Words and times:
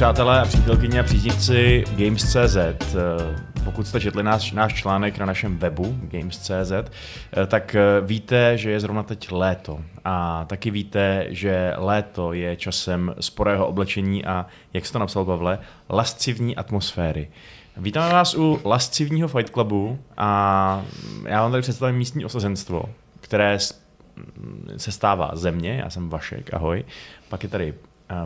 přátelé 0.00 0.40
a 0.40 0.44
přítelkyně 0.44 1.00
a 1.00 1.02
příznivci 1.02 1.84
Games.cz, 1.96 2.56
eh, 2.56 3.62
pokud 3.64 3.86
jste 3.86 4.00
četli 4.00 4.22
náš, 4.22 4.52
náš 4.52 4.74
článek 4.74 5.18
na 5.18 5.26
našem 5.26 5.58
webu 5.58 5.96
Games.cz, 6.02 6.72
eh, 6.72 7.46
tak 7.46 7.74
eh, 7.74 7.82
víte, 8.00 8.58
že 8.58 8.70
je 8.70 8.80
zrovna 8.80 9.02
teď 9.02 9.32
léto. 9.32 9.80
A 10.04 10.44
taky 10.44 10.70
víte, 10.70 11.26
že 11.28 11.74
léto 11.76 12.32
je 12.32 12.56
časem 12.56 13.14
sporého 13.20 13.66
oblečení 13.66 14.24
a, 14.24 14.46
jak 14.72 14.86
jste 14.86 14.92
to 14.92 14.98
napsal, 14.98 15.24
Pavle, 15.24 15.58
lascivní 15.88 16.56
atmosféry. 16.56 17.28
Vítáme 17.76 18.12
vás 18.12 18.34
u 18.34 18.60
lascivního 18.64 19.28
Fight 19.28 19.50
Clubu 19.50 19.98
a 20.16 20.82
já 21.24 21.42
vám 21.42 21.50
tady 21.50 21.62
představím 21.62 21.96
místní 21.96 22.24
osazenstvo, 22.24 22.82
které 23.20 23.58
se 24.76 24.92
stává 24.92 25.30
země, 25.32 25.80
já 25.84 25.90
jsem 25.90 26.08
Vašek, 26.08 26.54
ahoj. 26.54 26.84
Pak 27.28 27.42
je 27.42 27.48
tady 27.48 27.74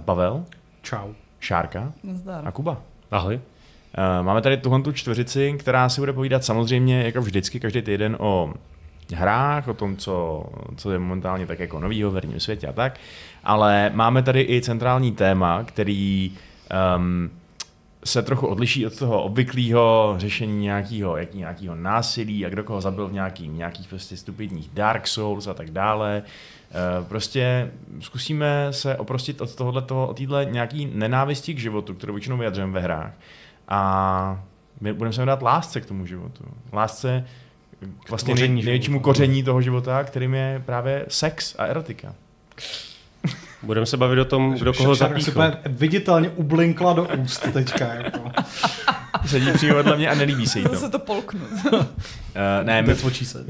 Pavel. 0.05 0.45
Čau. 0.83 1.13
Šárka 1.45 1.93
Zdar. 2.13 2.49
a 2.49 2.53
Kuba. 2.53 2.83
Ahoj. 3.11 3.41
Eh, 3.99 4.23
máme 4.23 4.43
tady 4.43 4.57
tuhle 4.57 4.83
tu 4.83 4.93
čtveřici, 4.93 5.57
která 5.59 5.89
si 5.89 6.01
bude 6.01 6.13
povídat 6.13 6.45
samozřejmě 6.45 7.03
jako 7.03 7.21
vždycky 7.21 7.61
každý 7.61 7.83
týden 7.83 8.17
o 8.21 8.55
hrách, 9.15 9.69
o 9.69 9.75
tom, 9.75 9.97
co, 9.97 10.45
co 10.77 10.93
je 10.93 10.99
momentálně 10.99 11.47
tak 11.47 11.59
jako 11.59 11.81
novýho 11.81 12.11
v 12.11 12.15
herním 12.15 12.41
světě 12.41 12.67
a 12.67 12.73
tak, 12.73 13.01
ale 13.45 13.91
máme 13.95 14.23
tady 14.23 14.47
i 14.49 14.61
centrální 14.61 15.13
téma, 15.13 15.65
který 15.65 16.33
um, 16.97 17.31
se 18.05 18.23
trochu 18.23 18.47
odliší 18.47 18.87
od 18.87 18.99
toho 18.99 19.23
obvyklého 19.23 20.15
řešení 20.19 20.63
nějakého, 20.63 21.17
jak, 21.17 21.35
nějakého 21.35 21.75
násilí 21.75 22.47
a 22.47 22.49
kdo 22.49 22.65
koho 22.65 22.81
zabil 22.81 23.09
v 23.09 23.13
nějaký, 23.13 23.49
nějakých 23.49 23.89
prostě 23.89 24.17
stupidních 24.17 24.71
Dark 24.75 25.07
Souls 25.07 25.47
a 25.47 25.55
tak 25.55 25.71
dále. 25.71 26.23
Eh, 26.71 27.05
prostě 27.05 27.71
zkusíme 28.01 28.69
se 28.71 28.97
oprostit 28.97 29.41
od 29.41 29.55
tohoto, 29.55 30.09
od 30.09 30.17
téhle 30.17 30.45
nějaký 30.45 30.87
nenávisti 30.87 31.55
k 31.55 31.59
životu, 31.59 31.95
kterou 31.95 32.15
většinou 32.15 32.37
vyjadřujeme 32.37 32.73
ve 32.73 32.81
hrách. 32.81 33.13
A 33.69 34.45
my 34.81 34.93
budeme 34.93 35.13
se 35.13 35.25
dát 35.25 35.43
lásce 35.43 35.81
k 35.81 35.87
tomu 35.87 36.07
životu. 36.07 36.45
Lásce 36.73 37.25
k 38.05 38.11
vlastně 38.11 38.35
koření 38.35 38.63
největšímu 38.63 39.01
koření 39.01 39.43
toho 39.43 39.63
života, 39.63 40.05
kterým 40.05 40.35
je 40.35 40.63
právě 40.67 41.05
sex 41.09 41.55
a 41.59 41.65
erotika. 41.65 42.15
Budeme 43.65 43.87
se 43.87 43.97
bavit 43.97 44.21
o 44.21 44.25
tom, 44.25 44.55
kdo 44.55 44.73
koho 44.73 44.95
zapíchl. 44.95 45.43
viditelně 45.67 46.29
ublinkla 46.29 46.93
do 46.93 47.09
úst 47.19 47.53
teďka. 47.53 47.95
Jako. 47.95 48.31
Sedí 49.27 49.53
přímo 49.53 49.75
vedle 49.75 49.97
mě 49.97 50.09
a 50.09 50.15
nelíbí 50.15 50.47
se 50.47 50.59
jí 50.59 50.65
to. 50.65 50.77
se 50.77 50.91
to 50.91 50.99
polknu. 50.99 51.41
uh, 51.73 51.81
ne, 52.63 52.83
my... 52.83 52.95
Se. 52.95 53.45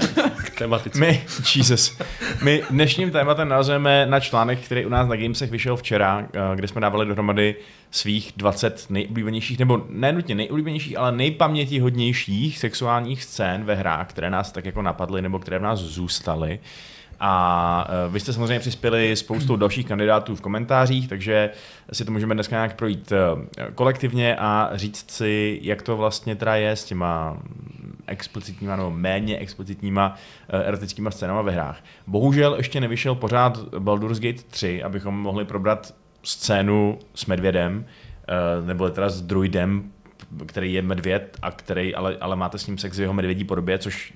Tematicky. 0.58 0.98
My, 0.98 1.22
Jesus. 1.56 1.98
My 2.42 2.62
dnešním 2.70 3.10
tématem 3.10 3.48
nazveme 3.48 4.06
na 4.06 4.20
článek, 4.20 4.58
který 4.58 4.86
u 4.86 4.88
nás 4.88 5.08
na 5.08 5.16
Gamesech 5.16 5.50
vyšel 5.50 5.76
včera, 5.76 6.18
uh, 6.18 6.26
kde 6.54 6.68
jsme 6.68 6.80
dávali 6.80 7.06
dohromady 7.06 7.54
svých 7.90 8.32
20 8.36 8.86
nejoblíbenějších, 8.90 9.58
nebo 9.58 9.86
ne 9.88 10.12
nutně 10.12 10.34
nejoblíbenějších, 10.34 10.98
ale 10.98 11.12
nejpamětihodnějších 11.12 12.58
sexuálních 12.58 13.24
scén 13.24 13.64
ve 13.64 13.74
hrách, 13.74 14.08
které 14.08 14.30
nás 14.30 14.52
tak 14.52 14.64
jako 14.64 14.82
napadly, 14.82 15.22
nebo 15.22 15.38
které 15.38 15.58
v 15.58 15.62
nás 15.62 15.78
zůstaly. 15.78 16.58
Uh, 16.62 16.66
a 17.20 17.86
e, 18.06 18.10
vy 18.10 18.20
jste 18.20 18.32
samozřejmě 18.32 18.58
přispěli 18.58 19.16
spoustou 19.16 19.56
dalších 19.56 19.86
kandidátů 19.86 20.36
v 20.36 20.40
komentářích, 20.40 21.08
takže 21.08 21.50
si 21.92 22.04
to 22.04 22.12
můžeme 22.12 22.34
dneska 22.34 22.56
nějak 22.56 22.76
projít 22.76 23.12
e, 23.12 23.16
kolektivně 23.74 24.36
a 24.36 24.70
říct 24.74 25.10
si, 25.10 25.58
jak 25.62 25.82
to 25.82 25.96
vlastně 25.96 26.36
teda 26.36 26.56
je 26.56 26.70
s 26.70 26.84
těma 26.84 27.38
explicitníma 28.06 28.76
nebo 28.76 28.90
méně 28.90 29.38
explicitníma 29.38 30.14
e, 30.48 30.64
erotickýma 30.64 31.10
scénama 31.10 31.42
ve 31.42 31.52
hrách. 31.52 31.84
Bohužel 32.06 32.54
ještě 32.54 32.80
nevyšel 32.80 33.14
pořád 33.14 33.74
Baldur's 33.78 34.20
Gate 34.20 34.42
3, 34.50 34.82
abychom 34.82 35.14
mohli 35.14 35.44
probrat 35.44 35.94
scénu 36.22 36.98
s 37.14 37.26
medvědem, 37.26 37.86
nebo 38.66 38.90
teda 38.90 39.08
s 39.08 39.22
druidem, 39.22 39.92
který 40.46 40.72
je 40.72 40.82
medvěd, 40.82 41.38
a 41.42 41.50
který, 41.50 41.94
ale, 41.94 42.16
ale 42.20 42.36
máte 42.36 42.58
s 42.58 42.66
ním 42.66 42.78
sex 42.78 42.98
v 42.98 43.00
jeho 43.00 43.12
medvědí 43.12 43.44
podobě, 43.44 43.78
což 43.78 44.12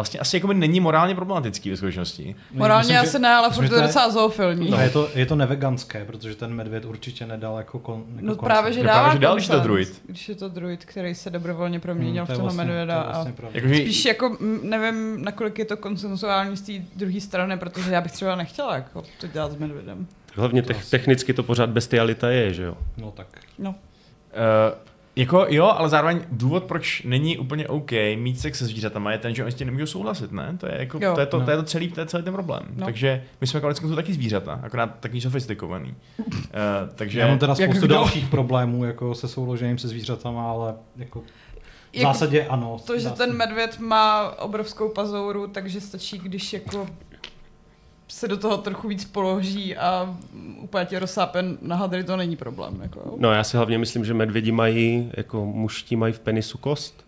vlastně 0.00 0.20
asi 0.20 0.36
jako 0.36 0.52
není 0.52 0.80
morálně 0.80 1.14
problematický 1.14 1.70
ve 1.70 1.76
skutečnosti. 1.76 2.36
Morálně 2.52 2.80
myslím, 2.82 2.98
asi 2.98 3.12
že, 3.12 3.18
ne, 3.18 3.28
ale 3.28 3.50
furt 3.50 3.68
to 3.68 3.74
je 3.74 3.82
docela 3.82 4.10
zoofilní. 4.10 4.70
No, 4.70 4.80
je 4.80 4.90
to, 4.90 5.08
je 5.14 5.26
to 5.26 5.36
neveganské, 5.36 6.04
protože 6.04 6.34
ten 6.34 6.54
medvěd 6.54 6.84
určitě 6.84 7.26
nedal 7.26 7.56
jako, 7.58 7.78
kon, 7.78 8.04
jako 8.14 8.26
No 8.26 8.36
právě, 8.36 8.72
že 8.72 8.82
dává 8.82 9.00
právě, 9.00 9.12
že 9.12 9.18
dal, 9.18 9.34
když 9.34 9.48
to 9.48 9.60
druid. 9.60 10.02
Když 10.06 10.28
je 10.28 10.34
to 10.34 10.48
druid, 10.48 10.84
který 10.84 11.14
se 11.14 11.30
dobrovolně 11.30 11.80
proměnil 11.80 12.24
hmm, 12.24 12.34
v 12.34 12.36
toho 12.36 12.42
vlastně, 12.42 12.64
medvěda. 12.64 13.02
To 13.02 13.08
vlastně 13.08 13.32
a 13.42 13.50
jako, 13.52 13.68
spíš 13.68 14.04
jako, 14.04 14.36
nevím, 14.62 15.24
nakolik 15.24 15.58
je 15.58 15.64
to 15.64 15.76
konsensuální 15.76 16.56
z 16.56 16.62
té 16.62 16.72
druhé 16.96 17.20
strany, 17.20 17.56
protože 17.56 17.92
já 17.92 18.00
bych 18.00 18.12
třeba 18.12 18.36
nechtěla 18.36 18.74
jako 18.74 19.02
to 19.20 19.26
dělat 19.26 19.52
s 19.52 19.56
medvědem. 19.56 20.06
Hlavně 20.34 20.62
te- 20.62 20.74
technicky 20.90 21.32
to 21.32 21.42
pořád 21.42 21.70
bestialita 21.70 22.30
je, 22.30 22.54
že 22.54 22.62
jo? 22.62 22.76
No 22.96 23.10
tak. 23.10 23.26
No. 23.58 23.70
Uh, 23.70 23.76
jako 25.16 25.46
jo, 25.48 25.64
ale 25.64 25.88
zároveň 25.88 26.20
důvod, 26.30 26.64
proč 26.64 27.02
není 27.02 27.38
úplně 27.38 27.68
OK 27.68 27.90
mít 28.16 28.40
sex 28.40 28.58
se 28.58 28.66
zvířatama, 28.66 29.12
je 29.12 29.18
ten, 29.18 29.34
že 29.34 29.44
oni 29.44 29.52
s 29.52 29.54
tím 29.54 29.66
nemůžou 29.66 29.86
souhlasit, 29.86 30.32
ne? 30.32 30.56
To 30.60 30.66
je, 30.66 30.74
jako, 30.78 30.98
jo, 31.02 31.14
to, 31.14 31.20
je 31.20 31.26
to, 31.26 31.38
no. 31.38 31.44
to, 31.44 31.50
je 31.50 31.56
to 31.56 31.62
celý, 31.62 31.88
to 31.88 32.00
je 32.00 32.06
celý 32.06 32.22
ten 32.22 32.32
problém. 32.32 32.62
No. 32.76 32.84
Takže 32.86 33.24
my 33.40 33.46
jsme 33.46 33.60
konec 33.60 33.80
konců 33.80 33.96
taky 33.96 34.12
zvířata, 34.12 34.60
akorát 34.62 35.00
taky 35.00 35.20
sofistikovaný. 35.20 35.94
uh, 36.18 36.24
takže... 36.94 37.20
Já 37.20 37.26
mám 37.26 37.38
teda 37.38 37.54
spoustu 37.54 37.86
dalších 37.86 38.28
problémů 38.28 38.84
jako 38.84 39.14
se 39.14 39.28
souložením 39.28 39.78
se 39.78 39.88
zvířatama, 39.88 40.50
ale 40.50 40.74
jako 40.96 41.20
v 41.20 41.96
jako 41.96 42.12
zásadě 42.12 42.46
ano. 42.46 42.76
To, 42.86 42.98
že 42.98 43.10
ten 43.10 43.36
medvěd 43.36 43.78
má 43.78 44.38
obrovskou 44.38 44.88
pazouru, 44.88 45.46
takže 45.46 45.80
stačí, 45.80 46.18
když 46.18 46.52
jako 46.52 46.86
se 48.10 48.28
do 48.28 48.36
toho 48.36 48.56
trochu 48.56 48.88
víc 48.88 49.04
položí 49.04 49.76
a 49.76 50.16
úplně 50.60 50.84
tě 50.84 50.98
rozsápen 50.98 51.58
na 51.62 51.76
hadry, 51.76 52.04
to 52.04 52.16
není 52.16 52.36
problém. 52.36 52.80
Jako. 52.82 53.14
No 53.18 53.32
já 53.32 53.44
si 53.44 53.56
hlavně 53.56 53.78
myslím, 53.78 54.04
že 54.04 54.14
medvědi 54.14 54.52
mají, 54.52 55.10
jako 55.16 55.44
muští 55.44 55.96
mají 55.96 56.12
v 56.12 56.20
penisu 56.20 56.58
kost. 56.58 57.04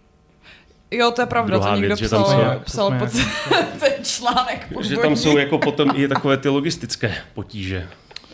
Jo, 0.91 1.11
to 1.11 1.23
je 1.23 1.27
pravda, 1.27 1.57
Druhá 1.57 1.71
to 1.71 1.77
někdo 1.81 1.97
věc, 1.97 2.11
psal, 2.11 2.31
že 2.31 2.37
tam 2.37 2.55
jsou, 2.55 2.61
psal 2.65 2.99
pod 2.99 3.09
ten 3.81 4.05
článek. 4.05 4.69
Že 4.81 4.97
tam 4.97 5.17
jsou 5.17 5.39
jako 5.39 5.59
potom 5.59 5.91
i 5.95 6.09
takové 6.09 6.37
ty 6.37 6.49
logistické 6.49 7.15
potíže. 7.35 7.89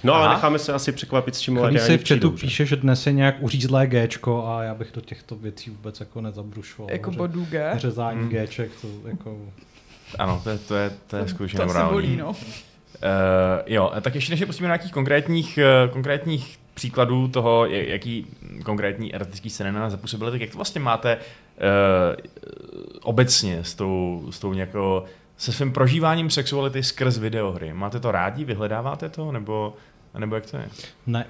No 0.04 0.14
ale 0.14 0.28
necháme 0.28 0.58
se 0.58 0.72
asi 0.72 0.92
překvapit, 0.92 1.34
s 1.34 1.40
čím 1.40 1.60
Když 1.68 1.82
si 1.82 1.98
v 1.98 2.08
chatu 2.08 2.30
píše, 2.30 2.66
že 2.66 2.76
dnes 2.76 3.06
je 3.06 3.12
nějak 3.12 3.36
uřízlé 3.40 3.86
Gčko 3.86 4.46
a 4.46 4.62
já 4.62 4.74
bych 4.74 4.92
do 4.94 5.00
těchto 5.00 5.36
věcí 5.36 5.70
vůbec 5.70 6.00
jako 6.00 6.20
nezabrušoval. 6.20 6.92
Jako 6.92 7.10
bodů 7.10 7.44
G? 7.44 7.72
Řezání 7.76 8.20
hmm. 8.20 8.28
Gček, 8.28 8.70
to 8.80 8.88
jako... 9.08 9.38
Ano, 10.18 10.40
to 10.44 10.50
je, 10.50 10.58
to 10.58 10.74
je, 10.74 10.90
to 11.06 11.16
je 11.16 11.28
skutečně 11.28 11.58
to 11.58 11.66
morální. 11.66 11.92
Bolí, 11.92 12.16
no. 12.16 12.28
Uh, 12.28 12.34
jo, 13.66 13.92
tak 14.00 14.14
ještě 14.14 14.32
než 14.32 14.40
se 14.40 14.46
pustíme 14.46 14.68
na 14.68 14.74
nějakých 14.74 14.92
konkrétních, 14.92 15.58
uh, 15.86 15.92
konkrétních 15.92 16.58
příkladů 16.74 17.28
toho, 17.28 17.66
jaký 17.66 18.26
konkrétní 18.64 19.14
erotický 19.14 19.50
scény 19.50 19.72
na 19.72 19.80
nás 19.80 19.92
zapůsobily, 19.92 20.30
tak 20.30 20.40
jak 20.40 20.50
to 20.50 20.56
vlastně 20.56 20.80
máte 20.80 21.16
uh, 21.16 21.22
obecně 23.02 23.64
s 23.64 23.74
tou, 23.74 24.26
s 24.30 24.38
tou 24.38 24.52
nějakou, 24.52 25.02
se 25.36 25.52
svým 25.52 25.72
prožíváním 25.72 26.30
sexuality 26.30 26.82
skrz 26.82 27.18
videohry? 27.18 27.72
Máte 27.72 28.00
to 28.00 28.10
rádi, 28.10 28.44
vyhledáváte 28.44 29.08
to, 29.08 29.32
nebo, 29.32 29.76
nebo 30.18 30.34
jak 30.34 30.46
to 30.46 30.56
je? 30.56 30.68
Ne, 31.06 31.26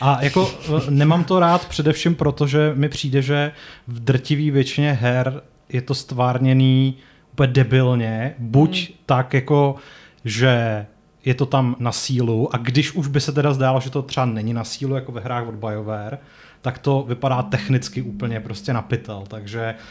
a 0.00 0.22
jako 0.22 0.54
nemám 0.90 1.24
to 1.24 1.40
rád 1.40 1.68
především 1.68 2.14
proto, 2.14 2.46
že 2.46 2.72
mi 2.74 2.88
přijde, 2.88 3.22
že 3.22 3.52
v 3.86 4.00
drtivý 4.00 4.50
většině 4.50 4.92
her 4.92 5.42
je 5.68 5.82
to 5.82 5.94
stvárněný 5.94 6.98
úplně 7.34 7.46
debilně, 7.52 8.34
buď 8.38 8.88
hmm. 8.88 8.98
tak 9.06 9.34
jako, 9.34 9.76
že 10.24 10.86
je 11.24 11.34
to 11.34 11.46
tam 11.46 11.76
na 11.78 11.92
sílu 11.92 12.54
a 12.54 12.58
když 12.58 12.92
už 12.92 13.06
by 13.08 13.20
se 13.20 13.32
teda 13.32 13.52
zdálo, 13.52 13.80
že 13.80 13.90
to 13.90 14.02
třeba 14.02 14.26
není 14.26 14.52
na 14.52 14.64
sílu 14.64 14.94
jako 14.94 15.12
ve 15.12 15.20
hrách 15.20 15.48
od 15.48 15.54
BioWare, 15.54 16.18
tak 16.62 16.78
to 16.78 17.04
vypadá 17.08 17.42
technicky 17.42 18.02
úplně 18.02 18.40
prostě 18.40 18.72
na 18.72 18.82
pytel, 18.82 19.24
takže 19.28 19.74
uh, 19.78 19.84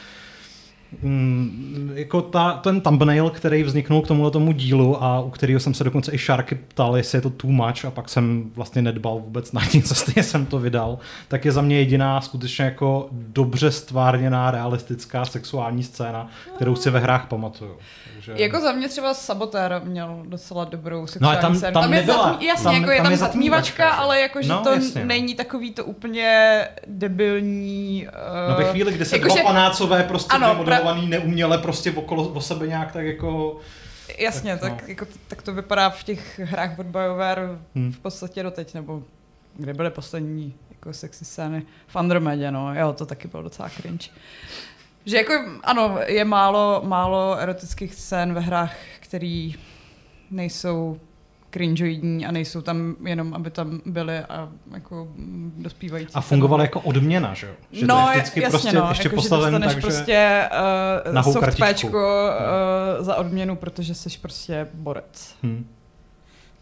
jako 1.94 2.22
ta, 2.22 2.52
ten 2.52 2.82
thumbnail, 2.82 3.30
který 3.30 3.64
vzniknul 3.64 4.02
k 4.02 4.08
tomuhle 4.08 4.32
tomu 4.32 4.52
dílu 4.52 5.04
a 5.04 5.20
u 5.20 5.30
kterého 5.30 5.60
jsem 5.60 5.74
se 5.74 5.84
dokonce 5.84 6.12
i 6.12 6.18
Sharky 6.18 6.56
ptal, 6.56 6.98
jestli 6.98 7.18
je 7.18 7.22
to 7.22 7.30
too 7.30 7.52
much 7.52 7.86
a 7.86 7.92
pak 7.92 8.10
jsem 8.10 8.52
vlastně 8.56 8.82
nedbal 8.82 9.20
vůbec 9.20 9.52
na 9.52 9.62
nic 9.74 9.92
a 9.92 9.96
stejně 9.96 10.24
jsem 10.24 10.46
to 10.46 10.60
vydal, 10.60 10.98
tak 11.28 11.46
je 11.46 11.52
za 11.52 11.62
mě 11.62 11.78
jediná 11.78 12.22
skutečně 12.22 12.66
jako 12.66 13.08
dobře 13.12 13.72
stvárněná, 13.72 14.52
realistická 14.52 15.26
sexuální 15.26 15.84
scéna, 15.84 16.28
kterou 16.56 16.76
si 16.76 16.90
ve 16.90 17.00
hrách 17.00 17.28
pamatuju. 17.28 17.78
Takže... 18.14 18.44
Jako 18.44 18.62
za 18.62 18.72
mě 18.72 18.90
třeba 18.90 19.14
Sabotér 19.14 19.82
měl 19.84 20.20
docela 20.28 20.66
dobrou 20.66 21.08
sexuální 21.08 21.36
no, 21.36 21.42
tam, 21.42 21.56
scénu. 21.56 21.74
Tam, 21.74 21.84
tam, 21.84 21.94
je 21.94 22.04
zatmí, 22.06 22.46
jasně, 22.46 22.64
tam, 22.64 22.76
jako 22.76 22.92
je 22.92 22.98
tam, 22.98 23.04
tam 23.04 23.12
je 23.12 23.18
zatmívačka, 23.18 23.90
ale 23.90 24.22
jako, 24.22 24.42
že 24.42 24.50
no, 24.50 24.62
to 24.64 24.70
jasně, 24.70 25.02
no. 25.02 25.08
není 25.08 25.36
takový 25.36 25.72
to 25.72 25.86
úplně 25.86 26.62
debilní... 26.88 28.08
Uh... 28.08 28.50
No 28.50 28.56
ve 28.66 28.72
chvíli, 28.72 28.94
kdy 28.94 29.06
se 29.06 29.16
jako, 29.16 29.28
dva 29.28 29.38
že... 29.38 29.44
panácové 29.44 30.04
prostě 30.04 30.36
ano, 30.36 30.56
modelovaný 30.56 30.83
pra... 30.92 31.02
neuměle 31.02 31.58
prostě 31.58 31.92
okolo 31.92 32.28
o 32.28 32.42
sebe 32.42 32.68
nějak 32.68 32.92
tak 32.92 33.06
jako... 33.06 33.60
Jasně, 34.20 34.58
tak, 34.58 34.72
tak, 34.72 34.82
no. 34.82 34.88
jako, 34.88 35.06
tak 35.28 35.42
to 35.42 35.54
vypadá 35.54 35.90
v 35.90 36.04
těch 36.04 36.40
hrách 36.40 36.80
od 36.80 36.86
BioWare 36.86 37.50
hmm. 37.76 37.92
v 37.92 38.00
podstatě 38.00 38.44
doteď, 38.44 38.74
nebo 38.74 39.04
kde 39.56 39.74
byly 39.74 39.90
poslední 39.90 40.56
jako 40.70 40.94
sexy 40.94 41.26
scény 41.26 41.64
v 41.88 41.96
Andromedě, 41.96 42.52
no, 42.52 42.76
jo, 42.76 42.94
to 42.94 43.06
taky 43.06 43.28
bylo 43.28 43.44
docela 43.44 43.70
cringe. 43.70 44.10
Že 45.06 45.18
jako, 45.18 45.34
ano, 45.64 46.00
je 46.06 46.26
málo, 46.26 46.82
málo 46.86 47.38
erotických 47.40 47.96
scén 47.96 48.34
ve 48.34 48.42
hrách, 48.42 48.76
které 49.00 49.50
nejsou 50.32 51.00
cringeoidní 51.54 52.26
a 52.26 52.32
nejsou 52.32 52.62
tam 52.62 52.96
jenom, 53.06 53.34
aby 53.34 53.50
tam 53.50 53.82
byly 53.86 54.20
a 54.20 54.50
jako 54.74 55.08
dospívající. 55.58 56.14
A 56.14 56.22
fungovaly 56.22 56.64
jako 56.64 56.80
odměna, 56.80 57.34
že 57.34 57.48
jo? 57.48 57.54
Že 57.72 57.88
no, 57.88 57.96
to 57.96 58.12
je 58.12 58.18
vždycky 58.18 58.42
jasně, 58.42 58.60
prostě 58.60 58.78
no, 58.78 58.90
ještě 58.90 59.08
jako, 59.08 59.16
postaven 59.16 59.54
že 59.54 59.60
tak, 59.60 59.82
prostě 59.82 60.50
uh, 61.08 61.14
nahou 61.14 61.34
soft 61.34 61.46
kartičku. 61.46 61.68
péčko 61.68 62.30
uh, 62.98 63.06
za 63.06 63.16
odměnu, 63.16 63.56
protože 63.56 63.94
jsi 63.94 64.10
prostě 64.22 64.68
borec. 64.74 65.36
Hm. 65.44 65.68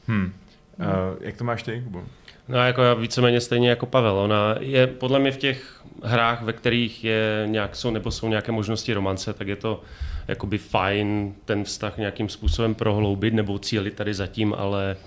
Hmm. 0.07 0.33
Uh, 0.79 0.85
jak 1.19 1.37
to 1.37 1.43
máš 1.43 1.63
ty, 1.63 1.81
Kubo? 1.83 2.03
No 2.47 2.57
jako 2.57 2.81
já 2.81 2.93
víceméně 2.93 3.41
stejně 3.41 3.69
jako 3.69 3.85
Pavel. 3.85 4.17
Ona 4.17 4.55
je 4.59 4.87
podle 4.87 5.19
mě 5.19 5.31
v 5.31 5.37
těch 5.37 5.81
hrách, 6.03 6.41
ve 6.41 6.53
kterých 6.53 7.03
je 7.03 7.43
nějak, 7.45 7.75
jsou, 7.75 7.91
nebo 7.91 8.11
jsou 8.11 8.27
nějaké 8.27 8.51
možnosti 8.51 8.93
romance, 8.93 9.33
tak 9.33 9.47
je 9.47 9.55
to 9.55 9.81
jakoby 10.27 10.57
fajn 10.57 11.33
ten 11.45 11.63
vztah 11.63 11.97
nějakým 11.97 12.29
způsobem 12.29 12.75
prohloubit 12.75 13.33
nebo 13.33 13.59
cílit 13.59 13.93
tady 13.93 14.13
zatím, 14.13 14.53
ale 14.57 14.97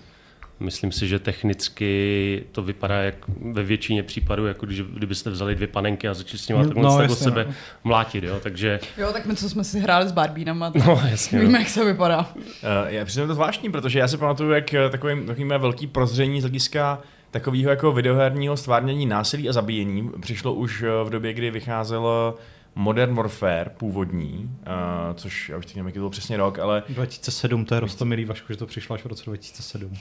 myslím 0.60 0.92
si, 0.92 1.08
že 1.08 1.18
technicky 1.18 2.44
to 2.52 2.62
vypadá 2.62 3.02
jak 3.02 3.14
ve 3.52 3.62
většině 3.62 4.02
případů, 4.02 4.46
jako 4.46 4.66
když, 4.66 4.80
kdybyste 4.80 5.30
vzali 5.30 5.54
dvě 5.54 5.66
panenky 5.66 6.08
a 6.08 6.14
začali 6.14 6.38
s 6.38 6.48
nimi 6.48 6.58
No, 6.60 6.64
takhle 6.66 6.82
no, 6.82 6.96
no, 6.96 7.02
jasně, 7.02 7.16
sebe 7.16 7.44
no. 7.48 7.54
mlátit, 7.84 8.24
jo, 8.24 8.40
takže 8.42 8.80
Jo, 8.98 9.12
tak 9.12 9.26
my, 9.26 9.34
co 9.36 9.50
jsme 9.50 9.64
si 9.64 9.80
hráli 9.80 10.08
s 10.08 10.12
Barbínama, 10.12 10.70
tak 10.70 10.86
no 10.86 11.02
jasně. 11.10 11.38
víme, 11.38 11.52
No. 11.52 11.58
jak 11.58 11.68
se 11.68 11.84
vypadá. 11.84 12.18
Uh, 12.36 12.42
já 12.86 13.04
přiznám 13.04 13.28
to 13.28 13.34
zvláštní, 13.34 13.70
protože 13.72 13.98
já 13.98 14.08
si 14.08 14.16
pamatuju, 14.16 14.50
jak 14.50 14.74
takový, 14.90 15.26
takový 15.26 15.44
mé 15.44 15.58
velký 15.58 15.86
prozření 15.86 16.40
z 16.40 16.44
hlediska 16.44 17.00
takového 17.30 17.70
jako 17.70 17.92
videoherního 17.92 18.56
stvárnění 18.56 19.06
násilí 19.06 19.48
a 19.48 19.52
zabíjení 19.52 20.10
přišlo 20.20 20.52
už 20.54 20.82
eh, 20.82 21.04
v 21.04 21.10
době, 21.10 21.32
kdy 21.32 21.50
vycházelo 21.50 22.34
Modern 22.74 23.14
Warfare 23.14 23.70
původní, 23.76 24.58
uh, 24.66 25.14
což 25.14 25.48
já 25.48 25.56
už 25.56 25.66
teď 25.66 25.76
nevím, 25.76 25.86
jaký 25.86 25.94
to 25.94 26.00
byl 26.00 26.10
přesně 26.10 26.36
rok, 26.36 26.58
ale 26.58 26.82
2007, 26.88 27.64
to 27.64 27.74
je 27.74 27.80
rostomilý 27.80 28.24
Vašku, 28.24 28.52
že 28.52 28.56
to 28.56 28.66
přišlo 28.66 28.94
až 28.94 29.02
v 29.02 29.06
roce 29.06 29.24
2007. 29.26 29.92
Uh, 29.92 29.98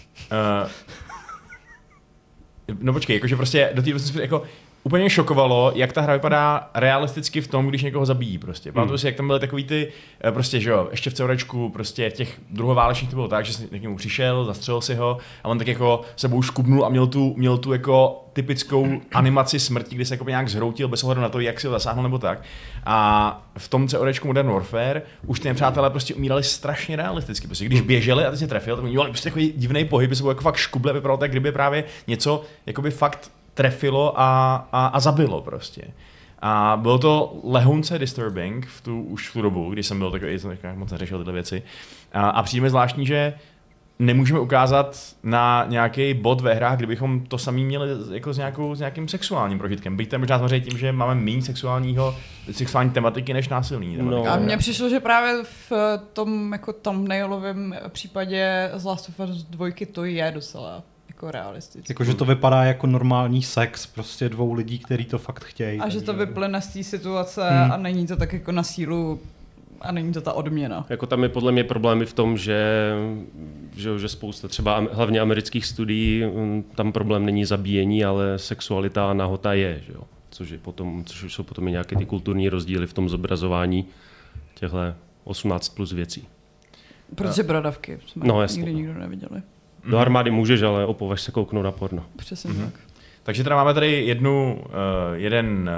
no 2.79 2.93
počkej, 2.93 3.13
jakože 3.13 3.35
prostě 3.35 3.71
do 3.73 3.81
té 3.81 3.91
doby 3.91 4.21
jako 4.21 4.43
úplně 4.83 5.09
šokovalo, 5.09 5.71
jak 5.75 5.93
ta 5.93 6.01
hra 6.01 6.13
vypadá 6.13 6.69
realisticky 6.73 7.41
v 7.41 7.47
tom, 7.47 7.67
když 7.67 7.83
někoho 7.83 8.05
zabíjí 8.05 8.37
prostě. 8.37 8.71
Pamatuju 8.71 8.97
si, 8.97 9.05
jak 9.05 9.15
tam 9.15 9.27
byly 9.27 9.39
takový 9.39 9.63
ty, 9.63 9.87
eh, 10.23 10.31
prostě, 10.31 10.59
že 10.59 10.69
jo, 10.69 10.87
ještě 10.91 11.09
v 11.09 11.13
Ceurečku, 11.13 11.69
prostě 11.69 12.11
těch 12.11 12.41
druhoválečných 12.49 13.09
to 13.09 13.15
bylo 13.15 13.27
tak, 13.27 13.45
že 13.45 13.53
si 13.53 13.67
k 13.67 13.81
němu 13.81 13.97
přišel, 13.97 14.45
zastřelil 14.45 14.81
si 14.81 14.95
ho 14.95 15.17
a 15.43 15.47
on 15.47 15.57
tak 15.57 15.67
jako 15.67 16.01
sebou 16.15 16.41
škubnul 16.41 16.85
a 16.85 16.89
měl 16.89 17.07
tu, 17.07 17.33
měl 17.37 17.57
tu 17.57 17.73
jako 17.73 18.25
typickou 18.33 18.87
animaci 19.13 19.59
smrti, 19.59 19.95
kdy 19.95 20.05
se 20.05 20.13
jako 20.13 20.29
nějak 20.29 20.49
zhroutil 20.49 20.87
bez 20.87 21.03
ohledu 21.03 21.21
na 21.21 21.29
to, 21.29 21.39
jak 21.39 21.59
si 21.59 21.67
ho 21.67 21.73
zasáhl 21.73 22.03
nebo 22.03 22.17
tak. 22.17 22.41
A 22.85 23.47
v 23.57 23.67
tom 23.67 23.87
CODčku 23.87 24.27
Modern 24.27 24.51
Warfare 24.51 25.01
už 25.25 25.39
ty 25.39 25.47
nepřátelé 25.47 25.89
prostě 25.89 26.13
umírali 26.13 26.43
strašně 26.43 26.95
realisticky. 26.95 27.47
Prostě 27.47 27.65
když 27.65 27.81
běželi 27.81 28.25
a 28.25 28.31
ty 28.31 28.37
si 28.37 28.47
trefil, 28.47 28.75
tak 28.75 28.83
oni 28.83 28.93
dělali 28.93 29.09
prostě 29.09 29.29
takový 29.29 29.53
divný 29.57 29.85
pohyb, 29.85 30.09
by 30.09 30.15
se 30.15 30.27
jako 30.27 30.41
fakt 30.41 30.55
škuble, 30.55 30.93
vypadalo 30.93 31.17
tak, 31.17 31.31
kdyby 31.31 31.51
právě 31.51 31.83
něco 32.07 32.41
jakoby 32.65 32.91
fakt 32.91 33.31
trefilo 33.53 34.13
a, 34.21 34.55
a, 34.71 34.85
a 34.85 34.99
zabilo 34.99 35.41
prostě. 35.41 35.81
A 36.39 36.79
bylo 36.81 36.97
to 36.97 37.39
lehonce 37.43 37.99
disturbing 37.99 38.65
v 38.67 38.81
tu, 38.81 39.01
už 39.01 39.29
v 39.29 39.33
tu 39.33 39.41
dobu, 39.41 39.69
kdy 39.69 39.83
jsem 39.83 39.99
byl 39.99 40.11
takový, 40.11 40.39
jsem 40.39 40.49
takový 40.57 40.77
moc 40.77 40.91
neřešil 40.91 41.17
tyhle 41.17 41.33
věci. 41.33 41.63
A, 42.13 42.29
a 42.29 42.43
přijde 42.43 42.61
mi 42.63 42.69
zvláštní, 42.69 43.05
že 43.05 43.33
nemůžeme 43.99 44.39
ukázat 44.39 44.97
na 45.23 45.65
nějaký 45.69 46.13
bod 46.13 46.41
ve 46.41 46.53
hrách, 46.53 46.77
kdybychom 46.77 47.21
to 47.25 47.37
samý 47.37 47.65
měli 47.65 47.89
jako 48.11 48.33
s, 48.33 48.37
nějakou, 48.37 48.75
s 48.75 48.79
nějakým 48.79 49.07
sexuálním 49.07 49.57
prožitkem. 49.59 49.97
Byť 49.97 50.09
to 50.09 50.15
je 50.15 50.19
možná 50.19 50.37
samozřejmě 50.37 50.59
tím, 50.59 50.77
že 50.77 50.91
máme 50.91 51.15
méně 51.15 51.41
sexuálního, 51.41 52.15
sexuální 52.51 52.89
tematiky 52.89 53.33
než 53.33 53.49
násilný. 53.49 53.97
tematiky. 53.97 54.27
A 54.27 54.35
No. 54.35 54.43
mně 54.43 54.57
přišlo, 54.57 54.89
že 54.89 54.99
právě 54.99 55.43
v 55.43 55.71
tom 56.13 56.51
jako 56.51 56.73
thumbnailovém 56.73 57.75
případě 57.89 58.71
z 58.73 58.85
Last 58.85 59.09
of 59.09 59.29
Us 59.29 59.43
2 59.43 59.67
to 59.91 60.05
je 60.05 60.31
docela 60.33 60.83
jako 61.23 61.31
realistické. 61.31 61.91
Jakože 61.91 62.13
to 62.13 62.25
vypadá 62.25 62.63
jako 62.63 62.87
normální 62.87 63.43
sex 63.43 63.85
prostě 63.85 64.29
dvou 64.29 64.53
lidí, 64.53 64.79
kteří 64.79 65.05
to 65.05 65.17
fakt 65.17 65.43
chtějí. 65.43 65.79
A 65.79 65.89
že 65.89 66.01
to 66.01 66.13
vyplyne 66.13 66.61
z 66.61 66.67
té 66.67 66.83
situace 66.83 67.49
Hmm. 67.49 67.71
a 67.71 67.77
není 67.77 68.07
to 68.07 68.15
tak 68.15 68.33
jako 68.33 68.51
na 68.51 68.63
sílu 68.63 69.19
a 69.81 69.91
není 69.91 70.13
to 70.13 70.21
ta 70.21 70.33
odměna. 70.33 70.85
Jako 70.89 71.05
tam 71.05 71.23
je 71.23 71.29
podle 71.29 71.51
mě 71.51 71.63
problémy 71.63 72.05
v 72.05 72.13
tom, 72.13 72.37
že, 72.37 72.91
že, 73.75 73.99
že 73.99 74.09
spousta 74.09 74.47
třeba 74.47 74.87
hlavně 74.91 75.19
amerických 75.19 75.65
studií, 75.65 76.23
mm, 76.25 76.63
tam 76.75 76.91
problém 76.91 77.25
není 77.25 77.45
zabíjení, 77.45 78.05
ale 78.05 78.39
sexualita 78.39 79.09
a 79.09 79.13
nahota 79.13 79.53
je, 79.53 79.81
že 79.87 79.93
jo. 79.93 80.01
Což, 80.29 80.49
je 80.49 80.57
potom, 80.57 81.03
což 81.05 81.33
jsou 81.33 81.43
potom 81.43 81.67
i 81.67 81.71
nějaké 81.71 81.95
ty 81.95 82.05
kulturní 82.05 82.49
rozdíly 82.49 82.87
v 82.87 82.93
tom 82.93 83.09
zobrazování 83.09 83.85
těchto 84.55 84.77
18 85.23 85.69
plus 85.69 85.93
věcí. 85.93 86.27
Protože 87.15 87.43
bradavky 87.43 87.99
jsme 88.07 88.25
No, 88.27 88.41
jasně. 88.41 88.57
nikdy 88.57 88.73
nikdo 88.73 88.93
neviděli. 88.93 89.41
Do 89.89 89.97
armády 89.97 90.31
můžeš, 90.31 90.61
ale 90.61 90.85
opovaž 90.85 91.21
se 91.21 91.31
kouknout 91.31 91.63
na 91.63 91.71
porno. 91.71 92.05
Přesně 92.15 92.49
Mhm. 92.49 92.59
mm-hmm. 92.61 92.71
tak. 92.71 92.81
Takže 93.23 93.43
teda 93.43 93.55
máme 93.55 93.73
tady 93.73 94.05
jednu, 94.05 94.61
uh, 94.65 94.71
jeden, 95.13 95.69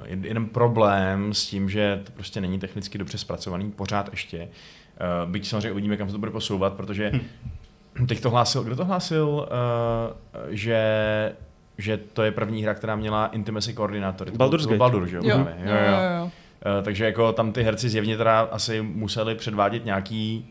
uh, 0.00 0.06
jed- 0.06 0.24
jeden 0.26 0.46
problém 0.46 1.34
s 1.34 1.46
tím, 1.46 1.70
že 1.70 2.00
to 2.04 2.12
prostě 2.12 2.40
není 2.40 2.58
technicky 2.58 2.98
dobře 2.98 3.18
zpracovaný 3.18 3.70
pořád 3.70 4.08
ještě. 4.10 4.38
Uh, 5.24 5.30
byť 5.30 5.48
samozřejmě 5.48 5.72
uvidíme, 5.72 5.96
kam 5.96 6.08
se 6.08 6.12
to 6.12 6.18
bude 6.18 6.30
posouvat, 6.30 6.72
protože 6.72 7.12
teď 8.08 8.20
to 8.20 8.30
hlásil, 8.30 8.64
kdo 8.64 8.76
to 8.76 8.84
hlásil, 8.84 9.28
uh, 9.28 9.46
že 10.48 10.82
že 11.80 11.96
to 11.96 12.22
je 12.22 12.30
první 12.32 12.62
hra, 12.62 12.74
která 12.74 12.96
měla 12.96 13.26
intimacy 13.26 13.74
koordinátory. 13.74 14.30
Baldur's 14.30 14.66
Gate. 14.66 14.78
Baldur, 14.78 15.06
že 15.06 15.16
jo? 15.16 15.22
Jo, 15.24 15.38
jo, 15.38 15.44
jo, 15.64 16.20
jo. 16.20 16.30
Eh, 16.80 16.82
takže 16.82 17.04
jako 17.04 17.32
tam 17.32 17.52
ty 17.52 17.62
herci 17.62 17.88
zjevně 17.88 18.16
teda 18.16 18.40
asi 18.40 18.82
museli 18.82 19.34
předvádět 19.34 19.84
nějaký 19.84 20.46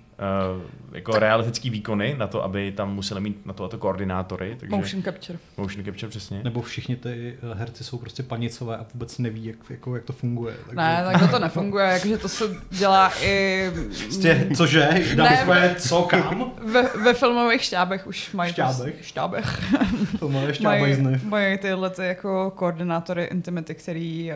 jako 0.91 1.11
realistický 1.19 1.69
výkony 1.69 2.15
na 2.17 2.27
to, 2.27 2.43
aby 2.43 2.71
tam 2.71 2.93
museli 2.95 3.21
mít 3.21 3.45
na 3.45 3.53
to 3.53 3.63
a 3.63 3.67
to 3.67 3.77
koordinátory. 3.77 4.55
Takže 4.59 4.75
Motion 4.75 5.03
capture. 5.03 5.39
motion 5.57 5.85
capture 5.85 6.09
přesně. 6.09 6.41
Nebo 6.43 6.61
všichni 6.61 6.95
ty 6.95 7.37
eh, 7.51 7.55
herci 7.55 7.83
jsou 7.83 7.97
prostě 7.97 8.23
panicové 8.23 8.77
a 8.77 8.85
vůbec 8.93 9.17
neví, 9.17 9.45
jak, 9.45 9.55
jako, 9.69 9.95
jak 9.95 10.03
to 10.03 10.13
funguje. 10.13 10.55
Takže... 10.65 10.75
Ne, 10.75 11.05
tak 11.11 11.31
to 11.31 11.39
nefunguje, 11.39 11.85
jakože 11.85 12.17
to 12.17 12.29
se 12.29 12.43
dělá 12.69 13.11
i 13.21 13.71
Prostě, 14.03 14.47
cože? 14.55 14.89
Dáme 15.15 15.29
Ne, 15.29 15.37
svoje 15.43 15.75
co, 15.79 16.01
kam? 16.03 16.51
ve, 16.71 16.83
ve 16.83 17.13
filmových 17.13 17.63
štábech 17.63 18.07
už 18.07 18.31
mají 18.33 18.53
Štábech? 18.53 19.05
štábech. 19.07 19.73
To 20.19 20.29
má 20.29 20.41
ještě 20.41 20.63
mají, 20.63 20.81
abajzny. 20.81 21.21
mají 21.23 21.57
tyhle 21.57 21.89
ty 21.89 22.01
jako 22.05 22.51
koordinátory 22.55 23.23
intimity, 23.23 23.75
který 23.75 24.31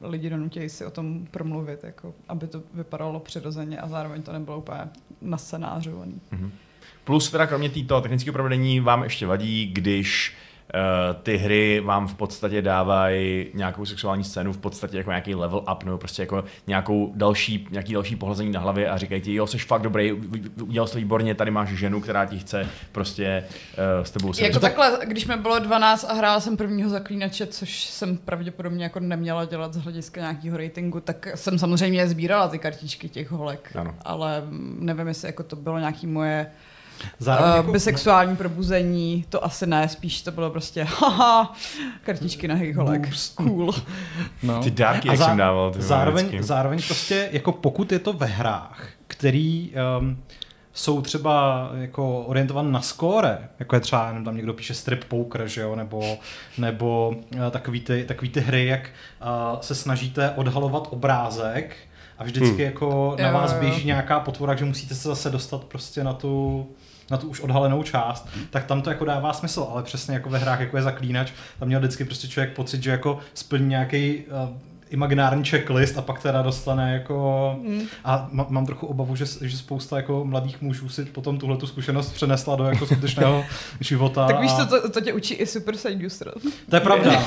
uh, 0.00 0.10
lidi 0.10 0.30
donutí 0.30 0.68
si 0.68 0.84
o 0.84 0.90
tom 0.90 1.26
promluvit, 1.30 1.84
jako, 1.84 2.14
aby 2.28 2.46
to 2.46 2.62
vypadalo 2.74 3.20
přirozeně 3.20 3.78
a 3.80 3.88
zároveň 3.88 4.22
to 4.22 4.32
nebylo 4.32 4.58
úplně 4.58 4.80
nascenářovaný. 5.22 6.20
Plus 7.04 7.30
teda 7.30 7.46
kromě 7.46 7.70
této 7.70 8.00
technického 8.00 8.32
provedení 8.32 8.80
vám 8.80 9.02
ještě 9.04 9.26
vadí, 9.26 9.66
když 9.66 10.34
ty 11.22 11.36
hry 11.36 11.80
vám 11.80 12.08
v 12.08 12.14
podstatě 12.14 12.62
dávají 12.62 13.46
nějakou 13.54 13.84
sexuální 13.84 14.24
scénu, 14.24 14.52
v 14.52 14.58
podstatě 14.58 14.96
jako 14.96 15.10
nějaký 15.10 15.34
level 15.34 15.64
up, 15.72 15.84
nebo 15.84 15.98
prostě 15.98 16.22
jako 16.22 16.44
nějakou 16.66 17.12
další, 17.14 17.68
nějaký 17.70 17.92
další 17.92 18.16
pohlazení 18.16 18.52
na 18.52 18.60
hlavě 18.60 18.90
a 18.90 18.98
říkají 18.98 19.20
ti, 19.20 19.34
jo, 19.34 19.46
jsi 19.46 19.58
fakt 19.58 19.82
dobrý, 19.82 20.12
udělal 20.62 20.86
jsi 20.86 20.98
výborně, 20.98 21.34
tady 21.34 21.50
máš 21.50 21.68
ženu, 21.68 22.00
která 22.00 22.26
ti 22.26 22.38
chce 22.38 22.68
prostě 22.92 23.44
uh, 23.98 24.04
s 24.04 24.10
tebou 24.10 24.32
se 24.32 24.44
Jako 24.44 24.60
takhle, 24.60 24.98
když 25.04 25.26
mi 25.26 25.36
bylo 25.36 25.58
12 25.58 26.04
a 26.08 26.12
hrála 26.12 26.40
jsem 26.40 26.56
prvního 26.56 26.90
zaklínače, 26.90 27.46
což 27.46 27.84
jsem 27.84 28.16
pravděpodobně 28.16 28.84
jako 28.84 29.00
neměla 29.00 29.44
dělat 29.44 29.74
z 29.74 29.76
hlediska 29.76 30.20
nějakého 30.20 30.56
ratingu, 30.56 31.00
tak 31.00 31.28
jsem 31.34 31.58
samozřejmě 31.58 32.08
sbírala 32.08 32.48
ty 32.48 32.58
kartičky 32.58 33.08
těch 33.08 33.30
holek, 33.30 33.72
Ano. 33.74 33.94
ale 34.02 34.42
nevím, 34.78 35.08
jestli 35.08 35.28
jako 35.28 35.42
to 35.42 35.56
bylo 35.56 35.78
nějaký 35.78 36.06
moje 36.06 36.46
Zároveň 37.18 37.50
uh, 37.50 37.56
jako, 37.56 37.72
bisexuální 37.72 38.36
probuzení, 38.36 39.24
to 39.28 39.44
asi 39.44 39.66
ne, 39.66 39.88
spíš 39.88 40.22
to 40.22 40.30
bylo 40.30 40.50
prostě 40.50 40.84
haha, 40.84 41.54
kartičky 42.02 42.48
na 42.48 42.54
holek, 42.76 43.00
Boobs. 43.00 43.28
cool. 43.34 43.72
no. 44.42 44.62
Ty 44.62 44.70
dárky, 44.70 45.08
jak 45.08 45.18
zá- 45.18 45.24
jsem 45.24 45.36
dával. 45.36 45.70
Ty 45.72 45.82
zároveň, 45.82 46.26
vždycky. 46.26 46.46
zároveň 46.46 46.82
prostě, 46.86 47.28
jako 47.32 47.52
pokud 47.52 47.92
je 47.92 47.98
to 47.98 48.12
ve 48.12 48.26
hrách, 48.26 48.88
který 49.06 49.72
um, 50.00 50.18
jsou 50.72 51.00
třeba 51.02 51.70
jako 51.74 52.20
orientované 52.20 52.70
na 52.70 52.80
skóre, 52.80 53.38
jako 53.58 53.76
je 53.76 53.80
třeba, 53.80 54.06
nevím, 54.08 54.24
tam 54.24 54.36
někdo 54.36 54.54
píše 54.54 54.74
strip 54.74 55.04
poker, 55.04 55.48
že 55.48 55.60
jo, 55.60 55.76
nebo, 55.76 56.16
nebo 56.58 57.08
uh, 57.34 57.50
takový, 57.50 57.80
ty, 57.80 58.04
takový 58.04 58.30
ty 58.30 58.40
hry, 58.40 58.66
jak 58.66 58.90
uh, 59.54 59.60
se 59.60 59.74
snažíte 59.74 60.30
odhalovat 60.30 60.88
obrázek 60.90 61.76
a 62.18 62.24
vždycky 62.24 62.48
Hmm. 62.50 62.60
jako 62.60 63.16
na 63.22 63.30
vás 63.30 63.52
běží 63.52 63.86
nějaká 63.86 64.20
potvora, 64.20 64.54
že 64.54 64.64
musíte 64.64 64.94
se 64.94 65.08
zase 65.08 65.30
dostat 65.30 65.64
prostě 65.64 66.04
na 66.04 66.12
tu 66.12 66.66
na 67.10 67.16
tu 67.16 67.28
už 67.28 67.40
odhalenou 67.40 67.82
část, 67.82 68.28
tak 68.50 68.64
tam 68.64 68.82
to 68.82 68.90
jako 68.90 69.04
dává 69.04 69.32
smysl, 69.32 69.66
ale 69.70 69.82
přesně 69.82 70.14
jako 70.14 70.30
ve 70.30 70.38
hrách, 70.38 70.60
jako 70.60 70.76
je 70.76 70.82
zaklínač, 70.82 71.32
tam 71.58 71.68
měl 71.68 71.80
vždycky 71.80 72.04
prostě 72.04 72.28
člověk 72.28 72.52
pocit, 72.52 72.82
že 72.82 72.90
jako 72.90 73.18
splní 73.34 73.68
nějaký 73.68 74.22
uh, 74.24 74.56
imaginární 74.90 75.44
checklist 75.44 75.98
a 75.98 76.02
pak 76.02 76.22
teda 76.22 76.42
dostane 76.42 76.92
jako... 76.92 77.56
Mm. 77.62 77.82
A 78.04 78.28
má- 78.32 78.46
mám 78.48 78.66
trochu 78.66 78.86
obavu, 78.86 79.16
že, 79.16 79.24
že 79.40 79.56
spousta 79.56 79.96
jako 79.96 80.24
mladých 80.24 80.62
mužů 80.62 80.88
si 80.88 81.04
potom 81.04 81.38
tuhle 81.38 81.56
tu 81.56 81.66
zkušenost 81.66 82.12
přenesla 82.12 82.56
do 82.56 82.64
jako 82.64 82.86
skutečného 82.86 83.44
života. 83.80 84.26
Tak 84.26 84.40
víš, 84.40 84.52
a... 84.52 84.56
co, 84.56 84.66
to, 84.66 84.90
to 84.90 85.00
tě 85.00 85.12
učí 85.12 85.34
i 85.34 85.46
Super 85.46 85.76
Seducer. 85.76 86.32
to 86.70 86.76
je 86.76 86.80
pravda. 86.80 87.24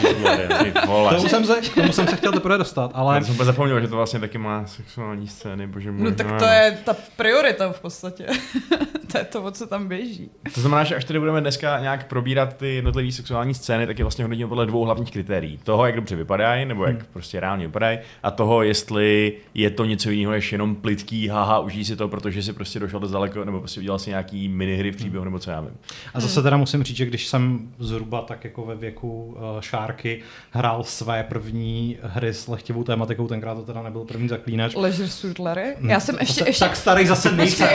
Tomu 1.15 1.29
jsem, 1.29 1.45
se, 1.45 1.61
k 1.61 1.75
tomu 1.75 1.93
jsem 1.93 2.07
se 2.07 2.15
chtěl 2.15 2.31
teprve 2.31 2.57
dostat, 2.57 2.91
ale 2.93 3.15
Já 3.15 3.23
jsem 3.23 3.33
úplně 3.33 3.45
zapomněl, 3.45 3.81
že 3.81 3.87
to 3.87 3.95
vlastně 3.95 4.19
taky 4.19 4.37
má 4.37 4.65
sexuální 4.65 5.27
scény, 5.27 5.67
bože 5.67 5.91
můj. 5.91 6.03
No 6.03 6.11
tak 6.11 6.39
to 6.39 6.45
je 6.45 6.77
ta 6.85 6.95
priorita 7.15 7.71
v 7.71 7.79
podstatě. 7.79 8.25
to 9.11 9.17
je 9.17 9.23
to, 9.23 9.43
o 9.43 9.51
co 9.51 9.67
tam 9.67 9.87
běží. 9.87 10.29
To 10.55 10.61
znamená, 10.61 10.83
že 10.83 10.95
až 10.95 11.05
tady 11.05 11.19
budeme 11.19 11.41
dneska 11.41 11.79
nějak 11.79 12.07
probírat 12.07 12.57
ty 12.57 12.75
jednotlivé 12.75 13.11
sexuální 13.11 13.53
scény, 13.53 13.87
tak 13.87 13.99
je 13.99 14.05
vlastně 14.05 14.23
hodnotíme 14.23 14.49
podle 14.49 14.65
dvou 14.65 14.83
hlavních 14.83 15.11
kritérií. 15.11 15.59
Toho, 15.63 15.85
jak 15.85 15.95
dobře 15.95 16.15
vypadají, 16.15 16.65
nebo 16.65 16.85
jak 16.85 16.95
hmm. 16.95 17.05
prostě 17.13 17.39
reálně 17.47 17.67
vypadají, 17.67 17.99
a 18.23 18.31
toho, 18.31 18.63
jestli 18.63 19.33
je 19.53 19.69
to 19.69 19.85
něco 19.85 20.09
jiného 20.09 20.31
než 20.31 20.51
jenom 20.51 20.75
plitký, 20.75 21.27
haha, 21.27 21.59
užij 21.59 21.85
si 21.85 21.95
to, 21.95 22.07
protože 22.07 22.43
si 22.43 22.53
prostě 22.53 22.79
došel 22.79 22.99
dost 22.99 23.11
daleko, 23.11 23.45
nebo 23.45 23.59
prostě 23.59 23.79
udělal 23.79 23.99
si 23.99 24.09
nějaký 24.09 24.49
minihry 24.49 24.91
v 24.91 24.95
příběhu, 24.95 25.25
nebo 25.25 25.39
co 25.39 25.51
já 25.51 25.61
vím. 25.61 25.71
A 26.13 26.19
zase 26.19 26.41
teda 26.41 26.57
musím 26.57 26.83
říct, 26.83 26.97
že 26.97 27.05
když 27.05 27.27
jsem 27.27 27.69
zhruba 27.79 28.21
tak 28.21 28.43
jako 28.43 28.65
ve 28.65 28.75
věku 28.75 29.25
uh, 29.25 29.61
šárky 29.61 30.21
hrál 30.51 30.83
své 30.83 31.23
první 31.23 31.97
hry 32.01 32.33
s 32.33 32.47
lehtivou 32.47 32.83
tématikou, 32.83 33.27
tenkrát 33.27 33.55
to 33.55 33.61
teda 33.61 33.81
nebyl 33.83 34.01
první 34.03 34.27
zaklínač. 34.27 34.75
Leisure 34.75 35.07
Suit 35.07 35.39
Larry? 35.39 35.75
Já 35.87 35.99
jsem 35.99 36.17
ještě, 36.19 36.33
Zase 36.33 36.49
ještě, 36.49 36.65
Tak 36.65 36.75
starý 36.75 37.05
zase 37.07 37.31
nejsem. 37.31 37.69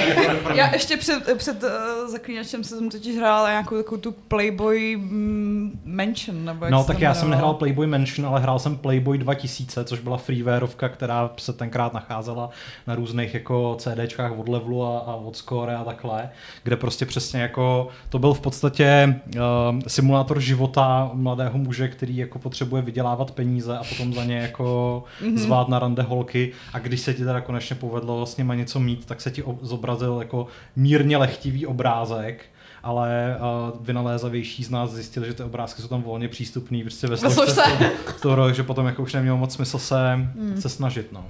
já 0.55 0.73
ještě 0.73 0.97
před, 0.97 1.39
před 1.39 1.63
uh, 1.63 1.71
zaklínačem 2.11 2.65
jsem 2.65 2.91
totiž 2.91 3.17
hrála 3.17 3.49
nějakou 3.49 3.77
takovou 3.77 4.01
tu 4.01 4.13
Playboy 4.13 4.97
mm, 4.97 5.81
Mansion, 5.85 6.45
nebo 6.45 6.65
jak 6.65 6.73
No 6.73 6.85
tak 6.85 7.01
já 7.01 7.15
jsem 7.15 7.31
nehrál 7.31 7.55
Playboy 7.55 7.87
Mansion, 7.87 8.29
ale 8.29 8.41
hrál 8.41 8.59
jsem 8.59 8.77
Playboy 8.77 9.19
2000, 9.19 9.62
což 9.67 10.01
byla 10.01 10.17
freewareovka, 10.17 10.89
která 10.89 11.31
se 11.37 11.53
tenkrát 11.53 11.95
nacházela 11.95 12.51
na 12.87 12.95
různých 12.95 13.35
jako 13.35 13.77
CDčkách 13.79 14.39
od 14.39 14.49
Levelu 14.49 14.85
a, 14.85 14.99
a 14.99 15.15
od 15.15 15.37
Score 15.37 15.77
a 15.77 15.85
takhle, 15.85 16.31
kde 16.63 16.77
prostě 16.77 17.07
přesně 17.07 17.43
jako 17.43 17.89
to 18.09 18.19
byl 18.19 18.35
v 18.35 18.41
podstatě 18.41 19.21
uh, 19.37 19.43
simulátor 19.87 20.41
života 20.41 21.11
mladého 21.13 21.59
muže, 21.59 21.89
který 21.89 22.17
jako 22.17 22.39
potřebuje 22.39 22.83
vydělávat 22.83 23.31
peníze 23.31 23.79
a 23.79 23.85
potom 23.85 24.15
za 24.15 24.25
ně 24.25 24.39
jako 24.39 25.05
mm-hmm. 25.21 25.37
zvát 25.37 25.69
na 25.69 25.79
rande 25.79 26.03
holky 26.03 26.53
a 26.73 26.79
když 26.79 27.01
se 27.01 27.15
ti 27.15 27.25
teda 27.25 27.41
konečně 27.41 27.77
povedlo 27.77 28.27
s 28.27 28.37
nima 28.37 28.55
něco 28.55 28.81
mít, 28.81 29.07
tak 29.07 29.21
se 29.21 29.31
ti 29.31 29.43
ob- 29.43 29.63
zobrazil 29.63 30.19
jako 30.19 30.47
mírně 30.77 31.17
lehtivý 31.17 31.67
obrázek, 31.67 32.45
ale 32.83 33.37
uh, 33.73 33.87
vynalézavější 33.87 34.65
z 34.65 34.71
nás 34.71 34.91
zjistili, 34.91 35.27
že 35.27 35.35
ty 35.35 35.43
obrázky 35.43 35.83
jsou 35.83 35.89
tam 35.89 36.03
volně 36.03 36.29
přístupný, 36.29 36.83
prostě 36.83 37.07
ve 37.07 37.17
složce 37.17 37.55
toho- 37.55 37.91
toho, 38.23 38.53
že 38.53 38.63
potom 38.63 38.87
jako 38.87 39.03
už 39.03 39.13
nemělo 39.13 39.37
moc 39.37 39.55
smysl 39.55 39.79
se, 39.79 40.17
mm. 40.17 40.61
se 40.61 40.69
snažit. 40.69 41.13
No. 41.13 41.25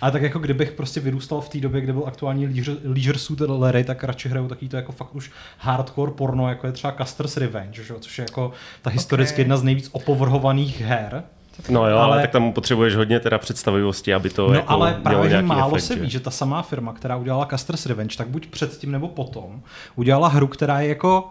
Ale 0.00 0.12
tak 0.12 0.22
jako 0.22 0.38
kdybych 0.38 0.72
prostě 0.72 1.00
vyrůstal 1.00 1.40
v 1.40 1.48
té 1.48 1.58
době, 1.60 1.80
kdy 1.80 1.92
byl 1.92 2.02
aktuální 2.06 2.46
Leisure, 2.46 2.76
leisure 2.84 3.18
Suit 3.18 3.40
Larry, 3.40 3.84
tak 3.84 4.04
radši 4.04 4.28
hraju 4.28 4.48
takový 4.48 4.68
to 4.68 4.76
jako 4.76 4.92
fakt 4.92 5.14
už 5.14 5.30
hardcore 5.58 6.12
porno, 6.12 6.48
jako 6.48 6.66
je 6.66 6.72
třeba 6.72 6.92
Custer's 6.92 7.36
Revenge, 7.36 7.82
že? 7.84 7.94
což 8.00 8.18
je 8.18 8.22
jako 8.22 8.52
ta 8.82 8.90
historicky 8.90 9.34
Ok. 9.34 9.38
jedna 9.38 9.56
z 9.56 9.62
nejvíc 9.62 9.88
opovrhovaných 9.92 10.80
her. 10.80 11.22
No 11.68 11.88
jo, 11.90 11.96
ale, 11.96 12.12
Ale- 12.12 12.22
tak 12.22 12.30
tam 12.30 12.52
potřebuješ 12.52 12.94
hodně 12.96 13.20
teda 13.20 13.38
představivosti, 13.38 14.14
aby 14.14 14.30
to 14.30 14.48
No 14.48 14.54
jako 14.54 14.72
ale 14.72 15.00
právě, 15.02 15.22
že 15.22 15.28
nějaký 15.28 15.46
málo 15.48 15.76
efekt, 15.76 15.86
se 15.86 15.94
že? 15.94 16.00
ví, 16.00 16.10
že 16.10 16.20
ta 16.20 16.30
samá 16.30 16.62
firma, 16.62 16.92
která 16.92 17.16
udělala 17.16 17.46
Custer's 17.46 17.86
Revenge, 17.86 18.16
tak 18.16 18.28
buď 18.28 18.46
předtím 18.46 18.92
nebo 18.92 19.08
potom, 19.08 19.62
udělala 19.96 20.28
hru, 20.28 20.46
která 20.46 20.80
je 20.80 20.88
jako 20.88 21.28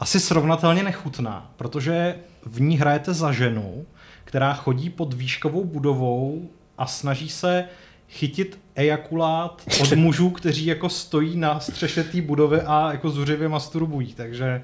asi 0.00 0.20
srovnatelně 0.20 0.82
nechutná, 0.82 1.50
protože 1.56 2.14
v 2.46 2.60
ní 2.60 2.78
hrajete 2.78 3.14
za 3.14 3.32
ženu, 3.32 3.86
která 4.24 4.54
chodí 4.54 4.90
pod 4.90 5.14
výškovou 5.14 5.64
budovou 5.64 6.48
a 6.78 6.86
snaží 6.86 7.28
se 7.28 7.64
chytit 8.08 8.58
ejakulát 8.74 9.62
od 9.80 9.92
mužů, 9.96 10.30
kteří 10.30 10.66
jako 10.66 10.88
stojí 10.88 11.36
na 11.36 11.60
střeše 11.60 12.04
té 12.04 12.22
budovy 12.22 12.60
a 12.60 12.92
jako 12.92 13.10
zuřivě 13.10 13.48
masturbují. 13.48 14.14
Takže 14.14 14.62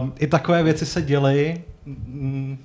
um, 0.00 0.12
i 0.18 0.26
takové 0.26 0.62
věci 0.62 0.86
se 0.86 1.02
děly. 1.02 1.62
Mm, 1.86 2.58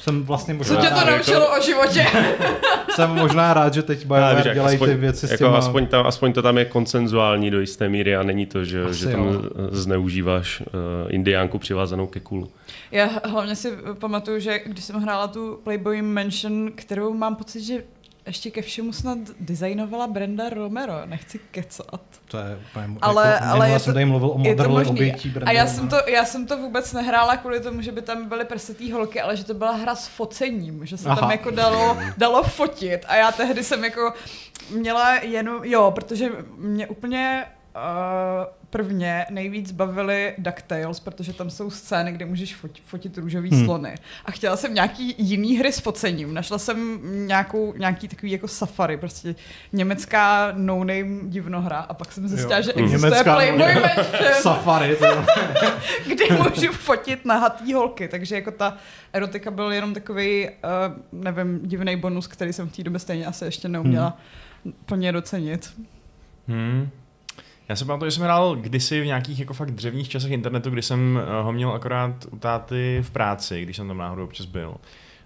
jsem 0.00 0.24
vlastně 0.24 0.54
Co 0.54 0.58
možná, 0.58 0.76
tě 0.76 0.88
to 0.88 0.94
rád, 0.94 1.16
naučilo 1.16 1.58
o 1.58 1.60
životě? 1.60 2.06
jsem 2.94 3.10
možná 3.10 3.54
rád, 3.54 3.74
že 3.74 3.82
teď 3.82 4.06
BioWare 4.06 4.46
jak 4.46 4.54
dělají 4.54 4.76
aspoň, 4.76 4.88
ty 4.88 4.94
věci 4.94 5.28
s 5.28 5.30
jako 5.30 5.44
těma... 5.44 5.58
aspoň, 5.58 5.86
tam, 5.86 6.06
aspoň 6.06 6.32
to 6.32 6.42
tam 6.42 6.58
je 6.58 6.64
konsenzuální 6.64 7.50
do 7.50 7.60
jisté 7.60 7.88
míry 7.88 8.16
a 8.16 8.22
není 8.22 8.46
to, 8.46 8.64
že, 8.64 8.84
Asi 8.84 8.98
že 8.98 9.08
tam 9.08 9.20
jo. 9.20 9.42
zneužíváš 9.70 10.60
uh, 10.60 10.66
indiánku 11.08 11.58
přivázanou 11.58 12.06
ke 12.06 12.20
kulu. 12.20 12.50
Já 12.90 13.08
hlavně 13.24 13.56
si 13.56 13.72
pamatuju, 13.98 14.40
že 14.40 14.58
když 14.66 14.84
jsem 14.84 14.96
hrála 15.00 15.28
tu 15.28 15.60
Playboy 15.64 16.02
Mansion, 16.02 16.70
kterou 16.74 17.14
mám 17.14 17.36
pocit, 17.36 17.60
že 17.60 17.82
ještě 18.28 18.50
ke 18.50 18.62
všemu 18.62 18.92
snad 18.92 19.18
designovala 19.40 20.06
Brenda 20.06 20.48
Romero, 20.48 21.06
nechci 21.06 21.38
kecat. 21.50 22.00
To 22.28 22.38
je 22.38 22.58
úplně, 22.70 22.86
Ale- 23.00 23.26
jako, 23.28 23.44
ale 23.46 23.70
je 23.70 23.78
jsem 23.78 23.92
to- 23.92 23.94
tady 23.94 24.04
mluvil 24.04 24.28
o 24.28 24.38
možný. 24.68 24.90
obětí 24.90 25.34
A 25.46 25.52
já 25.52 25.66
jsem, 25.66 25.88
to, 25.88 25.96
já 26.06 26.24
jsem 26.24 26.46
to 26.46 26.56
vůbec 26.58 26.92
nehrála 26.92 27.36
kvůli 27.36 27.60
tomu, 27.60 27.82
že 27.82 27.92
by 27.92 28.02
tam 28.02 28.28
byly 28.28 28.44
prsetý 28.44 28.92
holky, 28.92 29.20
ale 29.20 29.36
že 29.36 29.44
to 29.44 29.54
byla 29.54 29.72
hra 29.72 29.94
s 29.94 30.06
focením, 30.08 30.86
že 30.86 30.96
se 30.96 31.08
Aha. 31.08 31.20
tam 31.20 31.30
jako 31.30 31.50
dalo, 31.50 31.96
dalo 32.16 32.42
fotit. 32.42 33.04
A 33.08 33.16
já 33.16 33.32
tehdy 33.32 33.64
jsem 33.64 33.84
jako 33.84 34.12
měla 34.70 35.14
jenom, 35.14 35.64
jo, 35.64 35.90
protože 35.94 36.28
mě 36.56 36.86
úplně 36.86 37.44
uh, 37.76 38.44
prvně 38.70 39.26
nejvíc 39.30 39.72
bavily 39.72 40.34
DuckTales, 40.38 41.00
protože 41.00 41.32
tam 41.32 41.50
jsou 41.50 41.70
scény, 41.70 42.12
kde 42.12 42.24
můžeš 42.26 42.54
fotit, 42.56 42.84
fotit 42.86 43.18
růžový 43.18 43.50
Hmm. 43.50 43.64
slony. 43.64 43.94
A 44.24 44.30
chtěla 44.30 44.56
jsem 44.56 44.74
nějaký 44.74 45.14
jiný 45.18 45.56
hry 45.58 45.72
s 45.72 45.78
focením. 45.78 46.34
Našla 46.34 46.58
jsem 46.58 46.98
nějakou, 47.26 47.74
nějaký 47.78 48.08
takový 48.08 48.32
jako 48.32 48.48
safari, 48.48 48.96
prostě 48.96 49.34
německá 49.72 50.52
no-name 50.56 51.20
divnohra 51.22 51.78
a 51.78 51.94
pak 51.94 52.12
jsem 52.12 52.28
zjistila, 52.28 52.56
Jo. 52.56 52.62
že 52.62 52.72
existuje 52.72 53.10
Německá 53.10 53.34
Playboy. 53.34 53.74
Mansion 53.74 54.34
Safari, 54.42 54.96
to 54.96 55.06
kde 56.06 56.24
můžu 56.36 56.72
fotit 56.72 57.24
nahatý 57.24 57.74
holky, 57.74 58.08
takže 58.08 58.34
jako 58.34 58.50
ta 58.50 58.76
erotika 59.12 59.50
byl 59.50 59.72
jenom 59.72 59.94
takový, 59.94 60.48
uh, 60.48 60.52
nevím, 61.22 61.60
divný 61.62 61.96
bonus, 61.96 62.26
který 62.26 62.52
jsem 62.52 62.68
v 62.68 62.76
té 62.76 62.82
době 62.82 62.98
stejně 62.98 63.26
asi 63.26 63.44
ještě 63.44 63.68
neuměla 63.68 64.18
hmm. 64.64 64.74
plně 64.86 65.12
docenit. 65.12 65.72
Hmm. 66.48 66.88
Já 67.68 67.76
si 67.76 67.84
pamatuju, 67.84 68.10
že 68.10 68.14
jsem 68.14 68.24
hrál 68.24 68.56
kdysi 68.56 69.00
v 69.00 69.06
nějakých 69.06 69.40
jako 69.40 69.54
fakt 69.54 69.70
dřevních 69.70 70.08
časech 70.08 70.30
internetu, 70.30 70.70
kdy 70.70 70.82
jsem 70.82 71.20
eh, 71.22 71.42
ho 71.42 71.52
měl 71.52 71.70
akorát 71.70 72.26
u 72.30 72.36
táty 72.36 72.98
v 73.02 73.10
práci, 73.10 73.62
když 73.62 73.76
jsem 73.76 73.88
tam 73.88 73.98
náhodou 73.98 74.24
občas 74.24 74.46
byl. 74.46 74.74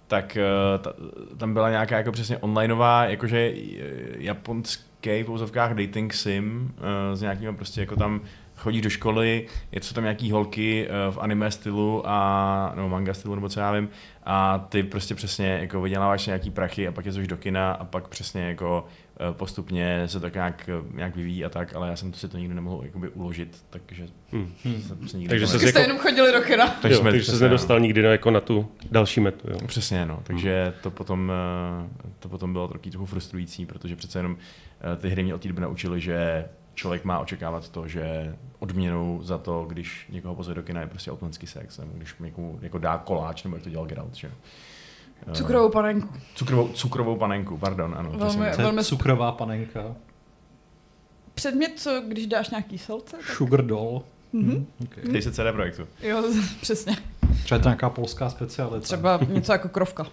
Tak 0.06 0.37
eh, 0.37 0.44
ta, 0.78 0.92
tam 1.37 1.54
byla 1.54 1.70
nějaká 1.70 1.96
jako 1.96 2.12
přesně 2.12 2.38
onlineová, 2.38 3.04
jakože 3.04 3.38
eh, 3.38 3.82
japonský 4.18 5.22
v 5.22 5.30
úzovkách 5.30 5.75
dating 5.75 6.14
sim 6.14 6.75
eh, 6.78 7.16
s 7.16 7.20
nějakými 7.20 7.56
prostě 7.56 7.80
jako 7.80 7.96
tam 7.96 8.20
chodíš 8.56 8.82
do 8.82 8.90
školy, 8.90 9.47
je 9.73 9.80
to 9.80 9.94
tam 9.94 10.04
nějaký 10.04 10.30
holky 10.30 10.87
eh, 10.88 11.11
v 11.12 11.18
anime 11.18 11.50
stylu 11.50 12.02
a, 12.06 12.73
nebo 12.76 12.88
manga 12.88 13.14
stylu, 13.14 13.35
nebo 13.35 13.49
co 13.49 13.61
já 13.61 13.73
vím, 13.73 13.88
a 14.25 14.59
ty 14.68 14.82
prostě 14.82 15.14
přesně 15.14 15.47
jako 15.61 15.80
vyděláváš 15.80 16.26
nějaký 16.26 16.50
prachy 16.50 16.88
a 16.88 16.92
pak 16.92 17.06
jezdíš 17.06 17.26
do 17.26 17.37
kina 17.37 17.73
a 17.73 17.85
pak 17.85 18.09
přesně 18.09 18.42
jako 18.42 18.87
eh, 19.21 19.32
postupně 19.32 20.02
se 20.09 20.21
tak 20.21 20.35
nějak, 20.35 20.68
eh, 20.68 20.94
nějak 20.97 21.16
vyvíjí 21.16 21.44
a 21.44 21.49
tak, 21.49 21.75
ale 21.76 21.88
já 21.88 21.97
jsem 21.97 22.12
to 22.12 22.18
si 22.18 22.28
to 22.28 22.38
nikdy 22.38 22.54
nemohl 22.54 22.80
jakoby 22.85 23.09
uložit, 23.09 23.64
takže 23.71 24.06
Hmm. 24.32 24.52
jsem 24.64 25.09
se 25.09 25.16
nikdy 25.18 25.28
Takže 25.28 25.47
se 25.47 25.59
jste 25.59 25.66
jako- 25.68 25.78
jenom 25.78 25.99
chodili 25.99 26.32
do 26.32 26.40
kina. 26.40 26.68
takže 26.68 26.94
jo, 26.94 27.00
jsme 27.00 27.11
takže 27.11 27.25
jsi 27.25 27.30
přesně, 27.30 27.44
nedostal 27.44 27.76
no. 27.78 27.82
nikdy 27.82 28.02
no, 28.02 28.09
jako 28.09 28.30
na 28.30 28.40
tu 28.40 28.68
další 28.90 29.21
metu. 29.21 29.49
Jo. 29.50 29.59
Přesně, 29.66 30.06
no. 30.06 30.21
Takže 30.25 30.75
to 30.82 30.90
potom, 30.90 31.32
to 32.18 32.28
potom 32.28 32.52
bylo 32.52 32.68
trochu, 32.68 32.90
trochu 32.90 33.06
frustrující, 33.06 33.66
protože 33.66 33.97
přece 33.97 34.18
jenom 34.18 34.37
ty 35.00 35.09
hry 35.09 35.23
mě 35.25 35.35
od 35.35 35.42
té 35.42 35.49
doby 35.49 35.61
naučily, 35.61 36.00
že 36.00 36.44
člověk 36.74 37.04
má 37.04 37.18
očekávat 37.18 37.68
to, 37.68 37.88
že 37.88 38.36
odměnou 38.58 39.20
za 39.22 39.38
to, 39.38 39.64
když 39.68 40.06
někoho 40.08 40.34
pozve 40.34 40.54
do 40.54 40.62
kina, 40.62 40.80
je 40.80 40.86
prostě 40.86 41.10
automatický 41.10 41.46
sex, 41.46 41.78
nebo 41.78 41.92
když 41.96 42.14
někomu 42.20 42.58
jako 42.62 42.78
dá 42.78 42.98
koláč, 42.98 43.42
nebo 43.44 43.56
jak 43.56 43.62
to 43.64 43.70
dělal 43.70 43.86
Geralt, 43.86 44.14
že? 44.14 44.30
Eh, 45.26 45.32
Cukrovou 45.34 45.68
panenku. 45.68 46.08
Cukrovou, 46.34 46.68
cukrovou 46.68 47.16
panenku, 47.16 47.58
pardon, 47.58 47.94
ano. 47.98 48.10
Velmi- 48.12 48.50
Velmi- 48.56 48.84
cukrová 48.84 49.32
panenka. 49.32 49.94
Předmět, 51.34 51.72
co 51.76 52.02
když 52.08 52.26
dáš 52.26 52.50
nějaký 52.50 52.78
selce, 52.78 53.16
tak... 53.16 53.26
Sugar 53.26 53.62
doll. 53.64 54.02
Mhm. 54.32 54.50
Hmm. 54.50 54.66
Okay. 54.84 55.22
Se 55.22 55.32
CD 55.32 55.52
Projektu. 55.52 55.88
Jo, 56.02 56.22
přesně. 56.60 56.96
Třeba 57.44 57.56
je 57.56 57.62
to 57.62 57.68
nějaká 57.68 57.90
polská 57.90 58.30
specialita. 58.30 58.80
Třeba 58.80 59.20
něco 59.28 59.52
jako 59.52 59.68
krovka. 59.68 60.06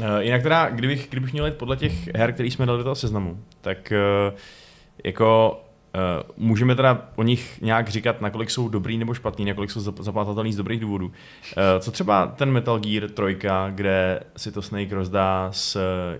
Uh, 0.00 0.06
jinak 0.18 0.42
teda, 0.42 0.70
kdybych, 0.70 1.08
kdybych 1.10 1.32
měl 1.32 1.46
jít 1.46 1.54
podle 1.54 1.76
těch 1.76 2.14
her, 2.14 2.32
které 2.32 2.48
jsme 2.48 2.66
dali 2.66 2.78
do 2.78 2.84
toho 2.84 2.94
seznamu, 2.94 3.38
tak 3.60 3.92
uh, 4.30 4.38
jako 5.04 5.60
uh, 5.94 6.30
můžeme 6.36 6.74
teda 6.74 7.08
o 7.16 7.22
nich 7.22 7.60
nějak 7.60 7.88
říkat, 7.88 8.20
nakolik 8.20 8.50
jsou 8.50 8.68
dobrý 8.68 8.98
nebo 8.98 9.14
špatný, 9.14 9.44
nakolik 9.44 9.70
jsou 9.70 9.80
zap- 9.80 10.02
zapatovatelný 10.02 10.52
z 10.52 10.56
dobrých 10.56 10.80
důvodů. 10.80 11.06
Uh, 11.06 11.12
co 11.80 11.90
třeba 11.90 12.26
ten 12.26 12.50
Metal 12.50 12.78
Gear 12.78 13.08
3, 13.10 13.38
kde 13.70 14.20
si 14.36 14.52
to 14.52 14.62
Snake 14.62 14.94
rozdá 14.94 15.48
s 15.52 15.76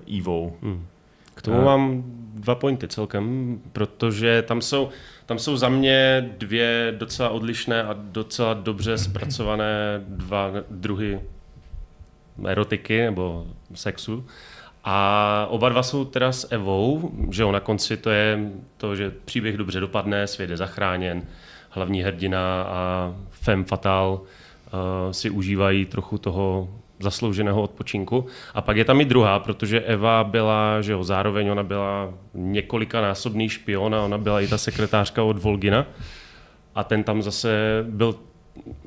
uh, 0.06 0.18
Evou? 0.18 0.56
Hmm. 0.62 0.86
K 1.34 1.42
tomu 1.42 1.60
Eh. 1.60 1.64
mám 1.64 2.02
dva 2.34 2.54
pointy 2.54 2.88
celkem, 2.88 3.58
protože 3.72 4.42
tam 4.42 4.60
jsou, 4.60 4.88
tam 5.26 5.38
jsou 5.38 5.56
za 5.56 5.68
mě 5.68 6.30
dvě 6.38 6.94
docela 6.98 7.28
odlišné 7.28 7.82
a 7.82 7.96
docela 7.98 8.54
dobře 8.54 8.98
zpracované 8.98 10.04
dva 10.08 10.50
druhy 10.70 11.20
erotiky 12.46 13.02
nebo 13.04 13.46
sexu. 13.74 14.26
A 14.84 15.46
oba 15.50 15.68
dva 15.68 15.82
jsou 15.82 16.04
teda 16.04 16.32
s 16.32 16.52
Evou, 16.52 17.10
že 17.30 17.42
jo, 17.42 17.52
na 17.52 17.60
konci 17.60 17.96
to 17.96 18.10
je 18.10 18.38
to, 18.76 18.96
že 18.96 19.12
příběh 19.24 19.56
dobře 19.56 19.80
dopadne, 19.80 20.26
svět 20.26 20.50
je 20.50 20.56
zachráněn, 20.56 21.22
hlavní 21.70 22.02
hrdina 22.02 22.62
a 22.62 23.14
femme 23.30 23.64
fatale 23.64 24.12
uh, 24.12 24.20
si 25.10 25.30
užívají 25.30 25.84
trochu 25.84 26.18
toho 26.18 26.68
zaslouženého 26.98 27.62
odpočinku. 27.62 28.26
A 28.54 28.60
pak 28.60 28.76
je 28.76 28.84
tam 28.84 29.00
i 29.00 29.04
druhá, 29.04 29.38
protože 29.38 29.80
Eva 29.80 30.24
byla, 30.24 30.80
že 30.80 30.92
jo, 30.92 31.04
zároveň 31.04 31.48
ona 31.48 31.62
byla 31.62 32.14
několikanásobný 32.34 33.48
špion 33.48 33.94
a 33.94 34.02
ona 34.02 34.18
byla 34.18 34.40
i 34.40 34.48
ta 34.48 34.58
sekretářka 34.58 35.22
od 35.22 35.38
Volgina. 35.38 35.86
A 36.74 36.84
ten 36.84 37.02
tam 37.02 37.22
zase 37.22 37.84
byl 37.88 38.14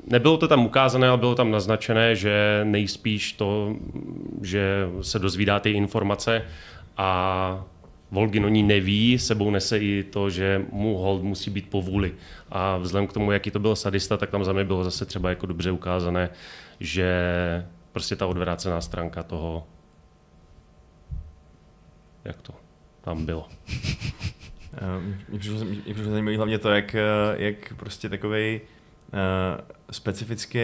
nebylo 0.06 0.36
to 0.36 0.48
tam 0.48 0.66
ukázané, 0.66 1.08
ale 1.08 1.18
bylo 1.18 1.34
tam 1.34 1.50
naznačené, 1.50 2.16
že 2.16 2.60
nejspíš 2.64 3.32
to, 3.32 3.76
že 4.42 4.88
se 5.02 5.18
dozvídá 5.18 5.60
ty 5.60 5.70
informace 5.70 6.42
a 6.96 7.64
Volgin 8.10 8.44
o 8.44 8.48
ní 8.48 8.62
neví, 8.62 9.18
sebou 9.18 9.50
nese 9.50 9.78
i 9.78 10.02
to, 10.02 10.30
že 10.30 10.62
mu 10.72 10.96
hold 10.96 11.22
musí 11.22 11.50
být 11.50 11.70
po 11.70 11.82
vůli. 11.82 12.14
A 12.50 12.76
vzhledem 12.76 13.06
k 13.06 13.12
tomu, 13.12 13.32
jaký 13.32 13.50
to 13.50 13.58
byl 13.58 13.76
sadista, 13.76 14.16
tak 14.16 14.30
tam 14.30 14.44
za 14.44 14.52
mě 14.52 14.64
bylo 14.64 14.84
zase 14.84 15.04
třeba 15.04 15.28
jako 15.28 15.46
dobře 15.46 15.70
ukázané, 15.70 16.30
že 16.80 17.06
prostě 17.92 18.16
ta 18.16 18.26
odvrácená 18.26 18.80
stránka 18.80 19.22
toho, 19.22 19.66
jak 22.24 22.42
to 22.42 22.52
tam 23.00 23.26
bylo. 23.26 23.48
Mně 25.28 25.38
přišlo, 25.38 25.58
přišlo 25.84 26.10
zajímavé 26.10 26.36
hlavně 26.36 26.58
to, 26.58 26.70
jak, 26.70 26.96
jak 27.36 27.74
prostě 27.76 28.08
takový 28.08 28.60
uh, 28.60 28.68
specifický, 29.90 30.58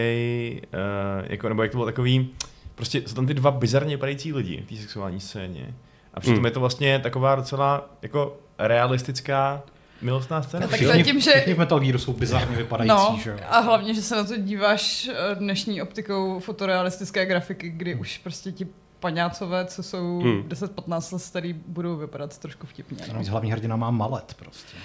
uh, 0.62 1.26
jako, 1.26 1.48
nebo 1.48 1.62
jak 1.62 1.72
to 1.72 1.78
bylo 1.78 1.86
takový, 1.86 2.30
prostě 2.74 3.02
jsou 3.06 3.14
tam 3.14 3.26
ty 3.26 3.34
dva 3.34 3.50
bizarně 3.50 3.96
vypadající 3.96 4.32
lidi 4.32 4.64
v 4.66 4.68
té 4.68 4.76
sexuální 4.76 5.20
scéně. 5.20 5.74
A 6.14 6.20
přitom 6.20 6.36
hmm. 6.36 6.44
je 6.44 6.50
to 6.50 6.60
vlastně 6.60 6.98
taková 6.98 7.34
docela 7.34 7.90
jako 8.02 8.36
realistická 8.58 9.62
milostná 10.02 10.42
scéna. 10.42 10.66
Tak 10.66 10.80
to 10.80 11.02
tím, 11.02 11.20
že... 11.20 11.44
v 11.54 11.58
Metal 11.58 11.80
Gearu 11.80 11.98
jsou 11.98 12.12
bizarně 12.12 12.56
vypadající, 12.56 12.96
no, 12.96 13.18
že 13.24 13.34
A 13.34 13.60
hlavně, 13.60 13.94
že 13.94 14.02
se 14.02 14.16
na 14.16 14.24
to 14.24 14.36
díváš 14.36 15.10
eh, 15.12 15.34
dnešní 15.34 15.82
optikou 15.82 16.40
fotorealistické 16.40 17.26
grafiky, 17.26 17.70
kdy 17.70 17.92
hmm. 17.92 18.00
už 18.00 18.18
prostě 18.18 18.52
ti 18.52 18.66
paňácové, 19.00 19.64
co 19.64 19.82
jsou 19.82 20.20
hmm. 20.20 20.42
10-15 20.48 21.12
let 21.12 21.18
starý, 21.18 21.52
budou 21.52 21.96
vypadat 21.96 22.38
trošku 22.38 22.66
vtipně. 22.66 23.04
No. 23.14 23.24
Hlavní 23.28 23.52
hrdina 23.52 23.76
má 23.76 23.90
malet 23.90 24.34
prostě. 24.38 24.76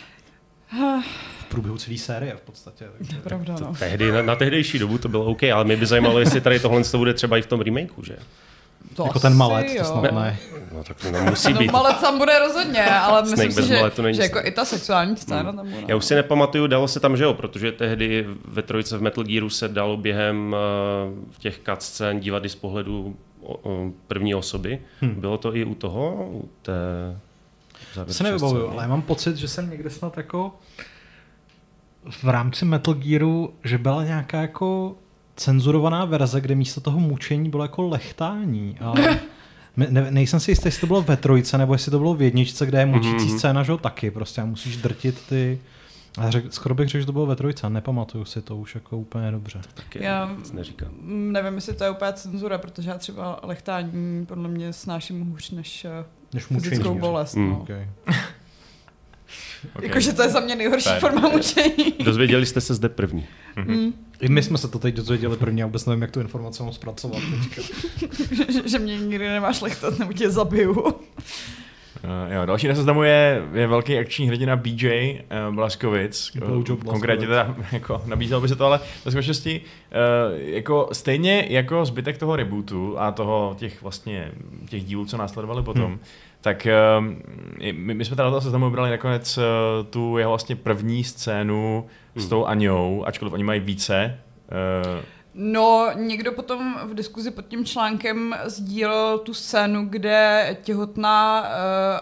V 1.40 1.46
průběhu 1.50 1.78
celé 1.78 1.98
série 1.98 2.36
v 2.36 2.42
podstatě. 2.42 2.86
Takže... 2.98 3.18
Pravda, 3.18 3.56
no. 3.62 3.74
Tehdy, 3.80 4.12
na, 4.12 4.22
na 4.22 4.36
tehdejší 4.36 4.80
dobu 4.80 4.98
to 4.98 5.10
bylo 5.10 5.26
OK, 5.26 5.44
ale 5.44 5.64
mě 5.64 5.78
by 5.78 5.86
zajímalo, 5.86 6.20
jestli 6.20 6.42
tady 6.42 6.60
tohle 6.60 6.84
to 6.84 6.98
bude 6.98 7.14
třeba 7.14 7.38
i 7.38 7.42
v 7.42 7.46
tom 7.46 7.62
remakeu, 7.62 8.04
že? 8.04 8.18
To 8.96 9.04
jako 9.04 9.20
ten 9.20 9.34
malet, 9.34 9.68
jo. 9.70 9.84
to 9.84 9.90
snad 9.90 10.12
ne. 10.12 10.38
No 10.74 10.84
tak 10.84 10.98
to 10.98 11.12
nemusí 11.12 11.54
no, 11.54 11.60
být. 11.60 11.72
malet 11.72 11.98
tam 12.02 12.18
bude 12.18 12.40
rozhodně, 12.40 12.86
ale 12.86 13.22
myslím 13.22 13.52
si, 13.52 13.68
že, 13.68 13.92
že 14.12 14.22
jako 14.22 14.40
i 14.44 14.52
ta 14.52 14.66
sexuální 14.66 15.18
scéna 15.18 15.50
hmm. 15.50 15.58
tam 15.58 15.70
bude. 15.70 15.84
Já 15.88 15.96
už 15.96 16.06
si 16.06 16.16
nepamatuju, 16.16 16.68
dalo 16.68 16.88
se 16.88 17.00
tam, 17.00 17.18
že 17.18 17.24
jo, 17.24 17.34
protože 17.34 17.72
tehdy 17.72 18.26
ve 18.46 18.62
trojce 18.62 18.98
v 18.98 19.02
Metal 19.02 19.24
Gearu 19.24 19.50
se 19.50 19.68
dalo 19.68 19.98
během 19.98 20.56
uh, 21.08 21.38
těch 21.40 21.60
cutscén 21.70 22.20
dívat 22.20 22.46
i 22.46 22.50
z 22.50 22.56
pohledu 22.56 23.16
uh, 23.42 23.56
první 24.08 24.36
osoby. 24.36 24.82
Hmm. 25.02 25.16
Bylo 25.22 25.38
to 25.38 25.56
i 25.56 25.64
u 25.64 25.76
toho, 25.76 26.30
u 26.32 26.50
té 26.62 26.74
se 28.08 28.24
nevybavuju, 28.24 28.70
ale 28.70 28.84
já 28.84 28.90
mám 28.90 29.02
pocit, 29.02 29.36
že 29.36 29.48
jsem 29.48 29.70
někde 29.70 29.90
snad 29.90 30.18
jako 30.18 30.54
v 32.10 32.24
rámci 32.24 32.66
Metal 32.66 32.94
Gearu, 32.94 33.54
že 33.64 33.78
byla 33.78 34.04
nějaká 34.04 34.42
jako 34.42 34.96
cenzurovaná 35.36 36.06
verze, 36.06 36.42
kde 36.42 36.56
místo 36.56 36.82
toho 36.82 37.00
mučení 37.00 37.50
bylo 37.50 37.64
jako 37.64 37.88
lechtání. 37.88 38.78
Ale 38.82 39.20
ne, 39.78 40.12
nejsem 40.12 40.40
si 40.40 40.52
jistý, 40.52 40.68
jestli 40.68 40.82
to 40.82 40.88
bylo 40.88 41.02
ve 41.02 41.18
trojce, 41.18 41.58
nebo 41.58 41.74
jestli 41.74 41.92
to 41.92 42.00
bylo 42.00 42.14
v 42.14 42.22
jedničce, 42.22 42.66
kde 42.66 42.80
je 42.80 42.86
mučící 42.86 43.16
mm-hmm. 43.16 43.38
scéna, 43.38 43.64
že 43.64 43.72
jo, 43.72 43.78
taky. 43.78 44.12
Prostě 44.12 44.44
musíš 44.44 44.78
drtit 44.78 45.22
ty... 45.30 45.60
A 46.20 46.32
řek, 46.32 46.54
skoro 46.54 46.76
bych 46.76 46.90
řekl, 46.90 47.02
že 47.02 47.06
to 47.06 47.12
bylo 47.12 47.26
ve 47.26 47.36
trojce, 47.36 47.70
nepamatuju 47.70 48.26
si 48.26 48.42
to 48.42 48.58
už 48.58 48.76
jako 48.76 48.98
úplně 48.98 49.32
dobře. 49.32 49.60
To 49.62 49.82
taky 49.82 50.04
já 50.04 50.36
neříkám. 50.54 50.92
Nevím, 51.08 51.56
jestli 51.56 51.74
to 51.74 51.84
je 51.84 51.90
úplně 51.90 52.14
cenzura, 52.14 52.58
protože 52.58 52.90
já 52.90 52.98
třeba 52.98 53.40
lechtání 53.44 54.26
podle 54.26 54.50
mě 54.50 54.74
snáším 54.74 55.26
hůř 55.26 55.52
než, 55.52 55.86
eh, 55.86 56.06
než 56.34 56.46
fyzickou 56.46 57.00
bolest. 57.00 57.36
Mm. 57.36 57.50
No. 57.50 57.62
Okay. 57.62 57.90
okay. 59.76 59.88
Jakože 59.88 60.14
to 60.14 60.22
je 60.22 60.30
za 60.30 60.40
mě 60.40 60.56
nejhorší 60.56 60.90
Fair. 60.90 61.00
forma 61.00 61.30
mučení. 61.30 61.94
Dozvěděli 62.04 62.46
jste 62.46 62.62
se 62.62 62.74
zde 62.74 62.90
první. 62.90 63.26
Mm-hmm. 63.58 63.94
I 64.20 64.30
my 64.30 64.44
jsme 64.44 64.58
se 64.58 64.68
to 64.68 64.80
teď 64.80 64.96
dozvěděli 64.96 65.38
první 65.38 65.64
a 65.64 65.66
vůbec 65.66 65.86
nevím, 65.86 66.02
jak 66.02 66.12
tu 66.12 66.20
informaci 66.20 66.64
mám 66.64 66.74
zpracovat 66.74 67.20
že, 68.50 68.70
že 68.70 68.80
mě 68.80 68.98
nikdy 68.98 69.28
nemáš 69.28 69.62
lechtat, 69.62 70.00
nebo 70.00 70.14
tě 70.14 70.30
zabiju. 70.30 70.94
Uh, 72.04 72.34
jo, 72.34 72.46
další 72.46 72.68
na 72.68 72.76
seznamu 72.76 73.04
je, 73.04 73.44
je 73.54 73.68
velký 73.68 73.98
akční 73.98 74.28
hrdina 74.28 74.56
BJ 74.56 75.20
uh, 75.50 75.56
Blaskovic. 75.56 76.32
Uh, 76.50 76.64
konkrétně 76.86 77.28
teda 77.28 77.56
jako, 77.72 78.02
nabízel 78.06 78.42
by 78.42 78.48
se 78.48 78.56
to, 78.56 78.66
ale 78.66 78.80
ve 79.06 79.12
skutečnosti 79.12 79.62
uh, 79.62 80.40
jako 80.40 80.90
stejně 80.92 81.46
jako 81.50 81.86
zbytek 81.86 82.18
toho 82.18 82.36
rebootu 82.36 83.00
a 83.00 83.12
toho 83.12 83.56
těch 83.58 83.82
vlastně 83.82 84.32
těch 84.70 84.84
dílů, 84.84 85.06
co 85.06 85.18
následovali 85.18 85.64
potom, 85.64 85.86
hmm 85.86 86.00
tak 86.42 86.68
uh, 87.00 87.06
my, 87.72 87.94
my 87.94 88.06
jsme 88.06 88.16
teda 88.16 88.26
na 88.26 88.30
toho 88.32 88.42
seznamu 88.42 88.66
vybrali 88.66 88.90
nakonec 88.90 89.38
uh, 89.38 89.44
tu 89.90 90.18
jeho 90.18 90.32
vlastně 90.32 90.56
první 90.56 91.04
scénu 91.04 91.86
hmm. 92.16 92.26
s 92.26 92.30
tou 92.30 92.46
Aňou, 92.46 93.04
ačkoliv 93.08 93.34
oni 93.34 93.44
mají 93.44 93.60
více. 93.60 94.20
Uh, 94.86 95.02
No, 95.34 95.90
někdo 95.96 96.32
potom 96.32 96.80
v 96.84 96.94
diskuzi 96.94 97.32
pod 97.32 97.48
tím 97.48 97.66
článkem 97.66 98.36
sdílel 98.46 99.20
tu 99.20 99.34
scénu, 99.34 99.86
kde 99.86 100.58
těhotná 100.62 101.42
uh, 101.42 101.48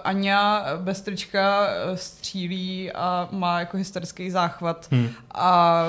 Anja 0.04 0.66
bez 0.78 1.02
trička 1.02 1.68
střílí 1.96 2.92
a 2.92 3.30
má 3.32 3.60
jako 3.60 3.78
hysterický 3.78 4.32
záchvat 4.32 4.88
hmm. 4.92 5.10
a 5.32 5.84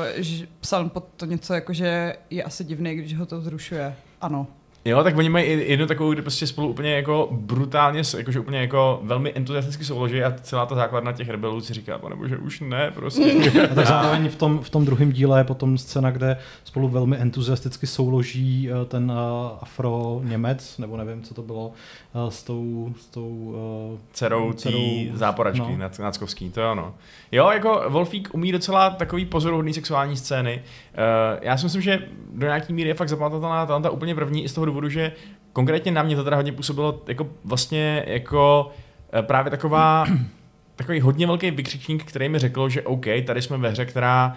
psal 0.60 0.88
pod 0.88 1.04
to 1.16 1.26
něco 1.26 1.54
jako, 1.54 1.72
že 1.72 2.16
je 2.30 2.42
asi 2.42 2.64
divný, 2.64 2.94
když 2.94 3.16
ho 3.16 3.26
to 3.26 3.40
zrušuje. 3.40 3.96
Ano. 4.20 4.46
Jo, 4.88 5.02
tak 5.04 5.16
oni 5.16 5.28
mají 5.28 5.70
jednu 5.70 5.86
takovou, 5.86 6.12
kde 6.12 6.22
prostě 6.22 6.46
spolu 6.46 6.68
úplně 6.68 6.94
jako 6.94 7.28
brutálně, 7.30 8.02
jakože 8.16 8.40
úplně 8.40 8.58
jako 8.58 9.00
velmi 9.02 9.32
entuziasticky 9.34 9.84
souloží 9.84 10.22
a 10.22 10.34
celá 10.42 10.66
ta 10.66 10.74
základna 10.74 11.12
těch 11.12 11.28
rebelů 11.28 11.60
si 11.60 11.74
říká, 11.74 12.00
nebo 12.08 12.28
že 12.28 12.38
už 12.38 12.60
ne, 12.60 12.90
prostě. 12.94 13.32
a 13.70 13.74
tak 13.74 13.86
zároveň 13.86 14.28
v 14.28 14.36
tom, 14.36 14.58
v 14.58 14.70
tom 14.70 14.84
druhém 14.84 15.12
díle 15.12 15.40
je 15.40 15.44
potom 15.44 15.78
scéna, 15.78 16.10
kde 16.10 16.36
spolu 16.64 16.88
velmi 16.88 17.16
entuziasticky 17.16 17.86
souloží 17.86 18.70
eh, 18.70 18.84
ten 18.84 19.10
uh, 19.10 19.16
afro-Němec, 19.60 20.78
nebo 20.78 20.96
nevím, 20.96 21.22
co 21.22 21.34
to 21.34 21.42
bylo, 21.42 21.72
uh, 22.14 22.28
s 22.28 22.42
tou, 22.42 22.92
s 23.00 23.06
tou 23.06 23.28
uh, 23.92 23.98
dcerou, 24.12 24.52
dcerou 24.52 24.80
záporačky 25.12 25.76
no. 25.76 25.90
Nackovský, 25.98 26.50
to 26.50 26.60
je 26.60 26.66
ono. 26.66 26.94
Jo, 27.32 27.50
jako 27.50 27.84
Wolfík 27.88 28.28
umí 28.32 28.52
docela 28.52 28.90
takový 28.90 29.24
pozoruhodný 29.24 29.74
sexuální 29.74 30.16
scény. 30.16 30.62
Uh, 30.62 31.38
já 31.42 31.56
si 31.56 31.66
myslím, 31.66 31.82
že 31.82 32.08
do 32.32 32.46
nějaký 32.46 32.72
míry 32.72 32.88
je 32.88 32.94
fakt 32.94 33.08
zapamatovatelná 33.08 33.66
ta, 33.66 33.80
ta 33.80 33.90
úplně 33.90 34.14
první 34.14 34.44
i 34.44 34.48
z 34.48 34.52
toho 34.52 34.64
důvodu, 34.64 34.77
že 34.86 35.12
konkrétně 35.52 35.92
na 35.92 36.02
mě 36.02 36.16
to 36.16 36.24
teda 36.24 36.36
hodně 36.36 36.52
působilo 36.52 37.02
jako 37.08 37.28
vlastně 37.44 38.04
jako 38.06 38.70
uh, 39.14 39.22
právě 39.22 39.50
taková 39.50 40.06
takový 40.76 41.00
hodně 41.00 41.26
velký 41.26 41.50
vykřičník, 41.50 42.04
který 42.04 42.28
mi 42.28 42.38
řekl, 42.38 42.68
že 42.68 42.82
OK, 42.82 43.06
tady 43.26 43.42
jsme 43.42 43.58
ve 43.58 43.70
hře, 43.70 43.84
která 43.84 44.36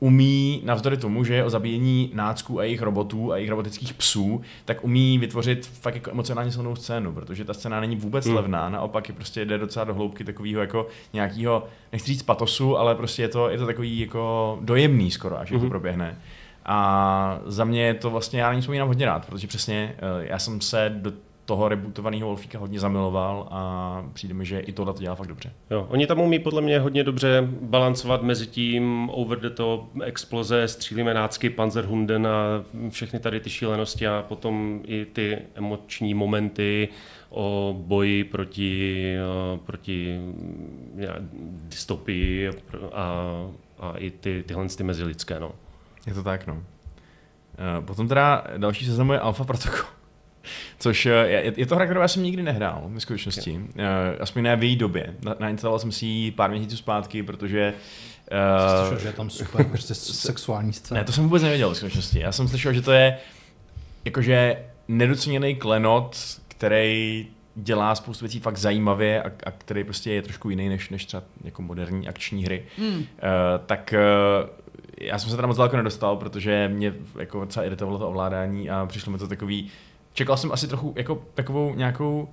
umí, 0.00 0.62
navzdory 0.64 0.96
tomu, 0.96 1.24
že 1.24 1.34
je 1.34 1.44
o 1.44 1.50
zabíjení 1.50 2.10
nácků 2.14 2.60
a 2.60 2.64
jejich 2.64 2.82
robotů 2.82 3.32
a 3.32 3.36
jejich 3.36 3.50
robotických 3.50 3.94
psů, 3.94 4.40
tak 4.64 4.84
umí 4.84 5.18
vytvořit 5.18 5.66
fakt 5.66 5.94
jako 5.94 6.10
emocionálně 6.10 6.52
silnou 6.52 6.76
scénu, 6.76 7.12
protože 7.12 7.44
ta 7.44 7.54
scéna 7.54 7.80
není 7.80 7.96
vůbec 7.96 8.26
hmm. 8.26 8.36
levná, 8.36 8.68
naopak 8.68 9.08
je 9.08 9.14
prostě 9.14 9.44
jde 9.44 9.58
docela 9.58 9.84
do 9.84 9.94
hloubky 9.94 10.24
takového 10.24 10.60
jako 10.60 10.86
nějakého, 11.12 11.66
nechci 11.92 12.06
říct 12.06 12.22
patosu, 12.22 12.78
ale 12.78 12.94
prostě 12.94 13.22
je 13.22 13.28
to, 13.28 13.50
je 13.50 13.58
to 13.58 13.66
takový 13.66 13.98
jako 13.98 14.58
dojemný 14.60 15.10
skoro, 15.10 15.38
až 15.38 15.50
hmm. 15.52 15.60
to 15.60 15.68
proběhne. 15.68 16.18
A 16.70 17.40
za 17.46 17.64
mě 17.64 17.82
je 17.82 17.94
to 17.94 18.10
vlastně, 18.10 18.40
já 18.40 18.48
na 18.48 18.54
ní 18.54 18.60
vzpomínám 18.60 18.88
hodně 18.88 19.06
rád, 19.06 19.26
protože 19.26 19.46
přesně 19.46 19.94
eh, 19.98 20.26
já 20.26 20.38
jsem 20.38 20.60
se 20.60 20.92
do 20.96 21.12
toho 21.44 21.68
rebootovaného 21.68 22.26
Wolfíka 22.26 22.58
hodně 22.58 22.80
zamiloval 22.80 23.48
a 23.50 24.04
přijde 24.12 24.34
mi, 24.34 24.44
že 24.44 24.60
i 24.60 24.72
tohle 24.72 24.92
to 24.94 25.00
dělá 25.00 25.14
fakt 25.14 25.26
dobře. 25.26 25.52
Jo, 25.70 25.86
oni 25.90 26.06
tam 26.06 26.20
umí 26.20 26.38
podle 26.38 26.62
mě 26.62 26.80
hodně 26.80 27.04
dobře 27.04 27.48
balancovat 27.60 28.22
mezi 28.22 28.46
tím 28.46 29.10
over 29.12 29.40
the 29.40 29.50
top, 29.50 29.90
exploze, 30.04 30.68
střílíme 30.68 31.14
nácky, 31.14 31.50
panzerhunden 31.50 32.26
a 32.26 32.64
všechny 32.88 33.20
tady 33.20 33.40
ty 33.40 33.50
šílenosti 33.50 34.06
a 34.06 34.24
potom 34.28 34.80
i 34.86 35.04
ty 35.04 35.38
emoční 35.54 36.14
momenty 36.14 36.88
o 37.30 37.76
boji 37.78 38.24
proti, 38.24 39.04
eh, 39.16 39.58
proti 39.58 40.20
dystopii 41.68 42.50
a, 42.92 43.22
a 43.78 43.92
i 43.96 44.10
ty, 44.10 44.44
tyhle 44.46 44.68
ty 44.68 44.82
mezilidské. 44.82 45.40
No. 45.40 45.52
Je 46.06 46.14
to 46.14 46.22
tak, 46.22 46.46
no. 46.46 46.62
Eh, 47.58 47.82
potom 47.82 48.08
teda 48.08 48.44
další 48.56 48.86
seznam 48.86 49.10
je 49.10 49.20
Alpha 49.20 49.44
Protocol. 49.44 49.86
Což 50.78 51.06
eh, 51.06 51.10
je, 51.10 51.52
je 51.56 51.66
to 51.66 51.74
hra, 51.74 51.84
kterou 51.84 52.00
já 52.00 52.08
jsem 52.08 52.22
nikdy 52.22 52.42
nehrál, 52.42 52.82
v 52.88 53.00
skutečnosti. 53.00 53.50
Okay. 53.50 53.84
Uh, 53.84 54.16
aspoň 54.20 54.42
ne 54.42 54.56
v 54.56 54.62
její 54.62 54.76
době. 54.76 55.14
Nainstaloval 55.38 55.78
jsem 55.78 55.92
si 55.92 56.06
ji 56.06 56.30
pár 56.30 56.50
měsíců 56.50 56.76
zpátky, 56.76 57.22
protože 57.22 57.74
Uh, 58.32 58.78
slyšel, 58.78 58.98
že 58.98 59.08
je 59.08 59.12
tam 59.12 59.30
super 59.30 59.66
prostě 59.70 59.94
sexuální 59.94 60.72
scéna. 60.72 61.00
Ne, 61.00 61.04
to 61.04 61.12
jsem 61.12 61.24
vůbec 61.24 61.42
nevěděl 61.42 61.70
v 61.70 61.76
skutečnosti. 61.76 62.20
Já 62.20 62.32
jsem 62.32 62.48
slyšel, 62.48 62.72
že 62.72 62.82
to 62.82 62.92
je 62.92 63.18
jakože 64.04 64.64
nedoceněný 64.88 65.56
klenot, 65.56 66.16
který 66.48 67.26
dělá 67.54 67.94
spoustu 67.94 68.24
věcí 68.24 68.40
fakt 68.40 68.56
zajímavě 68.56 69.22
a, 69.22 69.26
a 69.46 69.50
který 69.50 69.84
prostě 69.84 70.12
je 70.12 70.22
trošku 70.22 70.50
jiný 70.50 70.68
než, 70.68 70.90
než 70.90 71.04
třeba 71.04 71.22
jako 71.44 71.62
moderní 71.62 72.08
akční 72.08 72.44
hry. 72.44 72.64
Mm. 72.78 72.94
Uh, 72.94 73.02
tak 73.66 73.94
uh, 74.42 74.48
já 75.00 75.18
jsem 75.18 75.30
se 75.30 75.36
teda 75.36 75.48
moc 75.48 75.56
daleko 75.56 75.76
nedostal, 75.76 76.16
protože 76.16 76.70
mě 76.72 76.94
jako 77.18 77.40
docela 77.40 77.66
iritovalo 77.66 77.98
to 77.98 78.08
ovládání 78.08 78.70
a 78.70 78.86
přišlo 78.86 79.12
mi 79.12 79.18
to 79.18 79.28
takový, 79.28 79.70
čekal 80.12 80.36
jsem 80.36 80.52
asi 80.52 80.68
trochu 80.68 80.94
jako 80.96 81.22
takovou 81.34 81.74
nějakou 81.74 82.28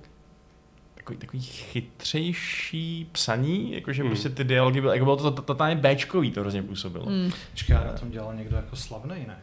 takový, 0.94 1.18
takový 1.18 1.42
chytřejší 1.42 3.08
psaní, 3.12 3.72
jakože 3.72 4.02
hmm. 4.02 4.10
prostě 4.10 4.28
ty 4.28 4.44
dialogy 4.44 4.80
byly, 4.80 4.96
jako 4.96 5.04
bylo 5.04 5.16
to 5.16 5.30
totálně 5.30 5.76
Bčkový, 5.76 6.30
to 6.30 6.40
hrozně 6.40 6.62
působilo. 6.62 7.06
Hmm. 7.06 7.30
Počkej, 7.50 7.76
na 7.76 7.92
tom 7.92 8.10
dělal 8.10 8.34
někdo 8.34 8.56
jako 8.56 8.76
slavný, 8.76 9.16
ne? 9.26 9.38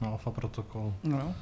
Na 0.00 0.08
Alpha 0.08 0.30
Protocol. 0.30 0.94
No. 1.04 1.34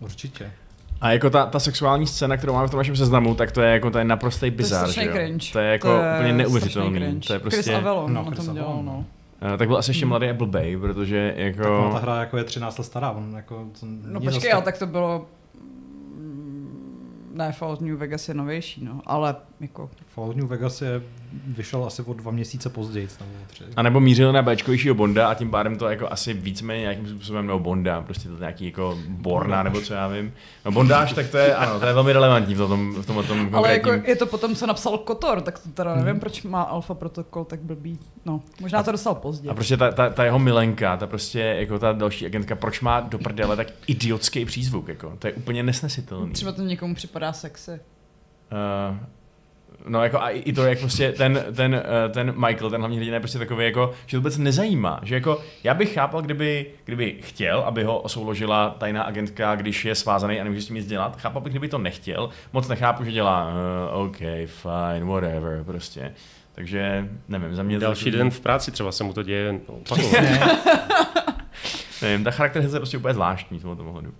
Určitě. 0.00 0.52
A 1.00 1.12
jako 1.12 1.30
ta, 1.30 1.46
ta 1.46 1.60
sexuální 1.60 2.06
scéna, 2.06 2.36
kterou 2.36 2.52
máme 2.52 2.68
v 2.68 2.70
tom 2.70 2.78
našem 2.78 2.96
seznamu, 2.96 3.34
tak 3.34 3.52
to 3.52 3.62
je 3.62 3.72
jako 3.72 3.90
to 3.90 3.98
je 3.98 4.04
naprostý 4.04 4.50
bizar, 4.50 4.94
to 4.94 5.00
je 5.00 5.12
cringe. 5.12 5.52
To 5.52 5.58
je 5.58 5.72
jako 5.72 5.88
to 5.88 6.02
je 6.02 6.14
úplně 6.14 6.32
neuvěřitelný. 6.32 7.20
To 7.20 7.32
je 7.32 7.38
prostě... 7.38 7.62
Chris 7.62 7.76
Avellon 7.76 8.14
no, 8.14 8.24
na 8.30 8.30
tom 8.30 8.54
dělal, 8.54 8.82
no. 8.82 9.04
Uh, 9.42 9.56
tak 9.56 9.68
byl 9.68 9.76
asi 9.76 9.90
ještě 9.90 10.06
mladý 10.06 10.28
a 10.28 10.34
blbej, 10.34 10.76
protože 10.76 11.34
jako... 11.36 11.62
Tak 11.62 11.92
ta 11.92 11.98
hra 11.98 12.20
jako 12.20 12.38
je 12.38 12.44
13 12.44 12.78
let 12.78 12.84
stará, 12.84 13.10
on 13.10 13.32
jako... 13.36 13.68
To 13.80 13.86
no 13.86 14.20
počkej, 14.20 14.52
ale 14.52 14.62
tak 14.62 14.78
to 14.78 14.86
bylo 14.86 15.26
ne, 17.32 17.52
Fallout 17.52 17.80
New 17.80 17.96
Vegas 17.96 18.28
je 18.28 18.34
novější, 18.34 18.84
no, 18.84 19.00
ale 19.06 19.36
jako... 19.60 19.90
Fallout 20.14 20.36
New 20.36 20.46
Vegas 20.46 20.82
je, 20.82 21.02
vyšel 21.46 21.84
asi 21.84 22.02
o 22.02 22.12
dva 22.12 22.30
měsíce 22.30 22.68
později. 22.68 23.08
Nebo 23.20 23.44
tři. 23.46 23.64
A 23.76 23.82
nebo 23.82 24.00
mířil 24.00 24.32
na 24.32 24.42
Bčkovějšího 24.42 24.94
Bonda 24.94 25.28
a 25.28 25.34
tím 25.34 25.50
pádem 25.50 25.76
to 25.76 25.88
jako 25.88 26.12
asi 26.12 26.34
víceméně 26.34 26.80
nějakým 26.80 27.08
způsobem, 27.08 27.46
nebo 27.46 27.58
Bonda, 27.58 28.02
prostě 28.02 28.28
to 28.28 28.38
nějaký 28.38 28.64
jako 28.64 28.98
Borna, 29.08 29.62
nebo 29.62 29.80
co 29.80 29.94
já 29.94 30.08
vím. 30.08 30.32
No 30.64 30.72
Bondáš, 30.72 31.12
tak 31.12 31.28
to 31.28 31.38
je, 31.38 31.54
ano, 31.54 31.80
to 31.80 31.86
je 31.86 31.92
velmi 31.92 32.12
relevantní 32.12 32.54
v 32.54 32.58
tom, 32.58 32.94
v 33.02 33.06
tom, 33.06 33.22
v 33.22 33.28
tom 33.28 33.50
Ale 33.52 33.72
jako 33.72 33.92
je 33.92 34.16
to 34.16 34.26
potom, 34.26 34.54
co 34.54 34.66
napsal 34.66 34.98
Kotor, 34.98 35.40
tak 35.40 35.58
to 35.58 35.68
teda 35.68 35.94
nevím, 35.94 36.10
hmm. 36.10 36.20
proč 36.20 36.42
má 36.42 36.62
Alpha 36.62 36.94
Protocol 36.94 37.44
tak 37.44 37.60
blbý. 37.60 37.98
No, 38.24 38.42
možná 38.60 38.82
to 38.82 38.92
dostal 38.92 39.14
pozdě. 39.14 39.50
A 39.50 39.54
prostě 39.54 39.76
ta, 39.76 39.92
ta, 39.92 40.10
ta, 40.10 40.24
jeho 40.24 40.38
milenka, 40.38 40.96
ta 40.96 41.06
prostě 41.06 41.40
jako 41.40 41.78
ta 41.78 41.92
další 41.92 42.26
agentka, 42.26 42.56
proč 42.56 42.80
má 42.80 43.00
do 43.00 43.18
prdele 43.18 43.56
tak 43.56 43.66
idiotský 43.86 44.44
přízvuk, 44.44 44.88
jako, 44.88 45.12
to 45.18 45.26
je 45.26 45.32
úplně 45.32 45.62
nesnesitelný. 45.62 46.32
Třeba 46.32 46.52
to 46.52 46.62
někomu 46.62 46.94
připadá 46.94 47.32
sexy. 47.32 47.80
Uh, 48.52 48.96
No 49.88 50.02
jako 50.02 50.22
a 50.22 50.30
i 50.30 50.52
to, 50.52 50.64
jak 50.64 50.78
prostě 50.78 51.12
ten, 51.12 51.44
ten, 51.56 51.74
eh, 51.74 52.08
ten 52.08 52.34
Michael, 52.46 52.70
ten 52.70 52.80
hlavní 52.80 52.96
hrdina 52.96 53.14
je 53.14 53.20
prostě 53.20 53.38
takový 53.38 53.64
jako, 53.64 53.92
že 54.06 54.16
to 54.16 54.20
vůbec 54.20 54.38
nezajímá, 54.38 55.00
že 55.02 55.14
jako 55.14 55.40
já 55.64 55.74
bych 55.74 55.94
chápal, 55.94 56.22
kdyby, 56.22 56.66
kdyby 56.84 57.16
chtěl, 57.20 57.60
aby 57.60 57.84
ho 57.84 58.02
souložila 58.06 58.76
tajná 58.78 59.02
agentka, 59.02 59.54
když 59.54 59.84
je 59.84 59.94
svázaný 59.94 60.40
a 60.40 60.44
nemůže 60.44 60.62
s 60.62 60.66
tím 60.66 60.76
nic 60.76 60.86
dělat, 60.86 61.20
chápal 61.20 61.42
bych, 61.42 61.52
kdyby 61.52 61.68
to 61.68 61.78
nechtěl, 61.78 62.30
moc 62.52 62.68
nechápu, 62.68 63.04
že 63.04 63.12
dělá 63.12 63.52
uh, 63.92 64.02
OK, 64.02 64.18
fine, 64.46 65.04
whatever, 65.04 65.64
prostě. 65.64 66.14
Takže 66.54 67.08
nevím, 67.28 67.54
za 67.54 67.62
mě... 67.62 67.78
Další 67.78 68.10
to... 68.10 68.16
den 68.16 68.30
v 68.30 68.40
práci 68.40 68.70
třeba 68.70 68.92
se 68.92 69.04
mu 69.04 69.12
to 69.12 69.22
děje 69.22 69.52
nevím, 72.02 72.24
ta 72.24 72.30
charakterizace 72.30 72.76
je 72.76 72.80
prostě 72.80 72.98
úplně 72.98 73.14
zvláštní 73.14 73.58
v 73.58 73.62
tomto 73.62 73.84
ohledu. 73.84 74.14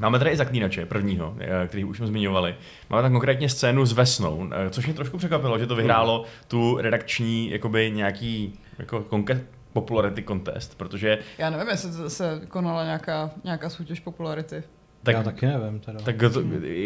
Máme 0.00 0.18
tady 0.18 0.30
i 0.30 0.36
zaklínače 0.36 0.86
prvního, 0.86 1.36
eh, 1.38 1.66
který 1.68 1.84
už 1.84 1.96
jsme 1.96 2.06
zmiňovali. 2.06 2.54
Máme 2.90 3.02
tam 3.02 3.12
konkrétně 3.12 3.48
scénu 3.48 3.86
s 3.86 3.92
Vesnou, 3.92 4.48
eh, 4.52 4.70
což 4.70 4.84
mě 4.86 4.94
trošku 4.94 5.18
překvapilo, 5.18 5.58
že 5.58 5.66
to 5.66 5.74
vyhrálo 5.76 6.24
tu 6.48 6.76
redakční 6.80 7.50
jakoby 7.50 7.90
nějaký 7.94 8.58
jako 8.78 9.00
konke- 9.00 9.40
popularity 9.72 10.22
contest, 10.22 10.78
protože... 10.78 11.18
Já 11.38 11.50
nevím, 11.50 11.68
jestli 11.68 12.10
se 12.10 12.40
konala 12.48 12.84
nějaká, 12.84 13.30
nějaká 13.44 13.70
soutěž 13.70 14.00
popularity. 14.00 14.62
Tak, 15.02 15.14
Já 15.14 15.22
taky 15.22 15.46
nevím 15.46 15.80
teda. 15.80 16.00
Tak 16.00 16.16
to, 16.16 16.42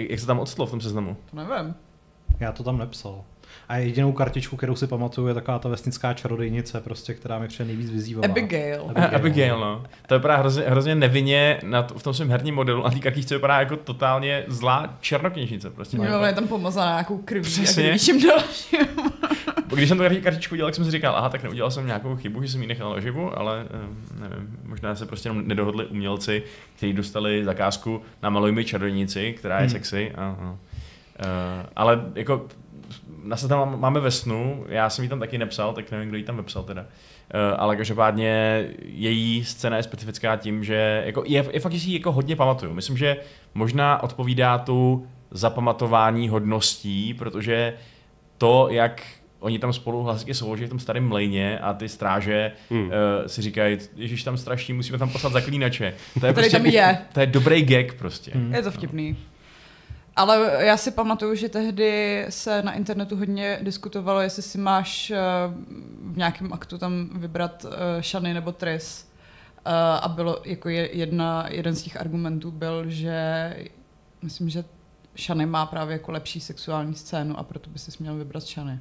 jak 0.09 0.21
se 0.21 0.27
tam 0.27 0.38
odstlo 0.38 0.66
v 0.66 0.71
tom 0.71 0.81
seznamu? 0.81 1.16
To 1.31 1.37
nevím. 1.37 1.75
Já 2.40 2.53
to 2.53 2.62
tam 2.62 2.79
nepsal. 2.79 3.25
A 3.69 3.77
jedinou 3.77 4.13
kartičku, 4.13 4.57
kterou 4.57 4.77
si 4.77 4.87
pamatuju, 4.87 5.27
je 5.27 5.35
taková 5.35 5.59
ta 5.59 5.69
vesnická 5.69 6.15
čarodejnice, 6.15 6.81
prostě, 6.81 7.15
která 7.15 7.39
mi 7.39 7.49
přijde 7.49 7.65
nejvíc 7.65 7.91
vyzývá. 7.91 8.23
Abigail. 8.25 8.83
Abigail. 8.89 9.17
Abigail, 9.17 9.61
no. 9.61 9.85
To 10.07 10.15
vypadá 10.15 10.37
hrozně, 10.37 10.63
hrozně 10.63 10.95
nevinně 10.95 11.61
na 11.65 11.83
to, 11.83 11.99
v 11.99 12.03
tom 12.03 12.15
svém 12.15 12.31
herním 12.31 12.55
modelu 12.55 12.87
a 12.87 12.91
té 12.91 12.99
kartičce 12.99 13.35
vypadá 13.35 13.59
jako 13.59 13.77
totálně 13.77 14.45
zlá 14.49 14.97
černokněžnice. 15.01 15.71
Prostě 15.71 15.99
no, 15.99 16.25
je 16.25 16.33
tam 16.33 16.49
pomozaná 16.49 16.91
nějakou 16.91 17.19
krví 17.19 17.41
Přesně. 17.41 17.85
a 17.85 18.27
dalším. 18.27 18.87
Když 19.75 19.89
jsem 19.89 19.99
tu 19.99 20.05
kartičku 20.23 20.57
dělal, 20.57 20.69
tak 20.69 20.75
jsem 20.75 20.85
si 20.85 20.91
říkal, 20.91 21.17
aha, 21.17 21.29
tak 21.29 21.43
neudělal 21.43 21.71
jsem 21.71 21.87
nějakou 21.87 22.17
chybu, 22.17 22.43
že 22.43 22.49
jsem 22.49 22.63
ji 22.63 22.67
nechal 22.67 22.95
naživu, 22.95 23.39
ale 23.39 23.67
eh, 23.71 24.21
nevím, 24.21 24.59
možná 24.65 24.95
se 24.95 25.07
prostě 25.07 25.29
jenom 25.29 25.49
nedohodli 25.49 25.87
umělci, 25.87 26.43
kteří 26.77 26.93
dostali 26.93 27.45
zakázku 27.45 28.03
na 28.23 28.31
mi 28.31 28.65
čarodějnici, 28.65 29.33
která 29.33 29.57
je 29.57 29.61
hmm. 29.61 29.71
sexy. 29.71 30.13
A, 30.15 30.25
a. 30.25 30.57
Uh, 31.19 31.67
ale 31.77 32.05
jako 32.15 32.47
na 33.24 33.37
tam 33.37 33.81
máme 33.81 34.01
ve 34.01 34.11
snu, 34.11 34.64
já 34.68 34.90
jsem 34.90 35.03
ji 35.03 35.09
tam 35.09 35.20
taky 35.20 35.38
nepsal, 35.38 35.72
tak 35.72 35.90
nevím, 35.90 36.09
kdo 36.09 36.16
ji 36.16 36.24
tam 36.24 36.37
vepsal 36.37 36.62
teda. 36.62 36.83
Uh, 36.83 36.88
ale 37.59 37.77
každopádně 37.77 38.64
její 38.83 39.44
scéna 39.44 39.77
je 39.77 39.83
specifická 39.83 40.37
tím, 40.37 40.64
že 40.64 41.03
jako, 41.07 41.22
je, 41.27 41.44
je 41.51 41.61
fakt, 41.61 41.72
že 41.72 41.81
si 41.81 41.88
ji 41.88 41.94
jako 41.94 42.12
hodně 42.12 42.37
pamatuju. 42.37 42.74
Myslím, 42.74 42.96
že 42.96 43.16
možná 43.55 44.03
odpovídá 44.03 44.59
tu 44.59 45.07
zapamatování 45.31 46.29
hodností, 46.29 47.14
protože 47.14 47.74
to, 48.38 48.68
jak 48.70 49.03
oni 49.40 49.59
tam 49.59 49.72
spolu 49.72 50.03
hlasitě 50.03 50.35
souloží 50.35 50.64
v 50.64 50.68
tom 50.68 50.79
starém 50.79 51.09
mlejně 51.09 51.59
a 51.59 51.72
ty 51.72 51.88
stráže 51.88 52.53
hmm. 52.70 52.83
uh, 52.83 52.90
si 53.27 53.42
říkají, 53.42 53.79
ježiš 53.96 54.22
tam 54.22 54.37
strašný, 54.37 54.74
musíme 54.74 54.98
tam 54.98 55.11
poslat 55.11 55.33
zaklínače. 55.33 55.94
To 56.20 56.27
je, 56.27 56.33
prostě, 56.33 56.57
tam 56.57 56.66
je. 56.66 56.98
To 57.12 57.20
je 57.20 57.27
dobrý 57.27 57.62
gag 57.62 57.94
prostě. 57.94 58.31
Hmm. 58.35 58.55
Je 58.55 58.62
to 58.62 58.70
vtipný. 58.70 59.11
No. 59.11 59.38
Ale 60.18 60.64
já 60.64 60.76
si 60.76 60.90
pamatuju, 60.90 61.35
že 61.35 61.48
tehdy 61.48 62.26
se 62.28 62.62
na 62.62 62.72
internetu 62.72 63.16
hodně 63.16 63.59
diskutovalo, 63.62 64.20
jestli 64.20 64.42
si 64.42 64.59
máš 64.59 65.11
eh, 65.11 65.18
v 66.02 66.16
nějakém 66.16 66.52
aktu 66.52 66.78
tam 66.78 67.11
vybrat 67.12 67.66
Shany 68.00 68.31
eh, 68.31 68.35
nebo 68.35 68.52
Tris. 68.52 69.09
Eh, 69.64 69.70
a 70.00 70.09
bylo 70.09 70.42
jako 70.44 70.68
jedna, 70.68 71.46
jeden 71.48 71.74
z 71.74 71.83
těch 71.83 72.00
argumentů 72.00 72.50
byl, 72.50 72.90
že 72.90 73.57
myslím, 74.22 74.50
že 74.50 74.64
Shany 75.18 75.46
má 75.46 75.66
právě 75.66 75.92
jako 75.92 76.12
lepší 76.12 76.40
sexuální 76.40 76.94
scénu 76.94 77.38
a 77.38 77.42
proto 77.42 77.70
by 77.70 77.78
si 77.78 77.90
měl 78.00 78.14
vybrat 78.14 78.42
Shany. 78.42 78.81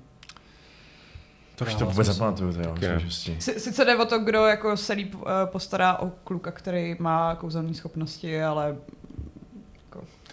To 1.55 1.65
už 1.65 1.75
to 1.75 1.85
vůbec 1.85 2.07
zapamatuju, 2.07 2.53
to 2.53 2.61
jo. 2.61 2.99
Sice 3.39 3.85
jde 3.85 3.95
o 3.95 4.05
to, 4.05 4.19
kdo 4.19 4.45
jako 4.45 4.77
se 4.77 4.93
líp 4.93 5.15
postará 5.45 5.97
o 5.97 6.09
kluka, 6.09 6.51
který 6.51 6.95
má 6.99 7.35
kouzelné 7.35 7.73
schopnosti, 7.73 8.43
ale 8.43 8.77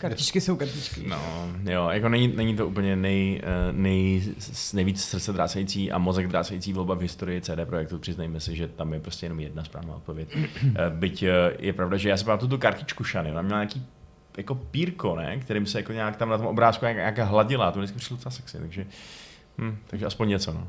Kartičky 0.00 0.40
jsou 0.40 0.57
kartičky. 0.57 1.02
No, 1.09 1.18
jo, 1.64 1.88
jako 1.90 2.09
není, 2.09 2.28
není 2.28 2.57
to 2.57 2.66
úplně 2.66 2.96
nej, 2.96 3.40
eh, 3.42 3.72
nej, 3.72 4.22
nejvíc 4.72 5.04
srdce 5.04 5.33
drásající 5.33 5.92
a 5.92 5.98
mozek 5.98 6.28
drásající 6.28 6.72
volba 6.72 6.94
v 6.94 7.00
historii 7.00 7.40
CD 7.40 7.64
Projektu. 7.64 7.98
Přiznejme 7.98 8.40
si, 8.40 8.57
že 8.57 8.68
tam 8.68 8.92
je 8.92 9.00
prostě 9.00 9.26
jenom 9.26 9.40
jedna 9.40 9.64
správná 9.64 9.94
odpověď. 9.94 10.28
Eh, 10.37 10.90
byť 10.90 11.22
eh, 11.22 11.33
je 11.59 11.72
pravda, 11.72 11.96
že 11.96 12.09
já 12.09 12.16
si 12.16 12.24
pamatuju 12.24 12.50
tu 12.50 12.59
kartičku 12.59 13.04
Šany, 13.04 13.30
ona 13.30 13.42
měla 13.42 13.59
nějaký 13.59 13.87
jako 14.37 14.54
pírko, 14.54 15.16
ne? 15.16 15.38
kterým 15.38 15.66
se 15.66 15.78
jako 15.78 15.92
nějak 15.92 16.16
tam 16.16 16.28
na 16.28 16.38
tom 16.38 16.46
obrázku 16.46 16.85
nějak, 16.85 16.96
nějaká 16.96 17.24
hladila, 17.24 17.70
to 17.70 17.78
vždycky 17.78 17.98
přišlo 17.98 18.16
docela 18.16 18.30
sexy, 18.30 18.59
takže, 18.59 18.87
hm, 19.59 19.76
takže 19.87 20.07
aspoň 20.07 20.28
něco. 20.28 20.52
No. 20.52 20.68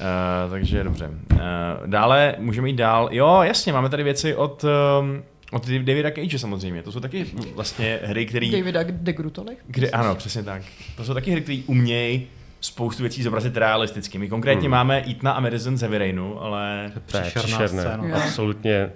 Uh, 0.00 0.50
takže 0.50 0.84
dobře. 0.84 1.08
Uh, 1.08 1.38
dále 1.86 2.34
můžeme 2.38 2.68
jít 2.68 2.76
dál. 2.76 3.08
Jo, 3.12 3.40
jasně, 3.42 3.72
máme 3.72 3.88
tady 3.88 4.02
věci 4.02 4.34
od 4.34 4.64
um, 4.64 5.22
od 5.52 5.68
Davida 5.68 6.10
Cage 6.10 6.38
samozřejmě, 6.38 6.82
to 6.82 6.92
jsou 6.92 7.00
taky 7.00 7.26
vlastně 7.54 8.00
hry, 8.04 8.26
které... 8.26 8.50
Davida 8.50 8.80
de 8.82 9.12
Grutoli? 9.12 9.56
Kde, 9.66 9.90
ano, 9.90 10.14
přesně 10.14 10.42
tak. 10.42 10.62
To 10.96 11.04
jsou 11.04 11.14
taky 11.14 11.30
hry, 11.30 11.40
které 11.40 11.62
umějí 11.66 12.26
spoustu 12.60 13.02
věcí 13.02 13.22
zobrazit 13.22 13.56
realisticky. 13.56 14.18
My 14.18 14.28
konkrétně 14.28 14.62
hmm. 14.62 14.70
máme 14.70 15.04
Eatna 15.06 15.32
a 15.32 15.40
Medicine 15.40 15.78
Severinu, 15.78 16.42
ale... 16.42 16.92
To 17.06 17.16
je 17.16 17.22
příšerné, 17.34 17.84
absolutně 18.14 18.90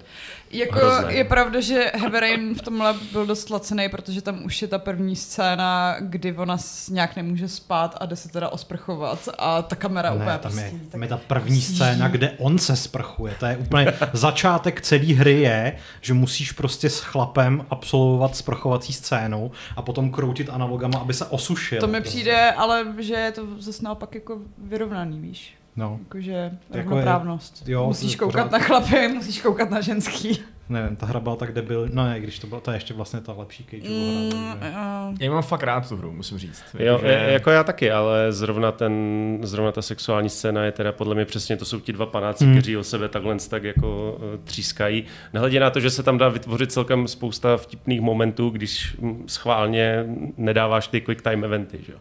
jako 0.51 0.79
hrozné. 0.79 1.13
je 1.13 1.23
pravda, 1.23 1.59
že 1.59 1.91
Heavy 1.95 2.19
Rain 2.19 2.55
v 2.55 2.61
tomhle 2.61 2.95
byl 3.11 3.25
dost 3.25 3.49
lacený, 3.49 3.89
protože 3.89 4.21
tam 4.21 4.45
už 4.45 4.61
je 4.61 4.67
ta 4.67 4.79
první 4.79 5.15
scéna, 5.15 5.95
kdy 5.99 6.33
ona 6.33 6.57
nějak 6.89 7.15
nemůže 7.15 7.47
spát 7.47 7.97
a 7.99 8.05
jde 8.05 8.15
se 8.15 8.29
teda 8.29 8.49
osprchovat 8.49 9.29
a 9.37 9.61
ta 9.61 9.75
kamera 9.75 10.09
ne, 10.09 10.15
úplně 10.15 10.37
tam 10.37 10.57
je, 10.57 10.63
prostě 10.69 10.91
tam 10.91 11.03
je 11.03 11.09
ta 11.09 11.17
první 11.17 11.61
scéna, 11.61 12.07
kde 12.07 12.31
on 12.37 12.59
se 12.59 12.75
sprchuje. 12.75 13.35
To 13.39 13.45
je 13.45 13.57
úplně 13.57 13.93
začátek 14.13 14.81
celé 14.81 15.13
hry 15.13 15.41
je, 15.41 15.77
že 16.01 16.13
musíš 16.13 16.51
prostě 16.51 16.89
s 16.89 16.99
chlapem 16.99 17.65
absolvovat 17.69 18.35
sprchovací 18.35 18.93
scénu 18.93 19.51
a 19.75 19.81
potom 19.81 20.11
kroutit 20.11 20.49
analogama, 20.49 20.99
aby 20.99 21.13
se 21.13 21.25
osušil. 21.25 21.79
To 21.79 21.87
mi 21.87 22.01
přijde, 22.01 22.51
ale 22.51 22.85
že 22.99 23.13
je 23.13 23.31
to 23.31 23.47
zase 23.59 23.83
naopak 23.83 24.15
jako 24.15 24.37
vyrovnaný, 24.57 25.19
víš. 25.19 25.58
No. 25.75 25.99
Jakože 25.99 26.51
rovnoprávnost. 26.73 27.61
Jako 27.61 27.71
jo, 27.71 27.87
musíš 27.87 28.15
koukat 28.15 28.33
pořád... 28.33 28.51
na 28.51 28.59
chlapy, 28.59 29.07
musíš 29.13 29.41
koukat 29.41 29.69
na 29.69 29.81
ženský. 29.81 30.39
Nevím, 30.69 30.95
ta 30.95 31.05
hra 31.05 31.19
byla 31.19 31.35
tak 31.35 31.53
debil, 31.53 31.89
no 31.93 32.05
ne, 32.05 32.19
když 32.19 32.39
to 32.39 32.47
byla, 32.47 32.61
to 32.61 32.71
je 32.71 32.77
ještě 32.77 32.93
vlastně 32.93 33.21
ta 33.21 33.33
lepší 33.33 33.63
Cage 33.63 33.89
mm, 33.89 34.31
hra. 34.59 35.13
Já 35.19 35.31
mám 35.31 35.41
fakt 35.41 35.63
rád 35.63 35.89
tu 35.89 35.97
hru, 35.97 36.11
musím 36.11 36.37
říct. 36.37 36.63
Jo, 36.79 36.99
že... 37.01 37.07
jako 37.07 37.51
já 37.51 37.63
taky, 37.63 37.91
ale 37.91 38.31
zrovna, 38.31 38.71
ten, 38.71 38.93
zrovna 39.41 39.71
ta 39.71 39.81
sexuální 39.81 40.29
scéna 40.29 40.63
je 40.63 40.71
teda 40.71 40.91
podle 40.91 41.15
mě 41.15 41.25
přesně, 41.25 41.57
to 41.57 41.65
jsou 41.65 41.79
ti 41.79 41.93
dva 41.93 42.05
panáci, 42.05 42.45
mm. 42.45 42.53
kteří 42.53 42.77
o 42.77 42.83
sebe 42.83 43.07
takhle 43.07 43.37
tak 43.49 43.63
jako 43.63 44.17
uh, 44.19 44.39
třískají. 44.43 45.03
Nehledě 45.33 45.59
na 45.59 45.69
to, 45.69 45.79
že 45.79 45.89
se 45.89 46.03
tam 46.03 46.17
dá 46.17 46.29
vytvořit 46.29 46.71
celkem 46.71 47.07
spousta 47.07 47.57
vtipných 47.57 48.01
momentů, 48.01 48.49
když 48.49 48.97
schválně 49.27 50.05
nedáváš 50.37 50.87
ty 50.87 51.01
quick 51.01 51.21
time 51.21 51.43
eventy, 51.43 51.79
že 51.85 51.91
jo 51.91 51.99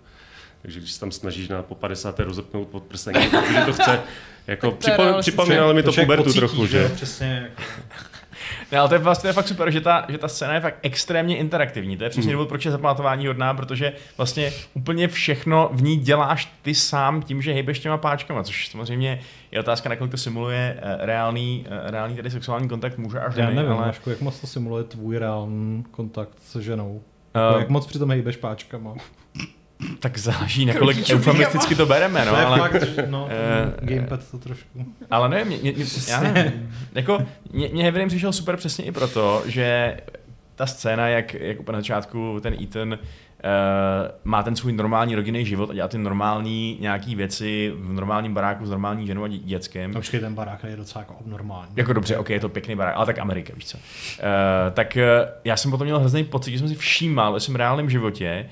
Takže 0.69 0.81
když 0.81 0.93
se 0.93 1.01
tam 1.01 1.13
snažíš 1.13 1.49
na 1.49 1.63
po 1.63 1.75
50. 1.75 2.21
rozepnout 2.21 2.69
pod 2.69 2.83
prsenky, 2.83 3.29
protože 3.29 3.61
to 3.67 3.73
chce, 3.73 4.01
jako 4.47 4.71
to 4.71 4.75
je 4.75 4.79
připom, 4.79 5.21
připomínalo 5.21 5.75
mi 5.75 5.83
to 5.83 5.93
pubertu 5.93 6.25
pocítí, 6.25 6.39
trochu, 6.39 6.67
že? 6.67 6.89
Přesně. 6.89 7.49
Jako. 7.49 7.63
Ne, 8.73 8.79
ale 8.79 8.89
to 8.89 8.95
je 8.95 8.99
vlastně 8.99 9.33
fakt 9.33 9.49
super, 9.49 9.71
že 9.71 9.81
ta, 9.81 10.07
že 10.09 10.19
ta 10.19 10.29
scéna 10.29 10.55
je 10.55 10.61
fakt 10.61 10.79
extrémně 10.83 11.37
interaktivní. 11.37 11.97
To 11.97 12.05
je 12.05 12.11
přesně 12.11 12.33
důvod, 12.33 12.49
proč 12.49 12.65
je 12.65 12.71
zapamatování 12.71 13.27
hodná, 13.27 13.55
protože 13.55 13.93
vlastně 14.17 14.53
úplně 14.75 15.09
všechno 15.09 15.71
v 15.73 15.83
ní 15.83 15.97
děláš 15.97 16.53
ty 16.63 16.75
sám 16.75 17.23
tím, 17.23 17.43
že 17.43 17.53
hejbeš 17.53 17.79
těma 17.79 17.99
páčkama, 17.99 18.43
což 18.43 18.69
samozřejmě 18.69 19.21
je 19.51 19.61
otázka, 19.61 19.89
nakolik 19.89 20.11
to 20.11 20.17
simuluje 20.17 20.81
eh, 20.83 20.97
reálný, 21.07 21.67
eh, 21.71 21.91
reálný 21.91 22.17
tady 22.17 22.31
sexuální 22.31 22.69
kontakt 22.69 22.99
muže 22.99 23.21
až 23.21 23.37
Já 23.37 23.45
ženy, 23.45 23.57
nevím, 23.57 23.73
ale 23.73 23.87
Mašku, 23.87 24.11
jak 24.11 24.21
moc 24.21 24.41
to 24.41 24.47
simuluje 24.47 24.85
tvůj 24.85 25.19
reálný 25.19 25.85
kontakt 25.91 26.33
s 26.43 26.61
ženou. 26.61 27.03
Eh, 27.35 27.59
jak 27.59 27.69
moc 27.69 27.87
přitom 27.87 28.11
hejbeš 28.11 28.37
páčkama. 28.37 28.95
Tak 29.99 30.19
záleží, 30.19 30.67
nakolik 30.67 31.11
eufemisticky 31.11 31.75
to 31.75 31.87
bereme, 31.87 32.25
no, 32.25 32.33
to 32.33 32.39
je 32.39 32.45
ale... 32.45 32.59
fakt, 32.59 32.83
no, 33.07 33.29
eh, 33.31 33.87
gamepad 33.95 34.31
to 34.31 34.39
trošku. 34.39 34.85
Ale 35.11 35.29
ne, 35.29 35.45
mě, 35.45 35.57
mě, 35.57 35.73
mě, 35.73 35.85
já 36.09 36.21
nevím. 36.21 36.71
Jako, 36.95 37.19
mě, 37.53 37.69
mě 37.69 38.07
přišel 38.07 38.33
super 38.33 38.57
přesně 38.57 38.85
i 38.85 38.93
proto, 38.93 39.43
že 39.47 39.97
ta 40.55 40.67
scéna, 40.67 41.09
jak, 41.09 41.35
jak 41.35 41.61
úplně 41.61 41.75
na 41.75 41.81
začátku 41.81 42.39
ten 42.43 42.57
Ethan 42.63 42.93
uh, 42.93 42.99
má 44.25 44.43
ten 44.43 44.57
svůj 44.57 44.73
normální 44.73 45.15
rodinný 45.15 45.45
život 45.47 45.71
a 45.71 45.75
dělá 45.75 45.89
ty 45.89 45.99
normální 45.99 46.79
nějaký 46.81 47.15
věci 47.15 47.73
v 47.77 47.93
normálním 47.93 48.35
baráku 48.35 48.67
s 48.67 48.71
normální 48.71 49.07
ženou 49.07 49.25
a 49.25 49.27
dě- 49.27 49.45
dětskem. 49.45 49.93
No, 49.93 50.01
počkej, 50.01 50.21
ten 50.21 50.35
barák 50.35 50.65
je 50.65 50.77
docela 50.77 51.03
jako 51.03 51.15
obnormální. 51.15 51.73
Jako 51.77 51.93
dobře, 51.93 52.17
ok, 52.17 52.31
je 52.31 52.41
to 52.41 52.49
pěkný 52.49 52.77
barák, 52.77 52.97
ale 52.97 53.07
tak 53.07 53.19
Amerika, 53.19 53.53
víš 53.57 53.67
co. 53.67 53.79
Uh, 53.79 53.83
tak 54.73 54.97
uh, 54.97 55.29
já 55.45 55.57
jsem 55.57 55.71
potom 55.71 55.85
měl 55.85 55.99
hrozný 55.99 56.25
pocit, 56.25 56.53
že 56.53 56.59
jsem 56.59 56.69
si 56.69 56.75
všímal 56.75 57.33
ve 57.33 57.41
svém 57.41 57.57
reálném 57.57 57.91
životě 57.91 58.47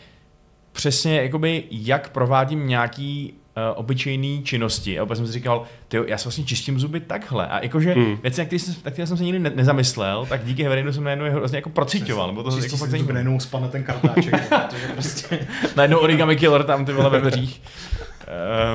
přesně, 0.77 1.23
jakoby, 1.23 1.65
jak 1.71 2.09
provádím 2.09 2.67
nějaký 2.69 3.33
uh, 3.57 3.63
obyčejný 3.79 4.43
činnosti. 4.45 4.99
A 4.99 5.03
opět 5.03 5.17
jsem 5.17 5.27
si 5.27 5.33
říkal, 5.33 5.63
tyjo, 5.89 6.05
já 6.07 6.19
si 6.19 6.25
vlastně 6.25 6.45
čistím 6.45 6.81
zuby 6.81 7.01
takhle. 7.01 7.47
A 7.47 7.63
jakože 7.63 7.93
Hmm. 7.95 8.05
hmm. 8.05 8.17
věci, 8.23 8.41
na 8.41 8.45
které 8.45 8.59
jsem, 8.61 8.75
na 8.85 8.91
které 8.91 9.07
jsem 9.07 9.17
se 9.17 9.23
nikdy 9.25 9.39
ne- 9.39 9.53
nezamyslel, 9.55 10.27
tak 10.29 10.45
díky 10.45 10.63
Heverinu 10.63 10.93
jsem 10.93 11.05
najednou 11.05 11.25
jeho 11.25 11.39
vlastně 11.39 11.59
jako 11.59 11.71
procitoval. 11.71 12.27
Nebo 12.27 12.43
to 12.43 12.51
Čistí 12.51 12.65
jako 12.65 12.77
fakt 12.77 12.89
zuby, 12.89 12.91
zajímavé. 12.91 13.13
najednou 13.13 13.41
spadne 13.41 13.69
ten 13.69 13.83
kartáček, 13.85 14.35
protože 14.49 14.89
prostě... 14.93 15.39
Najednou 15.77 15.99
origami 15.99 16.37
killer 16.37 16.63
tam 16.65 16.85
ty 16.85 16.93
vole 16.93 17.11
ve 17.11 17.21
dveřích. 17.21 17.63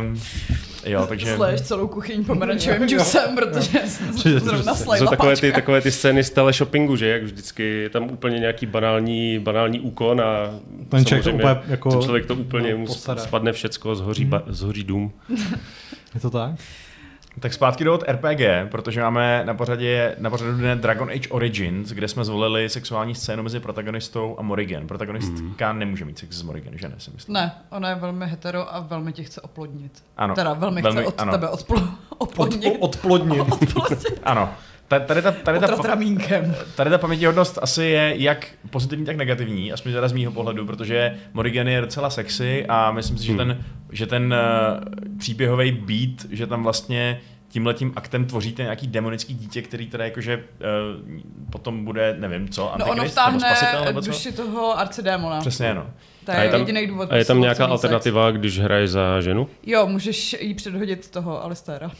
Um, 0.01 0.21
jo, 0.85 1.05
takže... 1.07 1.35
Sleješ 1.35 1.61
celou 1.61 1.87
kuchyň 1.87 2.25
pomerančovým 2.25 2.87
džusem, 2.87 3.35
protože 3.35 3.79
jsem 3.85 4.13
zrovna 4.13 4.73
přesně. 4.73 4.75
Jsou 4.75 4.83
slejla 4.83 5.09
takové 5.09 5.35
ty, 5.35 5.51
takové 5.51 5.81
ty 5.81 5.91
scény 5.91 6.23
z 6.23 6.29
teleshoppingu, 6.29 6.95
že 6.95 7.07
jak 7.07 7.23
vždycky 7.23 7.63
je 7.63 7.89
tam 7.89 8.03
úplně 8.03 8.39
nějaký 8.39 8.65
banální, 8.65 9.39
banální 9.39 9.79
úkon 9.79 10.21
a 10.21 10.59
Ten 10.89 11.05
člověk 11.05 11.23
to 11.23 11.31
úplně 11.31 11.61
jako... 11.67 11.89
ten 11.89 12.01
člověk 12.01 12.25
to 12.25 12.35
úplně 12.35 12.71
no, 12.71 12.77
mu 12.77 12.87
spadne 13.17 13.53
všecko, 13.53 13.95
zhoří, 13.95 14.25
ba, 14.25 14.43
zhoří 14.47 14.83
dům. 14.83 15.11
Je 16.15 16.21
to 16.21 16.29
tak? 16.29 16.51
Tak 17.39 17.53
zpátky 17.53 17.83
do 17.83 17.93
od 17.93 18.03
RPG, 18.09 18.71
protože 18.71 19.01
máme 19.01 19.43
na 19.45 19.53
pořadě, 19.53 20.15
na 20.19 20.29
pořadu 20.29 20.53
dne 20.57 20.75
Dragon 20.75 21.09
Age 21.09 21.29
Origins, 21.29 21.89
kde 21.89 22.07
jsme 22.07 22.25
zvolili 22.25 22.69
sexuální 22.69 23.15
scénu 23.15 23.43
mezi 23.43 23.59
protagonistou 23.59 24.35
a 24.39 24.41
Morrigan. 24.41 24.87
Protagonistka 24.87 25.71
mm. 25.73 25.79
nemůže 25.79 26.05
mít 26.05 26.19
sex 26.19 26.35
s 26.35 26.41
Morrigan, 26.43 26.77
že 26.77 26.89
ne, 26.89 26.95
si 26.97 27.11
myslím. 27.11 27.33
Ne, 27.33 27.51
ona 27.69 27.89
je 27.89 27.95
velmi 27.95 28.27
hetero 28.27 28.75
a 28.75 28.79
velmi 28.79 29.13
tě 29.13 29.23
chce 29.23 29.41
oplodnit. 29.41 30.03
Ano. 30.17 30.35
Teda 30.35 30.53
velmi, 30.53 30.81
Velmi- 30.81 31.01
chce 31.01 31.07
od 31.07 31.21
ano. 31.21 31.31
tebe 31.31 31.49
odplo, 31.49 31.77
Od, 32.09 32.17
oplodnit. 32.17 32.77
odplodnit. 32.79 33.47
Ano. 34.23 34.49
Ta- 34.91 34.99
Tady 34.99 35.21
ta, 35.21 35.31
tady, 35.31 35.59
ta, 35.59 35.67
tady 36.75 36.89
ta 36.89 36.97
pamětihodnost 36.97 37.59
asi 37.61 37.83
je 37.83 38.13
jak 38.17 38.47
pozitivní, 38.69 39.05
tak 39.05 39.15
negativní, 39.15 39.73
aspoň 39.73 39.91
teda 39.91 40.07
z 40.07 40.11
mýho 40.13 40.31
pohledu, 40.31 40.65
protože 40.65 41.15
Morrigan 41.33 41.67
je 41.67 41.81
docela 41.81 42.09
sexy 42.09 42.65
a 42.69 42.91
myslím 42.91 43.17
si, 43.17 43.23
že 43.25 43.31
Hmm. 43.31 43.37
ten, 43.37 43.63
že 43.91 44.05
ten 44.07 44.33
uh, 44.33 45.17
příběhový 45.19 45.71
beat, 45.71 46.31
že 46.31 46.47
tam 46.47 46.63
vlastně 46.63 47.21
tímhletím 47.47 47.93
aktem 47.95 48.25
tvoříte 48.25 48.61
nějaký 48.63 48.87
demonický 48.87 49.33
dítě, 49.33 49.61
který 49.61 49.87
teda 49.87 50.05
jakože 50.05 50.37
uh, 50.37 51.19
potom 51.49 51.85
bude, 51.85 52.15
nevím 52.19 52.49
co, 52.49 52.61
No 52.61 52.67
ono 52.69 52.85
antikrist 52.85 53.15
nebo 53.15 53.21
vtáhne 53.39 53.39
spasitel 53.39 53.85
nebo 53.85 54.01
co? 54.01 54.07
duši 54.11 54.31
toho 54.31 54.79
arcidémona. 54.79 55.39
Přesně, 55.39 55.73
no. 55.73 55.85
To 56.25 56.31
A 56.31 56.35
je, 56.35 56.43
je 56.43 56.49
tam- 56.51 56.59
jediný 56.59 56.87
důvod. 56.87 57.11
A 57.11 57.15
je 57.15 57.25
tam 57.25 57.41
nějaká 57.41 57.67
mít 57.67 57.71
sex. 57.71 57.83
alternativa, 57.83 58.31
když 58.31 58.59
hraje 58.59 58.87
za 58.87 59.21
ženu? 59.21 59.47
Jo, 59.65 59.87
můžeš 59.87 60.35
jí 60.41 60.53
předhodit 60.53 61.11
toho 61.11 61.43
Alistera. 61.43 61.91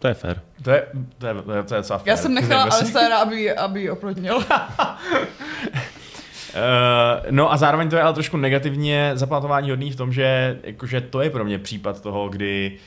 To 0.00 0.08
je 0.08 0.14
fér. 0.14 0.40
To 0.62 0.70
je, 0.70 0.86
to 1.18 1.26
je, 1.26 1.34
to 1.34 1.52
je, 1.52 1.62
to 1.62 1.74
je 1.74 1.80
docela 1.80 2.02
Já 2.06 2.14
fér. 2.14 2.22
jsem 2.22 2.34
nechala 2.34 2.62
Alistera, 2.62 3.18
aby, 3.18 3.56
aby 3.56 3.90
oplodnil. 3.90 4.36
Uh, 4.36 4.44
no 7.30 7.52
a 7.52 7.56
zároveň 7.56 7.88
to 7.88 7.96
je 7.96 8.02
ale 8.02 8.14
trošku 8.14 8.36
negativně 8.36 9.10
zaplatování 9.14 9.70
hodný 9.70 9.90
v 9.90 9.96
tom, 9.96 10.12
že 10.12 10.58
jakože 10.64 11.00
to 11.00 11.20
je 11.20 11.30
pro 11.30 11.44
mě 11.44 11.58
případ 11.58 12.02
toho, 12.02 12.28
kdy 12.28 12.78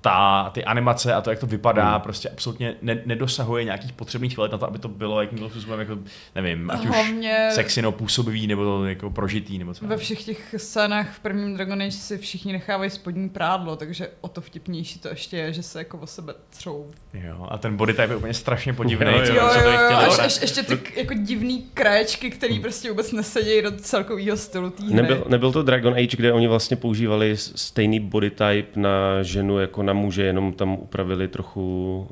ta, 0.00 0.50
ty 0.54 0.64
animace 0.64 1.14
a 1.14 1.20
to, 1.20 1.30
jak 1.30 1.38
to 1.38 1.46
vypadá, 1.46 1.90
Hmm. 1.92 2.00
prostě 2.00 2.28
absolutně 2.28 2.74
ne, 2.82 3.02
nedosahuje 3.06 3.64
nějakých 3.64 3.92
potřebných 3.92 4.34
chvíle 4.34 4.48
na 4.48 4.58
to, 4.58 4.66
aby 4.66 4.78
to 4.78 4.88
bylo 4.88 5.20
jakýmkoliv 5.20 5.52
způsobem, 5.52 5.80
jako, 5.80 5.98
nevím, 6.34 6.70
ať 6.70 6.80
už 6.84 6.86
Hlavně 6.90 7.48
sexy 7.52 7.82
nebo 7.82 7.92
působivý, 7.92 8.46
nebo 8.46 8.84
jako 8.84 9.10
prožitý, 9.10 9.58
nebo 9.58 9.74
co. 9.74 9.86
ve 9.86 9.96
všech 9.96 10.24
těch 10.24 10.54
scénách 10.56 11.14
v 11.16 11.20
prvním 11.20 11.54
Dragon 11.54 11.82
Age 11.82 11.90
si 11.92 12.18
všichni 12.18 12.52
nechávají 12.52 12.90
spodní 12.90 13.28
prádlo, 13.28 13.76
takže 13.76 14.08
o 14.20 14.28
to 14.28 14.40
vtipnější 14.40 14.98
to 14.98 15.08
ještě 15.08 15.36
je, 15.36 15.52
že 15.52 15.62
se 15.62 15.78
jako 15.78 15.98
o 15.98 16.06
sebe 16.06 16.34
třou. 16.50 16.90
Jo, 17.14 17.46
a 17.50 17.58
ten 17.58 17.76
body 17.76 17.92
type 17.92 18.12
je 18.12 18.16
úplně 18.16 18.34
strašně 18.34 18.72
podivný, 18.72 19.06
Jo, 19.12 19.26
co, 19.26 19.32
Jo, 19.32 19.48
co 19.52 19.58
jo, 19.60 19.70
jo, 19.70 19.78
chtěli 19.86 20.04
až, 20.04 20.18
až, 20.18 20.40
ještě 20.40 20.62
ty 20.62 20.76
k- 20.76 20.96
jako 20.96 21.14
divný 21.14 21.62
kraječky, 21.74 22.30
který 22.30 22.60
prostě 22.60 22.90
vůbec 22.90 23.12
nesedějí 23.12 23.62
do 23.62 23.70
celkového 23.70 24.36
stylu 24.36 24.70
té 24.70 24.82
hry. 24.84 24.94
Nebyl, 24.94 25.24
nebyl 25.28 25.52
to 25.52 25.62
Dragon 25.62 25.94
Age, 25.94 26.16
kde 26.16 26.32
oni 26.32 26.48
vlastně 26.48 26.76
používali 26.76 27.36
stejný 27.36 28.00
body 28.00 28.30
type 28.30 28.80
na 28.80 29.22
ženu 29.22 29.58
jako 29.58 29.82
na 29.86 29.92
muže, 29.92 30.22
jenom 30.24 30.52
tam 30.52 30.72
upravili 30.74 31.28
trochu 31.28 32.08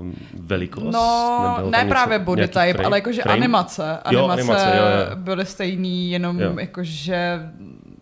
um, 0.00 0.14
velikost? 0.40 0.94
No, 0.94 1.48
Nebylo 1.50 1.70
ne 1.70 1.78
tam 1.78 1.88
právě 1.88 2.18
něco- 2.18 2.24
body 2.24 2.48
type, 2.48 2.72
frame? 2.72 2.84
ale 2.86 2.96
jakože 2.98 3.22
Frame? 3.22 3.38
animace. 3.38 3.98
Jo, 4.10 4.18
Animace, 4.28 4.40
animace, 4.42 4.76
jo, 4.76 4.84
jo. 5.10 5.16
byly 5.16 5.46
stejný, 5.46 6.10
jenom 6.10 6.40
Jo. 6.40 6.54
jakože 6.58 7.40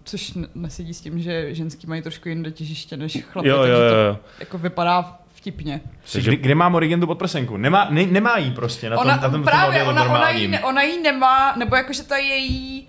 což 0.05 0.33
nesedí 0.55 0.94
s 0.94 1.00
tím, 1.00 1.18
že 1.18 1.55
ženský 1.55 1.87
mají 1.87 2.02
trošku 2.02 2.29
jiné 2.29 2.50
těžiště 2.50 2.96
než 2.96 3.22
chlapy, 3.22 3.48
Jo, 3.48 3.57
takže 3.59 3.72
jo, 3.72 3.79
jo, 3.79 4.14
to 4.14 4.20
jako 4.40 4.59
vypadá 4.59 5.18
vtipně. 5.35 5.81
Takže... 6.12 6.31
Kdy, 6.31 6.37
kde 6.37 6.55
má 6.55 6.68
Morrigan 6.68 7.00
tu 7.00 7.07
podprsenku? 7.07 7.57
Nemá, 7.57 7.87
ne, 7.90 8.07
nemá 8.07 8.38
jí 8.38 8.50
prostě 8.50 8.90
na 8.90 8.96
tom, 8.96 9.07
Ona, 9.07 9.16
na 9.16 9.31
tom 9.31 9.42
právě, 9.44 9.85
modelu 9.85 9.90
ona, 10.07 10.14
ona, 10.18 10.31
jí, 10.31 10.59
ona 10.59 10.83
jí 10.83 11.02
nemá, 11.02 11.55
nebo 11.57 11.76
jakože 11.76 12.02
ta 12.02 12.16
její 12.16 12.88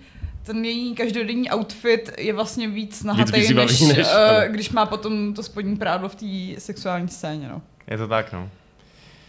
ten 0.52 0.64
její 0.64 0.94
každodenní 0.94 1.50
outfit 1.50 2.10
je 2.18 2.32
vlastně 2.32 2.68
víc 2.68 3.04
nahatý, 3.04 3.32
než, 3.32 3.50
než- 3.50 3.80
než 3.80 4.06
uh, 4.06 4.44
když 4.52 4.70
má 4.70 4.86
potom 4.86 5.34
to 5.34 5.42
spodní 5.42 5.76
prádlo 5.76 6.08
v 6.08 6.14
té 6.14 6.60
sexuální 6.60 7.08
scéně. 7.08 7.48
No. 7.48 7.62
Je 7.90 7.98
to 7.98 8.08
tak, 8.08 8.32
no. 8.32 8.48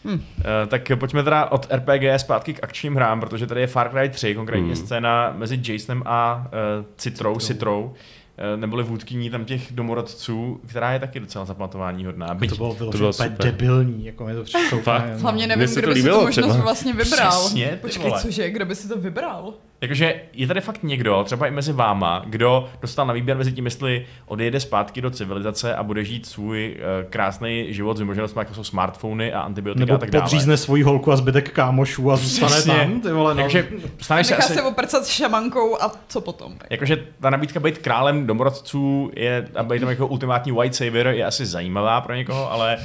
Hm. 0.05 0.12
Uh, 0.13 0.19
tak 0.67 0.82
pojďme 0.95 1.23
teda 1.23 1.45
od 1.45 1.67
RPG 1.71 2.03
zpátky 2.17 2.53
k 2.53 2.63
akčním 2.63 2.95
hrám, 2.95 3.19
protože 3.19 3.47
tady 3.47 3.62
je 3.62 3.67
Far 3.67 3.89
Cry 3.91 4.10
3, 4.10 4.36
konkrétně 4.36 4.65
Hmm. 4.65 4.75
scéna 4.75 5.34
mezi 5.38 5.62
Jasonem 5.67 6.03
a 6.05 6.47
uh, 6.79 6.86
Citrou, 6.97 7.39
Citrou, 7.39 7.84
uh, 7.84 8.60
neboli 8.60 8.84
vůdkyní 8.84 9.29
tam 9.29 9.45
těch 9.45 9.71
domorodců, 9.71 10.62
která 10.67 10.91
je 10.93 10.99
taky 10.99 11.19
docela 11.19 11.45
zapamatování 11.45 12.05
hodná. 12.05 12.34
Byť, 12.34 12.49
To 12.49 12.55
bylo 12.55 12.73
bylo 12.73 12.89
úplně 12.89 13.13
super. 13.13 13.32
debilní, 13.38 14.05
jako 14.05 14.25
mi 14.25 14.34
to 14.36 14.43
přišlo. 14.43 14.79
Hlavně 15.21 15.47
nevím, 15.47 15.69
kdo 15.75 15.82
to 15.82 15.93
by 15.93 16.01
si 16.01 16.10
tu 16.10 16.21
možnost 16.21 16.49
třeba. 16.49 16.63
vlastně 16.63 16.93
vybral. 16.93 17.39
Přesně, 17.43 17.77
Počkej, 17.82 18.10
vole. 18.10 18.21
cože, 18.21 18.49
kdo 18.51 18.65
by 18.65 18.75
si 18.75 18.88
to 18.88 18.97
vybral? 18.99 19.53
Jakože 19.81 20.21
je 20.33 20.47
tady 20.47 20.61
fakt 20.61 20.83
někdo, 20.83 21.23
třeba 21.23 21.47
i 21.47 21.51
mezi 21.51 21.73
váma, 21.73 22.23
kdo 22.25 22.69
dostal 22.81 23.07
na 23.07 23.13
výběr 23.13 23.37
mezi 23.37 23.51
tím, 23.51 23.65
jestli 23.65 24.05
odejde 24.25 24.59
zpátky 24.59 25.01
do 25.01 25.09
civilizace 25.09 25.75
a 25.75 25.83
bude 25.83 26.03
žít 26.03 26.25
svůj 26.25 26.75
uh, 26.75 27.09
krásný 27.09 27.73
život 27.73 27.97
s 27.97 27.99
vymoženostmi, 27.99 28.39
jako 28.41 28.53
jsou 28.53 28.63
smartfony 28.63 29.33
a 29.33 29.41
antibiotika 29.41 29.79
Nebo 29.85 29.93
a 29.93 29.97
tak 29.97 30.11
dále. 30.11 30.23
podřízne 30.23 30.57
svoji 30.57 30.83
holku 30.83 31.11
a 31.11 31.15
zbytek 31.15 31.51
kámošů 31.51 32.11
a 32.11 32.15
zůstane 32.15 32.51
Přesně. 32.51 32.73
tam, 32.73 33.01
ty 33.01 33.11
vole, 33.11 33.35
no. 33.35 33.41
Takže 33.41 33.67
staneš 34.01 34.27
se 34.27 34.33
Nechá 34.33 34.43
asi... 34.45 34.53
se 34.53 34.61
oprcat 34.61 35.05
s 35.05 35.09
šamankou 35.09 35.81
a 35.81 35.91
co 36.07 36.21
potom? 36.21 36.53
Jakože 36.69 36.97
ta 37.21 37.29
nabídka 37.29 37.59
být 37.59 37.77
králem 37.77 38.27
domorodců 38.27 39.11
je, 39.15 39.47
a 39.55 39.63
být 39.63 39.79
tam 39.79 39.89
jako 39.89 40.07
ultimátní 40.07 40.51
white 40.51 40.75
savior 40.75 41.07
je 41.07 41.25
asi 41.25 41.45
zajímavá 41.45 42.01
pro 42.01 42.15
někoho, 42.15 42.51
ale 42.51 42.77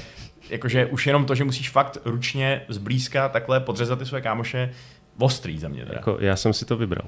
jakože 0.50 0.86
už 0.86 1.06
jenom 1.06 1.24
to, 1.24 1.34
že 1.34 1.44
musíš 1.44 1.70
fakt 1.70 1.98
ručně 2.04 2.62
zblízka 2.68 3.28
takhle 3.28 3.60
podřezat 3.60 3.98
ty 3.98 4.06
své 4.06 4.20
kámoše, 4.20 4.70
ostrý 5.18 5.58
za 5.58 5.68
mě 5.68 5.82
teda. 5.84 5.94
Jako, 5.96 6.16
já 6.20 6.36
jsem 6.36 6.52
si 6.52 6.64
to 6.64 6.76
vybral. 6.76 7.04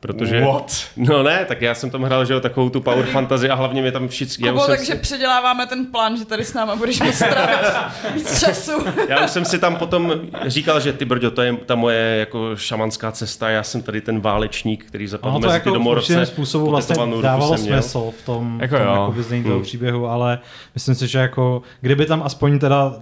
Protože... 0.00 0.40
What? 0.40 0.72
No 0.96 1.22
ne, 1.22 1.44
tak 1.44 1.62
já 1.62 1.74
jsem 1.74 1.90
tam 1.90 2.02
hrál, 2.02 2.24
že 2.24 2.32
jo, 2.32 2.40
takovou 2.40 2.70
tu 2.70 2.80
power 2.80 3.06
fantasy 3.06 3.50
a 3.50 3.54
hlavně 3.54 3.82
mě 3.82 3.92
tam 3.92 4.08
všichni... 4.08 4.46
Já, 4.46 4.52
Kubo, 4.52 4.62
už 4.62 4.66
jsem 4.66 4.76
takže 4.76 4.92
si, 4.92 4.98
předěláváme 4.98 5.66
ten 5.66 5.86
plán, 5.86 6.16
že 6.16 6.24
tady 6.24 6.44
s 6.44 6.54
náma 6.54 6.76
budeš 6.76 7.00
moc 7.00 7.14
strávit 7.14 7.58
víc 8.14 8.40
času. 8.40 8.72
já 9.08 9.24
už 9.24 9.30
jsem 9.30 9.44
si 9.44 9.58
tam 9.58 9.76
potom 9.76 10.12
říkal, 10.46 10.80
že 10.80 10.92
ty 10.92 11.04
brďo, 11.04 11.30
to 11.30 11.42
je 11.42 11.56
ta 11.56 11.74
moje 11.74 12.16
jako 12.18 12.56
šamanská 12.56 13.12
cesta, 13.12 13.50
já 13.50 13.62
jsem 13.62 13.82
tady 13.82 14.00
ten 14.00 14.20
válečník, 14.20 14.84
který 14.84 15.06
zapadl 15.06 15.38
mezi 15.38 15.54
jako 15.54 15.70
ty 15.70 15.74
domorodce. 15.74 16.26
způsobu 16.26 16.66
vlastně 16.70 16.96
dávalo 17.22 17.58
smysl 17.58 18.12
v 18.18 18.24
tom, 18.26 18.58
Jako 18.62 18.76
tom 18.76 18.86
jo. 18.86 18.92
jako 18.92 19.12
vyznění 19.12 19.42
toho 19.42 19.54
Hmm. 19.54 19.62
příběhu, 19.64 20.06
ale 20.08 20.38
myslím 20.74 20.94
si, 20.94 21.06
že 21.06 21.18
jako 21.18 21.62
kdyby 21.80 22.06
tam 22.06 22.22
aspoň 22.22 22.58
teda 22.58 22.94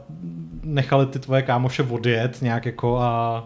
nechali 0.63 1.07
ty 1.07 1.19
tvoje 1.19 1.43
kámoše 1.43 1.83
odjet 1.83 2.43
nějak 2.43 2.67
jako 2.67 2.99
a 2.99 3.45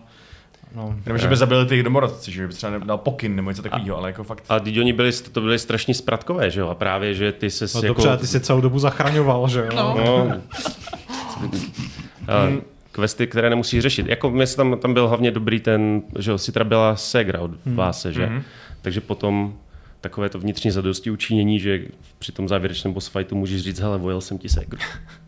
No. 0.77 0.95
Nebo 1.07 1.19
že 1.19 1.29
by 1.29 1.37
zabili 1.37 1.67
ty 1.67 1.83
domorodci, 1.83 2.33
že 2.33 2.47
by 2.47 2.53
třeba 2.53 2.79
dal 2.79 2.99
pokyn 2.99 3.37
nebo 3.37 3.51
něco 3.51 3.62
takového, 3.62 3.97
ale 3.97 4.09
jako 4.09 4.25
fakt... 4.25 4.45
A 4.49 4.61
teď 4.61 4.79
oni 4.79 4.93
byli, 4.93 5.12
to 5.12 5.41
byli 5.41 5.59
strašně 5.59 5.95
spratkové, 5.95 6.51
že 6.51 6.61
jo? 6.61 6.69
A 6.69 6.75
právě, 6.75 7.15
že 7.15 7.33
ty 7.33 7.51
se 7.51 7.65
No 7.75 7.81
jako... 7.83 8.03
dobře, 8.03 8.17
ty 8.17 8.27
jsi 8.27 8.41
celou 8.41 8.61
dobu 8.61 8.79
zachraňoval, 8.79 9.49
že 9.49 9.59
jo? 9.61 9.69
No. 9.77 9.95
No. 9.99 10.43
A 12.29 12.49
questy, 12.93 13.27
které 13.27 13.51
nemusíš 13.51 13.83
řešit. 13.83 14.07
Jako 14.07 14.31
mě 14.31 14.47
se 14.47 14.57
tam, 14.57 14.79
tam 14.79 14.95
byl 14.95 15.09
hlavně 15.09 15.31
dobrý 15.31 15.61
ten, 15.61 16.03
že 16.19 16.31
jo, 16.31 16.39
Citra 16.39 16.65
byla 16.65 16.97
Segra 16.97 17.41
od 17.41 17.51
Váse, 17.67 18.12
že? 18.12 18.27
Mhm. 18.27 18.43
Takže 18.83 19.01
potom 19.01 19.55
takové 20.01 20.29
to 20.29 20.39
vnitřní 20.39 20.71
zadosti 20.71 21.11
učinění, 21.11 21.61
že 21.61 21.81
při 22.19 22.33
tom 22.33 22.49
závěrečném 22.49 22.93
boss 22.95 23.09
fightu 23.09 23.37
můžeš 23.37 23.62
říct, 23.62 23.81
hele, 23.81 23.99
vojel 23.99 24.21
jsem 24.21 24.39
ti 24.39 24.49
Segru. 24.49 24.79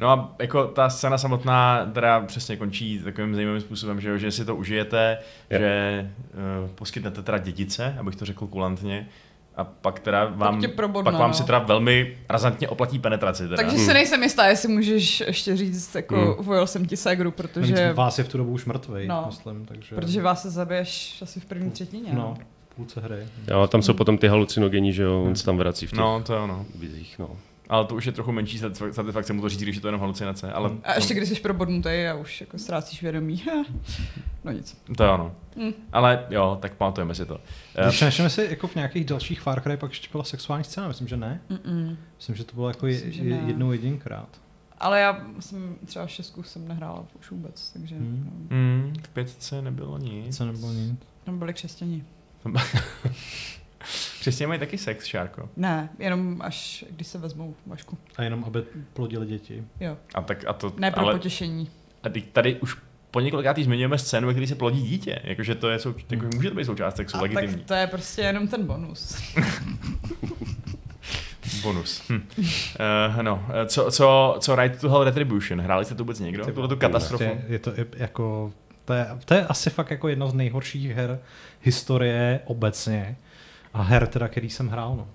No 0.00 0.08
a 0.10 0.34
jako 0.38 0.64
ta 0.64 0.90
scéna 0.90 1.18
samotná 1.18 1.86
teda 1.94 2.20
přesně 2.20 2.56
končí 2.56 2.98
takovým 2.98 3.34
zajímavým 3.34 3.60
způsobem, 3.60 4.00
že, 4.00 4.08
jo, 4.08 4.18
že 4.18 4.30
si 4.30 4.44
to 4.44 4.56
užijete, 4.56 5.18
Jo. 5.50 5.58
že 5.58 6.10
uh, 6.64 6.70
poskytnete 6.70 7.22
teda 7.22 7.38
dědice, 7.38 7.96
abych 8.00 8.16
to 8.16 8.24
řekl 8.24 8.46
kulantně, 8.46 9.08
a 9.56 9.64
pak 9.64 10.00
teda 10.00 10.24
vám, 10.24 10.62
probodne, 10.76 11.10
pak 11.12 11.20
vám 11.20 11.30
no. 11.30 11.34
si 11.34 11.44
teda 11.44 11.58
velmi 11.58 12.18
razantně 12.28 12.68
oplatí 12.68 12.98
penetraci. 12.98 13.42
Teda. 13.42 13.56
Takže 13.56 13.78
si 13.78 13.94
nejsem 13.94 14.22
jistá, 14.22 14.46
jestli 14.46 14.68
můžeš 14.68 15.20
ještě 15.20 15.56
říct, 15.56 15.94
jako 15.94 16.14
Hmm. 16.16 16.24
hmm. 16.26 16.44
vojel 16.44 16.66
jsem 16.66 16.86
ti 16.86 16.96
Segru, 16.96 17.30
protože, 17.30 17.72
Protože... 17.72 17.92
Vás 17.92 18.18
je 18.18 18.24
v 18.24 18.28
tu 18.28 18.38
dobu 18.38 18.50
už 18.52 18.64
mrtvej, 18.64 19.06
No. 19.08 19.24
myslím, 19.26 19.66
takže... 19.66 19.94
protože 19.94 20.22
vás 20.22 20.42
se 20.42 20.50
zabiješ 20.50 21.18
asi 21.22 21.40
v 21.40 21.44
první 21.44 21.70
třetině. 21.70 22.10
No, 22.12 22.34
v 22.70 22.74
půlce 22.74 23.00
hry. 23.00 23.26
Jo, 23.50 23.66
tam 23.66 23.82
jsou 23.82 23.94
potom 23.94 24.18
ty 24.18 24.28
halucinogenní, 24.28 24.92
že 24.92 25.02
jo, 25.02 25.24
on 25.24 25.34
se 25.34 25.44
tam 25.44 25.56
vrací 25.58 25.86
v 25.86 25.90
těch 25.90 25.98
No, 25.98 26.22
to 26.26 26.32
je 26.34 26.40
ono. 26.40 26.66
vizích, 26.78 27.18
no. 27.18 27.28
Ale 27.68 27.84
to 27.84 27.94
už 27.94 28.06
je 28.06 28.12
trochu 28.12 28.32
menší 28.32 28.58
satisfak- 28.58 28.90
satisfakce 28.92 29.32
mu 29.32 29.40
to 29.42 29.48
říct, 29.48 29.62
když 29.62 29.76
je 29.76 29.82
to 29.82 29.88
jenom 29.88 30.00
halucinace. 30.00 30.52
Ale 30.52 30.70
A 30.84 30.94
ještě 30.94 31.14
když 31.14 31.28
jsi 31.28 31.34
probodnutý 31.40 31.88
a 32.10 32.14
už 32.14 32.40
jako 32.40 32.58
ztrácíš 32.58 33.02
vědomí. 33.02 33.42
no 34.44 34.52
nic. 34.52 34.78
to 34.96 35.02
je 35.04 35.10
ono. 35.10 35.32
Hm. 35.56 35.72
Ale 35.92 36.26
jo, 36.30 36.58
tak 36.62 36.74
pamatujeme 36.74 37.14
si 37.14 37.26
to. 37.26 37.40
Eh, 37.76 37.90
Přemýšlím 37.90 38.30
si, 38.30 38.46
jako 38.50 38.66
v 38.66 38.74
nějakých 38.74 39.04
dalších 39.04 39.40
Far 39.40 39.60
Cry 39.62 39.76
pak 39.76 39.90
ještě 39.90 40.08
byla 40.12 40.24
sexuální 40.24 40.64
scéna, 40.64 40.88
myslím, 40.88 41.08
že 41.08 41.16
ne. 41.16 41.40
Mm-mm. 41.50 41.96
Myslím, 42.16 42.36
že 42.36 42.44
to 42.44 42.54
bylo 42.54 42.68
jako 42.68 42.86
Myslím, 42.86 43.28
je, 43.28 43.40
jednou 43.46 43.72
jedinkrát. 43.72 44.28
Ale 44.78 45.00
já 45.00 45.20
jsem 45.40 45.74
třeba 45.86 46.06
šestku 46.06 46.42
jsem 46.42 46.68
nehrála 46.68 47.04
už 47.20 47.30
vůbec, 47.30 47.70
takže 47.70 47.94
Hmm. 47.94 48.30
no, 48.50 48.56
mm, 48.56 48.94
v 49.04 49.08
pětce 49.08 49.62
nebylo 49.62 49.98
nic. 49.98 50.36
Co 50.36 50.44
nebylo 50.44 50.72
nic. 50.72 51.00
tam 51.24 51.38
byli 51.38 51.52
křesťani. 51.54 52.04
Křesťané 54.20 54.48
mají 54.48 54.60
taky 54.60 54.78
sex, 54.78 55.04
Šárko. 55.04 55.48
Ne, 55.56 55.88
jenom 55.98 56.42
až 56.42 56.84
když 56.90 57.06
se 57.06 57.18
vezmou 57.18 57.54
vašku. 57.66 57.98
A 58.16 58.22
jenom, 58.22 58.44
aby 58.44 58.62
plodili 58.92 59.26
děti. 59.26 59.64
Jo, 59.80 59.96
A, 60.14 60.20
tak, 60.22 60.44
a 60.46 60.52
to, 60.52 60.72
ne 60.78 60.90
pro 60.90 61.02
ale, 61.02 61.12
potěšení. 61.14 61.70
a 62.02 62.08
teď 62.08 62.24
tady 62.32 62.54
už 62.60 62.76
po 63.10 63.20
několikátý 63.20 63.64
zmiňujeme 63.64 63.98
scénu, 63.98 64.26
ve 64.26 64.32
které 64.34 64.46
se 64.46 64.54
plodí 64.54 64.82
dítě. 64.82 65.20
Jakože 65.24 65.54
to 65.54 65.68
je, 65.68 65.78
sou, 65.78 65.94
jako 66.10 66.26
může 66.34 66.48
to 66.50 66.56
být 66.56 66.64
součást 66.64 66.96
sexu, 66.96 67.16
A 67.16 67.20
legitimní. 67.20 67.56
tak 67.56 67.64
to 67.66 67.74
je 67.74 67.86
prostě 67.86 68.22
jenom 68.22 68.48
ten 68.48 68.66
bonus. 68.66 69.16
Bonus. 71.62 72.02
Hm. 72.10 72.28
Uh, 72.38 73.22
no, 73.22 73.46
eh, 73.62 73.66
co, 73.66 73.90
co, 73.90 74.36
co 74.40 74.56
Right 74.56 74.80
to 74.80 74.90
Hell 74.90 75.04
Retribution? 75.04 75.60
Hráli 75.60 75.84
jste 75.84 75.94
to 75.94 76.02
vůbec 76.04 76.20
někdo? 76.20 76.44
Ty 76.44 76.52
Tuhle 76.52 76.68
tu 76.68 76.76
katastrofu? 76.76 77.24
Prostě 77.24 77.44
je 77.52 77.58
to 77.58 77.72
jako, 77.96 78.52
to 78.84 78.92
je, 78.92 79.06
to 79.24 79.34
je 79.34 79.46
asi 79.46 79.70
fakt 79.70 79.90
jako 79.90 80.08
jedna 80.08 80.26
z 80.26 80.34
nejhorších 80.34 80.90
her 80.90 81.18
historie 81.62 82.40
obecně. 82.44 83.16
A 83.76 83.82
her 83.82 84.06
teda, 84.06 84.28
který 84.28 84.50
jsem 84.50 84.68
hrál, 84.68 84.94
no. 84.96 85.06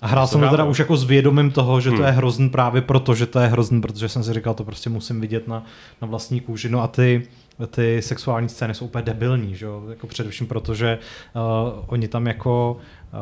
A 0.00 0.06
hrál 0.06 0.26
To 0.26 0.30
jsem 0.32 0.40
to 0.40 0.48
teda 0.50 0.64
už 0.64 0.78
jako 0.78 0.96
s 0.96 1.04
vědomím 1.04 1.50
toho, 1.50 1.80
že 1.80 1.90
to 1.90 1.96
Hmm. 1.96 2.04
je 2.04 2.10
hrozný 2.10 2.48
právě 2.50 2.82
proto, 2.82 3.14
že 3.14 3.26
to 3.26 3.40
je 3.40 3.46
hrozný, 3.46 3.80
protože 3.80 4.08
jsem 4.08 4.24
si 4.24 4.32
říkal, 4.32 4.54
to 4.54 4.64
prostě 4.64 4.90
musím 4.90 5.20
vidět 5.20 5.48
na, 5.48 5.64
na 6.02 6.08
vlastní 6.08 6.40
kůži. 6.40 6.68
No 6.68 6.82
a 6.82 6.88
ty, 6.88 7.28
ty 7.70 8.02
sexuální 8.02 8.48
scény 8.48 8.74
jsou 8.74 8.84
úplně 8.84 9.02
debilní, 9.02 9.56
že 9.56 9.66
jo? 9.66 9.82
Jako 9.90 10.06
především 10.06 10.46
proto, 10.46 10.74
že 10.74 10.98
uh, 11.34 11.84
oni 11.86 12.08
tam 12.08 12.26
jako 12.26 12.76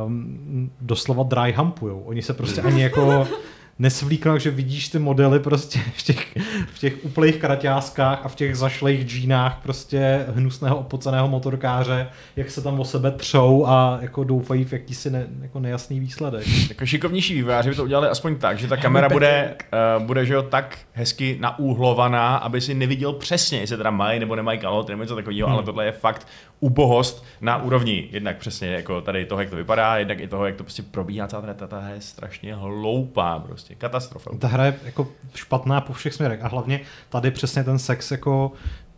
um, 0.07 0.70
doslova 0.81 1.22
dry 1.22 1.53
humpujou. 1.57 2.01
Oni 2.01 2.22
se 2.22 2.35
prostě 2.35 2.62
ani 2.62 2.83
jako 2.83 3.29
nesvlíknou, 3.78 4.38
že 4.38 4.50
vidíš 4.50 4.88
ty 4.88 4.98
modely 4.98 5.40
prostě 5.40 5.78
v 5.96 6.02
těch, 6.02 6.37
v 6.74 6.78
těch 6.78 7.04
úplných 7.04 7.37
kraťáskách 7.37 8.20
a 8.24 8.28
v 8.28 8.35
těch 8.35 8.56
zašlejch 8.56 9.06
džínách 9.06 9.61
prostě 9.62 10.26
hnusného 10.35 10.78
opoceného 10.78 11.28
motorkáře, 11.28 12.08
jak 12.37 12.50
se 12.50 12.62
tam 12.62 12.80
o 12.80 12.85
sebe 12.85 13.11
třou 13.11 13.66
a 13.66 13.98
jako 14.00 14.24
doufají 14.24 14.64
v 14.64 14.72
jakýsi 14.72 15.11
ne, 15.11 15.26
jako 15.42 15.61
nejasný 15.61 16.00
výsledek. 16.00 16.46
Jako 16.68 16.87
šikovnější 16.87 17.35
vývojáři 17.35 17.70
by 17.70 17.76
to 17.76 17.85
udělali 17.85 18.08
aspoň 18.08 18.37
tak, 18.37 18.58
že 18.58 18.68
ta 18.68 18.76
kamera 18.76 19.08
bude, 19.08 19.54
uh, 19.98 20.02
bude 20.06 20.26
že 20.26 20.35
jo, 20.35 20.42
tak 20.42 20.78
hezky 20.92 21.37
naúhlovaná, 21.40 22.37
aby 22.37 22.61
si 22.61 22.74
neviděl 22.74 23.12
přesně, 23.12 23.58
jestli 23.58 23.76
teda 23.76 23.90
mají 23.90 24.20
nebo 24.20 24.37
nemají 24.37 24.58
kalhoty 24.58 24.92
nebo 24.92 25.02
něco 25.02 25.14
takového, 25.14 25.48
Hmm. 25.48 25.56
ale 25.56 25.64
tohle 25.64 25.85
je 25.85 25.92
fakt 25.92 26.26
ubohost 26.61 27.24
na 27.40 27.62
úrovni 27.62 28.08
jednak 28.12 28.37
přesně 28.37 28.68
jako 28.68 29.00
tady 29.00 29.24
toho, 29.24 29.40
jak 29.40 29.50
to 29.50 29.56
vypadá, 29.56 29.96
jednak 29.98 30.20
i 30.20 30.28
toho, 30.28 30.46
jak 30.46 30.56
to 30.56 30.64
prostě 30.64 30.82
probíhá 30.82 31.26
celá 31.26 31.42
ta, 31.42 31.54
ta, 31.54 31.66
ta 31.66 31.88
je 31.88 32.00
strašně 32.00 32.54
hloupá 32.54 33.38
prostě, 33.38 33.62
katastrofa. 33.79 34.31
Ta 34.38 34.48
hra 34.48 34.64
je 34.66 34.75
jako 34.85 35.09
špatná 35.35 35.81
po 35.81 35.92
všech 35.92 36.14
směrech 36.14 36.44
a 36.44 36.48
hlavně 36.48 36.81
tady 37.09 37.31
přesně 37.31 37.64
ten 37.64 37.79
sex 37.79 38.11
jako 38.11 38.53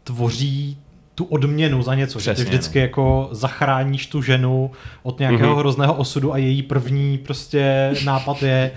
tvoří 0.05 0.79
tu 1.15 1.25
odměnu 1.25 1.83
za 1.83 1.95
něco, 1.95 2.19
že 2.21 2.33
Přesně, 2.33 2.45
ty 2.45 2.51
vždycky 2.51 2.79
jako 2.79 3.29
zachráníš 3.33 4.07
tu 4.07 4.23
ženu 4.23 4.71
od 5.03 5.19
nějakého 5.19 5.51
Mhm. 5.51 5.59
hrozného 5.59 5.95
osudu 5.95 6.33
a 6.33 6.37
její 6.37 6.63
první 6.63 7.19
prostě 7.19 7.93
nápad 8.05 8.43
je 8.43 8.71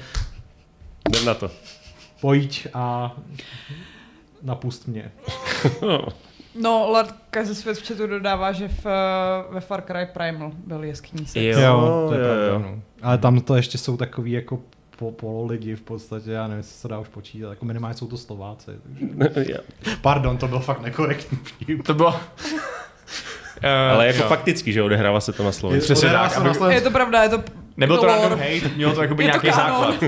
Jdem 1.09 1.25
na 1.25 1.33
to. 1.33 1.51
pojď 2.21 2.67
a 2.73 3.15
napust 4.41 4.87
mě. 4.87 5.11
No. 5.81 6.07
No, 6.61 6.87
Lord 6.89 7.15
ze 7.43 7.55
svět 7.55 7.77
v 7.77 7.87
chatu 7.87 8.07
dodává, 8.07 8.51
že 8.51 8.67
v, 8.67 8.85
eh, 8.85 9.53
ve 9.53 9.59
Far 9.61 9.81
Cry 9.81 10.07
Primal 10.13 10.51
byl 10.67 10.83
jeskyní 10.83 11.25
sex. 11.25 11.43
Jo. 11.45 11.59
Jo, 11.59 12.05
to 12.09 12.13
je 12.13 12.19
jo, 12.19 12.25
pravda, 12.25 12.45
jo. 12.47 12.59
no. 12.59 12.81
Ale 13.01 13.17
tam 13.17 13.41
to 13.41 13.55
ještě 13.55 13.77
jsou 13.77 13.97
takový 13.97 14.31
jako 14.31 14.59
po, 14.97 15.11
polo 15.11 15.45
lidi 15.45 15.75
v 15.75 15.81
podstatě, 15.81 16.31
já 16.31 16.43
nevím, 16.43 16.57
jestli 16.57 16.73
se 16.73 16.87
dá 16.87 16.99
už 16.99 17.07
počítat, 17.07 17.49
jako 17.49 17.65
minimálně 17.65 17.97
jsou 17.97 18.07
to 18.07 18.17
Slováci. 18.17 18.71
Takže... 19.33 19.51
Jo. 19.53 19.59
Pardon, 20.01 20.37
to 20.37 20.47
byl 20.47 20.59
fakt 20.59 20.81
nekorektní. 20.81 21.37
To 21.83 21.93
bylo... 21.93 22.09
Uh, 22.09 23.69
Ale 23.93 24.07
jako 24.07 24.23
fakticky, 24.23 24.73
že 24.73 24.83
odehrává 24.83 25.19
se 25.19 25.33
to 25.33 25.43
na 25.43 25.51
Slovensku. 25.51 25.85
Přesně 25.85 26.07
Odehrává 26.07 26.25
tak, 26.25 26.33
se 26.33 26.39
aby- 26.39 26.47
na 26.47 26.53
Slovensku. 26.53 26.85
Je 26.85 26.89
to 26.89 26.91
pravda, 26.91 27.23
je 27.23 27.29
to... 27.29 27.43
Nebyl 27.77 27.97
to 27.97 28.05
random 28.05 28.39
hate, 28.39 28.69
mělo 28.75 28.93
to 28.93 29.01
jakoby 29.01 29.23
to 29.23 29.27
nějaký 29.27 29.51
základ. 29.51 29.95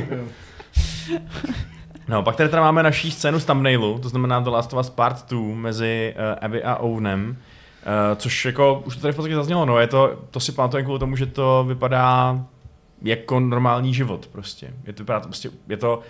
No, 2.07 2.23
pak 2.23 2.35
tady 2.35 2.49
teda 2.49 2.61
máme 2.61 2.83
naší 2.83 3.11
scénu 3.11 3.39
z 3.39 3.45
thumbnailu, 3.45 3.99
to 3.99 4.09
znamená 4.09 4.39
The 4.39 4.49
Last 4.49 4.73
of 4.73 4.79
Us 4.79 4.89
Part 4.89 5.29
2 5.29 5.55
mezi 5.55 6.15
uh, 6.17 6.45
Abby 6.45 6.63
a 6.63 6.75
Owenem, 6.75 7.29
uh, 7.29 7.35
což 8.17 8.45
jako, 8.45 8.83
už 8.85 8.95
to 8.95 9.01
tady 9.01 9.11
v 9.11 9.15
podstatě 9.15 9.35
zaznělo, 9.35 9.65
no, 9.65 9.79
je 9.79 9.87
to, 9.87 10.19
to 10.31 10.39
si 10.39 10.51
pamatujeme 10.51 10.83
kvůli 10.83 10.99
tomu, 10.99 11.15
že 11.15 11.25
to 11.25 11.65
vypadá 11.67 12.39
jako 13.01 13.39
normální 13.39 13.93
život 13.93 14.27
prostě. 14.31 14.73
Je 14.87 14.93
to, 14.93 15.03
prostě, 15.03 15.49
je 15.67 15.77
to 15.77 16.01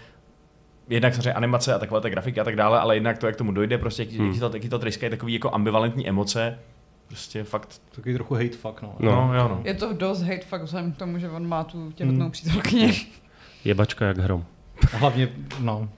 jednak 0.89 1.13
samozřejmě 1.13 1.33
animace 1.33 1.73
a 1.73 1.79
takové 1.79 2.01
ty 2.01 2.09
grafiky 2.09 2.39
a 2.39 2.43
tak 2.43 2.55
dále, 2.55 2.79
ale 2.79 2.95
jednak 2.95 3.17
to, 3.17 3.27
jak 3.27 3.35
tomu 3.35 3.51
dojde, 3.51 3.77
prostě 3.77 4.03
jak, 4.03 4.11
Hmm. 4.11 4.31
jak 4.31 4.39
to, 4.39 4.57
jak 4.57 4.69
to 4.69 4.79
tryskají 4.79 5.09
takový 5.09 5.33
jako 5.33 5.53
ambivalentní 5.55 6.09
emoce, 6.09 6.59
prostě 7.07 7.43
fakt, 7.43 7.81
Takový 7.95 8.13
trochu 8.15 8.33
hate 8.35 8.49
fuck, 8.57 8.81
no. 8.81 8.95
no, 8.99 9.11
No. 9.27 9.33
jo 9.35 9.47
no. 9.47 9.61
Je 9.63 9.73
to 9.73 9.93
dost 9.93 10.21
hate 10.21 10.45
fakt 10.45 10.63
vzhledem 10.63 10.91
k 10.91 10.97
tomu, 10.97 11.17
že 11.19 11.29
on 11.29 11.47
má 11.47 11.63
tu 11.63 11.91
těhotnou 11.91 12.21
Hmm. 12.21 12.31
přítelkyni. 12.31 12.93
Jebačka 13.65 14.05
jak 14.05 14.17
hrom. 14.17 14.45
A 14.93 14.97
hlavně, 14.97 15.29
no. 15.59 15.89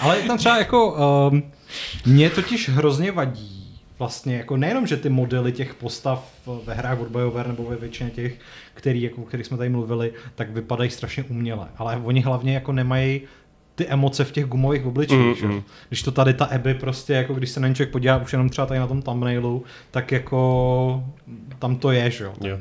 Ale 0.00 0.22
tam 0.22 0.38
třeba 0.38 0.58
jako, 0.58 0.96
um, 1.30 1.42
mě 2.06 2.30
totiž 2.30 2.68
hrozně 2.68 3.12
vadí, 3.12 3.59
vlastně 4.00 4.36
jako 4.36 4.56
nejenom, 4.56 4.86
že 4.86 4.96
ty 4.96 5.08
modely 5.08 5.52
těch 5.52 5.74
postav 5.74 6.32
ve 6.64 6.74
hrách 6.74 7.00
od 7.00 7.08
BioWare 7.08 7.48
nebo 7.48 7.64
ve 7.64 7.76
většině 7.76 8.10
těch, 8.10 8.38
který, 8.74 9.02
jako, 9.02 9.22
o 9.22 9.24
kterých 9.24 9.46
jsme 9.46 9.56
tady 9.56 9.70
mluvili, 9.70 10.12
tak 10.34 10.50
vypadají 10.50 10.90
strašně 10.90 11.24
uměle. 11.24 11.66
Ale 11.76 12.00
oni 12.04 12.20
hlavně 12.20 12.54
jako 12.54 12.72
nemají 12.72 13.20
ty 13.74 13.86
emoce 13.86 14.24
v 14.24 14.32
těch 14.32 14.44
gumových 14.44 14.86
obličích. 14.86 15.18
Mm, 15.18 15.34
že? 15.34 15.46
mm. 15.46 15.62
Když 15.88 16.02
to 16.02 16.12
tady 16.12 16.34
ta 16.34 16.44
Abby 16.44 16.74
prostě, 16.74 17.12
jako 17.12 17.34
když 17.34 17.50
se 17.50 17.60
na 17.60 17.74
člověk 17.74 17.90
podívá 17.90 18.16
už 18.16 18.32
jenom 18.32 18.48
třeba 18.48 18.66
tady 18.66 18.80
na 18.80 18.86
tom 18.86 19.02
thumbnailu, 19.02 19.64
tak 19.90 20.12
jako 20.12 21.04
tam 21.58 21.76
to 21.76 21.90
je, 21.90 22.10
že 22.10 22.24
jo. 22.24 22.32
Jo. 22.44 22.58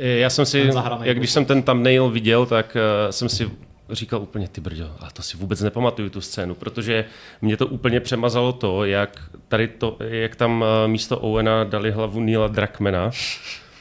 Já 0.00 0.30
jsem 0.30 0.46
si, 0.46 0.70
jak 1.02 1.16
když 1.18 1.30
jsem 1.30 1.44
ten 1.44 1.62
thumbnail 1.62 2.10
viděl, 2.10 2.46
tak 2.46 2.76
uh, 2.76 3.10
jsem 3.10 3.28
si 3.28 3.50
říkal 3.90 4.22
úplně, 4.22 4.48
ty 4.48 4.60
brďo, 4.60 4.90
a 5.00 5.10
to 5.10 5.22
si 5.22 5.36
vůbec 5.36 5.60
nepamatuju 5.60 6.10
tu 6.10 6.20
scénu, 6.20 6.54
protože 6.54 7.04
mě 7.42 7.56
to 7.56 7.66
úplně 7.66 8.00
přemazalo 8.00 8.52
to, 8.52 8.84
jak 8.84 9.30
tady 9.48 9.68
to, 9.68 9.96
jak 10.00 10.36
tam 10.36 10.60
uh, 10.60 10.90
místo 10.90 11.18
Owena 11.18 11.64
dali 11.64 11.90
hlavu 11.90 12.20
Neila 12.20 12.48
Drakmana, 12.48 13.10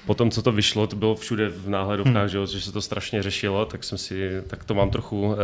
Potom, 0.05 0.31
co 0.31 0.41
to 0.41 0.51
vyšlo, 0.51 0.87
to 0.87 0.95
bylo 0.95 1.15
všude 1.15 1.49
v 1.49 1.69
náhledovkách, 1.69 2.15
hmm. 2.15 2.29
že, 2.29 2.37
jo, 2.37 2.45
že 2.45 2.61
se 2.61 2.71
to 2.71 2.81
strašně 2.81 3.23
řešilo, 3.23 3.65
tak 3.65 3.83
jsem 3.83 3.97
si, 3.97 4.41
tak 4.47 4.63
to 4.63 4.73
mám 4.73 4.89
trochu 4.89 5.21
uh, 5.21 5.35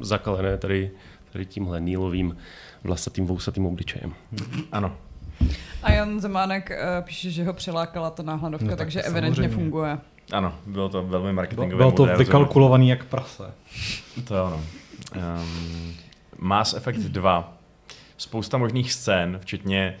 zakalené 0.00 0.58
tady, 0.58 0.90
tady 1.32 1.46
tímhle 1.46 1.80
Neelovým 1.80 2.36
vlasatým 2.84 3.26
vousatým 3.26 3.66
obličejem. 3.66 4.14
Ano. 4.72 4.96
A 5.82 5.92
Jan 5.92 6.20
Zemánek 6.20 6.70
uh, 6.70 7.04
píše, 7.04 7.30
že 7.30 7.44
ho 7.44 7.52
přilákala 7.52 8.10
ta 8.10 8.22
náhladovka, 8.22 8.64
No 8.64 8.70
tak 8.70 8.78
takže 8.78 9.02
samozřejmě. 9.02 9.26
evidentně 9.26 9.48
funguje. 9.48 9.98
Ano, 10.32 10.54
bylo 10.66 10.88
to 10.88 11.02
velmi 11.02 11.24
Bylo, 11.24 11.32
marketingové. 11.32 11.76
bylo 11.76 11.92
to 11.92 12.02
rozhodnutí. 12.02 12.24
vykalkulovaný 12.24 12.88
jak 12.88 13.04
prase. 13.04 13.52
To 14.24 14.34
je 14.34 14.40
ono. 14.40 14.56
Um, 15.16 15.94
Mass 16.38 16.74
Effect 16.74 17.00
2. 17.00 17.52
spousta 18.16 18.58
možných 18.58 18.92
scén, 18.92 19.38
včetně 19.42 19.96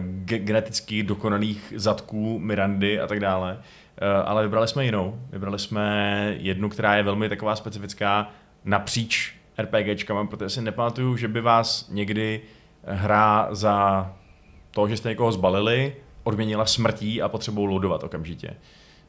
uh, 0.00 0.06
geneticky 0.24 1.02
dokonalých 1.02 1.72
zadků 1.76 2.38
Mirandy 2.38 3.00
a 3.00 3.06
tak 3.06 3.20
dále. 3.20 3.52
Uh, 3.54 4.28
ale 4.30 4.42
vybrali 4.42 4.68
jsme 4.68 4.84
jinou. 4.84 5.20
Vybrali 5.32 5.58
jsme 5.58 6.34
jednu, 6.38 6.68
která 6.68 6.96
je 6.96 7.02
velmi 7.02 7.28
taková 7.28 7.56
specifická 7.56 8.30
napříč 8.64 9.34
RPGčkama, 9.58 10.26
protože 10.26 10.48
si 10.50 10.62
nepamatuju, 10.62 11.16
že 11.16 11.28
by 11.28 11.40
vás 11.40 11.88
někdy 11.90 12.40
hra 12.84 13.48
za 13.50 14.10
to, 14.70 14.88
že 14.88 14.96
jste 14.96 15.08
někoho 15.08 15.32
zbalili, 15.32 15.94
odměnila 16.24 16.66
smrtí 16.66 17.22
a 17.22 17.28
potřebou 17.28 17.64
loadovat 17.64 18.04
okamžitě. 18.04 18.54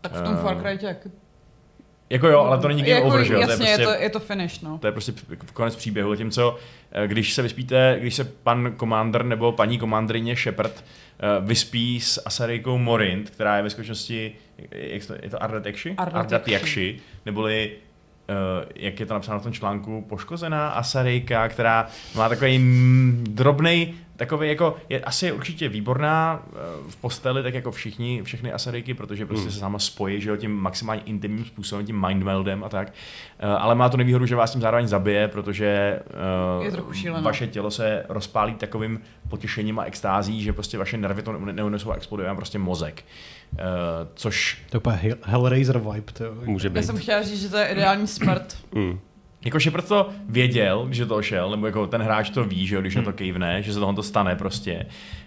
Tak 0.04 0.12
v 0.12 0.22
tom 0.22 0.34
uh, 0.34 0.42
Far 0.42 0.62
Cry 0.62 0.88
jak 0.88 1.08
jako 2.10 2.28
jo, 2.28 2.40
ale 2.40 2.58
to 2.58 2.68
není 2.68 2.82
game 2.82 2.92
jako, 2.92 3.08
over, 3.08 3.24
že 3.24 3.34
jo? 3.34 3.40
Jasně, 3.40 3.58
to 3.58 3.64
je, 3.64 3.68
prostě, 3.68 3.82
je, 3.82 3.98
to, 3.98 4.04
je 4.04 4.10
to 4.10 4.20
finish, 4.20 4.62
no. 4.62 4.78
To 4.78 4.88
je 4.88 4.92
prostě 4.92 5.14
konec 5.54 5.76
příběhu, 5.76 6.16
tím 6.16 6.32
co, 6.32 6.58
eh, 6.92 7.08
když 7.08 7.34
se 7.34 7.42
vyspíte, 7.42 7.98
když 8.00 8.16
se 8.16 8.24
pan 8.24 8.74
komandr 8.78 9.26
nebo 9.26 9.52
paní 9.52 9.78
komandrině 9.78 10.36
Shepard 10.36 10.72
uh, 10.74 11.48
vyspí 11.48 12.02
s 12.02 12.22
Asarejkou 12.26 12.78
Morint, 12.78 13.30
která 13.30 13.58
je 13.58 13.64
ve 13.64 13.70
skutečnosti, 13.70 14.36
jak 14.72 15.06
to, 15.06 15.14
je 15.22 15.30
to 15.30 15.44
Ardat 15.44 15.66
Jakshi? 15.66 15.96
Ardat 15.98 16.48
Jakshi, 16.48 17.00
neboli 17.26 17.72
Uh, 18.30 18.72
jak 18.76 19.00
je 19.00 19.06
to 19.06 19.14
napsáno 19.14 19.40
v 19.40 19.44
tom 19.44 19.54
článku, 19.54 20.06
poškozená 20.10 20.70
Asarejka, 20.70 21.48
která 21.48 21.88
má 22.16 22.30
takový 22.30 22.60
drobný 23.30 23.96
takový 24.26 24.50
jako, 24.50 24.76
je 24.90 25.02
asi 25.02 25.32
určitě 25.32 25.70
výborná 25.70 26.44
eh, 26.46 26.58
v 26.90 26.96
posteli, 26.96 27.44
tak 27.44 27.54
jako 27.54 27.72
všichni, 27.72 28.24
všechny 28.24 28.52
Asarejky, 28.52 28.94
protože 28.94 29.26
prostě 29.26 29.46
mm. 29.46 29.52
se 29.52 29.60
sama 29.60 29.80
spojí, 29.80 30.22
že 30.22 30.30
jo, 30.30 30.38
tím 30.38 30.52
maximálně 30.52 31.02
intimním 31.06 31.46
způsobem, 31.46 31.86
tím 31.86 32.08
mindmeldem 32.08 32.64
a 32.64 32.70
tak. 32.70 32.88
Uh, 32.88 33.50
ale 33.50 33.76
má 33.76 33.90
to 33.90 33.98
nevýhodu, 33.98 34.26
že 34.26 34.36
vás 34.36 34.52
tím 34.52 34.62
zároveň 34.62 34.88
zabije, 34.88 35.28
protože 35.28 36.00
je 36.62 36.72
trochu 36.72 36.92
vaše 37.22 37.48
tělo 37.48 37.72
se 37.72 38.06
rozpálí 38.10 38.56
takovým 38.56 39.00
potěšením 39.30 39.80
a 39.80 39.84
extází, 39.84 40.44
že 40.44 40.54
prostě 40.54 40.78
vaše 40.78 40.98
nervy 40.98 41.22
to 41.22 41.32
neunesou 41.32 41.92
a 41.92 41.96
exploduje 41.96 42.28
vám 42.28 42.38
prostě 42.38 42.60
mozek. 42.60 43.06
Uh, 43.52 43.60
což... 44.16 44.62
To 44.70 44.78
je 44.78 44.80
úplně 44.80 45.16
Hellraiser 45.24 45.80
vibe. 45.80 46.14
To 46.14 46.24
může 46.46 46.70
být. 46.70 46.76
Já 46.76 46.84
jsem 46.84 46.98
chtěla 46.98 47.22
říct, 47.22 47.42
že 47.42 47.50
to 47.50 47.58
je 47.58 47.68
ideální 47.68 48.08
smrt. 48.08 48.58
Mm. 48.72 49.00
Jako 49.46 49.60
Shepard 49.60 49.88
to 49.88 50.10
věděl, 50.26 50.88
že 50.92 51.06
to 51.06 51.22
šel, 51.22 51.52
nebo 51.52 51.66
jako 51.66 51.88
ten 51.88 52.02
hráč 52.02 52.30
to 52.30 52.44
ví, 52.44 52.68
že 52.68 52.76
jo, 52.76 52.82
když 52.82 52.96
hmm. 52.96 53.06
na 53.06 53.12
to 53.12 53.18
kejvne, 53.18 53.64
že 53.64 53.74
se 53.74 53.80
toho 53.80 53.94
to 53.94 54.04
stane 54.04 54.36
prostě. 54.36 54.86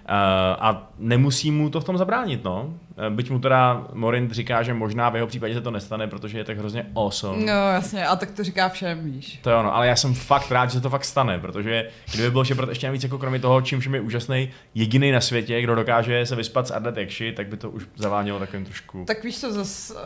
Uh, 0.09 0.12
a 0.59 0.91
nemusí 0.99 1.51
mu 1.51 1.71
to 1.71 1.81
v 1.81 1.85
tom 1.85 1.99
zabránit, 1.99 2.45
no. 2.45 2.75
Uh, 3.09 3.14
byť 3.14 3.31
mu 3.31 3.39
teda 3.39 3.87
Morin 3.93 4.31
říká, 4.31 4.62
že 4.62 4.75
možná 4.75 5.09
v 5.09 5.14
jeho 5.14 5.27
případě 5.27 5.55
se 5.55 5.61
to 5.61 5.71
nestane, 5.71 6.07
protože 6.07 6.39
je 6.39 6.45
tak 6.45 6.59
hrozně 6.59 6.87
awesome. 6.95 7.47
No 7.47 7.53
jasně, 7.53 8.07
a 8.07 8.17
tak 8.17 8.31
to 8.31 8.45
říká 8.45 8.69
všem, 8.69 9.05
víš. 9.05 9.41
To 9.43 9.51
je 9.51 9.57
ono, 9.57 9.75
ale 9.75 9.87
já 9.87 9.97
jsem 9.97 10.14
fakt 10.14 10.51
rád, 10.51 10.67
že 10.67 10.73
se 10.73 10.81
to 10.81 10.91
fakt 10.91 11.05
stane, 11.05 11.39
protože 11.39 11.89
kdyby 12.12 12.31
byl 12.31 12.45
Shepard 12.45 12.69
ještě 12.69 12.87
navíc 12.87 13.03
jako 13.03 13.19
kromě 13.19 13.39
toho, 13.39 13.61
čím 13.61 13.81
všem 13.81 13.95
je 13.95 14.01
úžasný, 14.01 14.49
jediný 14.75 15.12
na 15.12 15.21
světě, 15.21 15.62
kdo 15.62 15.75
dokáže 15.75 16.27
se 16.27 16.37
vyspat 16.37 16.67
s 16.67 16.71
Ardat 16.71 16.99
Ekši, 16.99 17.33
tak 17.33 17.49
by 17.49 17.57
to 17.57 17.71
už 17.71 17.87
zavánělo 17.97 18.39
takovým 18.39 18.64
trošku. 18.64 19.05
Tak 19.07 19.25
víš 19.25 19.41
co, 19.41 19.53
zase 19.53 19.95
uh, 19.95 20.01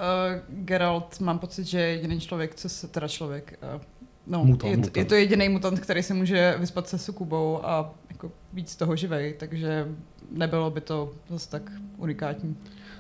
Geralt, 0.49 1.21
mám 1.21 1.39
pocit, 1.39 1.67
že 1.67 1.81
jediný 1.81 2.21
člověk, 2.21 2.55
co 2.55 2.69
se, 2.69 2.89
teda 2.89 3.09
člověk, 3.09 3.59
uh, 3.75 3.81
No, 4.27 4.45
mutant, 4.45 4.71
je, 4.71 4.77
mutant. 4.77 4.97
je 4.97 5.05
to 5.05 5.15
jediný 5.15 5.49
mutant, 5.49 5.81
který 5.81 6.03
se 6.03 6.15
může 6.15 6.55
vyspat 6.59 6.89
se 6.89 6.99
sukubou 6.99 7.61
a 7.63 7.95
jako 8.11 8.33
víc 8.53 8.77
toho 8.77 8.97
živej, 8.97 9.35
takže 9.39 9.89
nebylo 10.31 10.71
by 10.71 10.81
to 10.81 11.13
zase 11.29 11.51
tak 11.51 11.63
unikátní. 11.97 12.57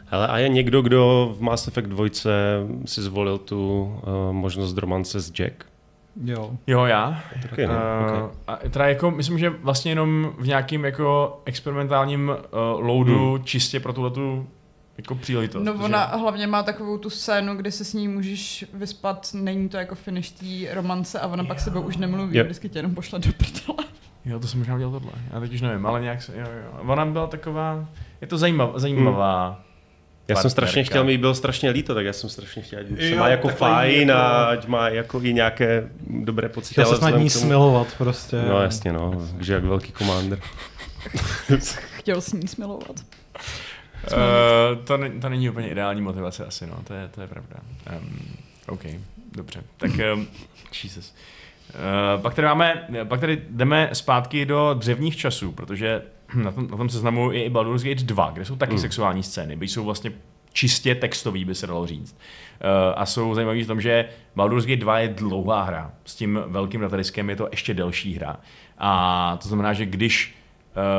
Hele, 0.07 0.29
a 0.29 0.39
je 0.39 0.49
někdo, 0.49 0.83
kdo 0.83 1.35
v 1.39 1.43
Mass 1.43 1.69
Effect 1.69 1.89
2 1.89 2.05
si 2.85 3.03
zvolil 3.03 3.39
tu 3.39 3.83
uh, 3.83 4.33
možnost 4.33 4.79
romance 4.79 5.21
s 5.21 5.33
Jack? 5.33 5.65
Jo. 6.25 6.51
Jo, 6.67 6.85
já. 6.85 7.23
Taky, 7.51 7.67
uh, 7.67 7.73
okay. 8.05 8.23
A 8.47 8.57
teda 8.71 8.89
jako, 8.89 9.11
myslím, 9.11 9.39
že 9.39 9.51
vlastně 9.51 9.91
jenom 9.91 10.33
v 10.39 10.47
nějakým 10.47 10.85
jako 10.85 11.41
experimentálním 11.45 12.29
uh, 12.29 12.87
loadu 12.87 13.35
hmm. 13.35 13.45
čistě 13.45 13.81
pro 13.81 13.93
tuhletu 13.93 14.47
jako 15.01 15.15
příležitost. 15.15 15.65
No 15.65 15.75
ona 15.75 16.11
že... 16.13 16.21
hlavně 16.21 16.47
má 16.47 16.63
takovou 16.63 16.99
tu 16.99 17.11
scénu, 17.11 17.57
kdy 17.57 17.73
se 17.73 17.85
s 17.85 17.95
ní 17.95 18.09
můžeš 18.09 18.65
vyspat, 18.75 19.31
není 19.35 19.69
to 19.69 19.77
jako 19.77 19.95
finish 19.95 20.31
té 20.31 20.75
romance 20.75 21.21
a 21.21 21.27
ona 21.27 21.43
jo. 21.43 21.49
pak 21.49 21.61
sebe 21.61 21.81
už 21.81 21.97
nemluví, 21.97 22.39
jo. 22.39 22.45
vždycky 22.45 22.69
tě 22.69 22.79
jenom 22.79 22.95
pošle 22.95 23.19
do 23.19 23.33
prdele. 23.33 23.89
Jo, 24.25 24.41
to 24.41 24.49
jsem 24.49 24.59
možná 24.59 24.75
udělal 24.75 24.93
tohle. 24.93 25.13
Já 25.33 25.41
teď 25.41 25.55
už 25.55 25.61
nevím, 25.61 25.87
ale 25.87 26.01
nějak 26.01 26.23
se, 26.23 26.33
jo, 26.37 26.47
jo. 26.65 26.81
Ona 26.87 27.07
byla 27.07 27.27
taková, 27.27 27.89
je 28.21 28.27
to 28.27 28.39
zajímav, 28.39 28.71
zajímavá. 28.77 29.49
Hmm. 29.49 29.57
Já 30.29 30.37
jsem 30.37 30.51
strašně 30.51 30.85
chtěl, 30.85 31.05
mi 31.05 31.19
byl 31.19 31.35
strašně 31.35 31.71
líto, 31.71 31.95
tak 31.95 32.07
já 32.07 32.13
jsem 32.13 32.31
strašně 32.31 32.63
chtěl, 32.63 32.81
ať 32.81 32.87
se 33.09 33.15
má 33.15 33.29
jako 33.29 33.49
fajn 33.49 34.09
jako... 34.09 34.21
a 34.21 34.45
ať 34.45 34.67
má 34.67 34.89
jako 34.89 35.21
i 35.23 35.33
nějaké 35.33 35.89
dobré 36.07 36.49
pocity. 36.49 36.75
Chtěl 36.75 36.97
se 36.99 37.05
nad 37.05 37.19
ní 37.19 37.31
smilovat 37.31 37.87
prostě. 37.99 38.43
No 38.49 38.63
jasně, 38.63 38.93
no, 38.93 39.29
že 39.41 39.53
jak 39.53 39.65
velký 39.65 39.93
komandr. 39.93 40.41
chtěl 41.99 42.21
s 42.21 42.33
ní 42.33 42.49
smilovat. 42.49 43.01
Uh, 44.05 44.85
to, 44.85 44.97
ne, 44.97 45.11
to 45.11 45.29
není 45.29 45.51
úplně 45.51 45.69
ideální 45.69 46.01
motivace 46.01 46.47
asi, 46.47 46.67
no, 46.67 46.77
to 46.85 46.95
je, 46.95 47.09
to 47.09 47.21
je 47.21 47.27
pravda. 47.27 47.57
Um, 47.99 48.37
OK, 48.69 48.83
dobře. 49.33 49.65
Tak 49.77 49.91
um, 50.15 50.27
Jesus. 50.85 51.15
Uh, 52.15 52.23
pak 52.23 52.35
tady 52.35 52.47
máme, 52.47 52.87
pak 53.05 53.21
tady 53.21 53.43
jdeme 53.51 53.91
zpátky 53.93 54.47
do 54.47 54.75
dřevních 54.75 55.17
časů, 55.17 55.53
protože 55.53 56.03
na 56.35 56.53
tom, 56.53 56.69
na 56.71 56.77
tom 56.77 56.89
seznamu 56.89 57.33
je 57.33 57.45
i 57.45 57.51
Baldur's 57.51 57.83
Gate 57.83 58.05
2, 58.05 58.31
kde 58.31 58.45
jsou 58.45 58.57
taky 58.57 58.73
mm. 58.73 58.79
sexuální 58.79 59.23
scény, 59.23 59.57
byť 59.57 59.71
jsou 59.71 59.85
vlastně 59.85 60.13
čistě 60.53 60.95
textový, 60.95 61.45
by 61.45 61.55
se 61.55 61.67
dalo 61.67 61.87
říct. 61.87 62.13
Uh, 62.13 62.69
a 62.97 63.07
jsou 63.07 63.35
zajímavý 63.35 63.65
v 63.65 63.67
tom, 63.67 63.81
že 63.81 64.09
Baldur's 64.37 64.67
Gate 64.67 64.81
2 64.81 64.99
je 64.99 65.09
dlouhá 65.09 65.63
hra. 65.63 65.93
S 66.05 66.15
tím 66.15 66.41
velkým 66.47 66.81
datariskem 66.81 67.31
je 67.31 67.37
to 67.37 67.49
ještě 67.51 67.75
delší 67.75 68.15
hra. 68.15 68.37
A 68.79 69.39
to 69.43 69.49
znamená, 69.49 69.73
že 69.73 69.87
když 69.87 70.40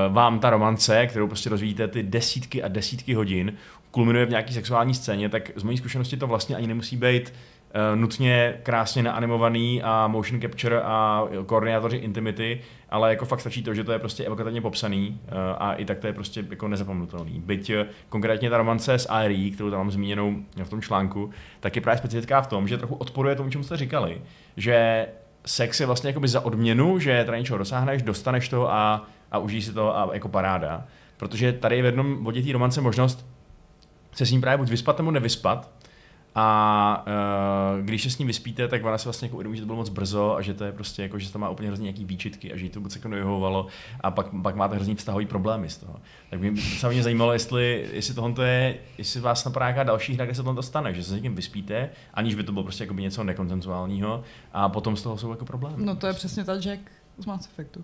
vám 0.09 0.39
ta 0.39 0.49
romance, 0.49 1.07
kterou 1.07 1.27
prostě 1.27 1.49
rozvíjíte 1.49 1.87
ty 1.87 2.03
desítky 2.03 2.63
a 2.63 2.67
desítky 2.67 3.13
hodin, 3.13 3.53
kulminuje 3.91 4.25
v 4.25 4.29
nějaký 4.29 4.53
sexuální 4.53 4.93
scéně, 4.93 5.29
tak 5.29 5.51
z 5.55 5.63
mojí 5.63 5.77
zkušenosti 5.77 6.17
to 6.17 6.27
vlastně 6.27 6.55
ani 6.55 6.67
nemusí 6.67 6.97
být 6.97 7.33
uh, 7.33 7.99
nutně 7.99 8.53
krásně 8.63 9.03
naanimovaný 9.03 9.83
a 9.83 10.07
motion 10.07 10.41
capture 10.41 10.81
a 10.81 11.23
koordinátoři 11.45 11.97
intimity, 11.97 12.61
ale 12.89 13.09
jako 13.09 13.25
fakt 13.25 13.39
stačí 13.39 13.63
to, 13.63 13.73
že 13.73 13.83
to 13.83 13.91
je 13.91 13.99
prostě 13.99 14.23
evokativně 14.23 14.61
popsaný 14.61 15.19
uh, 15.23 15.37
a 15.57 15.73
i 15.73 15.85
tak 15.85 15.99
to 15.99 16.07
je 16.07 16.13
prostě 16.13 16.45
jako 16.49 16.67
nezapomenutelný. 16.67 17.41
Byť 17.45 17.71
konkrétně 18.09 18.49
ta 18.49 18.57
romance 18.57 18.93
s 18.93 19.09
Aerie, 19.09 19.51
kterou 19.51 19.69
tam 19.69 19.79
mám 19.79 19.91
zmíněnou 19.91 20.35
v 20.63 20.69
tom 20.69 20.81
článku, 20.81 21.29
tak 21.59 21.75
je 21.75 21.81
právě 21.81 21.97
specifická 21.97 22.41
v 22.41 22.47
tom, 22.47 22.67
že 22.67 22.77
trochu 22.77 22.95
odporuje 22.95 23.35
tomu, 23.35 23.49
čemu 23.49 23.63
jste 23.63 23.77
říkali, 23.77 24.21
že 24.57 25.07
sex 25.45 25.79
je 25.79 25.85
vlastně 25.85 26.09
jakoby 26.09 26.27
za 26.27 26.41
odměnu, 26.41 26.99
že 26.99 27.23
teda 27.25 27.37
něčeho 27.37 27.57
dosáhneš, 27.57 28.01
dostaneš 28.01 28.49
to 28.49 28.71
a 28.71 29.07
a 29.31 29.37
užij 29.37 29.61
si 29.61 29.73
to 29.73 29.97
a 29.97 30.09
jako 30.13 30.29
paráda. 30.29 30.85
Protože 31.17 31.53
tady 31.53 31.75
je 31.75 31.81
v 31.81 31.85
jednom 31.85 32.23
bodě 32.23 32.43
té 32.43 32.51
romance 32.51 32.81
možnost 32.81 33.25
se 34.11 34.25
s 34.25 34.31
ním 34.31 34.41
právě 34.41 34.57
buď 34.57 34.69
vyspat 34.69 34.97
nebo 34.97 35.11
nevyspat. 35.11 35.71
A 36.35 37.05
uh, 37.77 37.85
když 37.85 38.03
se 38.03 38.09
s 38.09 38.17
ním 38.17 38.27
vyspíte, 38.27 38.67
tak 38.67 38.85
ona 38.85 38.97
se 38.97 39.03
vlastně 39.03 39.25
jako 39.25 39.35
uvědomí, 39.35 39.57
že 39.57 39.61
to 39.61 39.65
bylo 39.65 39.77
moc 39.77 39.89
brzo 39.89 40.35
a 40.35 40.41
že 40.41 40.53
to 40.53 40.63
je 40.63 40.71
prostě 40.71 41.01
jako, 41.01 41.19
že 41.19 41.31
to 41.31 41.39
má 41.39 41.49
úplně 41.49 41.67
hrozně 41.67 41.83
nějaký 41.83 42.05
výčitky 42.05 42.53
a 42.53 42.57
že 42.57 42.63
jí 42.63 42.69
to 42.69 42.79
vůbec 42.79 42.95
jako 42.95 43.07
nevyhovovalo 43.07 43.67
a 44.01 44.11
pak, 44.11 44.27
pak 44.43 44.55
máte 44.55 44.75
hrozně 44.75 44.95
vztahový 44.95 45.25
problémy 45.25 45.69
z 45.69 45.77
toho. 45.77 45.99
Tak 46.29 46.39
mě 46.39 46.61
se 46.61 46.89
mě 46.89 47.03
zajímalo, 47.03 47.33
jestli, 47.33 47.89
jestli 47.93 48.13
tohle 48.13 48.47
je, 48.47 48.77
jestli 48.97 49.21
vás 49.21 49.45
napadá 49.45 49.65
nějaká 49.65 49.83
další 49.83 50.13
hra, 50.13 50.25
kde 50.25 50.35
se 50.35 50.43
tohle 50.43 50.63
stane, 50.63 50.93
že 50.93 51.03
se 51.03 51.09
s 51.09 51.13
někým 51.13 51.35
vyspíte, 51.35 51.89
aniž 52.13 52.35
by 52.35 52.43
to 52.43 52.51
bylo 52.51 52.63
prostě 52.63 52.83
jako 52.83 52.93
něco 52.93 53.23
nekoncenzuálního 53.23 54.23
a 54.53 54.69
potom 54.69 54.97
z 54.97 55.01
toho 55.01 55.17
jsou 55.17 55.31
jako 55.31 55.45
problémy. 55.45 55.85
No 55.85 55.95
to 55.95 56.07
je 56.07 56.13
přesně 56.13 56.43
ta 56.43 56.55
Jack 56.55 56.81
z 57.17 57.25
Mass 57.25 57.47
Effectu. 57.47 57.83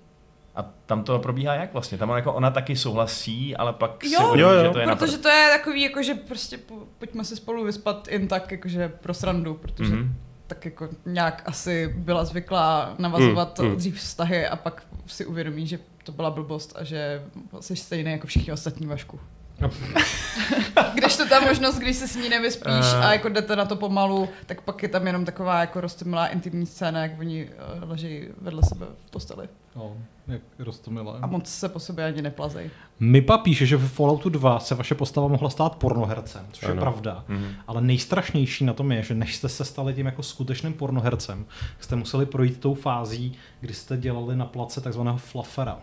A 0.58 0.66
tam 0.86 1.04
to 1.04 1.20
probíhá 1.20 1.54
jak 1.54 1.74
vlastně? 1.74 1.98
Tam 1.98 2.10
jako 2.10 2.34
ona 2.34 2.52
taky 2.52 2.76
souhlasí, 2.76 3.56
ale 3.56 3.74
pak 3.74 4.04
jo, 4.04 4.10
si 4.10 4.26
uvědomí, 4.26 4.42
jo, 4.42 4.50
jo. 4.60 4.64
že 4.64 4.70
to 4.70 4.80
je 4.80 4.88
Protože 4.88 5.18
to 5.18 5.30
je 5.30 5.50
takový, 5.58 5.82
jako, 5.82 6.04
že 6.04 6.16
prostě 6.16 6.58
po, 6.58 6.76
pojďme 6.98 7.24
se 7.24 7.36
spolu 7.36 7.64
vyspat 7.66 8.08
jen 8.08 8.28
tak, 8.28 8.52
jakože 8.52 8.90
pro 8.90 9.14
srandu, 9.14 9.54
protože 9.54 9.94
mm-hmm. 9.94 10.12
tak 10.48 10.66
jako 10.66 10.90
nějak 11.06 11.44
asi 11.46 11.94
byla 11.98 12.26
zvyklá 12.26 12.96
navazovat 12.98 13.60
mm, 13.60 13.68
mm. 13.68 13.76
dřív 13.76 13.96
vztahy 13.96 14.48
a 14.48 14.56
pak 14.56 14.84
si 15.08 15.26
uvědomí, 15.26 15.68
že 15.68 15.80
to 16.04 16.12
byla 16.12 16.32
blbost 16.32 16.74
a 16.76 16.84
že 16.84 17.22
jsi 17.60 17.76
stejný 17.76 18.12
jako 18.12 18.28
všichni 18.28 18.54
ostatní 18.54 18.88
Vašku. 18.88 19.20
No. 19.60 19.70
když 20.94 21.18
to 21.18 21.28
ta 21.30 21.40
možnost, 21.40 21.78
když 21.78 21.96
se 21.96 22.08
s 22.08 22.16
ní 22.16 22.30
nevyspíš 22.30 22.94
uh. 22.94 23.06
a 23.06 23.14
jako 23.14 23.30
jdete 23.30 23.56
na 23.56 23.66
to 23.66 23.76
pomalu, 23.76 24.30
tak 24.46 24.62
pak 24.62 24.84
je 24.84 24.90
tam 24.90 25.08
jenom 25.08 25.26
taková 25.26 25.60
jako 25.60 25.82
roztomilá 25.82 26.28
intimní 26.28 26.66
scéna, 26.66 27.02
jak 27.02 27.20
oni 27.20 27.50
uh, 27.84 27.90
leží 27.90 28.28
vedle 28.42 28.62
sebe 28.64 28.86
v 29.06 29.12
posteli. 29.12 29.48
No, 29.78 29.98
jak 30.28 30.42
roztomilé. 30.60 31.20
A 31.22 31.28
moc 31.28 31.48
se 31.48 31.70
po 31.70 31.80
sobě 31.80 32.06
ani 32.06 32.22
neplazej. 32.22 32.70
Mipa 33.00 33.38
píše, 33.38 33.66
že 33.66 33.78
ve 33.78 33.88
Falloutu 33.88 34.30
2 34.30 34.60
se 34.60 34.76
vaše 34.76 34.96
postava 34.96 35.28
mohla 35.28 35.50
stát 35.50 35.76
pornohercem, 35.76 36.46
což 36.52 36.64
ano. 36.64 36.74
je 36.74 36.80
pravda. 36.80 37.26
Mm-hmm. 37.30 37.52
Ale 37.68 37.82
nejstrašnější 37.82 38.66
na 38.66 38.74
tom 38.74 38.92
je, 38.92 39.04
že 39.04 39.14
než 39.14 39.36
jste 39.36 39.50
se 39.50 39.66
stali 39.66 39.94
tím 39.94 40.06
jako 40.06 40.24
skutečným 40.24 40.74
pornohercem, 40.74 41.46
jste 41.80 41.96
museli 41.96 42.26
projít 42.26 42.60
tou 42.60 42.74
fází, 42.74 43.34
kdy 43.60 43.74
jste 43.74 43.98
dělali 43.98 44.36
na 44.36 44.46
place 44.46 44.82
takzvaného 44.82 45.18
fluffera. 45.18 45.80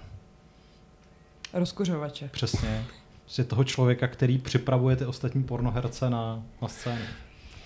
Rozkuřovače. 1.53 2.29
Přesně 2.29 2.85
prostě 3.25 3.45
toho 3.45 3.65
člověka, 3.65 4.09
který 4.09 4.39
připravuje 4.39 4.97
ty 4.97 5.07
ostatní 5.07 5.43
pornoherce 5.43 6.11
na, 6.11 6.43
na 6.63 6.69
scénu. 6.69 7.05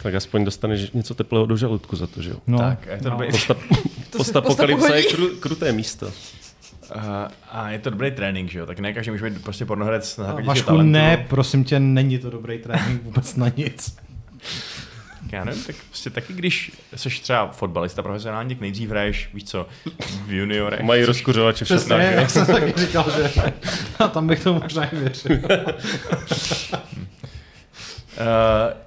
Tak 0.03 0.15
aspoň 0.15 0.45
dostaneš 0.45 0.91
něco 0.91 1.15
teplého 1.15 1.47
do 1.47 1.57
žaludku 1.57 1.97
za 1.97 2.07
to, 2.07 2.23
že 2.23 2.31
jo? 2.31 2.37
No, 2.47 2.59
tak, 2.59 2.87
je 2.87 2.99
to 2.99 3.11
no. 3.11 3.19
Posta, 3.31 3.55
postapokalypsa 4.17 4.95
je 4.95 5.03
kru, 5.03 5.29
kruté 5.41 5.73
místo. 5.73 6.07
Uh, 6.07 7.03
a 7.51 7.71
je 7.71 7.79
to 7.79 7.91
dobrý 7.91 8.11
trénink, 8.11 8.51
že 8.51 8.59
jo? 8.59 8.67
Tak 8.67 8.79
ne 8.79 8.93
každý 8.93 9.11
může 9.11 9.31
být 9.31 9.43
prostě 9.43 9.65
pornoherec 9.65 10.17
na 10.17 10.25
základě 10.25 10.47
Vašku, 10.47 10.67
talentu. 10.67 10.93
ne, 10.93 11.27
prosím 11.29 11.65
tě, 11.65 11.81
není 11.81 12.19
to 12.19 12.31
dobrý 12.31 12.59
trénink 12.59 13.03
vůbec 13.03 13.37
na 13.37 13.49
nic. 13.57 13.97
Já 15.33 15.45
nevím, 15.45 15.63
tak 15.65 15.77
prostě 15.89 16.11
taky, 16.11 16.33
když 16.33 16.73
jsi 16.97 17.09
třeba 17.09 17.49
fotbalista 17.49 18.03
profesionální, 18.03 18.55
tak 18.55 18.61
nejdřív 18.61 18.91
hraješ, 18.91 19.31
víš 19.35 19.45
co, 19.45 19.67
v 20.27 20.33
juniorech. 20.33 20.81
Mají 20.81 21.05
rozkuřovače 21.05 21.65
v 21.65 21.69
Přesně, 21.69 21.79
šestách, 21.79 22.01
jo? 22.13 22.21
jak 22.21 22.31
jsem 22.31 22.47
taky 22.47 22.73
říkal, 22.77 23.07
že 23.17 23.31
a 23.99 24.09
tam 24.09 24.27
bych 24.27 24.43
to 24.45 24.55
možná 24.55 24.85
i 24.85 24.97
věřil. 24.97 25.39
Uh, 28.21 28.25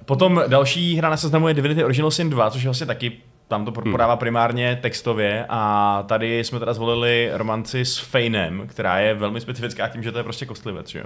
potom 0.04 0.42
další 0.46 0.96
hra 0.96 1.10
na 1.10 1.16
seznamu 1.16 1.48
je 1.48 1.54
Divinity 1.54 1.84
Original 1.84 2.10
Sin 2.10 2.30
2, 2.30 2.50
což 2.50 2.62
je 2.62 2.68
vlastně 2.68 2.86
taky 2.86 3.12
tam 3.48 3.64
to 3.64 3.72
podává 3.72 4.16
primárně 4.16 4.78
textově 4.82 5.46
a 5.48 6.04
tady 6.08 6.44
jsme 6.44 6.58
teda 6.58 6.74
zvolili 6.74 7.30
romanci 7.32 7.84
s 7.84 7.98
Feinem, 7.98 8.66
která 8.66 8.98
je 8.98 9.14
velmi 9.14 9.40
specifická 9.40 9.88
tím, 9.88 10.02
že 10.02 10.12
to 10.12 10.18
je 10.18 10.24
prostě 10.24 10.46
kostlivec, 10.46 10.88
že 10.88 10.98
jo. 10.98 11.04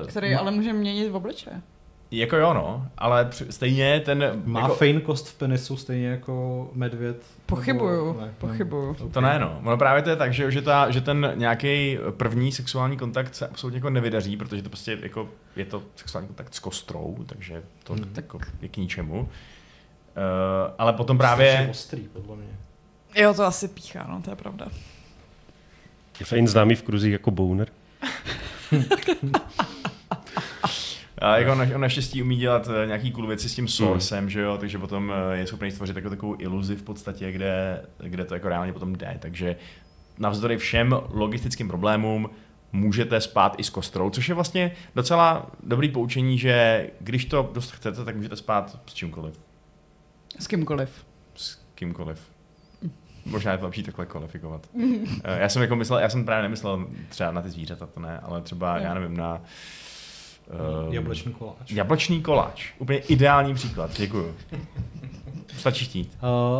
Uh, 0.00 0.06
Který 0.06 0.34
ale 0.34 0.50
může 0.50 0.72
měnit 0.72 1.08
v 1.08 1.16
obličeje. 1.16 1.60
Jako 2.10 2.36
jo, 2.36 2.54
no, 2.54 2.88
ale 2.98 3.28
stejně 3.50 4.00
ten... 4.00 4.42
Má 4.44 4.60
jako, 4.60 4.74
Fane 4.74 5.00
kost 5.00 5.28
v 5.28 5.34
penisu 5.34 5.76
stejně 5.76 6.06
jako 6.06 6.70
medvěd? 6.74 7.22
Pochybuju, 7.46 8.06
Nebo- 8.06 8.20
ne, 8.20 8.34
pochybuju. 8.38 8.96
ne. 9.04 9.10
To 9.10 9.20
ne, 9.20 9.38
no. 9.38 9.60
Ono 9.64 9.76
právě 9.76 10.02
to 10.02 10.10
je 10.10 10.16
tak, 10.16 10.32
že, 10.32 10.50
že, 10.50 10.62
ta, 10.62 10.90
že 10.90 11.00
ten 11.00 11.32
nějaký 11.34 11.98
první 12.10 12.52
sexuální 12.52 12.96
kontakt 12.96 13.34
se 13.34 13.48
absolutně 13.48 13.76
jako 13.76 13.90
nevydaří, 13.90 14.36
protože 14.36 14.62
to 14.62 14.68
prostě 14.68 14.98
jako, 15.02 15.28
je 15.56 15.64
to 15.64 15.82
sexuální 15.96 16.28
kontakt 16.28 16.54
s 16.54 16.58
kostrou, 16.58 17.16
takže 17.26 17.62
to 17.84 17.92
hmm. 17.92 18.12
jako 18.16 18.38
je 18.60 18.68
k 18.68 18.76
ničemu. 18.76 19.20
Uh, 19.20 19.28
ale 20.78 20.92
potom 20.92 21.18
právě... 21.18 21.68
ostrý, 21.70 22.08
podle 22.12 22.36
mě. 22.36 22.56
Jo, 23.14 23.34
to 23.34 23.44
asi 23.44 23.68
píchá, 23.68 24.06
no, 24.08 24.22
to 24.22 24.30
je 24.30 24.36
pravda. 24.36 24.66
Je 26.20 26.26
Fein 26.26 26.48
známý 26.48 26.74
v 26.74 26.82
kruzích 26.82 27.12
jako 27.12 27.30
Bowner. 27.30 27.68
A 31.18 31.38
jako 31.38 31.52
on, 31.52 31.60
on 31.74 31.80
naštěstí 31.80 32.22
umí 32.22 32.36
dělat 32.36 32.68
eh, 32.82 32.86
nějaký 32.86 33.12
cool 33.12 33.26
věci 33.26 33.48
s 33.48 33.54
tím 33.54 33.68
sourcem, 33.68 34.18
hmm. 34.18 34.30
že 34.30 34.40
jo, 34.40 34.58
takže 34.58 34.78
potom 34.78 35.12
eh, 35.32 35.36
je 35.38 35.46
schopný 35.46 35.70
stvořit 35.70 35.96
jako 35.96 36.10
takovou 36.10 36.36
iluzi 36.38 36.76
v 36.76 36.82
podstatě, 36.82 37.32
kde, 37.32 37.82
kde 37.98 38.24
to 38.24 38.34
jako 38.34 38.48
reálně 38.48 38.72
potom 38.72 38.96
jde, 38.96 39.16
takže 39.20 39.56
navzdory 40.18 40.56
všem 40.56 40.96
logistickým 41.10 41.68
problémům 41.68 42.30
můžete 42.72 43.20
spát 43.20 43.54
i 43.58 43.64
s 43.64 43.70
kostrou, 43.70 44.10
což 44.10 44.28
je 44.28 44.34
vlastně 44.34 44.72
docela 44.94 45.50
dobrý 45.62 45.88
poučení, 45.88 46.38
že 46.38 46.86
když 47.00 47.24
to 47.24 47.50
dost 47.54 47.70
chcete, 47.72 48.04
tak 48.04 48.16
můžete 48.16 48.36
spát 48.36 48.78
s 48.86 48.94
čímkoliv, 48.94 49.40
S 50.38 50.46
kýmkoliv. 50.46 51.06
s 51.34 51.58
kýmkoliv. 51.74 52.20
Možná 53.24 53.52
je 53.52 53.58
to 53.58 53.64
lepší 53.64 53.82
takhle 53.82 54.06
kvalifikovat. 54.06 54.68
Eh, 55.24 55.40
Já 55.40 55.48
jsem 55.48 55.62
jako 55.62 55.76
myslel, 55.76 55.98
já 55.98 56.08
jsem 56.08 56.24
právě 56.24 56.42
nemyslel 56.42 56.86
třeba 57.08 57.30
na 57.30 57.42
ty 57.42 57.50
zvířata, 57.50 57.86
to 57.86 58.00
ne, 58.00 58.20
ale 58.22 58.42
třeba, 58.42 58.78
já 58.78 58.94
nevím, 58.94 59.16
na 59.16 59.40
eh, 59.44 59.48
Jablečný 60.90 61.32
koláč. 61.32 61.70
Jablečný 61.70 62.22
koláč. 62.22 62.72
Úplně 62.78 62.98
ideální 62.98 63.54
příklad, 63.54 63.90
děkuju. 63.98 64.34
Stačí 65.58 65.84
chtít. 65.84 66.18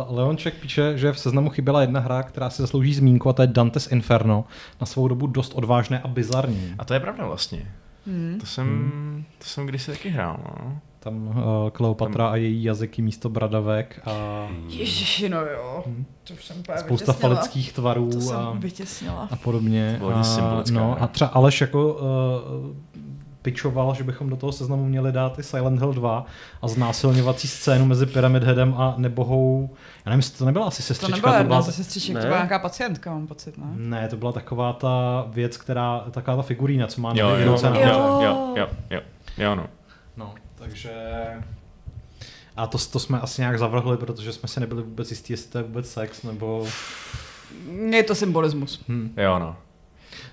Uh, 0.09 0.17
Leonček 0.17 0.53
píše, 0.53 0.97
že 0.97 1.11
v 1.11 1.19
seznamu 1.19 1.49
chyběla 1.49 1.81
jedna 1.81 1.99
hra, 1.99 2.23
která 2.23 2.49
si 2.49 2.61
zaslouží 2.61 2.93
zmínku, 2.93 3.29
a 3.29 3.33
to 3.33 3.41
je 3.41 3.47
Dantes 3.47 3.91
Inferno. 3.91 4.45
Na 4.81 4.87
svou 4.87 5.07
dobu 5.07 5.27
dost 5.27 5.53
odvážné 5.55 5.99
a 5.99 6.07
bizarní. 6.07 6.75
A 6.79 6.85
to 6.85 6.93
je 6.93 6.99
pravda 6.99 7.25
vlastně. 7.25 7.71
Hmm. 8.07 8.37
To 8.39 8.45
jsem, 8.45 8.91
to 9.37 9.45
jsem 9.45 9.65
kdysi 9.65 9.91
taky 9.91 10.09
hrál, 10.09 10.39
no. 10.43 10.79
Tam 10.99 11.27
uh, 11.27 11.33
Kleopatra 11.71 12.27
a 12.27 12.35
její 12.35 12.63
jazyky 12.63 13.01
místo 13.01 13.29
bradavek 13.29 14.01
a 14.05 14.47
Ježiši, 14.67 15.29
no 15.29 15.37
jo. 15.45 15.83
To 16.23 16.33
už 16.33 16.45
jsem 16.45 16.57
spousta 16.57 16.83
vytěsnila. 17.11 17.13
falických 17.13 17.73
tvarů 17.73 18.09
To 18.09 18.21
jsem 18.21 18.35
a, 18.35 18.51
vytěsnila. 18.51 19.27
a 19.31 19.35
podobně. 19.35 19.97
To 19.99 20.23
symbolická 20.23 20.75
no, 20.75 21.01
a 21.01 21.07
třeba 21.07 21.29
Aleš 21.29 21.61
jako 21.61 21.93
uh, 21.93 21.99
pičoval, 23.51 23.95
že 23.95 24.03
bychom 24.03 24.29
do 24.29 24.35
toho 24.35 24.51
seznamu 24.51 24.85
měli 24.85 25.11
dát 25.11 25.39
i 25.39 25.43
Silent 25.43 25.79
Hill 25.79 25.93
2 25.93 26.25
a 26.61 26.67
znásilňovací 26.67 27.47
scénu 27.47 27.85
mezi 27.85 28.05
Pyramid 28.05 28.43
Headem 28.43 28.73
a 28.77 28.93
nebohou, 28.97 29.69
já 30.05 30.09
nevím, 30.09 30.23
to 30.37 30.45
nebyla 30.45 30.65
asi 30.67 30.77
To 30.77 30.83
sestřička. 30.83 31.15
nebyla 31.15 31.37
to 31.37 31.43
byla 31.43 31.61
ta- 31.63 31.71
sestřiček, 31.71 32.15
Ne. 32.15 32.21
to 32.21 32.27
byla 32.27 32.37
nějaká 32.37 32.59
pacientka, 32.59 33.11
mám 33.11 33.27
pocit, 33.27 33.57
ne? 33.57 33.65
Ne, 33.75 34.07
to 34.07 34.17
byla 34.17 34.31
taková 34.31 34.73
ta 34.73 35.25
věc, 35.29 35.57
která, 35.57 35.99
taková 36.11 36.37
ta 36.37 36.43
figurína, 36.43 36.87
co 36.87 37.01
má 37.01 37.11
Jo, 37.15 37.29
jo, 37.29 37.35
jo, 37.37 37.57
Jo. 37.63 38.21
jo, 38.21 38.53
jo, 38.57 38.67
jo, 38.89 39.01
jo, 39.37 39.55
no. 39.55 39.65
No, 40.17 40.33
takže... 40.55 40.91
A 42.57 42.67
to, 42.67 42.77
to 42.91 42.99
jsme 42.99 43.19
asi 43.19 43.41
nějak 43.41 43.59
zavrhli, 43.59 43.97
protože 43.97 44.33
jsme 44.33 44.49
si 44.49 44.59
nebyli 44.59 44.83
vůbec 44.83 45.09
jistí, 45.11 45.33
jestli 45.33 45.51
to 45.51 45.57
je 45.57 45.63
vůbec 45.63 45.91
sex, 45.91 46.23
nebo... 46.23 46.67
Je 47.89 48.03
to 48.03 48.15
symbolismus. 48.15 48.83
Hm. 48.87 49.13
Jo, 49.17 49.39
no. 49.39 49.55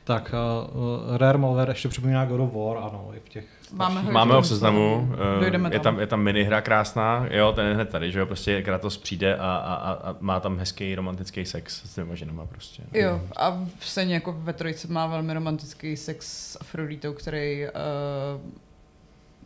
Tak, 0.05 0.35
uh, 0.73 1.17
Rare 1.17 1.39
Malware 1.39 1.69
ještě 1.69 1.89
připomíná 1.89 2.25
God 2.25 2.41
of 2.41 2.53
War, 2.53 2.77
ano, 2.77 3.11
i 3.17 3.21
v 3.21 3.29
těch... 3.29 3.45
Máme 3.73 4.01
ho 4.01 4.13
Máme 4.13 4.35
ho 4.35 4.43
v 4.43 4.43
Dojdeme 4.43 4.49
seznamu, 4.49 5.13
eh, 5.37 5.41
Dojdeme 5.41 5.69
je 5.69 5.73
tam. 5.73 5.83
tam, 5.83 6.01
je 6.01 6.07
tam 6.07 6.21
minihra 6.21 6.61
krásná, 6.61 7.27
jo, 7.31 7.53
ten 7.53 7.67
je 7.67 7.75
hned 7.75 7.89
tady, 7.89 8.13
že 8.13 8.19
jo, 8.19 8.27
prostě 8.27 8.63
Kratos 8.63 8.99
přijde 8.99 9.37
a, 9.37 9.57
a, 9.57 9.75
a, 9.75 9.93
a 9.93 10.17
má 10.21 10.41
tam 10.41 10.59
hezký 10.59 10.95
romantický 10.95 11.45
sex 11.45 11.83
s 11.85 11.95
těma 11.95 12.15
ženama 12.15 12.47
prostě. 12.47 12.83
Jo, 12.93 13.21
a 13.37 13.59
stejně 13.81 14.15
jako 14.15 14.37
ve 14.39 14.53
trojce 14.53 14.89
má 14.89 15.07
velmi 15.07 15.35
romantický 15.35 15.97
sex 15.97 16.27
s 16.53 16.59
Afroditou, 16.61 17.13
který 17.13 17.65
uh, 17.65 18.51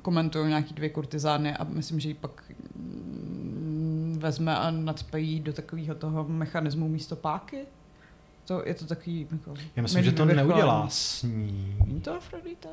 komentují 0.02 0.48
nějaký 0.48 0.74
dvě 0.74 0.88
kurtizány 0.88 1.56
a 1.56 1.64
myslím, 1.64 2.00
že 2.00 2.08
ji 2.08 2.14
pak 2.14 2.42
mm, 2.76 4.16
vezme 4.20 4.56
a 4.56 4.70
nadspejí 4.70 5.40
do 5.40 5.52
takového 5.52 5.94
toho 5.94 6.24
mechanismu 6.28 6.88
místo 6.88 7.16
páky. 7.16 7.58
To, 8.48 8.62
je 8.66 8.74
to 8.74 8.86
takový... 8.86 9.26
Jako, 9.32 9.54
Já 9.76 9.82
myslím, 9.82 10.04
že 10.04 10.12
to 10.12 10.24
neudělá 10.24 10.86
s 10.88 11.22
ní, 11.22 11.76
Není 11.86 12.00
to 12.00 12.14
Afrodita? 12.14 12.68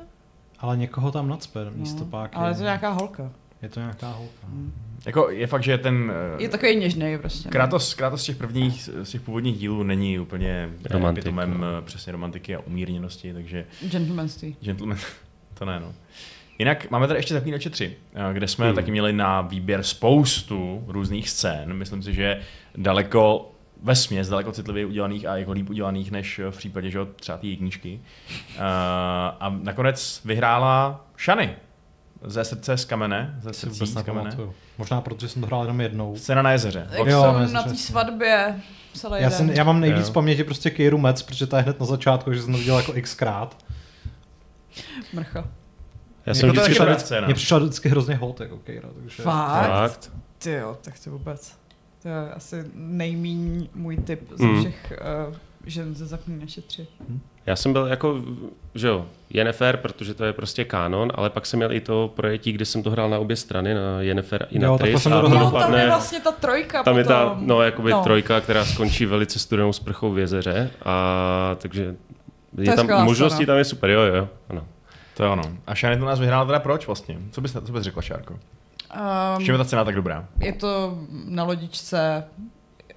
ale 0.58 0.76
někoho 0.76 1.12
tam 1.12 1.28
nacpe 1.28 1.70
místo 1.70 2.00
No, 2.00 2.06
páky. 2.06 2.36
Ale 2.36 2.50
je 2.50 2.54
to 2.54 2.62
nějaká 2.62 2.90
holka. 2.90 3.30
Je 3.62 3.68
to 3.68 3.80
nějaká 3.80 4.10
holka. 4.10 4.46
Hmm. 4.46 4.72
Jako 5.06 5.30
je 5.30 5.46
fakt, 5.46 5.62
že 5.62 5.78
ten 5.78 6.12
eh, 6.38 6.42
Je 6.42 6.48
takový 6.48 6.76
něžný 6.76 7.18
prostě. 7.18 7.48
no. 7.48 7.52
Kratos, 7.52 7.94
Kratos 7.94 8.22
z 8.22 8.24
těch 8.24 8.36
prvních, 8.36 8.88
z 9.02 9.10
těch 9.10 9.20
původních 9.20 9.58
dílů 9.58 9.82
není 9.82 10.18
úplně 10.18 10.70
Romantik, 10.90 11.24
pitomem 11.24 11.58
no. 11.60 11.66
eh, 11.78 11.82
přesně 11.82 12.12
romantiky 12.12 12.56
a 12.56 12.60
umírněnosti, 12.60 13.32
takže 13.32 13.66
Gentlemanství. 13.90 14.56
gentleman, 14.60 14.98
to 15.54 15.64
ne 15.64 15.80
no. 15.80 15.94
Jinak 16.58 16.90
máme 16.90 17.06
tady 17.08 17.18
ještě 17.18 17.34
Zaklínače 17.34 17.70
3, 17.70 17.96
eh, 18.14 18.34
kde 18.34 18.48
jsme 18.48 18.66
Hmm. 18.66 18.74
taky 18.74 18.90
měli 18.90 19.12
na 19.12 19.40
výběr 19.40 19.82
spoustu 19.82 20.84
různých 20.86 21.30
scén. 21.30 21.74
Myslím 21.74 22.02
si, 22.02 22.14
že 22.14 22.40
daleko 22.76 23.52
ve 23.82 23.96
směs 23.96 24.28
daleko 24.28 24.52
citlivěji 24.52 24.86
udělaných 24.86 25.26
a 25.26 25.36
jako 25.36 25.52
líp 25.52 25.70
udělaných, 25.70 26.10
než 26.10 26.40
v 26.50 26.56
případě, 26.58 26.90
že 26.90 26.98
třeba 27.16 27.38
ty 27.38 27.48
jedničky. 27.48 28.00
Uh, 28.56 28.62
a 29.40 29.56
nakonec 29.62 30.20
vyhrála 30.24 31.04
Shany 31.24 31.56
ze 32.24 32.44
srdce 32.44 32.76
z 32.76 32.84
kamene, 32.84 33.38
ze 33.42 33.52
srdcí 33.52 33.78
vůbec 33.78 33.90
z 33.90 33.94
kamene. 34.02 34.24
nepamatuju. 34.24 34.54
Možná 34.78 35.00
protože 35.00 35.28
jsem 35.28 35.42
to 35.42 35.46
hrál 35.46 35.62
jenom 35.62 35.80
jednou. 35.80 36.16
Scéna 36.16 36.42
na 36.42 36.52
jezeře. 36.52 36.86
Jak 36.90 37.08
Jo, 37.08 37.22
jsem 37.22 37.52
na 37.52 37.62
té 37.62 37.74
svatbě 37.74 38.60
celý 38.94 39.22
Já, 39.22 39.30
jsem, 39.30 39.50
já 39.50 39.64
mám 39.64 39.80
nejvíc 39.80 40.06
Jo. 40.06 40.10
v 40.10 40.12
paměti 40.12 40.44
prostě 40.44 40.70
Keiru 40.70 40.98
Metz, 40.98 41.22
protože 41.22 41.46
ta 41.46 41.56
je 41.56 41.62
hned 41.62 41.80
na 41.80 41.86
začátku, 41.86 42.32
že 42.32 42.42
jsem 42.42 42.52
to 42.52 42.58
viděl 42.58 42.76
jako 42.76 42.92
xkrát. 43.02 43.64
Mrcha. 45.12 45.44
Já 46.26 46.34
jsem 46.34 46.48
Jako 46.48 46.60
vždycky... 46.60 47.14
mně 47.24 47.34
přišla 47.34 47.58
vždycky 47.58 47.88
hrozně 47.88 48.14
hot 48.14 48.40
jako 48.40 48.56
Keira. 48.58 48.88
Takže... 49.00 49.22
Fakt? 49.22 49.68
Fakt? 49.68 50.12
Ty 50.38 50.50
jo, 50.52 50.78
tak 50.82 50.94
to 51.04 51.10
vůbec. 51.10 51.58
To 52.06 52.10
je 52.10 52.30
asi 52.32 52.64
nejmíň 52.74 53.68
můj 53.74 53.96
typ 53.96 54.20
z 54.34 54.40
Mm. 54.40 54.60
všech 54.60 54.92
uh, 55.28 55.34
žen 55.66 55.94
ze 55.94 56.06
Zaklínače 56.06 56.60
3. 56.60 56.86
Já 57.46 57.56
jsem 57.56 57.72
byl 57.72 57.86
jako, 57.86 58.22
že 58.74 58.88
jo, 58.88 59.06
Yennefer, 59.30 59.76
protože 59.76 60.14
to 60.14 60.24
je 60.24 60.32
prostě 60.32 60.64
kanon, 60.64 61.12
ale 61.14 61.30
pak 61.30 61.46
jsem 61.46 61.58
měl 61.58 61.72
i 61.72 61.80
to 61.80 62.12
projetí, 62.16 62.52
kde 62.52 62.64
jsem 62.64 62.82
to 62.82 62.90
hrál 62.90 63.10
na 63.10 63.18
obě 63.18 63.36
strany, 63.36 63.74
na 63.74 64.00
Yennefer 64.02 64.46
i 64.50 64.58
na 64.58 64.68
Jo, 64.68 64.78
to 64.78 64.84
a 64.84 65.20
dohrál. 65.20 65.44
No, 65.44 65.50
tam 65.50 65.74
je 65.74 65.86
vlastně 65.86 66.20
ta 66.20 66.32
trojka 66.32 66.82
tam 66.82 66.98
je 66.98 67.04
ta, 67.04 67.26
potom. 67.28 67.46
no, 67.46 67.62
jakoby 67.62 67.90
No. 67.90 68.02
trojka, 68.02 68.40
která 68.40 68.64
skončí 68.64 69.06
velice 69.06 69.38
studenou 69.38 69.72
sprchou 69.72 70.12
v 70.12 70.18
jezeře. 70.18 70.70
A 70.84 71.56
takže 71.62 71.94
je, 72.58 72.70
je 72.70 72.76
tam, 72.76 73.04
možností 73.04 73.46
tam 73.46 73.58
je 73.58 73.64
super, 73.64 73.90
jo, 73.90 74.00
jo, 74.00 74.28
ano. 74.48 74.64
To 75.16 75.22
je 75.22 75.28
ono. 75.30 75.42
A 75.66 75.74
Shany 75.74 75.98
to 75.98 76.04
nás 76.04 76.20
vyhrála 76.20 76.44
teda 76.46 76.58
proč 76.60 76.86
vlastně? 76.86 77.18
Co 77.30 77.40
bys, 77.40 77.52
co 77.52 77.72
bys 77.72 77.82
řekla, 77.82 78.02
Šárko? 78.02 78.38
V 79.38 79.44
čem 79.44 79.52
je 79.54 79.58
Um, 79.58 79.58
ta 79.58 79.64
scéna 79.64 79.84
tak 79.84 79.94
dobrá? 79.94 80.28
je 80.40 80.52
to 80.52 80.98
na 81.26 81.44
lodičce, 81.44 82.24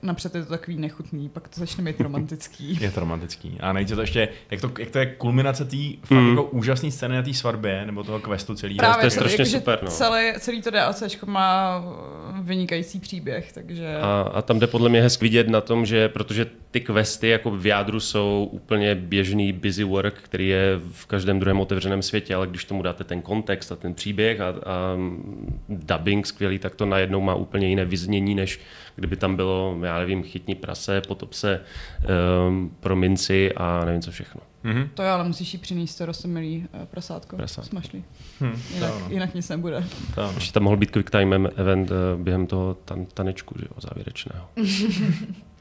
napřed 0.02 0.36
je 0.36 0.44
to 0.44 0.50
takový 0.50 0.78
nechutný, 0.78 1.30
pak 1.30 1.48
to 1.48 1.60
začne 1.60 1.84
být 1.84 2.02
romantický. 2.02 2.78
Je 2.82 2.92
to 2.92 3.00
romantický. 3.00 3.58
A 3.60 3.74
nejde 3.74 3.96
to 3.96 4.02
ještě, 4.02 4.30
jak 4.52 4.62
to, 4.62 4.72
jak 4.80 4.90
to 4.90 5.00
je 5.00 5.06
kulminace 5.06 5.66
té 5.66 5.78
fakt 6.04 6.18
Mm. 6.20 6.30
jako 6.30 6.44
úžasné 6.44 6.92
scény 6.92 7.16
na 7.16 7.22
té 7.22 7.34
svatbě, 7.34 7.86
nebo 7.86 8.04
toho 8.04 8.20
questu 8.20 8.56
celý. 8.56 8.78
to 8.78 8.86
je 8.86 8.90
Právě, 8.92 9.12
strašně 9.12 9.34
jakože 9.34 9.58
super, 9.58 9.80
no. 9.84 9.90
Celý, 9.92 10.34
celý 10.40 10.62
to 10.62 10.72
DLCčko 10.72 11.26
má 11.26 11.84
vynikající 12.42 13.00
příběh, 13.00 13.52
takže... 13.54 13.98
A, 14.02 14.22
a 14.34 14.42
tam 14.42 14.60
jde 14.60 14.68
podle 14.68 14.90
mě 14.90 15.02
hezky 15.02 15.26
vidět 15.26 15.50
na 15.50 15.62
tom, 15.62 15.86
že 15.86 16.10
protože 16.10 16.46
ty 16.72 16.80
questy 16.82 17.28
jako 17.28 17.52
v 17.52 17.66
jádru 17.66 18.00
jsou 18.00 18.50
úplně 18.52 18.96
běžný 18.96 19.54
busy 19.54 19.84
work, 19.84 20.14
který 20.22 20.48
je 20.48 20.80
v 20.92 21.06
každém 21.06 21.40
druhém 21.40 21.60
otevřeném 21.60 22.02
světě, 22.02 22.36
ale 22.36 22.48
když 22.48 22.66
tomu 22.66 22.82
dáte 22.82 23.04
ten 23.04 23.22
kontext 23.22 23.72
a 23.72 23.76
ten 23.76 23.94
příběh 23.94 24.42
a, 24.42 24.48
a 24.50 24.54
dubbing 25.70 26.28
skvělý, 26.28 26.60
tak 26.60 26.76
to 26.76 26.86
najednou 26.86 27.22
má 27.22 27.36
úplně 27.36 27.68
jiné 27.68 27.86
vyznění, 27.86 28.36
než 28.36 28.60
kdyby 28.96 29.16
tam 29.16 29.36
bylo, 29.36 29.76
já 29.90 30.00
nevím, 30.00 30.24
chytní 30.24 30.56
prase, 30.56 31.02
potop 31.02 31.34
se 31.34 31.62
um, 32.48 32.76
pro 32.80 32.96
minci 32.96 33.54
a 33.54 33.86
nevím 33.86 34.02
co 34.02 34.12
všechno. 34.12 34.42
Mm-hmm. 34.66 34.90
To 34.94 35.02
je, 35.04 35.10
ale 35.10 35.24
musíš 35.24 35.54
jí 35.54 35.60
přinést 35.60 35.96
to 35.96 36.06
rostomilý 36.06 36.68
uh, 36.74 36.86
prasátko, 36.86 37.36
prasátko. 37.36 37.70
smašlý. 37.70 38.04
Hmm, 38.40 38.62
jinak, 38.74 38.94
jinak 39.10 39.34
nic 39.34 39.50
nebude. 39.50 39.84
To 40.16 40.32
Ještě 40.36 40.52
tam 40.54 40.64
mohl 40.64 40.78
být 40.78 40.92
quick 40.92 41.10
time 41.10 41.50
event 41.56 41.92
uh, 41.92 41.98
během 42.24 42.48
toho 42.48 42.78
tan- 42.86 43.06
tanečku, 43.14 43.56
že 43.60 43.66
jo, 43.66 43.82
závěrečného. 43.82 44.46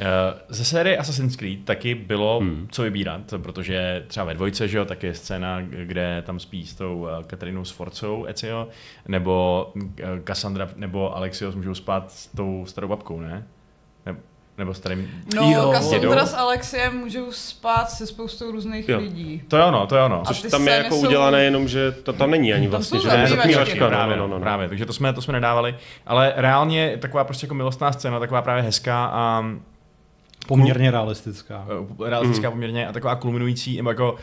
Eh, 0.00 0.04
ze 0.48 0.64
série 0.64 0.96
Assassin's 0.96 1.36
Creed 1.36 1.64
taky 1.64 1.94
bylo 1.94 2.40
hmm. 2.40 2.68
co 2.70 2.82
vybírat, 2.82 3.20
protože 3.42 4.04
třeba 4.06 4.26
ve 4.26 4.34
dvojce, 4.34 4.68
že 4.68 4.78
jo, 4.78 4.84
tak 4.84 5.02
je 5.02 5.14
scéna, 5.14 5.60
kde 5.60 6.22
tam 6.26 6.38
spí 6.38 6.66
s 6.66 6.74
tou 6.74 7.08
Katarinou 7.26 7.64
Sforcou 7.64 8.24
Ezio, 8.24 8.68
nebo 9.08 9.66
Cassandra 10.24 10.68
nebo 10.76 11.16
Alexios 11.16 11.54
můžou 11.54 11.74
spát 11.74 12.12
s 12.12 12.26
tou 12.26 12.66
starou 12.66 12.88
babkou, 12.88 13.20
ne? 13.20 13.46
Nebo 14.58 14.74
starým... 14.74 15.10
No, 15.34 15.50
jo. 15.50 15.72
Cassandra 15.72 16.26
s 16.26 16.34
Alexiem 16.34 16.98
můžou 16.98 17.32
spát 17.32 17.90
se 17.90 18.06
spoustou 18.06 18.50
různých 18.50 18.88
jo. 18.88 18.98
lidí. 18.98 19.42
To 19.48 19.56
je 19.56 19.64
ono, 19.64 19.86
to 19.86 19.96
je 19.96 20.02
ono. 20.02 20.22
Což 20.26 20.42
tam 20.42 20.68
je 20.68 20.74
jako 20.74 20.94
jsou... 20.94 21.06
udělané 21.06 21.44
jenom, 21.44 21.68
že 21.68 21.92
to 21.92 22.12
tam 22.12 22.30
není 22.30 22.54
ani 22.54 22.68
vlastně. 22.68 23.00
Že 23.00 23.08
ne, 23.08 23.28
to 23.78 23.88
právě, 23.88 24.16
no, 24.16 24.26
no, 24.26 24.34
no. 24.34 24.40
právě, 24.40 24.68
takže 24.68 24.86
to 24.86 24.92
jsme, 24.92 25.12
to 25.12 25.22
jsme 25.22 25.32
nedávali. 25.32 25.74
Ale 26.06 26.32
reálně 26.36 26.96
taková 27.00 27.24
prostě 27.24 27.44
jako 27.44 27.54
milostná 27.54 27.92
scéna, 27.92 28.20
taková 28.20 28.42
právě 28.42 28.62
hezká 28.62 29.10
a... 29.12 29.44
Poměrně 30.48 30.90
realistická. 30.90 31.66
Eh, 32.04 32.10
realistická 32.10 32.48
mm. 32.48 32.52
poměrně 32.52 32.88
a 32.88 32.92
taková 32.92 33.16
kulminující, 33.16 33.76
nebo 33.76 33.90
jako 33.90 34.16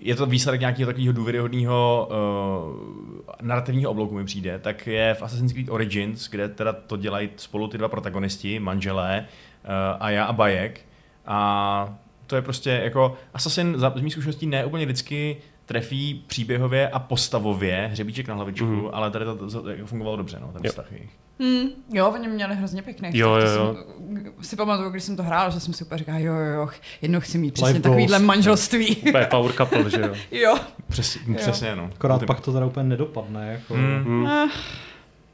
je 0.00 0.14
to 0.14 0.26
výsledek 0.26 0.60
nějakého 0.60 0.86
takového 0.86 1.12
důvěryhodného 1.12 2.08
uh, 2.10 3.34
narrativního 3.42 3.90
oblouku 3.90 4.14
mi 4.14 4.24
přijde, 4.24 4.58
tak 4.58 4.86
je 4.86 5.14
v 5.14 5.22
Assassin's 5.22 5.52
Creed 5.52 5.68
Origins, 5.68 6.30
kde 6.30 6.48
teda 6.48 6.72
to 6.72 6.96
dělají 6.96 7.30
spolu 7.36 7.68
ty 7.68 7.78
dva 7.78 7.88
protagonisti, 7.88 8.60
manželé, 8.60 9.26
uh, 9.64 9.70
a 10.00 10.10
já 10.10 10.24
a 10.24 10.32
Bajek. 10.32 10.80
A 11.26 11.98
to 12.26 12.36
je 12.36 12.42
prostě 12.42 12.70
jako 12.70 13.16
Assassin 13.34 13.76
z 13.96 14.00
mých 14.00 14.12
zkušeností 14.12 14.46
ne 14.46 14.64
úplně 14.64 14.84
vždycky 14.84 15.36
trefí 15.66 16.24
příběhově 16.26 16.88
a 16.88 16.98
postavově 16.98 17.88
hřebíček 17.92 18.28
na 18.28 18.34
hlavičku, 18.34 18.66
mm. 18.66 18.88
ale 18.92 19.10
tady 19.10 19.24
to, 19.24 19.36
to, 19.36 19.62
to 19.62 19.86
fungovalo 19.86 20.16
dobře, 20.16 20.38
no, 20.40 20.52
ten 20.52 20.62
jo. 20.64 20.70
vztah 20.70 20.92
jejich. 20.92 21.10
Hmm, 21.40 21.68
jo, 21.92 22.10
oni 22.10 22.28
měli 22.28 22.54
hrozně 22.54 22.82
pěkný. 22.82 23.10
Jo, 23.12 23.34
jo, 23.34 23.50
jo. 23.50 23.76
Jsem, 23.76 24.32
si 24.40 24.56
pamatuju, 24.56 24.90
když 24.90 25.02
jsem 25.02 25.16
to 25.16 25.22
hrál, 25.22 25.50
že 25.50 25.60
jsem 25.60 25.74
si 25.74 25.84
úplně 25.84 25.98
říkal, 25.98 26.18
jo, 26.18 26.34
jo, 26.34 26.52
jo, 26.52 26.68
jednou 27.02 27.20
chci 27.20 27.38
mít 27.38 27.54
přesně 27.54 27.80
takovýhle 27.80 28.18
manželství. 28.18 28.96
Úplně 29.08 29.26
power 29.30 29.52
couple, 29.52 29.90
že 29.90 30.00
jo. 30.00 30.14
jo. 30.30 30.58
Přes, 30.88 31.18
přesně, 31.36 31.76
no. 31.76 31.90
Akorát 31.94 32.24
pak 32.24 32.40
to 32.40 32.52
teda 32.52 32.66
úplně 32.66 32.88
nedopadne. 32.88 33.52
Jako. 33.52 33.74
Mm. 33.74 34.04
Mm. 34.06 34.28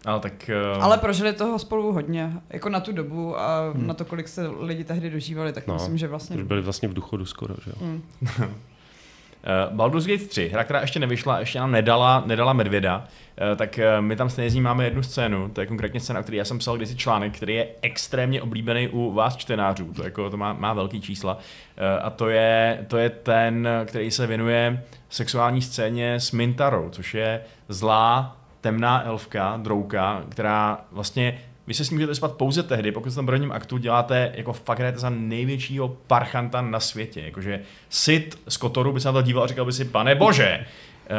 Ale 0.05 0.21
tak... 0.21 0.51
Uh... 0.77 0.85
Ale 0.85 0.99
prožili 0.99 1.33
toho 1.33 1.59
spolu 1.59 1.93
hodně, 1.93 2.33
jako 2.51 2.69
na 2.69 2.81
tu 2.81 2.93
dobu 2.93 3.41
a 3.41 3.71
hmm. 3.75 3.87
na 3.87 3.95
to, 3.95 4.05
kolik 4.05 4.29
se 4.29 4.49
lidi 4.49 4.85
tehdy 4.85 5.11
dožívali, 5.11 5.53
tak 5.53 5.67
no, 5.67 5.75
myslím, 5.75 5.99
že 5.99 6.09
vlastně... 6.09 6.45
Byli 6.45 6.63
vlastně 6.63 6.89
v 6.89 6.95
důchodu 6.95 7.25
skoro, 7.25 7.55
že 7.65 7.71
jo. 7.71 7.77
Hmm. 7.81 8.03
Uh, 9.69 9.77
Baldur's 9.77 10.07
Gate 10.07 10.25
3, 10.25 10.49
hra, 10.49 10.65
která 10.65 10.81
ještě 10.81 11.01
nevyšla, 11.01 11.39
ještě 11.39 11.59
nám 11.59 11.71
nedala, 11.71 12.23
nedala 12.27 12.53
medvěda, 12.53 12.99
uh, 12.99 13.57
tak 13.57 13.79
uh, 13.79 14.05
my 14.05 14.17
tam 14.17 14.31
stejně 14.31 14.51
z 14.51 14.55
ní 14.55 14.61
máme 14.61 14.85
jednu 14.85 15.03
scénu, 15.03 15.49
to 15.49 15.61
je 15.61 15.67
konkrétně 15.67 16.01
scéna, 16.01 16.23
který 16.23 16.39
já 16.39 16.45
jsem 16.45 16.59
psal 16.59 16.77
kdysi 16.77 16.97
článek, 16.97 17.37
který 17.37 17.55
je 17.55 17.67
extrémně 17.83 18.43
oblíbený 18.43 18.89
u 18.89 19.13
vás 19.13 19.37
čtenářů, 19.37 19.93
to, 19.93 20.05
jako, 20.05 20.31
to 20.31 20.37
má, 20.37 20.53
má 20.53 20.73
velký 20.73 21.01
čísla, 21.01 21.39
a 22.03 22.11
to 22.11 22.29
je, 22.29 22.85
to 22.89 22.97
je 22.97 23.11
ten, 23.11 23.69
který 23.85 24.11
se 24.11 24.27
věnuje 24.27 24.83
sexuální 25.09 25.63
scéně 25.63 26.15
s 26.15 26.33
Mintarou, 26.33 26.89
což 26.91 27.15
je 27.15 27.41
zlá 27.69 28.37
temná 28.61 29.07
elfka, 29.07 29.57
drouka, 29.63 30.23
která 30.29 30.81
vlastně 30.93 31.39
vy 31.67 31.75
se 31.75 31.85
s 31.85 31.91
ní 31.91 31.95
můžete 31.95 32.15
spát 32.15 32.33
pouze 32.33 32.63
tehdy, 32.63 32.93
pokud 32.93 33.13
v 33.13 33.15
tom 33.15 33.27
prvním 33.27 33.53
aktu 33.53 33.79
děláte 33.79 34.33
jako 34.35 34.53
fakt 34.53 34.99
za 34.99 35.11
největšího 35.11 35.89
parchanta 36.07 36.61
na 36.61 36.81
světě. 36.81 37.21
Jakože 37.21 37.61
Sid 37.89 38.39
z 38.49 38.57
Kotoru 38.57 38.93
by 38.93 39.01
se 39.01 39.09
na 39.09 39.13
to 39.13 39.23
díval 39.23 39.45
a 39.45 39.47
říkal 39.47 39.65
by 39.65 39.73
si, 39.73 39.85
pane 39.85 40.15
bože. 40.15 40.67
Uh, 41.11 41.17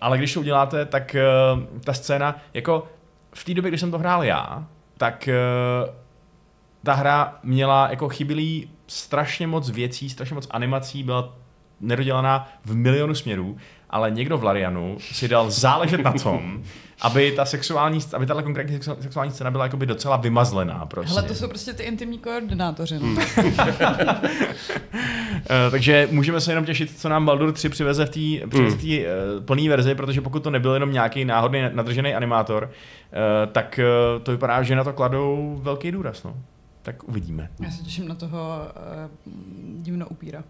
ale 0.00 0.18
když 0.18 0.34
to 0.34 0.40
uděláte, 0.40 0.86
tak 0.86 1.16
uh, 1.54 1.80
ta 1.84 1.92
scéna, 1.92 2.36
jako 2.54 2.88
v 3.34 3.44
té 3.44 3.54
době, 3.54 3.70
když 3.70 3.80
jsem 3.80 3.90
to 3.90 3.98
hrál 3.98 4.24
já, 4.24 4.66
tak 4.96 5.28
uh, 5.84 5.94
ta 6.82 6.94
hra 6.94 7.38
měla 7.42 7.90
jako 7.90 8.08
chybělý 8.08 8.70
strašně 8.86 9.46
moc 9.46 9.70
věcí, 9.70 10.10
strašně 10.10 10.34
moc 10.34 10.46
animací, 10.50 11.02
byla 11.02 11.34
nedodělaná 11.82 12.48
v 12.64 12.74
milionu 12.74 13.14
směrů, 13.14 13.56
ale 13.90 14.10
někdo 14.10 14.38
v 14.38 14.44
Larianu 14.44 14.96
si 15.00 15.28
dal 15.28 15.50
záležet 15.50 16.00
na 16.02 16.12
tom, 16.12 16.62
aby 17.02 17.32
ta 17.32 17.44
sexuální, 17.44 18.00
aby 18.12 18.26
tahle 18.26 18.42
konkrétní 18.42 18.80
sexuální 19.00 19.32
scéna 19.32 19.50
byla 19.50 19.64
jakoby 19.64 19.86
docela 19.86 20.16
vymazlená. 20.16 20.86
Prostě. 20.86 21.14
Hele, 21.14 21.28
to 21.28 21.34
jsou 21.34 21.48
prostě 21.48 21.72
ty 21.72 21.82
intimní 21.82 22.18
koordinátoři. 22.18 22.98
No. 22.98 23.22
Eh, 25.50 25.70
takže 25.70 26.08
můžeme 26.10 26.40
se 26.40 26.52
jenom 26.52 26.64
těšit, 26.64 26.98
co 26.98 27.08
nám 27.08 27.26
Baldur 27.26 27.52
3 27.52 27.68
přiveze 27.68 28.06
v 28.06 28.10
té 28.10 28.58
mm. 28.58 28.66
uh, 28.66 29.44
plné 29.44 29.68
verzi, 29.68 29.94
protože 29.94 30.20
pokud 30.20 30.42
to 30.42 30.50
nebyl 30.50 30.74
jenom 30.74 30.92
nějaký 30.92 31.24
náhodný 31.24 31.62
nadržený 31.72 32.14
animátor, 32.14 32.64
uh, 32.64 33.52
tak 33.52 33.80
uh, 34.16 34.22
to 34.22 34.30
vypadá, 34.30 34.62
že 34.62 34.76
na 34.76 34.84
to 34.84 34.92
kladou 34.92 35.58
velký 35.62 35.92
důraz. 35.92 36.24
No. 36.24 36.36
Tak 36.82 37.04
uvidíme. 37.04 37.48
Já 37.60 37.70
se 37.70 37.82
těším 37.82 38.08
na 38.08 38.14
toho 38.14 38.58
uh, 39.26 39.32
divno 39.82 40.08
upíra. 40.08 40.44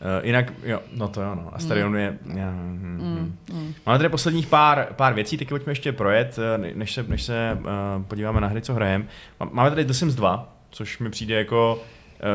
Uh, 0.00 0.26
jinak, 0.26 0.52
jo, 0.62 0.80
no 0.92 1.08
to 1.08 1.22
jo, 1.22 1.34
no. 1.34 1.54
Asterion 1.54 1.92
mm. 1.92 1.96
je... 1.96 2.18
Já, 2.34 2.50
hm, 2.50 2.98
mm, 3.02 3.58
mm. 3.58 3.74
Máme 3.86 3.98
tady 3.98 4.08
posledních 4.08 4.46
pár, 4.46 4.88
pár 4.96 5.14
věcí, 5.14 5.36
taky 5.36 5.48
pojďme 5.48 5.70
ještě 5.70 5.92
projet, 5.92 6.38
eh, 6.38 6.72
než 6.74 6.92
se, 6.92 7.02
než 7.02 7.22
se 7.22 7.58
uh, 7.60 8.02
podíváme 8.02 8.40
na 8.40 8.48
hry, 8.48 8.60
co 8.60 8.74
hrajeme. 8.74 9.04
Máme 9.50 9.70
tady 9.70 9.84
The 9.84 9.92
Sims 9.92 10.14
2, 10.14 10.56
což 10.70 10.98
mi 10.98 11.10
přijde 11.10 11.34
jako, 11.34 11.82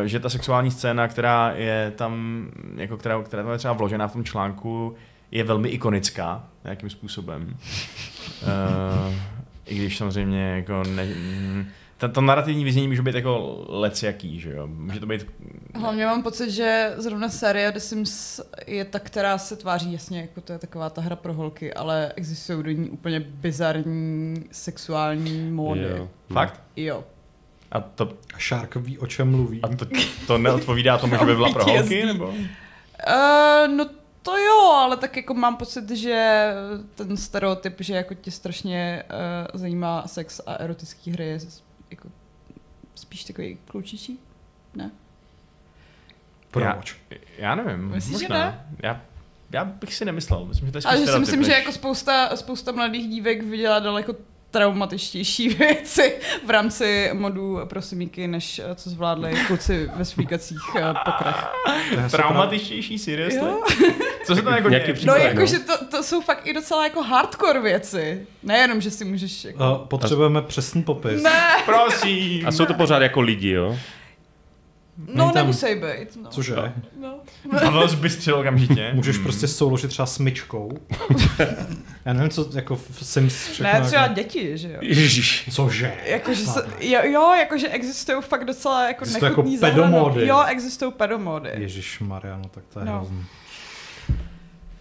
uh, 0.01 0.05
že 0.05 0.19
ta 0.19 0.29
sexuální 0.29 0.71
scéna, 0.71 1.07
která 1.07 1.51
je 1.55 1.93
tam, 1.95 2.45
jako 2.75 2.97
která, 2.97 3.23
která 3.23 3.43
tam 3.43 3.51
je 3.51 3.57
třeba 3.57 3.73
vložená 3.73 4.07
v 4.07 4.13
tom 4.13 4.23
článku, 4.23 4.95
je 5.31 5.43
velmi 5.43 5.69
ikonická 5.69 6.43
nějakým 6.63 6.89
způsobem. 6.89 7.57
Uh, 8.43 9.13
I 9.65 9.75
když 9.75 9.97
samozřejmě 9.97 10.55
jako 10.55 10.83
ne, 10.89 11.05
mm, 11.05 11.65
to, 12.07 12.13
to 12.13 12.21
narrativní 12.21 12.63
vyznění 12.63 12.87
může 12.87 13.01
být 13.01 13.15
jako 13.15 13.65
lec 13.69 14.03
jaký, 14.03 14.39
že 14.39 14.51
jo? 14.51 14.67
Může 14.67 14.99
to 14.99 15.05
být... 15.05 15.27
Hlavně 15.75 16.05
mám 16.05 16.23
pocit, 16.23 16.51
že 16.51 16.93
zrovna 16.97 17.29
série 17.29 17.71
The 17.71 17.79
Sims 17.79 18.41
je 18.67 18.85
ta, 18.85 18.99
která 18.99 19.37
se 19.37 19.55
tváří 19.55 19.93
jasně, 19.93 20.21
jako 20.21 20.41
to 20.41 20.53
je 20.53 20.59
taková 20.59 20.89
ta 20.89 21.01
hra 21.01 21.15
pro 21.15 21.33
holky, 21.33 21.73
ale 21.73 22.13
existují 22.15 22.63
do 22.63 22.71
ní 22.71 22.89
úplně 22.89 23.19
bizarní 23.19 24.43
sexuální 24.51 25.51
módy. 25.51 25.87
Jo. 25.97 26.09
Fakt? 26.33 26.61
Jo. 26.75 27.03
A 27.71 27.81
to... 27.81 28.13
Shark 28.39 28.75
ví, 28.75 28.97
o 28.97 29.07
čem 29.07 29.31
mluví. 29.31 29.61
A 29.61 29.67
to, 29.67 29.85
to 30.27 30.37
neodpovídá 30.37 30.97
tomu, 30.97 31.17
že 31.17 31.25
by 31.25 31.35
byla 31.35 31.53
pro 31.53 31.63
holky, 31.65 32.05
nebo? 32.05 32.27
Uh, 32.27 32.35
no 33.75 33.85
to 34.21 34.37
jo, 34.37 34.71
ale 34.75 34.97
tak 34.97 35.17
jako 35.17 35.33
mám 35.33 35.55
pocit, 35.57 35.89
že 35.89 36.47
ten 36.95 37.17
stereotyp, 37.17 37.75
že 37.79 37.95
jako 37.95 38.13
tě 38.13 38.31
strašně 38.31 39.03
uh, 39.53 39.59
zajímá 39.59 40.07
sex 40.07 40.41
a 40.45 40.53
erotický 40.53 41.11
hry 41.11 41.25
je 41.25 41.39
spíš 43.13 43.23
takový 43.23 43.57
klučičí, 43.67 44.19
ne? 44.75 44.91
Proč? 46.51 46.97
Já, 47.09 47.17
já 47.37 47.55
nevím. 47.55 47.89
Myslíš, 47.89 48.13
možná. 48.13 48.35
že 48.35 48.43
ne? 48.43 48.65
Já, 48.83 49.01
já 49.51 49.65
bych 49.65 49.93
si 49.93 50.05
nemyslel. 50.05 50.45
Myslím, 50.45 50.67
že 50.67 50.71
to 50.71 50.77
je 50.77 50.81
Ale 50.85 50.97
že 50.97 51.07
si 51.11 51.19
myslím, 51.19 51.39
než... 51.39 51.47
že 51.47 51.53
jako 51.53 51.71
spousta, 51.71 52.35
spousta 52.35 52.71
mladých 52.71 53.09
dívek 53.09 53.43
viděla 53.43 53.79
daleko 53.79 54.15
traumatičtější 54.53 55.49
věci 55.59 56.15
v 56.45 56.49
rámci 56.49 57.09
modů 57.13 57.59
pro 57.65 57.81
semíky, 57.81 58.27
než 58.27 58.59
eh, 58.59 58.75
co 58.75 58.89
zvládli 58.89 59.33
kluci 59.47 59.89
ve 59.95 60.05
svíkacích 60.05 60.75
uh, 60.75 60.81
pokrech. 61.05 61.47
Traumatičtější, 62.11 62.99
seriously? 62.99 63.51
Co 64.25 64.35
se 64.35 64.41
tam 64.41 64.53
jako 64.53 64.69
děje? 64.69 64.95
No, 65.05 65.15
jako, 65.15 65.45
že 65.45 65.59
to, 65.59 65.85
to, 65.85 66.03
jsou 66.03 66.21
fakt 66.21 66.47
i 66.47 66.53
docela 66.53 66.83
jako 66.83 67.03
hardcore 67.03 67.61
věci. 67.61 68.27
Nejenom, 68.43 68.81
že 68.81 68.91
si 68.91 69.05
můžeš 69.05 69.45
jako... 69.45 69.71
Uh, 69.71 69.87
potřebujeme 69.87 70.41
přesný 70.41 70.83
popis. 70.83 71.23
Ne! 71.23 71.57
Prosím! 71.65 72.47
A 72.47 72.51
jsou 72.51 72.65
to 72.65 72.73
pořád 72.73 73.01
jako 73.01 73.21
lidi, 73.21 73.49
jo? 73.49 73.77
No, 74.97 75.25
tam... 75.25 75.35
nemusí 75.35 75.65
být. 75.75 76.17
No. 76.21 76.29
Cože? 76.29 76.55
No. 77.01 77.15
Pavel 77.61 77.87
zbystřil 77.87 78.35
okamžitě. 78.35 78.91
Můžeš 78.93 79.15
hmm. 79.15 79.23
prostě 79.23 79.47
souložit 79.47 79.87
třeba 79.87 80.05
smyčkou. 80.05 80.71
Já 82.05 82.13
nevím, 82.13 82.29
co 82.29 82.49
jako 82.53 82.75
v 82.75 83.05
Sims 83.05 83.47
všechno. 83.47 83.73
Ne, 83.73 83.81
třeba 83.81 84.01
jako... 84.01 84.15
děti, 84.15 84.57
že 84.57 84.71
jo? 84.71 84.77
Ježíš. 84.81 85.49
Cože? 85.51 85.93
Jakože 86.05 86.45
se, 86.45 86.65
jo, 86.79 86.99
jo, 87.03 87.33
jakože 87.39 87.69
existují 87.69 88.21
fakt 88.21 88.45
docela 88.45 88.87
jako 88.87 89.03
existují 89.03 89.29
jako 89.29 89.43
pedomody. 89.59 90.27
Jo, 90.27 90.43
existují 90.47 90.91
pedomody. 90.91 91.49
Ježíš 91.53 91.99
Maria, 91.99 92.37
no 92.37 92.49
tak 92.49 92.63
to 92.73 92.79
je 92.79 92.85
no. 92.85 92.91
hrozný. 92.91 93.25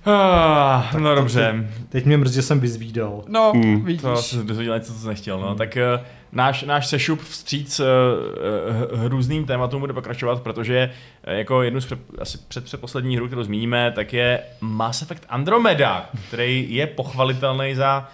Ah, 0.06 0.98
no 0.98 1.14
dobře. 1.14 1.70
Teď 1.88 2.04
mě 2.06 2.16
mrzí, 2.16 2.34
že 2.34 2.42
jsem 2.42 2.60
vyzvídal. 2.60 3.24
No, 3.28 3.52
hmm. 3.52 3.84
vidíš. 3.84 4.02
To 4.02 4.12
asi 4.12 4.36
dozvěděl 4.36 4.74
něco, 4.74 4.92
co 4.92 4.98
jsem 4.98 5.08
nechtěl. 5.08 5.40
No. 5.40 5.48
Hmm. 5.48 5.58
Tak 5.58 5.78
uh, 6.00 6.06
náš, 6.32 6.62
náš 6.62 6.86
sešup 6.86 7.20
vstříc 7.20 7.80
uh, 7.80 7.86
uh, 7.86 9.08
různým 9.08 9.46
tématům 9.46 9.80
bude 9.80 9.92
pokračovat, 9.92 10.42
protože 10.42 10.90
uh, 11.28 11.34
jako 11.34 11.62
jednu 11.62 11.80
z 11.80 11.86
před, 11.86 11.98
asi 12.18 12.38
před 12.48 12.64
předposlední 12.64 13.16
hru, 13.16 13.26
kterou 13.26 13.42
zmíníme, 13.42 13.92
tak 13.94 14.12
je 14.12 14.42
Mass 14.60 15.02
Effect 15.02 15.24
Andromeda, 15.28 16.10
který 16.28 16.74
je 16.74 16.86
pochvalitelný 16.86 17.74
za 17.74 18.08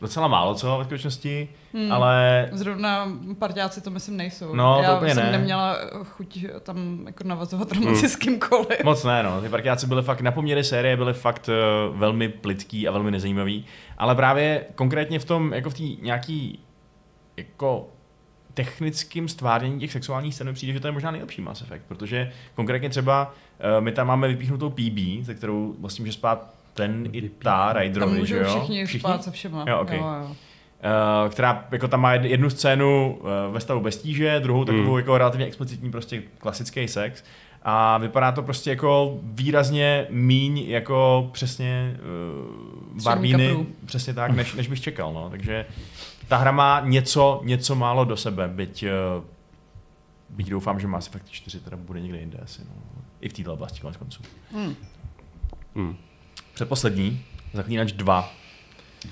docela 0.00 0.28
málo 0.28 0.54
co 0.54 0.78
ve 0.78 0.84
skutečnosti, 0.84 1.48
hmm. 1.74 1.92
ale... 1.92 2.48
Zrovna 2.52 3.12
parťáci 3.38 3.80
to 3.80 3.90
myslím 3.90 4.16
nejsou. 4.16 4.54
No, 4.54 4.80
Já 4.82 4.96
to 4.96 5.06
jsem 5.06 5.16
ne. 5.16 5.32
neměla 5.32 5.76
chuť 6.04 6.46
tam 6.62 7.02
jako 7.06 7.24
navazovat 7.24 7.72
romanci 7.72 8.08
s 8.08 8.16
kýmkoliv. 8.16 8.84
Moc 8.84 9.04
ne, 9.04 9.22
no. 9.22 9.40
Ty 9.40 9.48
parťáci 9.48 9.86
byly 9.86 10.02
fakt, 10.02 10.20
na 10.20 10.30
poměry 10.30 10.64
série 10.64 10.96
byly 10.96 11.12
fakt 11.12 11.48
uh, 11.48 11.98
velmi 11.98 12.28
plitký 12.28 12.88
a 12.88 12.92
velmi 12.92 13.10
nezajímavý, 13.10 13.64
ale 13.98 14.14
právě 14.14 14.64
konkrétně 14.74 15.18
v 15.18 15.24
tom, 15.24 15.52
jako 15.52 15.70
v 15.70 15.74
té 15.74 16.02
nějaký, 16.02 16.60
jako 17.36 17.88
technickým 18.54 19.28
stvárnění 19.28 19.80
těch 19.80 19.92
sexuálních 19.92 20.34
scén 20.34 20.54
přijde, 20.54 20.72
že 20.72 20.80
to 20.80 20.88
je 20.88 20.92
možná 20.92 21.10
nejlepší 21.10 21.42
Mass 21.42 21.62
Effect, 21.62 21.84
protože 21.88 22.32
konkrétně 22.54 22.90
třeba 22.90 23.34
uh, 23.76 23.84
my 23.84 23.92
tam 23.92 24.06
máme 24.06 24.28
vypíchnutou 24.28 24.70
PB, 24.70 25.24
ze 25.24 25.34
kterou 25.34 25.74
vlastně 25.78 26.02
může 26.02 26.12
spát 26.12 26.54
ten 26.74 27.08
i 27.12 27.28
ta 27.28 28.06
můžou 28.18 28.24
že 28.24 28.36
jo? 28.36 28.44
všichni, 28.58 28.86
spát 28.86 29.24
se 29.24 29.30
všema. 29.30 29.64
Jo, 29.68 29.78
okay. 29.80 29.98
jo, 29.98 30.04
jo. 30.20 30.26
Uh, 30.26 31.30
která 31.32 31.66
jako 31.72 31.88
tam 31.88 32.00
má 32.00 32.14
jed- 32.14 32.24
jednu 32.24 32.50
scénu 32.50 33.18
uh, 33.20 33.54
ve 33.54 33.60
stavu 33.60 33.80
bez 33.80 33.96
tíže, 33.96 34.40
druhou 34.40 34.64
takovou 34.64 34.92
Mm. 34.92 34.98
jako 34.98 35.18
relativně 35.18 35.46
explicitní 35.46 35.90
prostě 35.90 36.22
klasický 36.38 36.88
sex 36.88 37.24
a 37.64 37.98
vypadá 37.98 38.32
to 38.32 38.42
prostě 38.42 38.70
jako 38.70 39.18
výrazně 39.22 40.06
míň 40.10 40.58
jako 40.58 41.28
přesně 41.32 41.96
uh, 41.96 42.98
Střední 42.98 43.04
Barbíny, 43.04 43.66
přesně 43.86 44.14
tak, 44.14 44.32
než, 44.32 44.54
než 44.54 44.68
bych 44.68 44.80
čekal, 44.80 45.12
no. 45.12 45.30
takže 45.30 45.66
ta 46.28 46.36
hra 46.36 46.52
má 46.52 46.80
něco, 46.80 47.40
něco 47.44 47.74
málo 47.74 48.04
do 48.04 48.16
sebe, 48.16 48.48
byť, 48.48 48.84
uh, 49.16 49.24
byť 50.28 50.48
doufám, 50.50 50.80
že 50.80 50.86
Mass 50.86 51.06
Effect 51.06 51.30
4 51.30 51.60
teda 51.60 51.76
bude 51.76 52.00
někde 52.00 52.18
jinde 52.18 52.38
asi, 52.42 52.62
no. 52.64 52.82
i 53.20 53.28
v 53.28 53.32
této 53.32 53.52
oblasti 53.52 53.80
konec 53.80 53.96
konců. 53.96 54.22
Hmm. 54.52 54.74
Hmm. 55.74 55.96
Předposlední, 56.54 57.24
Zaklínač 57.52 57.92
2. 57.92 58.32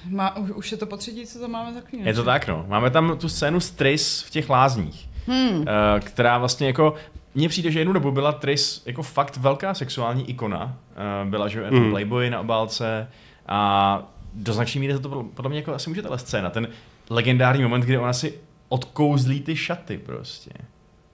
Má, 0.08 0.36
už, 0.36 0.50
už 0.50 0.72
je 0.72 0.78
to 0.78 0.86
potřetí, 0.86 1.26
co 1.26 1.38
tam 1.38 1.50
máme 1.50 1.74
zaklínat. 1.74 2.06
Je 2.06 2.14
to 2.14 2.24
tak, 2.24 2.48
no. 2.48 2.64
Máme 2.68 2.90
tam 2.90 3.18
tu 3.18 3.28
scénu 3.28 3.60
s 3.60 3.70
Tris 3.70 4.22
v 4.22 4.30
těch 4.30 4.50
lázních, 4.50 5.08
Hmm. 5.26 5.64
eh, 5.68 6.00
která 6.00 6.38
vlastně 6.38 6.66
jako 6.66 6.94
mně 7.34 7.48
přijde, 7.48 7.70
že 7.70 7.78
jednu 7.78 7.92
dobu 7.92 8.10
byla 8.12 8.32
Tris 8.32 8.82
jako 8.86 9.02
fakt 9.02 9.36
velká 9.36 9.74
sexuální 9.74 10.30
ikona. 10.30 10.76
Eh, 11.22 11.30
Byla, 11.30 11.48
že 11.48 11.70
mm. 11.70 11.90
Playboy 11.90 12.30
na 12.30 12.40
obálce 12.40 13.08
a 13.46 14.02
do 14.34 14.52
značné 14.52 14.80
míry 14.80 14.98
to 14.98 15.08
bylo 15.08 15.24
podle 15.24 15.48
mě 15.48 15.58
jako 15.58 15.74
asi 15.74 15.90
může 15.90 16.02
tahle 16.02 16.18
scéna. 16.18 16.50
Ten 16.50 16.68
legendární 17.10 17.62
moment, 17.62 17.80
kdy 17.80 17.98
ona 17.98 18.12
si 18.12 18.34
odkouzlí 18.68 19.40
ty 19.40 19.56
šaty 19.56 19.98
prostě. 19.98 20.50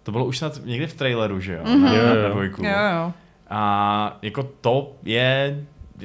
To 0.03 0.13
bylo 0.13 0.25
už 0.25 0.39
snad 0.39 0.61
někde 0.65 0.87
v 0.87 0.95
traileru, 0.95 1.41
že 1.41 1.53
jo? 1.53 1.61
Mhm. 1.65 1.83
Na, 1.85 1.95
Jo, 1.95 2.03
na, 2.07 2.15
jo. 2.15 2.23
na 2.23 2.29
dvojku. 2.29 2.65
Jo, 2.65 2.71
jo. 2.95 3.13
A 3.51 4.19
jako 4.23 4.43
to 4.61 4.93
je, 5.05 5.65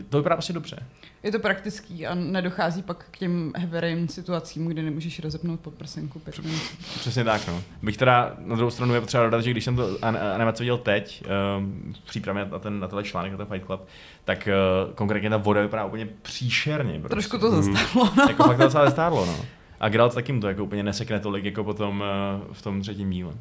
to 0.10 0.18
vypadá 0.18 0.36
prostě 0.36 0.54
dobře. 0.54 0.78
Je 1.24 1.32
to 1.32 1.40
praktický 1.40 2.08
a 2.08 2.16
nedochází 2.16 2.82
pak 2.84 3.06
k 3.12 3.18
těm 3.18 3.52
rain 3.72 4.08
situacím, 4.08 4.68
kdy 4.68 4.82
nemůžeš 4.82 5.20
rozepnout 5.20 5.60
podprsenku 5.60 6.20
pět 6.20 6.40
minut. 6.40 6.62
Přesně 7.00 7.24
tak, 7.24 7.48
no. 7.48 7.64
Bych 7.84 7.98
teda 7.98 8.36
na 8.38 8.56
druhou 8.56 8.72
stranu 8.72 8.94
je 8.94 9.02
potřeba 9.02 9.24
dodat, 9.24 9.42
že 9.42 9.52
když 9.52 9.64
jsem 9.64 9.76
to 9.76 9.98
an- 10.02 10.18
animaci 10.18 10.64
viděl 10.64 10.78
teď, 10.78 11.24
um, 11.58 11.94
v 12.04 12.06
přípravě 12.06 12.46
na, 12.52 12.60
ten, 12.60 12.80
na 12.80 12.88
tenhle 12.88 13.04
článek, 13.04 13.32
na 13.32 13.38
ten 13.38 13.48
Fight 13.48 13.66
Club, 13.66 13.88
tak 14.26 14.50
uh, 14.88 14.94
konkrétně 14.94 15.30
ta 15.30 15.38
voda 15.38 15.62
vypadá 15.62 15.86
úplně 15.86 16.08
příšerně. 16.22 17.00
Prostě. 17.00 17.14
Trošku 17.14 17.38
to 17.38 17.52
zastávalo. 17.62 18.12
No. 18.18 18.24
jako 18.30 18.44
fakt 18.44 18.58
to 18.58 18.64
docela 18.64 18.86
zestárlo, 18.86 19.26
no. 19.26 19.36
A 19.80 19.90
Geralt 19.90 20.14
taky 20.16 20.34
mu 20.34 20.42
to 20.42 20.48
jako 20.48 20.64
úplně 20.64 20.84
nesekne 20.84 21.20
tolik, 21.20 21.46
jako 21.46 21.64
potom 21.64 22.04
uh, 22.48 22.54
v 22.54 22.62
tom 22.62 22.82
třetím 22.82 23.10
díle. 23.10 23.34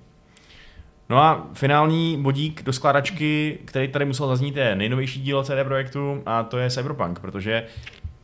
No 1.12 1.18
a 1.18 1.46
finální 1.52 2.16
bodík 2.22 2.62
do 2.62 2.72
skládačky, 2.72 3.58
který 3.64 3.88
tady 3.88 4.04
musel 4.04 4.26
zaznít, 4.28 4.56
je 4.56 4.74
nejnovější 4.76 5.20
díl 5.22 5.44
CD 5.44 5.52
Projektu 5.64 6.22
a 6.26 6.42
to 6.42 6.58
je 6.58 6.70
Cyberpunk, 6.70 7.18
protože 7.20 7.64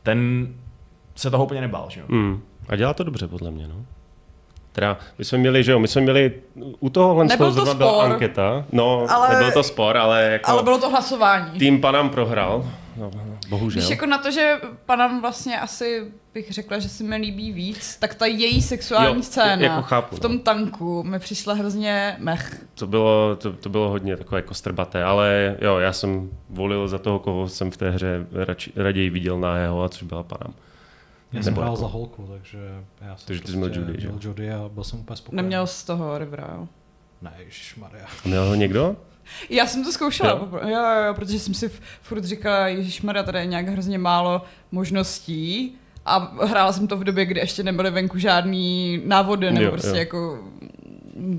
ten 0.02 0.48
se 1.16 1.30
toho 1.30 1.44
úplně 1.44 1.60
nebál, 1.60 1.86
že 1.90 2.00
jo? 2.00 2.06
Hmm. 2.10 2.42
A 2.68 2.76
dělá 2.76 2.94
to 2.94 3.04
dobře, 3.04 3.28
podle 3.28 3.50
mě, 3.50 3.68
no. 3.68 3.74
Teda, 4.72 4.98
my 5.18 5.24
jsme 5.24 5.38
měli, 5.38 5.64
že 5.64 5.72
jo, 5.72 5.78
my 5.78 5.88
jsme 5.88 6.00
měli, 6.02 6.32
u 6.80 6.88
tohohle 6.90 7.24
Nebyl 7.24 7.36
toho 7.46 7.48
to 7.50 7.54
zrovna 7.54 7.74
byla 7.74 7.92
spor. 8.02 8.12
anketa, 8.12 8.64
no, 8.72 9.06
Ale- 9.08 9.28
nebyl 9.30 9.52
to 9.52 9.62
spor, 9.62 9.96
ale 9.96 10.22
jako 10.22 10.50
Ale 10.50 10.62
bylo 10.62 10.78
to 10.78 10.90
hlasování. 10.90 11.58
tým 11.58 11.80
Panam 11.80 12.10
prohrál, 12.10 12.64
no, 12.96 13.10
bohužel. 13.48 13.82
Víš, 13.82 13.90
jako 13.90 14.06
na 14.06 14.18
to, 14.18 14.30
že 14.30 14.56
Panam 14.86 15.20
vlastně 15.20 15.60
asi 15.60 16.12
bych 16.34 16.50
řekla, 16.52 16.78
že 16.78 16.88
si 16.88 17.04
mi 17.04 17.16
líbí 17.16 17.52
víc, 17.52 17.96
tak 17.96 18.14
ta 18.14 18.26
její 18.26 18.62
sexuální 18.62 19.16
Jo, 19.16 19.22
scéna 19.22 19.62
jako 19.62 19.82
chápu, 19.82 20.16
v 20.16 20.20
tom 20.20 20.32
no. 20.32 20.38
tanku 20.38 21.02
mi 21.02 21.18
přišla 21.18 21.54
hrozně 21.54 22.16
mech. 22.18 22.64
To 22.74 22.86
bylo, 22.86 23.36
to, 23.36 23.52
to 23.52 23.68
bylo 23.68 23.88
hodně 23.88 24.16
takové 24.16 24.38
jako 24.38 24.54
strbaté, 24.54 25.04
ale 25.04 25.56
jo, 25.60 25.78
já 25.78 25.92
jsem 25.92 26.30
volil 26.50 26.88
za 26.88 26.98
toho, 26.98 27.18
koho 27.18 27.48
jsem 27.48 27.70
v 27.70 27.76
té 27.76 27.90
hře 27.90 28.26
rač, 28.32 28.68
raději 28.76 29.10
viděl 29.10 29.40
na 29.40 29.56
jeho, 29.58 29.82
a 29.82 29.88
což 29.88 30.02
byla 30.02 30.22
Panam. 30.22 30.54
Já 31.32 31.42
jsem 31.42 31.54
hrál 31.54 31.66
jako- 31.68 31.76
za 31.80 31.86
holku, 31.86 32.28
takže 32.32 32.58
já 33.00 33.16
jsem 33.16 33.26
Takže 33.26 33.42
ty 33.42 33.50
jsi 33.50 33.56
měl 33.56 33.70
Judy, 33.74 34.00
že? 34.00 34.08
měl 34.08 34.20
Judy 34.22 34.52
a 34.52 34.68
byl 34.68 34.84
jsem 34.84 34.98
úplně 35.00 35.16
spokojený. 35.16 35.42
Neměl 35.42 35.66
z 35.66 35.84
toho 35.84 36.18
Rivera, 36.18 36.50
jo. 36.54 36.68
Ne, 37.22 37.32
ježišmarja. 37.38 38.04
A 38.24 38.28
měl 38.28 38.44
ho 38.48 38.54
někdo? 38.54 38.96
Já 39.50 39.66
jsem 39.66 39.84
to 39.84 39.92
zkoušela, 39.92 40.30
Jo? 40.30 40.48
jo, 40.52 40.68
jo, 40.68 41.02
jo, 41.06 41.14
protože 41.14 41.38
jsem 41.38 41.54
si 41.54 41.70
furt 42.02 42.24
říkala, 42.24 42.68
Ježišmarja, 42.68 43.22
tady 43.22 43.38
je 43.38 43.46
nějak 43.46 43.68
hrozně 43.68 43.98
málo 43.98 44.42
možností 44.72 45.74
a 46.06 46.32
hrála 46.44 46.72
jsem 46.72 46.86
to 46.86 46.96
v 46.96 47.04
době, 47.04 47.24
kdy 47.26 47.40
ještě 47.40 47.62
nebyly 47.62 47.90
venku 47.90 48.18
žádný 48.18 49.00
návody 49.04 49.50
nebo 49.50 49.64
Jo, 49.64 49.70
prostě 49.70 49.88
jo. 49.88 49.94
jako 49.96 50.38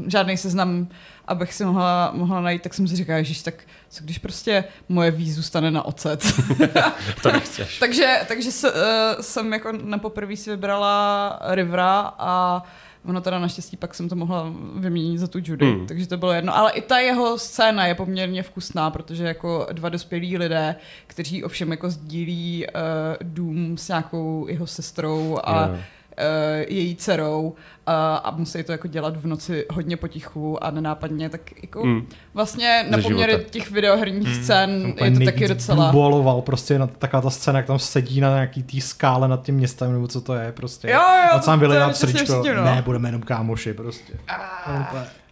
žádný 0.08 0.38
seznam, 0.38 0.88
abych 1.28 1.54
si 1.54 1.66
mohla, 1.66 2.12
mohla 2.14 2.42
najít, 2.42 2.62
tak 2.62 2.74
jsem 2.74 2.88
si 2.88 2.96
říkala, 2.96 3.18
ježiš, 3.18 3.42
tak 3.42 3.54
co 3.90 4.04
když 4.04 4.18
prostě 4.18 4.64
moje 4.90 5.12
víz 5.12 5.36
zůstane 5.36 5.72
na 5.72 5.86
ocet. 5.86 6.26
To 7.24 7.32
nechceš. 7.32 7.78
takže 7.80 8.20
takže 8.28 8.52
s, 8.52 8.64
uh, 8.64 9.22
jsem 9.22 9.54
jako 9.54 9.72
na 9.84 9.98
poprvé 9.98 10.36
si 10.36 10.50
vybrala 10.50 11.40
Rivera 11.50 12.14
a 12.20 12.64
ono 13.06 13.22
teda 13.22 13.40
naštěstí 13.40 13.78
pak 13.78 13.96
jsem 13.96 14.10
to 14.10 14.16
mohla 14.16 14.54
vyměnit 14.76 15.18
za 15.18 15.28
tu 15.28 15.40
Judy, 15.44 15.66
Hmm. 15.72 15.88
takže 15.88 16.08
to 16.08 16.18
bylo 16.18 16.32
jedno. 16.34 16.58
Ale 16.58 16.72
i 16.72 16.82
ta 16.82 16.98
jeho 17.00 17.38
scéna 17.38 17.86
je 17.86 17.96
poměrně 17.96 18.44
vkusná, 18.44 18.90
protože 18.92 19.24
jako 19.24 19.68
dva 19.72 19.90
dospělí 19.90 20.38
lidé, 20.38 20.76
kteří 21.08 21.44
ovšem 21.44 21.72
jako 21.72 21.90
sdílí 21.90 22.66
uh, 22.68 22.82
dům 23.22 23.78
s 23.78 23.88
nějakou 23.88 24.46
jeho 24.50 24.68
sestrou 24.68 25.38
a 25.44 25.68
Jo. 25.68 25.78
Uh, 26.20 26.66
její 26.68 26.96
dcerou 26.96 27.56
a, 27.86 28.16
a 28.16 28.32
musí 28.36 28.64
to 28.64 28.72
jako 28.72 28.88
dělat 28.88 29.18
v 29.18 29.26
noci 29.28 29.66
hodně 29.72 29.98
potichu 29.98 30.64
a 30.64 30.72
nenápadně, 30.72 31.30
tak 31.30 31.42
jako 31.62 31.82
Hmm. 31.82 32.08
vlastně 32.34 32.86
na 32.90 32.98
poměry 32.98 33.46
těch 33.50 33.72
videoherních 33.72 34.28
Hmm. 34.28 34.44
scén 34.44 34.94
je 35.04 35.12
to 35.12 35.26
taky 35.26 35.48
docela... 35.48 35.92
Boloval 35.92 36.42
prostě 36.42 36.80
na 36.80 36.88
taková 36.88 37.22
ta 37.22 37.30
scéna, 37.30 37.60
jak 37.60 37.66
tam 37.68 37.80
sedí 37.80 38.22
na 38.22 38.30
nějaký 38.34 38.64
tý 38.64 38.82
skále 38.82 39.28
nad 39.28 39.44
tím 39.46 39.56
městem, 39.56 39.92
nebo 39.94 40.08
co 40.08 40.22
to 40.22 40.36
je 40.36 40.52
prostě. 40.52 40.90
Jo, 40.90 41.00
jo, 41.00 41.30
A 41.38 41.42
sám 41.42 41.62
srdíčko. 41.94 42.24
přesně, 42.26 42.54
no. 42.54 42.64
Ne, 42.64 42.82
budeme 42.86 43.08
jenom 43.10 43.22
kámoši 43.22 43.74
prostě. 43.74 44.14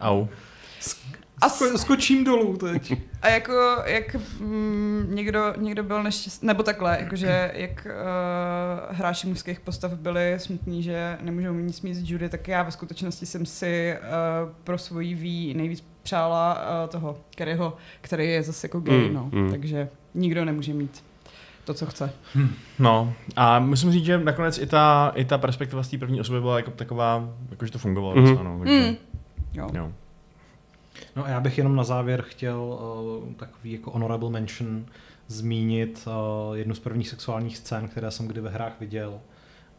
Au. 0.00 0.26
A 1.40 1.48
s- 1.48 1.58
Sko- 1.60 1.76
skočím 1.78 2.24
dolů 2.24 2.56
teď. 2.56 2.92
A 3.22 3.28
jako, 3.28 3.52
jak 3.84 4.16
mm, 4.40 5.06
někdo, 5.10 5.54
někdo 5.56 5.82
byl 5.82 6.02
nešťastný, 6.02 6.46
nebo 6.46 6.62
takhle, 6.62 6.96
jakože 7.00 7.50
jak 7.54 7.86
uh, 7.86 8.96
hráči 8.96 9.26
mužských 9.26 9.60
postav 9.60 9.92
byli 9.92 10.34
smutní, 10.36 10.82
že 10.82 11.18
nemůžou 11.22 11.52
mít 11.52 11.62
nic 11.62 11.82
mít 11.82 11.94
s 11.94 12.10
Judy, 12.10 12.28
tak 12.28 12.48
já 12.48 12.62
ve 12.62 12.70
skutečnosti 12.70 13.26
jsem 13.26 13.46
si 13.46 13.94
uh, 14.00 14.52
pro 14.64 14.78
svoji 14.78 15.14
ví 15.14 15.54
nejvíc 15.54 15.84
přála 16.02 16.54
uh, 16.84 16.88
toho 16.90 17.18
Kerryho, 17.36 17.76
který 18.00 18.28
je 18.30 18.42
zase 18.42 18.64
jako 18.64 18.80
gay, 18.80 19.08
Mm, 19.08 19.14
no. 19.14 19.28
mm. 19.32 19.50
Takže 19.50 19.88
nikdo 20.14 20.44
nemůže 20.44 20.74
mít 20.74 21.04
to, 21.64 21.74
co 21.74 21.86
chce. 21.86 22.12
No 22.78 23.12
a 23.36 23.58
musím 23.58 23.92
říct, 23.92 24.04
že 24.04 24.18
nakonec 24.18 24.58
i 24.58 24.66
ta, 24.66 25.12
i 25.14 25.24
ta 25.24 25.38
perspektiva 25.38 25.82
z 25.82 25.88
té 25.88 25.98
první 25.98 26.20
osoby 26.20 26.40
byla 26.40 26.56
jako 26.56 26.70
taková, 26.70 27.28
jako 27.50 27.66
že 27.66 27.72
to 27.72 27.78
fungovalo. 27.78 28.14
Mhm. 28.16 28.24
docela, 28.24 28.42
no, 28.50 28.58
takže, 28.58 28.80
Mm. 28.80 28.96
Jo. 29.54 29.68
jo. 29.72 29.92
No 31.16 31.24
a 31.24 31.28
já 31.28 31.40
bych 31.40 31.58
jenom 31.58 31.76
na 31.76 31.84
závěr 31.84 32.22
chtěl 32.22 32.60
uh, 32.60 33.32
takový 33.34 33.72
jako 33.72 33.90
honorable 33.90 34.30
mention 34.30 34.86
zmínit 35.28 36.04
uh, 36.06 36.56
jednu 36.56 36.74
z 36.74 36.78
prvních 36.78 37.08
sexuálních 37.08 37.56
scén, 37.56 37.88
které 37.88 38.10
jsem 38.10 38.28
kdy 38.28 38.40
ve 38.40 38.50
hrách 38.50 38.80
viděl. 38.80 39.20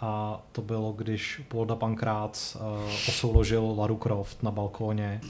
A 0.01 0.41
to 0.51 0.61
bylo, 0.61 0.91
když 0.91 1.41
Polda 1.47 1.76
Pankrác 1.76 2.55
uh, 2.55 2.61
osouložil 3.07 3.76
Laru 3.78 3.97
Croft 3.97 4.43
na 4.43 4.51
balkóně. 4.51 5.22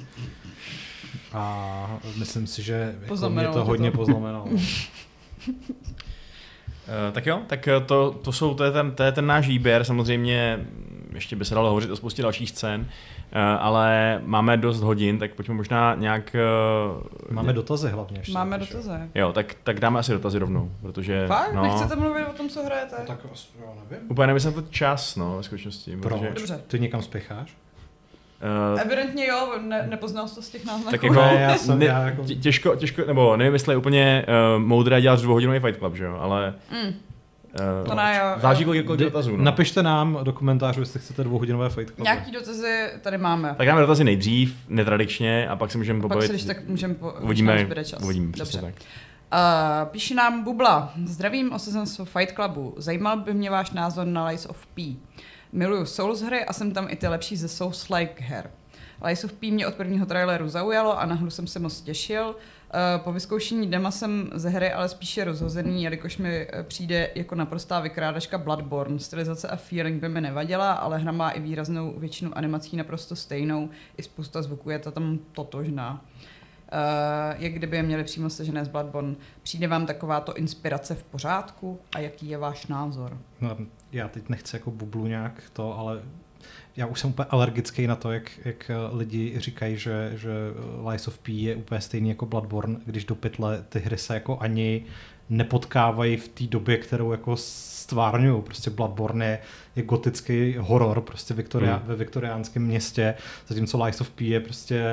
A 1.34 2.00
myslím 2.20 2.48
si, 2.48 2.64
že 2.64 2.96
jako 3.02 3.30
mě 3.30 3.44
to 3.44 3.50
ti 3.50 3.54
to. 3.54 3.66
hodně 3.66 3.92
poznamenalo. 3.92 4.46
Uh, 4.46 4.62
tak 7.12 7.26
jo, 7.26 7.42
tak 7.48 7.68
eh, 7.68 7.80
to, 7.80 8.12
to, 8.12 8.32
jsou, 8.32 8.54
to, 8.54 8.64
je 8.64 8.72
ten, 8.72 8.92
to 8.92 9.04
je 9.04 9.12
ten 9.12 9.26
náš 9.26 9.48
výběr, 9.48 9.84
samozřejmě 9.84 10.66
ještě 11.20 11.36
by 11.36 11.45
se 11.45 11.55
dalo 11.55 11.67
hovořit 11.70 11.91
o 11.91 11.95
spoustě 11.95 12.22
dalších 12.22 12.49
scén, 12.49 12.82
uh, 12.82 12.88
ale 13.59 14.22
máme 14.26 14.57
dost 14.57 14.82
hodin, 14.82 15.20
tak 15.20 15.34
pojďme 15.34 15.53
možná 15.53 15.95
nějak... 15.95 16.36
Uh, 17.30 17.34
Máme 17.36 17.53
dotazy 17.53 17.89
hlavně 17.89 18.20
ještě. 18.20 18.34
Máme 18.34 18.57
takže- 18.59 18.74
dotazy. 18.74 18.99
Jo, 19.15 19.34
tak, 19.34 19.55
tak 19.63 19.80
dáme 19.80 19.99
asi 19.99 20.11
dotazy 20.11 20.39
rovnou, 20.39 20.72
protože... 20.82 21.28
Fakt? 21.28 21.53
No, 21.53 21.63
Nechcete 21.63 21.95
mluvit 21.95 22.26
o 22.26 22.34
tom, 22.34 22.49
co 22.49 22.63
hrajete? 22.63 22.95
No, 22.99 23.05
tak 23.05 23.20
já 23.59 23.67
nevím. 23.89 24.11
Úplně 24.11 24.28
nemyslím 24.28 24.53
to 24.53 24.61
čas, 24.61 25.15
no, 25.15 25.38
ve 25.38 25.43
skutečnosti. 25.43 25.97
Proč? 25.97 26.20
Protože, 26.22 26.30
Dobře. 26.36 26.61
Ty 26.67 26.80
někam 26.80 27.01
spěcháš? 27.01 27.57
uh, 28.74 28.82
Evidentně 28.82 29.28
jo, 29.28 29.49
ne, 29.61 29.88
nepoznal 29.89 30.28
jsi 30.28 30.36
to 30.36 30.41
z 30.41 30.49
těch 30.49 30.65
náznaků. 30.65 30.91
tak 30.91 31.03
jako, 31.03 31.15
Ne, 31.15 31.38
já 31.39 31.55
jsem- 31.57 31.80
ne, 31.80 31.86
já 31.86 32.01
jako- 32.01 32.24
tě- 32.24 32.36
těžko, 32.36 32.76
těžko, 32.76 33.01
nebo 33.07 33.38
nevím, 33.38 33.53
jestli 33.53 33.74
je 33.74 33.78
úplně 33.78 34.26
uh, 34.55 34.61
moudré 34.63 35.01
dělat 35.01 35.22
dvouhodinový 35.22 35.59
Fight 35.59 35.80
Club, 35.80 35.95
že 35.95 36.03
jo, 36.03 36.17
ale 36.22 36.53
Mm. 36.72 36.93
To 37.88 37.95
ne, 37.95 38.20
jo, 38.20 38.41
záží 38.41 38.64
jo. 38.64 38.68
kolik 38.68 38.86
kolik 38.86 39.01
dotazů. 39.01 39.38
No. 39.38 39.43
Napište 39.43 39.84
nám 39.84 40.20
do 40.24 40.34
komentářů, 40.34 40.80
jestli 40.80 40.99
chcete 40.99 41.24
dvouhodinové 41.24 41.70
Fight 41.70 41.95
Club. 41.95 41.99
Nějaký 42.03 42.32
dotazy 42.32 42.89
tady 43.01 43.18
máme. 43.18 43.55
Tak 43.57 43.68
dáme 43.68 43.82
dotazy 43.82 44.03
nejdřív, 44.03 44.55
netradičně, 44.70 45.49
a 45.49 45.55
pak 45.55 45.72
si 45.72 45.78
můžeme 45.78 46.01
Pak 46.01 46.10
pobavit. 46.10 46.28
se 46.28 46.34
když 46.34 46.45
tak 46.45 46.68
můžeme 46.68 46.93
po, 46.93 47.14
uvidíme, 47.22 47.68
čas. 47.84 48.03
uvidíme, 48.03 48.32
Dobře. 48.38 48.62
tak. 48.62 48.74
Uh, 49.34 49.89
píše 49.91 50.16
nám 50.16 50.43
Bubla. 50.43 50.93
Zdravím, 51.05 51.53
osazenstvo 51.53 52.05
Fight 52.05 52.36
Clubu. 52.36 52.74
Zajímal 52.78 53.20
by 53.20 53.34
mě 53.34 53.49
váš 53.49 53.72
názor 53.72 54.07
na 54.07 54.26
Lies 54.26 54.45
of 54.45 54.66
P. 54.66 54.95
Miluju 55.51 55.86
Souls 55.86 56.22
hry 56.22 56.45
a 56.45 56.53
jsem 56.53 56.72
tam 56.72 56.88
i 56.89 56.95
ty 56.95 57.07
lepší 57.07 57.36
ze 57.38 57.47
Souls-like 57.47 58.10
her. 58.18 58.51
Lies 59.05 59.24
of 59.24 59.34
P 59.34 59.51
mě 59.51 59.68
od 59.68 59.76
prvního 59.76 60.05
traileru 60.05 60.49
zaujalo 60.49 60.99
a 60.99 61.05
na 61.05 61.16
hru 61.16 61.30
jsem 61.30 61.47
se 61.47 61.60
moc 61.60 61.82
těšil. 61.82 62.36
Uh, 62.74 63.03
po 63.03 63.11
vyzkoušení 63.13 63.67
dema 63.67 63.91
jsem 63.91 64.30
ze 64.34 64.49
hry 64.49 64.72
ale 64.72 64.89
spíše 64.89 65.24
rozhozený, 65.24 65.84
jelikož 65.84 66.17
mi 66.17 66.47
eh, 66.49 66.63
přijde 66.63 67.09
jako 67.15 67.36
naprostá 67.36 67.80
vykrádačka 67.80 68.38
Bloodborne. 68.38 68.99
Stylizace 68.99 69.47
a 69.47 69.55
feeling 69.55 70.01
by 70.01 70.09
mi 70.09 70.22
nevadila, 70.22 70.72
ale 70.72 70.97
hra 70.97 71.11
má 71.11 71.30
i 71.30 71.39
výraznou 71.39 71.93
většinu 71.97 72.38
animací 72.38 72.78
naprosto 72.78 73.15
stejnou. 73.15 73.70
I 73.97 74.03
spousta 74.03 74.41
zvuků 74.41 74.70
je 74.70 74.80
to 74.80 74.91
tam 74.91 75.20
totožná. 75.32 76.05
Uh, 76.72 77.41
jak 77.41 77.53
kdyby 77.53 77.78
je 77.78 77.84
měli 77.84 78.03
přímo 78.03 78.30
stažené 78.30 78.65
z 78.65 78.67
Bloodborne. 78.67 79.15
Přijde 79.43 79.67
vám 79.67 79.86
takováto 79.86 80.34
inspirace 80.34 80.95
v 80.95 81.03
pořádku 81.03 81.80
a 81.95 81.99
jaký 81.99 82.30
je 82.30 82.38
váš 82.38 82.67
názor? 82.67 83.17
No, 83.41 83.57
já 83.91 84.07
teď 84.07 84.30
nechci 84.30 84.55
jako 84.55 84.72
bublu 84.72 85.07
nějak 85.07 85.43
to, 85.53 85.80
ale 85.80 86.01
já 86.80 86.86
už 86.86 87.00
jsem 87.00 87.10
úplně 87.10 87.26
alergický 87.30 87.88
na 87.88 87.96
to, 87.96 88.12
jak, 88.12 88.32
jak 88.46 88.72
lidi 88.92 89.34
říkají, 89.40 89.78
že, 89.78 90.12
že 90.16 90.30
Lies 90.90 91.08
of 91.08 91.18
P 91.18 91.32
je 91.42 91.56
úplně 91.56 91.82
stejný 91.82 92.10
jako 92.10 92.26
Bloodborne, 92.26 92.80
když 92.86 93.06
do 93.06 93.16
pytle 93.16 93.64
ty 93.70 93.80
hry 93.80 93.98
se 93.98 94.14
jako 94.14 94.38
ani 94.40 94.84
nepotkávají 95.30 96.18
v 96.18 96.28
té 96.28 96.44
době, 96.44 96.78
kterou 96.78 97.12
jako 97.12 97.36
stvárňují. 97.38 98.42
Prostě 98.42 98.70
Bloodborne 98.70 99.26
je, 99.26 99.40
je 99.76 99.84
gotický 99.84 100.56
horor 100.60 101.02
prostě 101.02 101.34
Viktoria, 101.34 101.76
Hmm. 101.76 101.88
ve 101.88 101.96
viktoriánském 101.96 102.64
městě, 102.64 103.16
zatímco 103.48 103.84
Lies 103.84 104.02
of 104.02 104.10
P 104.10 104.26
je 104.26 104.40
prostě 104.40 104.84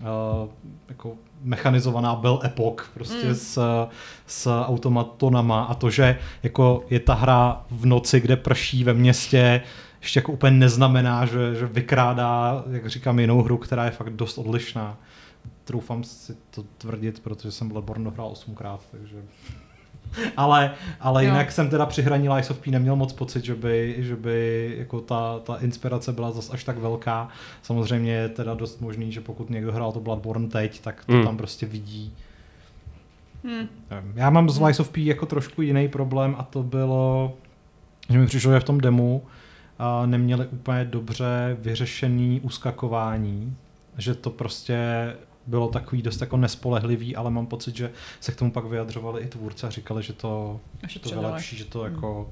uh, 0.00 0.48
jako 0.88 1.12
mechanizovaná 1.42 2.14
Bell 2.14 2.40
Epoch 2.44 2.90
prostě 2.94 3.26
Mm. 3.26 3.34
s, 3.34 3.58
s 4.26 4.64
automatonama 4.66 5.64
a 5.64 5.74
to, 5.74 5.90
že 5.90 6.18
jako 6.42 6.84
je 6.90 7.00
ta 7.00 7.14
hra 7.14 7.64
v 7.70 7.86
noci, 7.86 8.20
kde 8.20 8.36
prší 8.36 8.84
ve 8.84 8.94
městě, 8.94 9.60
ještě 10.04 10.18
jako 10.18 10.32
úplně 10.32 10.50
neznamená, 10.56 11.26
že, 11.26 11.54
že 11.54 11.66
vykrádá, 11.66 12.64
jak 12.70 12.86
říkám, 12.86 13.18
jinou 13.18 13.42
hru, 13.42 13.56
která 13.58 13.84
je 13.84 13.90
fakt 13.90 14.10
dost 14.10 14.38
odlišná. 14.38 14.98
Troufám 15.64 16.04
si 16.04 16.36
to 16.50 16.62
tvrdit, 16.78 17.20
protože 17.20 17.50
jsem 17.52 17.68
Bloodborne 17.68 18.04
dohrál 18.04 18.26
osmkrát, 18.26 18.80
takže... 18.90 19.16
Ale, 20.36 20.74
ale 21.00 21.24
Jo. 21.24 21.30
jinak 21.30 21.52
jsem 21.52 21.70
teda 21.70 21.86
při 21.86 22.02
hraní 22.02 22.28
Lies 22.28 22.50
of 22.50 22.58
P 22.58 22.70
neměl 22.70 22.96
moc 22.96 23.12
pocit, 23.12 23.44
že 23.44 23.54
by, 23.54 23.94
že 23.98 24.16
by 24.16 24.74
jako 24.78 25.00
ta, 25.00 25.38
ta 25.38 25.56
inspirace 25.56 26.12
byla 26.12 26.30
zas 26.30 26.50
až 26.50 26.64
tak 26.64 26.78
velká. 26.78 27.28
Samozřejmě 27.62 28.12
je 28.12 28.28
teda 28.28 28.54
dost 28.54 28.80
možný, 28.80 29.12
že 29.12 29.20
pokud 29.20 29.50
někdo 29.50 29.72
hrál 29.72 29.92
to 29.92 30.00
Bloodborne 30.00 30.48
teď, 30.48 30.80
tak 30.80 31.04
to 31.04 31.12
Hmm. 31.12 31.24
tam 31.24 31.36
prostě 31.36 31.66
vidí. 31.66 32.12
Hmm. 33.44 33.68
Já 34.14 34.30
mám 34.30 34.50
z 34.50 34.60
Lies 34.60 34.80
of 34.80 34.88
P 34.88 35.04
jako 35.04 35.26
trošku 35.26 35.62
jiný 35.62 35.88
problém 35.88 36.34
a 36.38 36.42
to 36.42 36.62
bylo, 36.62 37.32
že 38.10 38.18
mi 38.18 38.26
přišlo, 38.26 38.52
že 38.52 38.60
v 38.60 38.64
tom 38.64 38.80
demo 38.80 39.22
a 39.22 39.43
neměli 40.06 40.46
úplně 40.46 40.84
dobře 40.84 41.56
vyřešený 41.60 42.40
uskakování, 42.40 43.56
že 43.98 44.14
to 44.14 44.30
prostě 44.30 44.78
bylo 45.46 45.68
takový 45.68 46.02
dost 46.02 46.20
jako 46.20 46.36
nespolehlivý, 46.36 47.16
ale 47.16 47.30
mám 47.30 47.46
pocit, 47.46 47.76
že 47.76 47.90
se 48.20 48.32
k 48.32 48.36
tomu 48.36 48.50
pak 48.52 48.64
vyjadřovali 48.64 49.22
i 49.22 49.26
tvůrci 49.28 49.66
a 49.66 49.70
říkali, 49.70 50.02
že 50.02 50.12
to, 50.12 50.60
že 50.88 51.00
to 51.00 51.08
vylepší, 51.08 51.56
že 51.56 51.64
to 51.64 51.80
Hmm. 51.80 51.94
jako... 51.94 52.30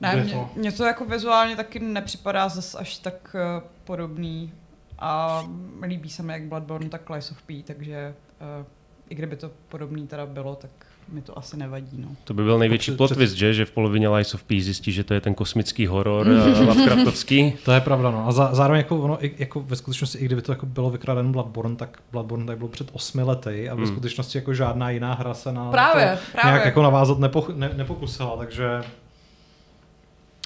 Ne, 0.00 0.16
mě, 0.16 0.32
to- 0.32 0.48
mně 0.56 0.72
to 0.72 0.84
jako 0.84 1.04
vizuálně 1.04 1.56
taky 1.56 1.80
nepřipadá 1.80 2.48
zas 2.48 2.74
až 2.74 2.98
tak 2.98 3.36
uh, 3.58 3.68
podobný 3.84 4.52
a 4.98 5.42
líbí 5.82 6.10
se 6.10 6.22
mi 6.22 6.32
jak 6.32 6.42
Bloodborne, 6.42 6.88
tak 6.88 7.10
Lies 7.10 7.30
of 7.30 7.42
P, 7.42 7.62
takže 7.62 8.14
uh, 8.60 8.66
i 9.08 9.14
kdyby 9.14 9.36
to 9.36 9.50
podobný 9.68 10.06
teda 10.06 10.26
bylo, 10.26 10.54
tak 10.54 10.85
mi 11.08 11.22
to 11.22 11.38
asi 11.38 11.56
nevadí, 11.56 11.98
no. 12.00 12.08
To 12.24 12.34
by 12.34 12.42
byl 12.44 12.58
největší 12.58 12.92
plot 12.92 13.14
twist, 13.14 13.34
že? 13.34 13.54
že 13.54 13.64
v 13.64 13.70
polovině 13.70 14.08
Lies 14.08 14.34
of 14.34 14.42
P 14.44 14.60
zjistí, 14.60 14.92
že 14.92 15.04
to 15.04 15.14
je 15.14 15.20
ten 15.20 15.34
kosmický 15.34 15.86
horor 15.86 16.28
eh, 16.56 16.60
Lovecraftovský. 16.64 17.52
To 17.64 17.72
je 17.72 17.80
pravda, 17.80 18.10
no. 18.10 18.28
A 18.28 18.32
za, 18.32 18.54
zároveň 18.54 18.78
jako 18.78 18.96
ono, 18.98 19.24
i, 19.24 19.34
jako 19.38 19.60
ve 19.60 19.76
skutečnosti, 19.76 20.18
i 20.18 20.24
kdyby 20.24 20.42
to 20.42 20.52
jako 20.52 20.66
bylo 20.66 20.90
vykraden 20.90 21.32
Bloodborne, 21.32 21.76
tak 21.76 21.98
Bloodborne 22.12 22.46
tak 22.46 22.58
bylo 22.58 22.68
před 22.68 22.88
osmi 22.92 23.22
lety 23.22 23.68
a 23.68 23.74
ve 23.74 23.82
Hmm. 23.82 23.92
skutečnosti 23.92 24.38
jako 24.38 24.54
žádná 24.54 24.90
jiná 24.90 25.14
hra 25.14 25.34
se 25.34 25.52
na 25.52 25.70
Právě, 25.70 26.18
to 26.26 26.32
právě. 26.32 26.52
nějak 26.52 26.64
jako 26.64 26.82
navázat 26.82 27.18
nepo, 27.18 27.46
ne, 27.54 27.70
nepokusila, 27.76 28.36
takže 28.36 28.82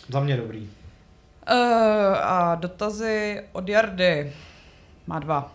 za 0.09 0.21
mě 0.21 0.37
dobrý. 0.37 0.61
Uh, 0.61 1.57
a 2.23 2.55
dotazy 2.55 3.43
od 3.53 3.69
Jardy. 3.69 4.33
Má 5.07 5.19
dva. 5.19 5.53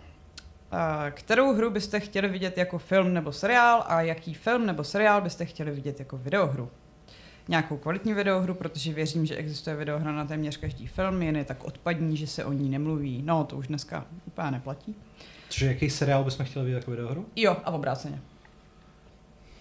Uh, 0.75 1.11
kterou 1.11 1.53
hru 1.53 1.69
byste 1.69 1.99
chtěli 1.99 2.29
vidět 2.29 2.57
jako 2.57 2.77
film 2.77 3.13
nebo 3.13 3.31
seriál 3.31 3.83
a 3.87 4.01
jaký 4.01 4.33
film 4.33 4.65
nebo 4.65 4.83
seriál 4.83 5.21
byste 5.21 5.45
chtěli 5.45 5.71
vidět 5.71 5.99
jako 5.99 6.17
videohru? 6.17 6.71
Nějakou 7.47 7.77
kvalitní 7.77 8.13
videohru, 8.13 8.53
protože 8.53 8.93
věřím, 8.93 9.25
že 9.25 9.35
existuje 9.35 9.75
videohra 9.75 10.11
na 10.11 10.25
téměř 10.25 10.57
každý 10.57 10.87
film, 10.87 11.21
jen 11.21 11.35
je 11.35 11.45
tak 11.45 11.63
odpadní, 11.63 12.17
že 12.17 12.27
se 12.27 12.45
o 12.45 12.51
ní 12.51 12.69
nemluví. 12.69 13.21
No, 13.21 13.43
to 13.43 13.55
už 13.55 13.67
dneska 13.67 14.05
úplně 14.25 14.51
neplatí. 14.51 14.95
Čiže 15.49 15.65
jaký 15.65 15.89
seriál 15.89 16.23
bychom 16.23 16.45
chtěli 16.45 16.65
vidět 16.65 16.77
jako 16.77 16.91
videohru? 16.91 17.25
Jo, 17.35 17.57
a 17.63 17.71
obráceně. 17.71 18.21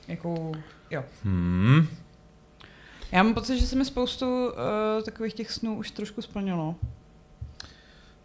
Jakou, 0.08 0.54
jo. 0.90 1.04
Hmm. 1.24 1.86
Já 3.12 3.22
mám 3.22 3.34
pocit, 3.34 3.58
že 3.58 3.66
se 3.66 3.76
mi 3.76 3.84
spoustu 3.84 4.46
uh, 4.46 4.52
takových 5.04 5.34
těch 5.34 5.50
snů 5.50 5.76
už 5.76 5.90
trošku 5.90 6.22
splnilo. 6.22 6.74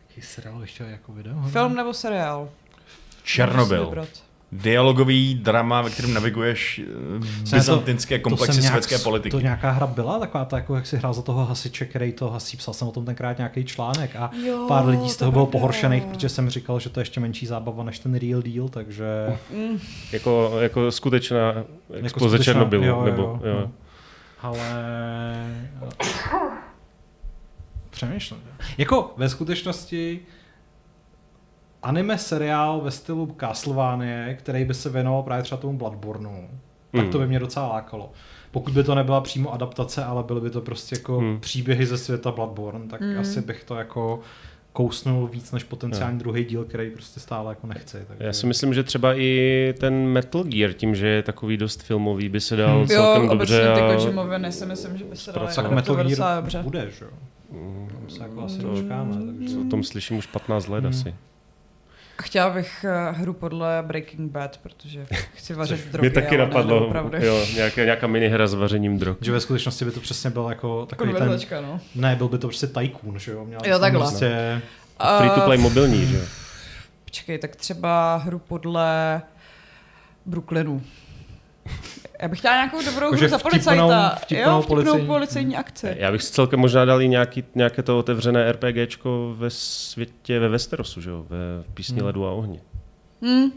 Jaký 0.09 0.21
seriál 0.21 0.59
bych 0.59 0.73
chtěl 0.73 0.87
jako 0.87 1.13
videohru? 1.13 1.49
Film 1.49 1.75
nebo 1.75 1.93
seriál? 1.93 2.49
Černobyl. 3.33 4.05
Dialogový 4.51 5.35
drama, 5.35 5.81
ve 5.81 5.89
kterém 5.89 6.13
naviguješ 6.13 6.81
eh, 7.49 7.55
byzantinské 7.55 8.19
komplexy 8.19 8.61
nějak- 8.61 8.71
světské 8.73 8.97
politiky. 8.97 9.31
To 9.31 9.39
nějaká 9.39 9.71
hra 9.71 9.87
byla, 9.87 10.19
taková 10.19 10.45
ta, 10.45 10.57
jako 10.57 10.75
jak 10.75 10.87
si 10.87 10.97
hrál 10.97 11.13
za 11.13 11.21
toho 11.21 11.45
hasiče, 11.45 11.85
který 11.85 12.13
to 12.13 12.29
hasí, 12.29 12.57
psal 12.57 12.73
jsem 12.73 12.87
o 12.87 12.91
tom 12.91 13.05
tenkrát 13.05 13.37
nějaký 13.37 13.65
článek 13.65 14.15
a 14.15 14.31
Jo, 14.45 14.65
pár 14.67 14.85
lidí 14.85 15.09
z 15.09 15.13
to 15.15 15.19
toho 15.19 15.31
bylo 15.31 15.45
pravda. 15.45 15.59
pohoršených, 15.59 16.03
protože 16.05 16.29
jsem 16.29 16.49
říkal, 16.49 16.79
že 16.79 16.89
to 16.89 16.99
je 16.99 17.01
ještě 17.01 17.19
menší 17.19 17.45
zábava 17.45 17.83
než 17.83 17.99
ten 17.99 18.15
real 18.15 18.41
deal, 18.41 18.69
takže... 18.69 19.05
Mm, 19.53 19.79
Jako, 20.11 20.51
jako 20.59 20.91
skutečná 20.91 21.53
expoze 21.93 22.09
skutečná- 22.35 22.53
Černobylu. 22.53 22.83
jo, 22.83 22.95
jo, 22.99 23.05
nebo, 23.05 23.21
jo, 23.21 23.39
jo. 23.43 23.59
no. 23.59 23.71
Ale... 24.41 24.59
Přemýšlím. 27.89 28.39
Jako 28.77 29.13
ve 29.17 29.29
skutečnosti 29.29 30.19
anime 31.83 32.17
seriál 32.17 32.81
ve 32.81 32.91
stylu 32.91 33.35
Castlevania, 33.39 34.33
který 34.33 34.65
by 34.65 34.73
se 34.73 34.89
věnoval 34.89 35.23
právě 35.23 35.43
třeba 35.43 35.61
tomu 35.61 35.77
Bloodborneu, 35.77 36.47
tak 36.91 37.01
Hmm. 37.01 37.11
to 37.11 37.19
by 37.19 37.27
mě 37.27 37.39
docela 37.39 37.67
lákalo. 37.67 38.11
Pokud 38.51 38.73
by 38.73 38.83
to 38.83 38.95
nebyla 38.95 39.21
přímo 39.21 39.53
adaptace, 39.53 40.03
ale 40.03 40.23
byly 40.23 40.41
by 40.41 40.49
to 40.49 40.61
prostě 40.61 40.95
jako 40.95 41.17
Hmm. 41.19 41.39
příběhy 41.39 41.85
ze 41.85 41.97
světa 41.97 42.31
Bloodborne, 42.31 42.87
tak 42.87 43.01
Hmm. 43.01 43.19
asi 43.19 43.41
bych 43.41 43.63
to 43.63 43.75
jako 43.75 44.19
kousnul 44.73 45.27
víc 45.27 45.51
než 45.51 45.63
potenciální 45.63 46.19
druhý 46.19 46.45
díl, 46.45 46.63
který 46.65 46.89
prostě 46.89 47.19
stále 47.19 47.51
jako 47.51 47.67
nechci. 47.67 47.97
Takže... 48.07 48.23
Já 48.23 48.33
si 48.33 48.45
myslím, 48.47 48.73
že 48.73 48.83
třeba 48.83 49.13
i 49.19 49.73
ten 49.79 49.93
Metal 50.07 50.43
Gear, 50.43 50.73
tím, 50.73 50.95
že 50.95 51.07
je 51.07 51.23
takový 51.23 51.57
dost 51.57 51.83
filmový, 51.83 52.29
by 52.29 52.39
se 52.39 52.55
dal 52.55 52.69
Hmm. 52.69 52.79
jo, 52.81 52.87
celkem 52.87 53.29
obecně 53.29 53.57
dobře. 53.57 53.73
ty 53.75 53.81
a- 53.81 53.95
Kojimoviny 53.95 54.51
si 54.51 54.65
myslím, 54.65 54.97
že 54.97 55.03
by 55.03 55.15
se 55.15 55.31
zpracovat. 55.31 55.55
tak 55.55 55.71
Metal 55.75 55.95
Gear 55.95 56.35
dobře. 56.41 56.59
bude, 56.63 56.87
že 56.99 57.05
jo? 57.05 57.11
Mm, 57.51 57.87
Tam 57.91 58.09
se 58.09 58.23
jako 58.23 58.41
asi 58.43 58.59
To- 58.59 58.67
dočkáme. 58.75 59.15
Takže... 59.39 59.57
O 59.57 59.63
tom 59.69 59.83
slyším 59.83 60.17
už 60.17 60.25
15 60.25 60.67
let 60.67 60.79
Hmm. 60.83 60.89
asi. 60.89 61.15
A 62.19 62.21
chtěla 62.21 62.49
bych 62.49 62.85
uh, 63.11 63.17
hru 63.17 63.33
podle 63.33 63.83
Breaking 63.87 64.31
Bad, 64.31 64.57
protože 64.57 65.05
chci 65.35 65.53
vařit 65.53 65.87
drogy. 65.91 66.09
Mě 66.09 66.21
taky 66.21 66.37
napadlo, 66.37 66.93
jo, 67.19 67.45
nějaká, 67.55 67.83
nějaká 67.83 68.07
minihra 68.07 68.47
s 68.47 68.53
vařením 68.53 68.99
drog. 68.99 69.17
Že 69.21 69.31
ve 69.31 69.39
skutečnosti 69.39 69.85
by 69.85 69.91
to 69.91 69.99
přesně 69.99 70.29
byl 70.29 70.45
jako 70.49 70.85
takový 70.85 71.11
ten... 71.11 71.19
Konverzačka, 71.19 71.61
no. 71.61 71.79
Ne, 71.95 72.15
byl 72.15 72.27
by 72.27 72.37
to 72.37 72.47
prostě 72.47 72.67
tycoon, 72.67 73.19
že 73.19 73.31
jo? 73.31 73.45
Měl 73.45 73.59
Jo, 73.65 73.79
takhle. 73.79 74.01
Prostě... 74.01 74.61
Free 75.17 75.29
to 75.29 75.41
play 75.41 75.57
Uh, 75.57 75.63
mobilní, 75.63 76.05
že? 76.05 76.17
jo? 76.17 76.23
Počkej, 77.05 77.37
tak 77.37 77.55
třeba 77.55 78.15
hru 78.15 78.39
podle 78.39 79.21
Brooklynu. 80.25 80.81
Já 82.21 82.27
bych 82.27 82.39
chtěla 82.39 82.53
nějakou 82.55 82.85
dobrou 82.85 83.11
hru 83.11 83.27
za 83.27 83.37
policajta. 83.39 84.09
vtipnou 84.15 84.51
jo, 84.51 84.61
vtipnou 84.61 84.63
policejní- 84.67 85.07
policejní 85.07 85.57
akci. 85.57 85.95
Já 85.99 86.11
bych 86.11 86.23
si 86.23 86.31
celkem 86.33 86.59
možná 86.59 86.85
dal 86.85 87.01
i 87.01 87.07
nějaký, 87.07 87.43
nějaké 87.55 87.83
to 87.83 87.99
otevřené 87.99 88.51
RPGčko 88.51 89.33
ve 89.37 89.49
světě 89.49 90.39
ve 90.39 90.49
Westerosu, 90.49 91.01
že 91.01 91.09
jo? 91.09 91.25
Ve 91.29 91.37
písni 91.73 91.97
Hmm. 91.97 92.05
ledu 92.05 92.27
a 92.27 92.31
ohně. 92.31 92.59
Hmm. 93.21 93.51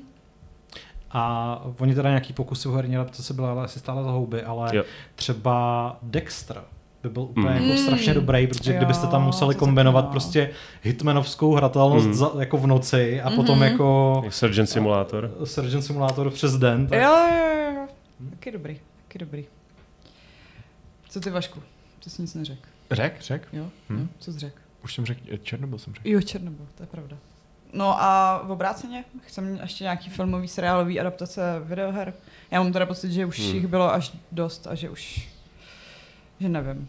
A 1.10 1.62
oni 1.78 1.94
teda 1.94 2.08
nějaký 2.08 2.32
pokusy 2.32 2.68
o 2.68 2.72
herní 2.72 2.96
adaptace 2.96 3.34
byly 3.34 3.48
ale 3.48 3.64
asi 3.64 3.78
stále 3.78 4.04
za 4.04 4.10
houby, 4.10 4.42
ale 4.42 4.76
Jo. 4.76 4.84
třeba 5.14 5.96
Dexter 6.02 6.62
by 7.02 7.08
byl 7.08 7.22
úplně 7.22 7.48
Mm. 7.50 7.66
jako 7.68 7.76
strašně 7.82 8.14
dobrý, 8.14 8.46
protože 8.46 8.70
Jo, 8.72 8.76
kdybyste 8.76 9.06
tam 9.06 9.24
museli 9.24 9.54
kombinovat 9.54 10.04
no. 10.04 10.10
prostě 10.10 10.50
hitmanovskou 10.82 11.54
hratelnost 11.54 12.06
Mm. 12.06 12.14
za, 12.14 12.30
jako 12.38 12.56
v 12.58 12.66
noci 12.66 13.20
a 13.20 13.30
potom 13.30 13.54
Mhm. 13.58 13.62
jako 13.72 14.22
Surgeon 14.28 14.66
Simulator. 14.66 15.30
Surgeon 15.44 15.82
Simulator 15.82 16.30
přes 16.30 16.56
den, 16.58 16.86
tak 16.86 17.00
Jo, 17.02 17.10
jo, 17.10 17.74
jo, 17.74 17.86
jo. 18.24 18.30
Taky 18.30 18.50
dobrý, 18.52 18.80
taky 19.06 19.18
dobrý. 19.18 19.44
Co 21.08 21.20
ty, 21.20 21.30
Vašku? 21.30 21.62
Ty 22.04 22.10
jsi 22.10 22.22
nic 22.22 22.34
neřekl. 22.34 22.68
Řek, 22.90 23.20
řek. 23.20 23.48
Jo? 23.52 23.70
Hm. 23.88 23.98
jo? 24.00 24.06
Co 24.18 24.32
jsi 24.32 24.38
řekl? 24.38 24.56
Už 24.84 24.94
jsem 24.94 25.06
řekl, 25.06 25.36
Černobyl 25.42 25.78
jsem 25.78 25.94
řekl. 25.94 26.08
Jo, 26.08 26.20
Černobyl, 26.22 26.66
to 26.74 26.82
je 26.82 26.86
pravda. 26.86 27.16
No 27.72 28.02
a 28.02 28.42
v 28.44 28.50
obráceně, 28.50 29.04
chcem 29.26 29.58
ještě 29.62 29.84
nějaký 29.84 30.10
filmový, 30.10 30.48
seriálový 30.48 31.00
adaptace 31.00 31.60
videoher. 31.64 32.14
Já 32.50 32.62
mám 32.62 32.72
teda 32.72 32.86
pocit, 32.86 33.12
že 33.12 33.26
už 33.26 33.38
Hmm. 33.40 33.54
jich 33.54 33.66
bylo 33.66 33.92
až 33.92 34.12
dost 34.32 34.66
a 34.66 34.74
že 34.74 34.90
už, 34.90 35.28
že 36.40 36.48
nevím. 36.48 36.88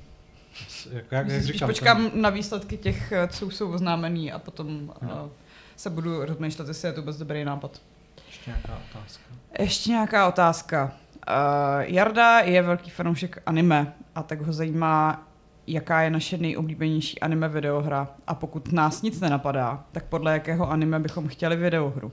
Jako, 0.91 1.15
jak, 1.15 1.27
jak 1.27 1.43
Spíš 1.43 1.53
říkám, 1.53 1.69
počkám 1.69 2.11
na 2.13 2.29
výsledky 2.29 2.77
těch, 2.77 3.11
eh, 3.11 3.27
co 3.27 3.49
jsou 3.51 3.71
oznámený 3.73 4.31
a 4.31 4.39
potom 4.39 4.93
No. 5.01 5.23
uh, 5.25 5.31
se 5.75 5.89
budu 5.89 6.25
rozmýšlet, 6.25 6.67
jestli 6.67 6.87
je 6.87 6.93
to 6.93 7.01
vůbec 7.01 7.17
dobrý 7.17 7.45
nápad. 7.45 7.71
Ten, 8.15 8.23
ještě 8.27 8.49
nějaká 8.51 8.81
otázka. 8.91 9.23
Ještě 9.59 9.89
nějaká 9.89 10.27
otázka. 10.27 10.97
Uh, 11.27 11.81
Jarda 11.81 12.39
je 12.39 12.61
velký 12.61 12.89
fanoušek 12.89 13.41
anime 13.45 13.93
a 14.15 14.23
tak 14.23 14.41
ho 14.41 14.53
zajímá, 14.53 15.27
jaká 15.67 16.01
je 16.01 16.09
naše 16.09 16.37
nejoblíbenější 16.37 17.19
anime 17.19 17.49
videohra 17.49 18.07
a 18.27 18.35
pokud 18.35 18.71
nás 18.71 19.01
nic 19.01 19.19
nenapadá, 19.19 19.85
tak 19.91 20.05
podle 20.05 20.33
jakého 20.33 20.69
anime 20.69 20.99
bychom 20.99 21.27
chtěli 21.27 21.55
videohru. 21.55 22.11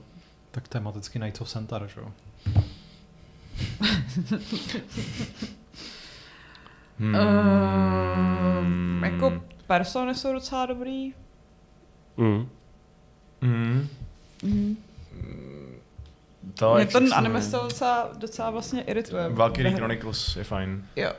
Tak 0.51 0.67
tematicky 0.67 1.19
Knights 1.19 1.41
of 1.41 1.49
Centaur, 1.49 1.87
že 1.87 2.01
jo? 2.01 2.11
Hmm. 6.99 7.15
Uh, 7.15 9.05
jako 9.05 9.41
persony 9.67 10.15
jsou 10.15 10.33
docela 10.33 10.65
dobrý. 10.65 11.13
Mm. 12.17 12.49
Hmm. 13.41 13.87
Mm. 14.43 14.77
To, 16.53 16.75
Mě 16.75 16.85
ten 16.85 17.07
se 17.07 17.15
anime 17.15 17.33
jmenuje? 17.33 17.47
styl 17.47 17.59
docela, 17.63 18.09
docela 18.17 18.49
vlastně 18.49 18.81
irituje. 18.81 19.29
Valkyrie. 19.29 19.75
Chronicles 19.75 20.35
je 20.35 20.43
fajn. 20.43 20.83
Jo. 20.95 21.11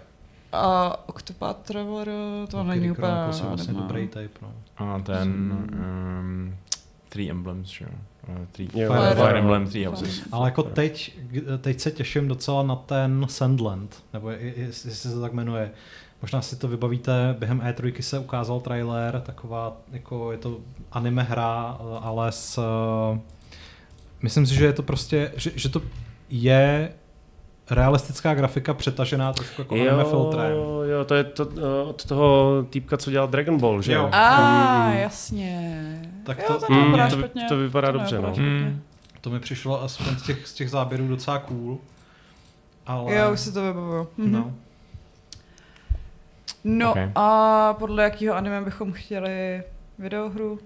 A 0.52 0.96
Octopath 1.08 1.56
Traveler, 1.62 2.08
to 2.50 2.64
není 2.64 2.90
úplně... 2.90 3.06
Chronicles 3.08 3.40
je 3.40 3.46
vlastně 3.46 3.72
nemá. 3.74 3.86
dobrý 3.86 4.08
type, 4.08 4.38
no. 4.42 4.52
A 4.76 4.98
ten 4.98 5.52
um, 5.72 6.56
Three 7.08 7.30
Emblems, 7.30 7.68
že 7.68 7.84
jo? 7.84 7.90
Uh, 8.28 8.44
Three, 8.52 8.68
Jo, 8.74 8.92
Fire, 8.92 9.00
Fire- 9.10 9.26
Fire 9.26 9.38
Emblem, 9.38 9.66
Three 9.68 9.84
Houses. 9.86 10.22
Ale 10.32 10.48
jako 10.48 10.62
teď, 10.62 11.18
teď 11.60 11.80
se 11.80 11.90
těším 11.90 12.28
docela 12.28 12.62
na 12.62 12.76
ten 12.76 13.26
Sandland, 13.28 14.02
nebo 14.12 14.30
je- 14.30 14.38
je- 14.40 14.54
jestli 14.56 14.90
se 14.90 15.14
to 15.14 15.20
tak 15.20 15.32
jmenuje. 15.32 15.70
Možná 16.22 16.42
si 16.42 16.56
to 16.56 16.68
vybavíte, 16.68 17.36
během 17.38 17.60
E3 17.60 18.00
se 18.00 18.18
ukázal 18.18 18.60
trailer, 18.60 19.20
taková, 19.20 19.76
jako 19.92 20.32
je 20.32 20.38
to 20.38 20.58
anime 20.92 21.22
hra, 21.22 21.78
ale 22.00 22.32
s... 22.32 22.60
Myslím 24.22 24.46
si, 24.46 24.54
že 24.54 24.64
je 24.64 24.72
to 24.72 24.82
prostě, 24.82 25.32
že, 25.36 25.50
že 25.54 25.68
to 25.68 25.82
je 26.30 26.92
realistická 27.70 28.34
grafika 28.34 28.74
přetažená 28.74 29.32
trošku 29.32 29.60
jako 29.60 29.74
anime 29.74 30.04
filtrem. 30.04 30.52
jo, 30.90 31.04
to 31.06 31.14
je 31.14 31.24
to, 31.24 31.48
eh, 31.56 31.88
od 31.88 32.04
toho 32.04 32.62
týpka, 32.70 32.96
co 32.96 33.10
dělal 33.10 33.28
Dragon 33.28 33.58
Ball, 33.60 33.82
že 33.82 33.92
Jo. 33.92 34.02
jo? 34.02 34.08
A, 34.12 34.88
Mm. 34.88 34.96
jasně. 34.96 35.82
Tak 36.26 36.38
jo, 36.38 36.44
to- 36.48 36.66
to, 36.66 36.72
Mm, 36.72 36.92
to 37.10 37.16
špatně. 37.18 37.44
to 37.48 37.56
vypadá 37.56 37.90
dobře, 37.90 38.14
nevypadá 38.20 38.42
no. 38.42 38.48
Hmm. 38.48 38.82
To 39.20 39.30
mi 39.30 39.40
přišlo 39.40 39.82
aspoň 39.82 40.16
z 40.16 40.22
těch, 40.22 40.46
z 40.46 40.54
těch 40.54 40.70
záběrů 40.70 41.08
docela 41.08 41.38
cool. 41.38 41.78
Ale... 42.86 43.14
Jo, 43.14 43.32
už 43.32 43.40
si 43.40 43.52
to 43.52 43.62
vybavuju. 43.62 44.08
Mhm. 44.16 44.32
No. 44.32 44.52
No 46.64 46.90
Ok. 46.92 46.98
a 47.14 47.74
podle 47.78 48.02
jakého 48.04 48.34
anime 48.36 48.60
bychom 48.60 48.92
chtěli 48.92 49.62
videohru? 49.98 50.58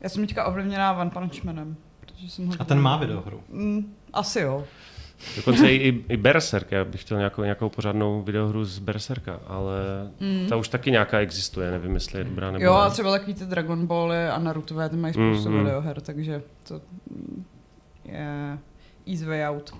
Já 0.00 0.08
jsem 0.08 0.26
teďka 0.26 0.44
ovlivněná 0.46 0.92
One 0.92 1.10
Punch 1.10 1.44
Manem. 1.44 1.76
Protože 2.18 2.30
jsem 2.30 2.46
ho 2.46 2.54
A 2.58 2.64
ten 2.64 2.80
má 2.80 2.96
videohru. 2.96 3.40
Mm, 3.48 3.94
asi 4.12 4.40
jo. 4.40 4.64
Dokonce 5.36 5.72
i, 5.72 6.04
i, 6.08 6.16
Berserk, 6.16 6.72
já 6.72 6.84
bych 6.84 7.00
chtěl 7.00 7.18
nějakou, 7.18 7.42
nějakou 7.42 7.68
pořádnou 7.68 8.22
videohru 8.22 8.64
z 8.64 8.78
Berserka, 8.78 9.40
ale 9.46 9.74
Mm. 10.20 10.46
ta 10.48 10.56
už 10.56 10.68
taky 10.68 10.90
nějaká 10.90 11.18
existuje, 11.18 11.70
nevím, 11.70 11.94
jestli 11.94 12.20
je 12.20 12.24
dobrá 12.24 12.50
nebo 12.50 12.64
Jo, 12.64 12.74
ne. 12.74 12.80
a 12.80 12.90
třeba 12.90 13.10
takový 13.10 13.34
ty 13.34 13.44
Dragon 13.46 13.86
Bally 13.86 14.28
a 14.28 14.38
Narutové, 14.38 14.88
ty 14.88 14.96
mají 14.96 15.14
spoustu 15.14 15.50
mm. 15.50 15.58
videoher, 15.58 16.00
takže 16.00 16.42
to 16.68 16.80
je 18.04 18.58
easy 19.06 19.24
way 19.26 19.46
out. 19.48 19.74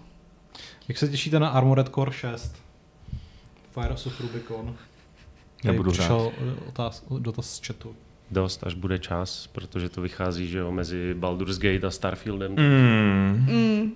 Jak 0.88 0.98
se 0.98 1.08
těšíte 1.08 1.38
na 1.40 1.48
Armored 1.48 1.88
Core 1.94 2.12
6? 2.12 2.56
Fires 3.80 4.06
of 4.06 4.20
Rubicon. 4.20 4.74
Nebudu 5.64 5.90
hrát. 5.90 5.98
přišel 5.98 6.32
eh, 6.38 6.68
otáz, 6.68 7.04
dotaz 7.18 7.50
z 7.50 7.66
chatu. 7.66 7.96
Dost, 8.30 8.66
až 8.66 8.74
bude 8.74 8.98
čas, 8.98 9.46
protože 9.46 9.88
to 9.88 10.00
vychází, 10.00 10.48
že 10.48 10.58
jo, 10.58 10.72
mezi 10.72 11.14
Baldur's 11.14 11.58
Gate 11.58 11.86
a 11.86 11.90
Starfieldem. 11.90 12.52
Mm. 12.52 13.46
Mm. 13.54 13.92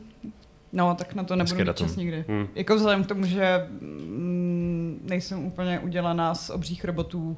No, 0.72 0.94
tak 0.94 1.14
na 1.14 1.24
to 1.24 1.36
nebudu 1.36 1.64
mít 1.64 1.76
čas 1.76 1.96
nikdy. 1.96 2.24
Hmm. 2.28 2.48
Jako 2.54 2.74
vzhledem 2.76 3.04
k 3.04 3.06
tomu, 3.06 3.26
že 3.26 3.66
mm, 3.80 5.00
nejsem 5.08 5.44
úplně 5.44 5.78
udělaná 5.80 6.34
z 6.34 6.50
obřích 6.50 6.84
robotů, 6.84 7.36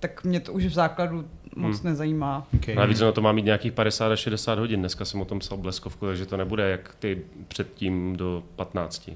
tak 0.00 0.24
mě 0.24 0.40
to 0.40 0.52
už 0.52 0.64
v 0.66 0.72
základu 0.72 1.24
moc 1.56 1.80
Hmm. 1.80 1.90
nezajímá. 1.90 2.46
Okay. 2.54 2.74
Navíc 2.74 3.00
ono 3.00 3.12
to 3.12 3.20
má 3.20 3.32
mít 3.32 3.44
nějakých 3.44 3.72
50 3.72 4.12
až 4.12 4.20
60 4.20 4.58
hodin. 4.58 4.80
Dneska 4.80 5.04
jsem 5.04 5.20
o 5.20 5.24
tom 5.24 5.38
psal 5.38 5.58
bleskovku, 5.58 6.06
takže 6.06 6.26
to 6.26 6.36
nebude 6.36 6.70
jak 6.70 6.94
ty 6.98 7.22
předtím 7.48 8.16
do 8.16 8.42
15. 8.56 9.10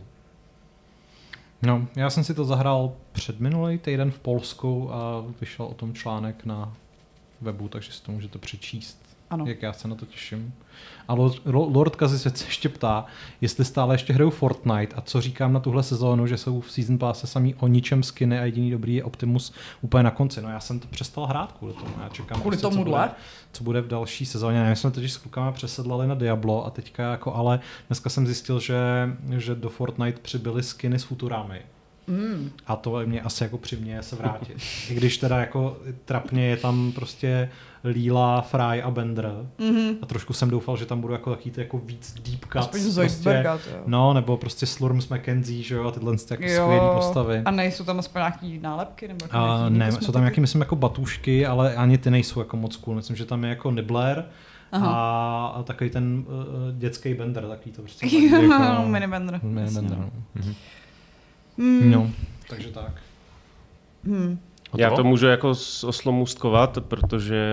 No, 1.62 1.86
já 1.96 2.10
jsem 2.10 2.24
si 2.24 2.34
to 2.34 2.44
zahrál 2.44 2.92
před 3.12 3.40
minulý 3.40 3.78
týden 3.78 4.10
v 4.10 4.18
Polsku 4.18 4.94
a 4.94 5.24
vyšel 5.40 5.66
o 5.66 5.74
tom 5.74 5.94
článek 5.94 6.44
na 6.44 6.72
webu, 7.40 7.68
takže 7.68 7.92
si 7.92 8.02
to 8.02 8.12
můžete 8.12 8.38
přečíst, 8.38 9.02
Ano. 9.30 9.46
jak 9.46 9.62
já 9.62 9.72
se 9.72 9.88
na 9.88 9.94
to 9.94 10.06
těším. 10.06 10.54
A 11.08 11.14
Lord, 11.46 11.96
Kazi 11.96 12.18
se 12.18 12.32
ještě 12.46 12.68
ptá, 12.68 13.06
jestli 13.40 13.64
stále 13.64 13.94
ještě 13.94 14.12
hraju 14.12 14.30
Fortnite 14.30 14.96
a 14.96 15.00
co 15.00 15.20
říkám 15.20 15.52
na 15.52 15.60
tuhle 15.60 15.82
sezónu, 15.82 16.26
že 16.26 16.36
jsou 16.36 16.60
v 16.60 16.70
Season 16.72 16.98
Passe 16.98 17.26
samý 17.26 17.54
o 17.54 17.66
ničem 17.66 18.02
skiny 18.02 18.38
a 18.38 18.44
jediný 18.44 18.70
dobrý 18.70 18.94
je 18.94 19.04
Optimus 19.04 19.52
úplně 19.82 20.02
na 20.02 20.10
konci. 20.10 20.42
No 20.42 20.48
já 20.50 20.60
jsem 20.60 20.80
to 20.80 20.88
přestal 20.88 21.26
hrát 21.26 21.52
kvůli 21.52 21.72
tomu, 21.72 21.90
já 22.02 22.08
čekám, 22.08 22.40
Kvůli 22.40 22.56
prostě, 22.56 22.62
co 22.62 22.70
tomuhle? 22.70 23.00
bude, 23.00 23.14
co 23.52 23.64
bude 23.64 23.80
v 23.80 23.88
další 23.88 24.26
sezóně. 24.26 24.64
My 24.68 24.76
jsme 24.76 24.90
totiž 24.90 25.12
s 25.12 25.16
klukama 25.16 25.52
přesedlali 25.52 26.06
na 26.06 26.14
Diablo 26.14 26.66
a 26.66 26.70
teďka 26.70 27.10
jako, 27.10 27.34
ale 27.34 27.60
dneska 27.88 28.10
jsem 28.10 28.26
zjistil, 28.26 28.60
že, 28.60 28.76
že 29.36 29.54
do 29.54 29.68
Fortnite 29.68 30.18
přibyly 30.22 30.62
skiny 30.62 30.98
s 30.98 31.04
Futurami. 31.04 31.62
Mm. 32.08 32.50
A 32.66 32.76
to 32.76 33.00
mě 33.04 33.22
asi 33.22 33.44
jako 33.44 33.58
přiměje 33.58 34.02
se 34.02 34.16
vrátit. 34.16 34.56
I 34.90 34.94
když 34.94 35.18
teda 35.18 35.38
jako 35.38 35.76
trapně 36.04 36.46
je 36.46 36.56
tam 36.56 36.92
prostě 36.92 37.50
Líla, 37.84 38.40
Fry 38.40 38.82
a 38.82 38.90
Bender. 38.90 39.32
Mm-hmm. 39.58 39.96
A 40.02 40.06
trošku 40.06 40.32
jsem 40.32 40.50
doufal, 40.50 40.76
že 40.76 40.86
tam 40.86 41.00
budou 41.00 41.12
jako 41.12 41.30
taký 41.30 41.50
ty 41.50 41.60
jako 41.60 41.78
víc 41.78 42.14
deep 42.14 42.40
cuts. 42.40 42.56
Aspoň 42.56 42.94
prostě. 42.94 43.44
No, 43.86 44.12
nebo 44.12 44.36
prostě 44.36 44.66
Slurms 44.66 45.08
McKenzie, 45.08 45.62
že 45.62 45.74
jo, 45.74 45.88
a 45.88 45.90
tyhle 45.90 46.16
ty 46.16 46.22
jako 46.30 46.42
skvělý 46.48 46.80
postavy. 46.94 47.42
A 47.44 47.50
nejsou 47.50 47.84
tam 47.84 47.98
aspoň 47.98 48.20
nějaký 48.20 48.58
nálepky? 48.58 49.08
Nebo 49.08 49.24
jako 49.24 49.38
jiný 49.64 49.78
ne, 49.78 49.92
jsou 49.92 50.12
tam 50.12 50.22
nějaký, 50.22 50.40
myslím, 50.40 50.60
jako 50.60 50.76
batušky, 50.76 51.46
ale 51.46 51.74
ani 51.74 51.98
ty 51.98 52.10
nejsou 52.10 52.40
jako 52.40 52.56
moc 52.56 52.76
cool. 52.76 52.96
Myslím, 52.96 53.16
že 53.16 53.24
tam 53.24 53.44
je 53.44 53.50
jako 53.50 53.70
Nibbler 53.70 54.24
a, 54.72 55.46
a 55.56 55.62
takový 55.62 55.90
ten 55.90 56.24
uh, 56.26 56.34
dětský 56.78 57.14
Bender, 57.14 57.46
takový 57.46 57.72
to 57.72 57.82
prostě. 57.82 58.06
Jo, 58.16 58.84
Minibender. 58.86 59.40
Mini 59.42 59.60
Jasně, 59.60 59.80
Bender, 59.80 59.98
no. 59.98 60.10
No. 61.58 61.64
Hmm. 61.64 61.90
no. 61.90 62.10
Takže 62.48 62.68
tak. 62.68 62.92
Hmm. 64.04 64.38
Já 64.76 64.90
to 64.90 65.04
můžu 65.04 65.26
jako 65.26 65.54
s- 65.54 65.84
oslomůstkovat, 65.84 66.78
protože 66.88 67.44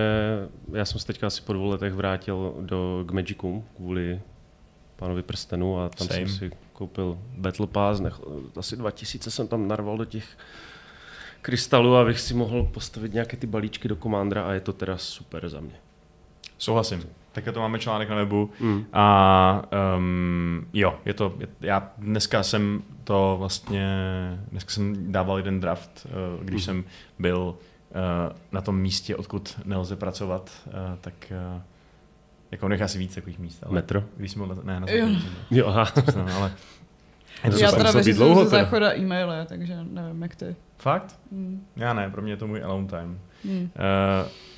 já 0.72 0.84
jsem 0.84 1.00
se 1.00 1.06
teďka 1.06 1.26
asi 1.26 1.42
po 1.42 1.52
dvou 1.52 1.66
letech 1.70 1.92
vrátil 1.92 2.54
do, 2.60 3.04
k 3.08 3.10
Magicu 3.12 3.64
kvůli 3.76 4.20
pánovi 4.96 5.22
prstenu 5.22 5.80
a 5.80 5.88
tam 5.88 6.08
Same. 6.08 6.20
jsem 6.20 6.28
si 6.28 6.50
koupil 6.72 7.18
Battle 7.38 7.66
Pass, 7.66 8.00
nech, 8.00 8.14
asi 8.56 8.76
2000 8.76 9.30
jsem 9.30 9.48
tam 9.48 9.68
narval 9.68 9.98
do 9.98 10.04
těch 10.04 10.38
krystalů, 11.42 11.96
abych 11.96 12.20
si 12.20 12.34
mohl 12.34 12.62
postavit 12.62 13.12
nějaké 13.12 13.36
ty 13.36 13.46
balíčky 13.46 13.88
do 13.88 13.96
Commandera 13.96 14.42
a 14.42 14.52
je 14.52 14.60
to 14.60 14.72
teda 14.72 14.98
super 14.98 15.48
za 15.48 15.60
mě. 15.60 15.74
Souhlasím. 16.58 17.02
Také 17.36 17.52
to 17.52 17.60
máme 17.60 17.78
článek 17.78 18.08
na 18.08 18.16
webu. 18.16 18.50
Mm. 18.60 18.84
A 18.92 19.62
um, 19.96 20.66
jo, 20.72 20.98
je 21.04 21.14
to, 21.14 21.34
je, 21.38 21.48
já 21.60 21.90
dneska 21.98 22.42
jsem 22.42 22.82
to 23.04 23.36
vlastně, 23.38 23.86
dneska 24.50 24.70
jsem 24.70 25.12
dával 25.12 25.36
jeden 25.36 25.60
draft, 25.60 26.06
uh, 26.38 26.44
když 26.44 26.66
Mhm. 26.66 26.74
jsem 26.74 26.84
byl 27.18 27.38
uh, 27.54 28.36
na 28.52 28.60
tom 28.60 28.78
místě, 28.78 29.16
odkud 29.16 29.60
nelze 29.64 29.96
pracovat, 29.96 30.50
uh, 30.66 30.72
tak 31.00 31.14
uh, 31.56 31.60
jako 32.50 32.68
nech 32.68 32.82
asi 32.82 32.98
víc 32.98 33.14
takových 33.14 33.38
míst. 33.38 33.62
Ale 33.66 33.74
Metro? 33.74 34.02
Když 34.16 34.30
jsem 34.30 34.46
byl 34.46 34.54
na, 34.56 34.62
ne, 34.62 34.80
na 34.80 34.86
Jo. 34.92 35.06
Jo, 35.50 35.66
aha. 35.66 35.84
jsem 36.10 36.28
ale 36.36 36.52
je 37.44 37.50
to 37.50 37.58
Já 37.58 37.72
teda 37.72 37.90
vyřizuju 37.90 38.28
dlouho 38.28 38.44
ze 38.44 38.50
teda. 38.50 38.62
záchoda 38.64 38.94
e-maily, 38.96 39.46
takže 39.46 39.76
nevím, 39.90 40.22
jak 40.22 40.36
ty. 40.36 40.56
Fakt? 40.78 41.18
Hmm. 41.32 41.66
Já 41.76 41.92
ne, 41.92 42.10
pro 42.10 42.22
mě 42.22 42.32
je 42.32 42.36
to 42.36 42.46
můj 42.46 42.64
alone 42.64 42.86
time. 42.86 43.18
Hmm. 43.44 43.60
Uh, 43.62 43.68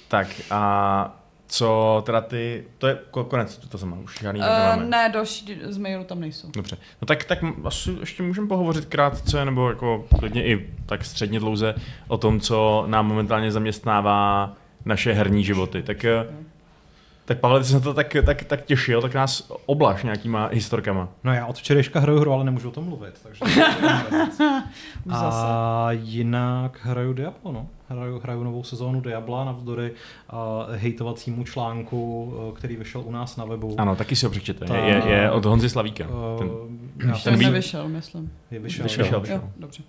tak 0.08 0.28
a 0.50 1.17
co 1.48 2.02
teda 2.06 2.20
ty, 2.20 2.64
to 2.78 2.86
je 2.86 2.98
ko- 3.10 3.24
konec, 3.24 3.56
to, 3.58 3.68
to 3.68 3.78
jsem 3.78 4.02
už 4.04 4.18
žádný 4.20 4.40
uh, 4.40 4.46
nemáme. 4.46 4.84
ne, 4.84 5.10
další 5.12 5.60
z 5.68 5.78
mailu 5.78 6.04
tam 6.04 6.20
nejsou. 6.20 6.50
Dobře. 6.50 6.76
No 7.02 7.06
tak, 7.06 7.24
tak 7.24 7.38
asi 7.64 7.96
ještě 8.00 8.22
můžeme 8.22 8.46
pohovořit 8.48 8.84
krátce, 8.84 9.44
nebo 9.44 9.68
jako 9.68 10.06
klidně 10.18 10.44
i 10.46 10.70
tak 10.86 11.04
středně 11.04 11.40
dlouze 11.40 11.74
o 12.08 12.18
tom, 12.18 12.40
co 12.40 12.84
nám 12.86 13.06
momentálně 13.06 13.52
zaměstnává 13.52 14.52
naše 14.84 15.12
herní 15.12 15.44
životy. 15.44 15.82
Tak 15.82 16.04
eh, 16.04 16.26
Tak 17.28 17.38
Pavel, 17.38 17.58
ty 17.58 17.64
jsi 17.64 17.74
na 17.74 17.80
to 17.80 17.94
tak, 17.94 18.16
tak, 18.24 18.44
tak 18.44 18.64
těšil, 18.64 19.02
tak 19.02 19.14
nás 19.14 19.52
oblaž 19.66 20.02
nějakýma 20.02 20.48
historkama. 20.52 21.08
No 21.24 21.32
já 21.32 21.46
od 21.46 21.56
včerejška 21.56 22.00
hraju 22.00 22.20
hru, 22.20 22.32
ale 22.32 22.44
nemůžu 22.44 22.68
o 22.68 22.72
tom 22.72 22.84
mluvit, 22.84 23.14
takže... 23.22 23.44
A 25.10 25.88
jinak 25.90 26.80
hraju 26.82 27.12
Diablo, 27.12 27.52
no. 27.52 27.66
Hraju, 27.88 28.20
hraju 28.20 28.44
novou 28.44 28.64
sezónu 28.64 29.00
Diabla 29.00 29.44
navzdory 29.44 29.90
uh, 29.90 30.38
hejtovacímu 30.74 31.44
článku, 31.44 32.24
uh, 32.24 32.54
který 32.56 32.76
vyšel 32.76 33.00
u 33.00 33.10
nás 33.10 33.36
na 33.36 33.44
webu. 33.44 33.74
Ano, 33.78 33.96
taky 33.96 34.16
si 34.16 34.26
ho 34.26 34.30
přečtěte. 34.30 34.64
Ta, 34.64 34.76
je, 34.76 35.02
je, 35.06 35.30
od 35.30 35.44
Honzy 35.44 35.68
Slavíka. 35.68 36.04
Uh, 36.08 36.38
ten, 36.38 36.50
já 37.08 37.18
ten 37.18 37.38
ten 37.38 37.38
nevyšel, 37.38 37.88
myslím. 37.88 38.32
Je 38.50 38.58
vyšel, 38.58 38.82
vyšel, 38.82 39.04
vyšel. 39.04 39.20
vyšel. 39.20 39.36
Jo, 39.36 39.50
dobře. 39.56 39.82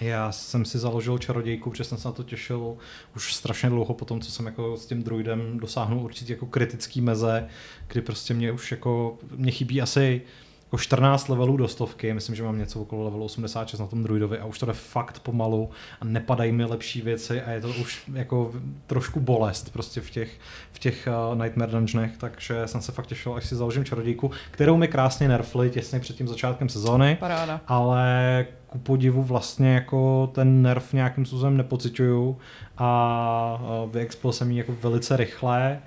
Já 0.00 0.32
jsem 0.32 0.64
si 0.64 0.78
založil 0.78 1.18
čarodějku, 1.18 1.70
protože 1.70 1.84
jsem 1.84 1.98
se 1.98 2.08
na 2.08 2.12
to 2.12 2.22
těšil 2.22 2.76
už 3.16 3.34
strašně 3.34 3.68
dlouho 3.68 3.94
po 3.94 4.04
tom, 4.04 4.20
co 4.20 4.30
jsem 4.30 4.46
jako 4.46 4.76
s 4.76 4.86
tím 4.86 5.02
druidem 5.02 5.58
dosáhnul 5.58 6.04
určitě 6.04 6.32
jako 6.32 6.46
kritický 6.46 7.00
meze, 7.00 7.48
kdy 7.86 8.00
prostě 8.00 8.34
mě 8.34 8.52
už 8.52 8.70
jako, 8.70 9.18
mě 9.36 9.52
chybí 9.52 9.82
asi 9.82 10.22
jako 10.68 10.78
14 10.78 11.28
levelů 11.28 11.56
do 11.56 11.68
stovky, 11.68 12.14
myslím, 12.14 12.36
že 12.36 12.42
mám 12.42 12.58
něco 12.58 12.80
okolo 12.80 13.04
levelu 13.04 13.24
86 13.24 13.80
na 13.80 13.86
tom 13.86 14.02
druidovi 14.02 14.38
a 14.38 14.44
už 14.44 14.58
to 14.58 14.66
jde 14.66 14.72
fakt 14.72 15.18
pomalu 15.18 15.70
a 16.00 16.04
nepadají 16.04 16.52
mi 16.52 16.64
lepší 16.64 17.00
věci 17.00 17.42
a 17.42 17.50
je 17.50 17.60
to 17.60 17.68
už 17.68 18.02
jako 18.14 18.52
trošku 18.86 19.20
bolest 19.20 19.72
prostě 19.72 20.00
v 20.00 20.10
těch, 20.10 20.30
v 20.72 20.78
těch 20.78 21.08
uh, 21.32 21.38
Nightmare 21.42 21.72
Dungeonech, 21.72 22.16
takže 22.18 22.66
jsem 22.66 22.82
se 22.82 22.92
fakt 22.92 23.06
těšil, 23.06 23.34
až 23.34 23.46
si 23.46 23.56
založím 23.56 23.84
čarodějku, 23.84 24.30
kterou 24.50 24.76
mi 24.76 24.88
krásně 24.88 25.28
nerfli 25.28 25.70
těsně 25.70 26.00
před 26.00 26.16
tím 26.16 26.28
začátkem 26.28 26.68
sezóny, 26.68 27.16
Paráda. 27.20 27.60
ale 27.66 28.46
ku 28.68 28.78
podivu 28.78 29.22
vlastně 29.22 29.74
jako 29.74 30.30
ten 30.34 30.62
nerf 30.62 30.92
nějakým 30.92 31.26
způsobem 31.26 31.56
nepocituju 31.56 32.38
a 32.78 33.86
vyexpil 33.90 34.32
jsem 34.32 34.50
ji 34.50 34.58
jako 34.58 34.74
velice 34.82 35.16
rychle. 35.16 35.80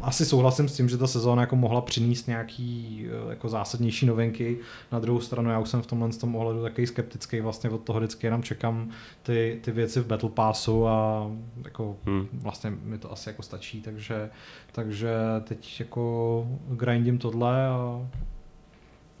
Asi 0.00 0.24
souhlasím 0.24 0.68
s 0.68 0.76
tím, 0.76 0.88
že 0.88 0.98
ta 0.98 1.06
sezóna 1.06 1.42
jako 1.42 1.56
mohla 1.56 1.80
přinést 1.80 2.26
nějaký 2.26 3.06
e, 3.06 3.30
jako 3.30 3.48
zásadnější 3.48 4.06
novinky. 4.06 4.58
Na 4.92 4.98
druhou 4.98 5.20
stranu 5.20 5.50
já 5.50 5.58
už 5.58 5.68
jsem 5.68 5.82
v 5.82 5.86
tomhle 5.86 6.08
tom 6.08 6.36
ohledu 6.36 6.62
takový 6.62 6.86
skeptický, 6.86 7.40
vlastně 7.40 7.70
od 7.70 7.82
toho 7.82 7.98
vždycky 7.98 8.26
jenom 8.26 8.42
čekám 8.42 8.90
ty, 9.22 9.60
ty 9.64 9.72
věci 9.72 10.00
v 10.00 10.06
Battle 10.06 10.30
Passu 10.30 10.88
a 10.88 11.30
jako 11.64 11.96
hmm. 12.06 12.28
vlastně 12.32 12.70
mi 12.70 12.98
to 12.98 13.12
asi 13.12 13.28
jako 13.28 13.42
stačí, 13.42 13.82
takže, 13.82 14.30
takže 14.72 15.10
teď 15.44 15.80
jako 15.80 16.46
grindím 16.68 17.18
tohle 17.18 17.66
a, 17.66 18.08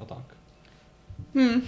a 0.00 0.04
tak. 0.04 0.35
Hmm. 1.34 1.60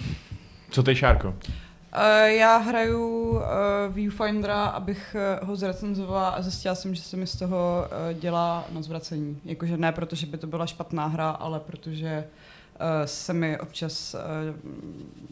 Co 0.69 0.83
ty, 0.83 0.95
Šárko? 0.95 1.27
Uh, 1.27 2.25
já 2.25 2.57
hraju 2.57 3.29
uh, 3.29 3.41
Viewfindera, 3.89 4.65
abych 4.65 5.15
uh, 5.41 5.47
ho 5.47 5.55
zrecenzovala 5.55 6.29
a 6.29 6.41
zjistila 6.41 6.75
jsem, 6.75 6.95
že 6.95 7.01
se 7.01 7.17
mi 7.17 7.27
z 7.27 7.35
toho 7.35 7.85
uh, 7.85 8.19
dělá 8.19 8.65
na 8.71 8.81
zvracení. 8.81 9.41
Jakože 9.45 9.77
ne 9.77 9.91
proto, 9.91 10.15
že 10.15 10.25
by 10.25 10.37
to 10.37 10.47
byla 10.47 10.65
špatná 10.65 11.07
hra, 11.07 11.29
ale 11.29 11.59
protože 11.59 12.23
uh, 12.23 12.85
se 13.05 13.33
mi 13.33 13.59
občas 13.59 14.13
uh, 14.13 14.19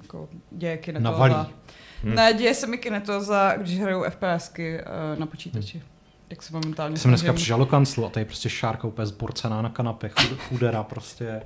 jako 0.02 0.30
děje 0.52 0.78
kinetoza. 0.78 1.12
Navalí. 1.12 1.50
Hmm. 2.04 2.16
Ne, 2.16 2.34
děje 2.34 2.54
se 2.54 2.68
mi 2.68 2.78
kinetoza, 2.78 3.54
když 3.58 3.80
hraju 3.80 4.06
FPSky 4.10 4.80
uh, 4.80 5.20
na 5.20 5.26
počítači. 5.26 5.78
Hmm. 5.78 5.88
Jak 6.30 6.44
se 6.44 6.54
momentálně 6.54 6.98
Jsem 6.98 7.12
dneska 7.12 7.34
přišel 7.34 7.58
do 7.58 7.66
kanclu 7.66 8.06
a 8.06 8.10
tady 8.10 8.26
prostě 8.26 8.50
Šárka 8.50 8.88
úplně 8.88 9.06
zborcená 9.06 9.62
na 9.62 9.70
kanapě, 9.70 10.12
chudera 10.38 10.84
prostě. 10.84 11.42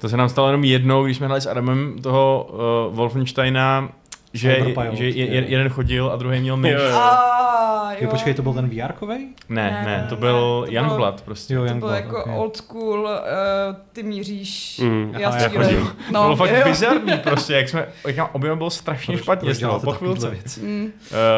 To 0.00 0.08
se 0.08 0.16
nám 0.16 0.28
stalo 0.28 0.48
jenom 0.48 0.64
jednou, 0.64 1.04
když 1.04 1.16
jsme 1.16 1.26
hráli 1.26 1.40
s 1.40 1.46
Adamem 1.46 1.96
toho 2.02 2.50
uh, 2.88 2.96
Wolfensteina, 2.96 3.88
že, 4.34 4.64
že 4.92 5.08
je, 5.08 5.44
jeden 5.48 5.68
chodil 5.68 6.10
a 6.10 6.16
druhý 6.16 6.40
měl 6.40 6.56
myš. 6.56 6.74
A, 6.92 7.92
jo. 7.98 8.10
počkej, 8.10 8.34
to 8.34 8.42
byl 8.42 8.54
ten 8.54 8.68
vr 8.68 8.92
-kovej? 8.92 9.26
Ne, 9.48 9.70
ne, 9.70 9.84
ne, 9.86 10.06
to 10.08 10.16
byl 10.16 10.66
ne, 10.66 10.74
Youngblood 10.74 11.20
prostě. 11.22 11.54
Jo, 11.54 11.68
to 11.68 11.74
byl 11.74 11.88
jako 11.88 12.20
okay. 12.20 12.38
old 12.38 12.56
school, 12.56 13.00
uh, 13.00 13.76
ty 13.92 14.02
míříš, 14.02 14.78
mm. 14.78 15.14
já 15.18 15.28
Aha, 15.28 15.48
chodil. 15.48 15.92
No, 16.10 16.20
to 16.20 16.24
bylo 16.24 16.36
fakt 16.36 16.64
bizarní 16.64 17.18
prostě, 17.18 17.52
jak 17.52 17.68
jsme, 17.68 17.86
jak 18.06 18.16
nám 18.16 18.28
oběma 18.32 18.56
bylo 18.56 18.70
strašně 18.70 19.14
proč, 19.14 19.24
špatně 19.24 19.54
proč 19.54 19.82
po 19.84 19.92
chvilce. 19.92 20.36
Mm. 20.62 20.84
Uh, 20.84 20.90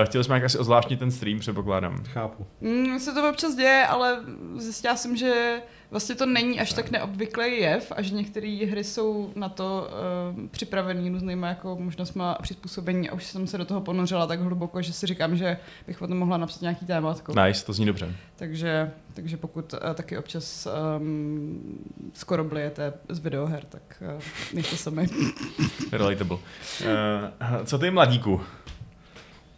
chtěli 0.05 0.25
jsme 0.25 0.35
jak 0.35 0.45
asi 0.45 0.59
ozvláštnit 0.59 0.99
ten 0.99 1.11
stream, 1.11 1.39
předpokládám. 1.39 2.05
Chápu. 2.05 2.47
Mm, 2.61 2.99
se 2.99 3.13
to 3.13 3.31
občas 3.31 3.55
děje, 3.55 3.87
ale 3.87 4.17
zjistila 4.57 4.97
jsem, 4.97 5.17
že 5.17 5.61
vlastně 5.95 6.14
to 6.14 6.26
není 6.26 6.61
až 6.61 6.72
tak 6.72 6.90
neobvyklý 6.90 7.61
jev 7.61 7.92
a 7.97 8.03
že 8.03 8.14
některé 8.14 8.66
hry 8.70 8.84
jsou 8.84 9.32
na 9.36 9.49
to 9.49 9.88
uh, 10.34 10.47
připravený 10.49 11.11
různýma 11.11 11.49
jako 11.49 11.76
možnostma 11.80 12.38
přizpůsobení 12.42 13.11
a 13.11 13.14
už 13.14 13.24
jsem 13.24 13.47
se 13.47 13.59
do 13.59 13.64
toho 13.64 13.80
ponořila 13.80 14.26
tak 14.26 14.40
hluboko, 14.40 14.82
že 14.82 14.92
si 14.92 15.07
říkám, 15.07 15.36
že 15.36 15.57
bych 15.86 16.03
o 16.03 16.07
tom 16.07 16.18
mohla 16.18 16.36
napsat 16.36 16.62
nějaký 16.62 16.86
tématko. 16.86 17.32
Nice, 17.45 17.66
to 17.66 17.72
zní 17.72 17.86
dobře. 17.86 18.14
Takže, 18.36 18.90
takže 19.14 19.36
pokud 19.36 19.72
uh, 19.72 19.78
taky 19.95 20.18
občas 20.18 20.68
um, 20.99 21.78
skoro 22.12 22.45
blijete 22.45 22.92
z 23.09 23.18
videoher, 23.18 23.64
tak 23.64 24.03
uh, 24.14 24.22
nechte 24.55 24.76
se 24.76 24.90
mi. 24.90 25.07
Relatable. 25.92 26.36
Uh, 26.36 27.64
co 27.64 27.78
ty 27.78 27.90
mladíku? 27.90 28.40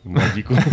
Mladíku. 0.07 0.57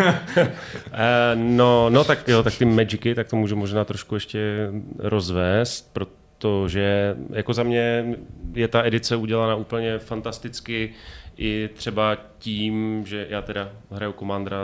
Eh, 0.95 1.35
no, 1.35 1.89
no 1.89 2.03
tak 2.03 2.27
jo, 2.27 2.43
tak 2.43 2.57
ty 2.57 2.65
Magicy, 2.65 3.15
tak 3.15 3.27
to 3.27 3.35
můžu 3.35 3.55
možná 3.55 3.85
trošku 3.85 4.15
ještě 4.15 4.69
rozvést, 4.99 5.93
protože 5.93 7.15
jako 7.29 7.53
za 7.53 7.63
mě 7.63 8.15
je 8.53 8.67
ta 8.67 8.83
edice 8.85 9.15
udělána 9.15 9.55
úplně 9.55 9.99
fantasticky 9.99 10.93
i 11.37 11.69
třeba 11.73 12.17
tím, 12.39 13.03
že 13.05 13.27
já 13.29 13.41
teda 13.41 13.69
hraju 13.91 14.13
komandra 14.13 14.59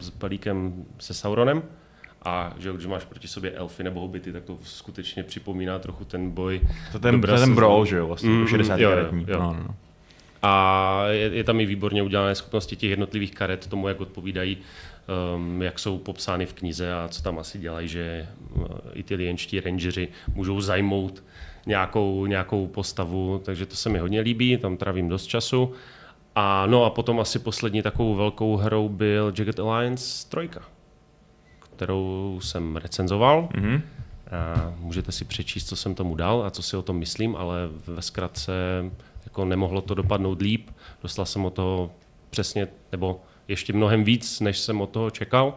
s 0.00 0.10
balíkem 0.10 0.84
se 0.98 1.14
Sauronem, 1.14 1.62
a 2.24 2.52
že 2.58 2.72
když 2.72 2.86
máš 2.86 3.04
proti 3.04 3.28
sobě 3.28 3.50
elfy 3.50 3.84
nebo 3.84 4.00
hobity, 4.00 4.32
tak 4.32 4.44
to 4.44 4.58
skutečně 4.62 5.22
připomíná 5.22 5.78
trochu 5.78 6.04
ten 6.04 6.30
boj. 6.30 6.60
To 6.92 6.98
ten, 6.98 7.20
to 7.20 7.36
ten 7.36 7.54
brawl, 7.54 7.86
že 7.86 7.96
jo, 7.96 8.06
vlastně, 8.06 8.30
mm, 8.30 8.46
60 8.46 8.80
jo, 8.80 8.90
jo, 8.90 8.96
jo. 9.26 9.40
No, 9.40 9.56
no. 9.68 9.74
A 10.46 11.04
je, 11.08 11.30
je 11.34 11.44
tam 11.44 11.60
i 11.60 11.66
výborně 11.66 12.02
udělané 12.02 12.34
schopnosti 12.34 12.76
těch 12.76 12.90
jednotlivých 12.90 13.34
karet 13.34 13.66
tomu, 13.66 13.88
jak 13.88 14.00
odpovídají, 14.00 14.58
um, 15.36 15.62
jak 15.62 15.78
jsou 15.78 15.98
popsány 15.98 16.46
v 16.46 16.52
knize 16.52 16.94
a 16.94 17.08
co 17.08 17.22
tam 17.22 17.38
asi 17.38 17.58
dělají, 17.58 17.88
že 17.88 18.28
uh, 18.50 18.64
italienští 18.92 19.60
rangeři 19.60 20.08
můžou 20.34 20.60
zajmout 20.60 21.22
nějakou, 21.66 22.26
nějakou 22.26 22.66
postavu, 22.66 23.40
takže 23.44 23.66
to 23.66 23.76
se 23.76 23.88
mi 23.88 23.98
hodně 23.98 24.20
líbí, 24.20 24.56
tam 24.56 24.76
trávím 24.76 25.08
dost 25.08 25.26
času. 25.26 25.72
A 26.34 26.66
no 26.66 26.84
a 26.84 26.90
potom 26.90 27.20
asi 27.20 27.38
poslední 27.38 27.82
takovou 27.82 28.14
velkou 28.14 28.56
hrou 28.56 28.88
byl 28.88 29.32
Jagged 29.38 29.60
Alliance 29.60 30.28
3, 30.28 30.48
kterou 31.76 32.38
jsem 32.42 32.76
recenzoval. 32.76 33.48
Mm-hmm. 33.52 33.80
A 34.30 34.74
můžete 34.78 35.12
si 35.12 35.24
přečíst, 35.24 35.68
co 35.68 35.76
jsem 35.76 35.94
tomu 35.94 36.14
dal 36.14 36.42
a 36.46 36.50
co 36.50 36.62
si 36.62 36.76
o 36.76 36.82
tom 36.82 36.96
myslím, 36.96 37.36
ale 37.36 37.56
ve 37.86 38.02
zkratce 38.02 38.52
jako 39.24 39.44
nemohlo 39.44 39.80
to 39.80 39.94
dopadnout 39.94 40.42
líp. 40.42 40.70
Dostal 41.02 41.26
jsem 41.26 41.44
o 41.44 41.50
toho 41.50 41.90
přesně, 42.30 42.68
nebo 42.92 43.20
ještě 43.48 43.72
mnohem 43.72 44.04
víc, 44.04 44.40
než 44.40 44.58
jsem 44.58 44.80
od 44.80 44.90
toho 44.90 45.10
čekal. 45.10 45.54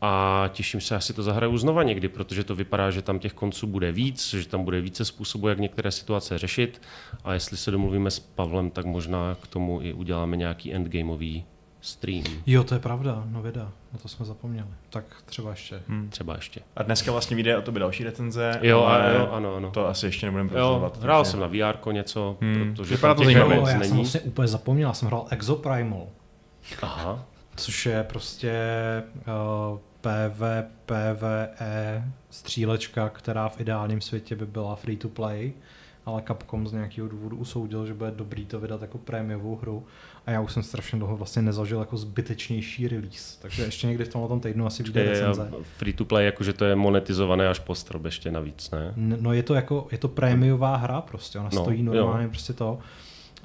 A 0.00 0.44
těším 0.52 0.80
se, 0.80 0.96
asi 0.96 1.12
to 1.12 1.22
zahraju 1.22 1.58
znova 1.58 1.82
někdy, 1.82 2.08
protože 2.08 2.44
to 2.44 2.54
vypadá, 2.54 2.90
že 2.90 3.02
tam 3.02 3.18
těch 3.18 3.32
konců 3.32 3.66
bude 3.66 3.92
víc, 3.92 4.34
že 4.34 4.48
tam 4.48 4.64
bude 4.64 4.80
více 4.80 5.04
způsobů, 5.04 5.48
jak 5.48 5.58
některé 5.58 5.90
situace 5.90 6.38
řešit. 6.38 6.82
A 7.24 7.34
jestli 7.34 7.56
se 7.56 7.70
domluvíme 7.70 8.10
s 8.10 8.18
Pavlem, 8.18 8.70
tak 8.70 8.86
možná 8.86 9.36
k 9.42 9.46
tomu 9.46 9.80
i 9.82 9.92
uděláme 9.92 10.36
nějaký 10.36 10.74
endgameový 10.74 11.44
stream. 11.84 12.24
Jo, 12.46 12.64
to 12.64 12.74
je 12.74 12.80
pravda, 12.80 13.24
no 13.26 13.42
věda, 13.42 13.72
na 13.92 13.98
to 13.98 14.08
jsme 14.08 14.26
zapomněli. 14.26 14.68
Tak 14.90 15.04
třeba 15.24 15.50
ještě. 15.50 15.82
Hmm. 15.88 16.08
Třeba 16.08 16.34
ještě. 16.34 16.60
A 16.76 16.82
dneska 16.82 17.12
vlastně 17.12 17.36
vyjde 17.36 17.56
o 17.56 17.62
to 17.62 17.72
by 17.72 17.80
další 17.80 18.04
recenze. 18.04 18.58
Jo, 18.62 18.84
a 18.84 19.08
jo, 19.08 19.28
ano, 19.32 19.54
ano. 19.54 19.70
To 19.70 19.86
asi 19.86 20.06
ještě 20.06 20.26
nebudeme 20.26 20.48
prozorovat. 20.48 21.02
Hrál 21.02 21.20
takže... 21.20 21.30
jsem 21.30 21.40
na 21.40 21.46
VR 21.46 21.92
něco, 21.92 22.36
hmm. 22.40 22.74
protože 22.74 22.94
Vypadá 22.94 23.14
to 23.14 23.24
zajímavě. 23.24 23.58
Já 23.58 23.80
jsem 23.80 23.96
vlastně 23.96 24.20
úplně 24.20 24.48
zapomněl, 24.48 24.88
já 24.88 24.94
jsem 24.94 25.08
hrál 25.08 25.26
Exoprimal. 25.30 26.06
Aha. 26.82 27.24
Což 27.56 27.86
je 27.86 28.02
prostě 28.02 28.52
uh, 29.72 29.78
PV, 30.00 30.42
PVE 30.86 32.04
střílečka, 32.30 33.08
která 33.08 33.48
v 33.48 33.60
ideálním 33.60 34.00
světě 34.00 34.36
by 34.36 34.46
byla 34.46 34.76
free 34.76 34.96
to 34.96 35.08
play 35.08 35.52
ale 36.06 36.22
Capcom 36.26 36.68
z 36.68 36.72
nějakého 36.72 37.08
důvodu 37.08 37.36
usoudil, 37.36 37.86
že 37.86 37.94
bude 37.94 38.10
dobrý 38.10 38.46
to 38.46 38.60
vydat 38.60 38.82
jako 38.82 38.98
prémiovou 38.98 39.56
hru 39.56 39.86
a 40.26 40.30
já 40.30 40.40
už 40.40 40.52
jsem 40.52 40.62
strašně 40.62 40.98
dlouho 40.98 41.16
vlastně 41.16 41.42
nezažil 41.42 41.78
jako 41.78 41.96
zbytečnější 41.96 42.88
release, 42.88 43.38
takže 43.42 43.62
ještě 43.62 43.86
někdy 43.86 44.04
v 44.04 44.08
tomhle 44.08 44.40
týdnu 44.40 44.66
asi 44.66 44.82
vyjde 44.82 45.04
recenze. 45.04 45.50
Free 45.76 45.92
to 45.92 46.04
play, 46.04 46.26
jakože 46.26 46.52
to 46.52 46.64
je 46.64 46.76
monetizované 46.76 47.48
až 47.48 47.58
po 47.58 47.74
strop 47.74 48.04
ještě 48.04 48.30
navíc, 48.30 48.70
ne? 48.70 48.92
No 48.96 49.32
je 49.32 49.42
to 49.42 49.54
jako, 49.54 49.86
je 49.92 49.98
to 49.98 50.08
prémiová 50.08 50.76
hra 50.76 51.00
prostě, 51.00 51.38
ona 51.38 51.50
no, 51.52 51.62
stojí 51.62 51.82
normálně 51.82 52.24
jo. 52.24 52.30
prostě 52.30 52.52
to. 52.52 52.78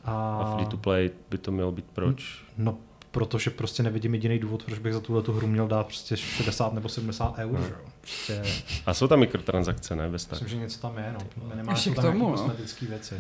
A... 0.06 0.38
a 0.38 0.56
free 0.56 0.68
to 0.68 0.78
play 0.78 1.12
by 1.30 1.38
to 1.38 1.52
mělo 1.52 1.72
být 1.72 1.86
proč? 1.94 2.46
No 2.58 2.78
protože 3.12 3.50
prostě 3.50 3.84
nevidím 3.84 4.14
jediný 4.14 4.40
důvod, 4.40 4.64
proč 4.64 4.80
bych 4.80 4.94
za 4.94 5.00
tuhle 5.00 5.22
tu 5.22 5.34
hru 5.34 5.48
měl 5.48 5.68
dát 5.68 5.86
prostě 5.86 6.18
60 6.18 6.74
nebo 6.74 6.90
70 6.90 7.38
eur. 7.38 7.60
Že? 7.62 7.74
Prostě, 8.02 8.44
A 8.86 8.94
jsou 8.94 9.08
tam 9.08 9.20
mikrotransakce, 9.20 9.96
ne? 9.96 10.10
Bez 10.10 10.26
tak. 10.26 10.32
myslím, 10.32 10.50
že 10.50 10.56
něco 10.66 10.80
tam 10.80 10.98
je, 10.98 11.14
no. 11.14 11.20
K 11.20 11.96
tam 11.96 12.06
tomu, 12.06 12.18
nějaké 12.18 12.20
no. 12.20 12.32
kosmetické 12.32 12.86
věci. 12.86 13.16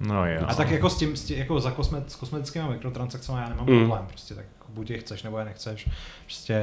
No 0.00 0.26
jo. 0.30 0.40
A 0.48 0.54
tak 0.54 0.70
jako 0.70 0.90
s 0.90 0.98
tím, 0.98 1.16
s 1.16 1.24
tím 1.24 1.38
jako 1.38 1.60
za 1.60 1.70
kosmet, 1.70 2.12
s 2.12 2.16
kosmetickými 2.16 2.68
mikrotransakcemi 2.68 3.38
já 3.38 3.48
nemám 3.48 3.66
Mm. 3.66 3.78
problém, 3.78 4.06
prostě 4.06 4.34
tak 4.34 4.44
jako 4.58 4.72
buď 4.72 4.90
je 4.90 4.98
chceš 4.98 5.22
nebo 5.22 5.38
je 5.38 5.44
nechceš, 5.44 5.88
prostě 6.24 6.60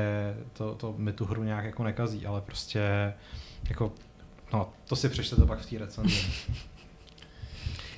to, 0.54 0.76
to 0.76 0.94
mi 0.98 1.14
tu 1.14 1.26
hru 1.26 1.44
nějak 1.44 1.66
jako 1.66 1.84
nekazí, 1.84 2.26
ale 2.26 2.42
prostě 2.42 3.14
jako, 3.70 3.92
no 4.54 4.70
to 4.88 4.96
si 4.96 5.10
přečtete 5.10 5.46
pak 5.46 5.60
v 5.60 5.70
té 5.70 5.78
recenzi. 5.78 6.16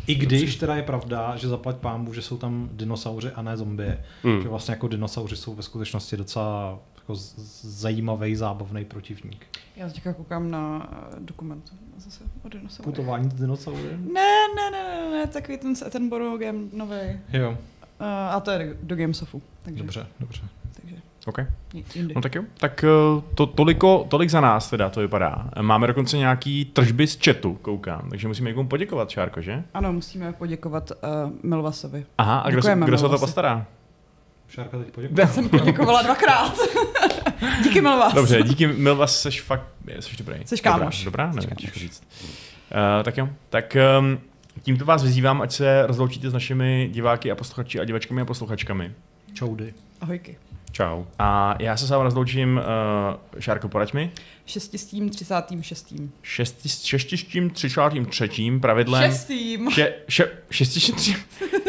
I 0.07 0.15
když 0.15 0.55
teda 0.55 0.75
je 0.75 0.83
pravda, 0.83 1.35
že 1.35 1.47
zaplať 1.47 1.75
pámbu, 1.75 2.13
že 2.13 2.21
jsou 2.21 2.37
tam 2.37 2.69
dinosauři 2.73 3.31
a 3.31 3.41
ne 3.41 3.57
zombie. 3.57 4.03
Hmm. 4.23 4.41
Že 4.41 4.47
vlastně 4.47 4.71
jako 4.71 4.87
dinosauři 4.87 5.35
jsou 5.35 5.55
ve 5.55 5.63
skutečnosti 5.63 6.17
docela 6.17 6.79
jako 6.95 7.13
zajímavý, 7.61 8.35
zábavný 8.35 8.85
protivník. 8.85 9.45
Já 9.75 9.89
teďka 9.89 10.13
koukám 10.13 10.51
na 10.51 10.89
eh, 10.91 11.15
dokument 11.19 11.73
zase 11.97 12.23
o 12.43 12.49
dinosaurech. 12.49 12.95
Putování 12.95 13.29
s 13.29 13.33
dinosaury? 13.33 13.83
Ne, 14.13 14.37
ne, 14.55 14.71
ne, 14.71 14.83
ne, 14.83 15.11
ne, 15.11 15.27
takový 15.27 15.57
ten 15.57 15.75
z 15.75 15.81
Attenborough 15.81 16.39
game 16.41 16.59
nový. 16.73 17.19
Jo, 17.33 17.57
Uh, 17.99 18.07
a 18.07 18.39
to 18.39 18.51
je 18.51 18.77
do 18.83 18.95
Gamesofu. 18.95 19.41
Takže, 19.63 19.83
dobře, 19.83 20.07
dobře. 20.19 20.41
OK. 21.25 21.39
No 22.13 22.21
tak 22.21 22.35
jo. 22.35 22.43
Tak 22.57 22.83
eh, 22.83 23.21
to, 23.35 23.45
toliko, 23.45 24.05
tolik 24.09 24.29
za 24.29 24.41
nás 24.41 24.69
teda 24.69 24.89
to 24.89 24.99
vypadá. 24.99 25.49
Máme 25.61 25.87
dokonce 25.87 26.17
nějaký 26.17 26.65
tržby 26.65 27.07
z 27.07 27.17
chatu, 27.25 27.53
koukám. 27.61 28.09
Takže 28.09 28.27
musíme 28.27 28.49
někomu 28.49 28.69
poděkovat, 28.69 29.09
Šárko, 29.09 29.41
že? 29.41 29.63
Ano, 29.73 29.93
musíme 29.93 30.33
poděkovat 30.33 30.91
uh, 30.91 31.31
Milvasovi. 31.43 32.05
Aha, 32.17 32.39
a 32.39 32.49
kdo, 32.49 32.61
se, 32.61 32.67
Děkujeme, 32.67 32.85
kdo 32.85 32.97
se 32.97 33.05
o 33.05 33.09
to 33.09 33.19
postará? 33.19 33.65
Šárka 34.47 34.77
teď 34.77 34.91
poděkuje. 34.91 35.21
Já 35.21 35.27
jsem 35.27 35.49
poděkovala 35.49 36.01
dvakrát. 36.01 36.57
Díky 37.63 37.81
Milvas. 37.81 38.13
Dobře, 38.13 38.43
díky 38.43 38.67
Milvas, 38.67 39.21
seš 39.21 39.41
fakt, 39.41 39.67
jsi 39.99 40.17
dobrý. 40.17 40.39
Seš 40.45 40.61
Dobrá, 40.61 40.79
kámoš. 40.79 41.03
Dobrá, 41.03 41.33
Seš 41.33 41.43
nevím, 41.43 41.55
těžko 41.55 41.79
říct. 41.79 42.03
Uh, 42.21 43.03
tak 43.03 43.17
jo, 43.17 43.29
tak 43.49 43.77
um, 43.99 44.19
tímto 44.61 44.85
vás 44.85 45.03
vyzývám, 45.03 45.41
ať 45.41 45.51
se 45.51 45.87
rozloučíte 45.87 46.29
s 46.29 46.33
našimi 46.33 46.89
diváky 46.91 47.31
a 47.31 47.35
posluchači 47.35 47.79
a 47.79 47.83
divačkami 47.83 48.21
a 48.21 48.25
posluchačkami. 48.25 48.91
Čoudy. 49.33 49.73
Ahojky. 50.01 50.37
Čau. 50.75 51.03
A 51.19 51.55
já 51.59 51.77
se 51.77 51.87
s 51.87 51.89
vámi 51.89 52.03
rozloučím, 52.03 52.61
uh, 53.33 53.41
Šárko, 53.41 53.69
poraď 53.69 53.93
mi. 53.93 54.11
Šestistým, 54.45 55.09
třicátým, 55.09 55.63
šestým. 55.63 56.11
Šesti, 56.21 56.69
šestištím, 56.69 57.49
třicátým 57.49 58.05
třetím 58.05 58.59
pravidlem. 58.59 59.11
Šestým. 59.11 59.71
Še, 59.71 59.93
še, 60.09 60.31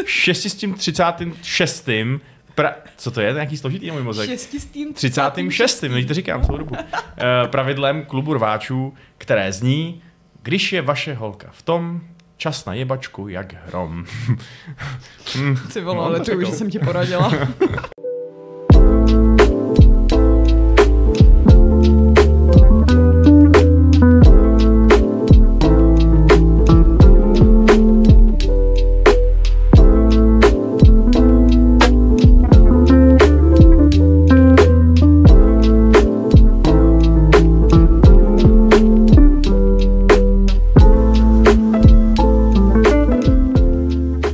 šestištím, 0.07 0.75
třicátým 0.75 1.35
šestým 1.43 2.21
Pra, 2.55 2.75
co 2.97 3.11
to 3.11 3.21
je? 3.21 3.31
To 3.33 3.35
nějaký 3.35 3.57
složitý 3.57 3.91
můj 3.91 4.03
mozek? 4.03 4.31
Šestistým, 4.31 4.95
36. 4.95 5.81
Teď 5.81 6.09
to 6.09 6.15
říkám 6.15 6.45
celou 6.45 6.59
dobu. 6.59 6.77
Eh, 6.77 7.49
pravidlem 7.49 8.05
klubu 8.05 8.35
rváčů, 8.35 8.95
které 9.19 9.53
zní, 9.53 10.03
když 10.43 10.73
je 10.73 10.83
vaše 10.83 11.15
holka 11.15 11.49
v 11.53 11.63
tom, 11.63 12.01
čas 12.37 12.65
na 12.65 12.75
jebačku 12.75 13.29
jak 13.29 13.67
hrom. 13.67 14.05
Ty 15.73 15.81
vole, 15.81 15.97
No, 15.97 16.03
ale 16.03 16.19
tak 16.19 16.27
to 16.27 16.37
už 16.37 16.49
jsem 16.49 16.71
ti 16.71 16.79
poradila. 16.79 17.33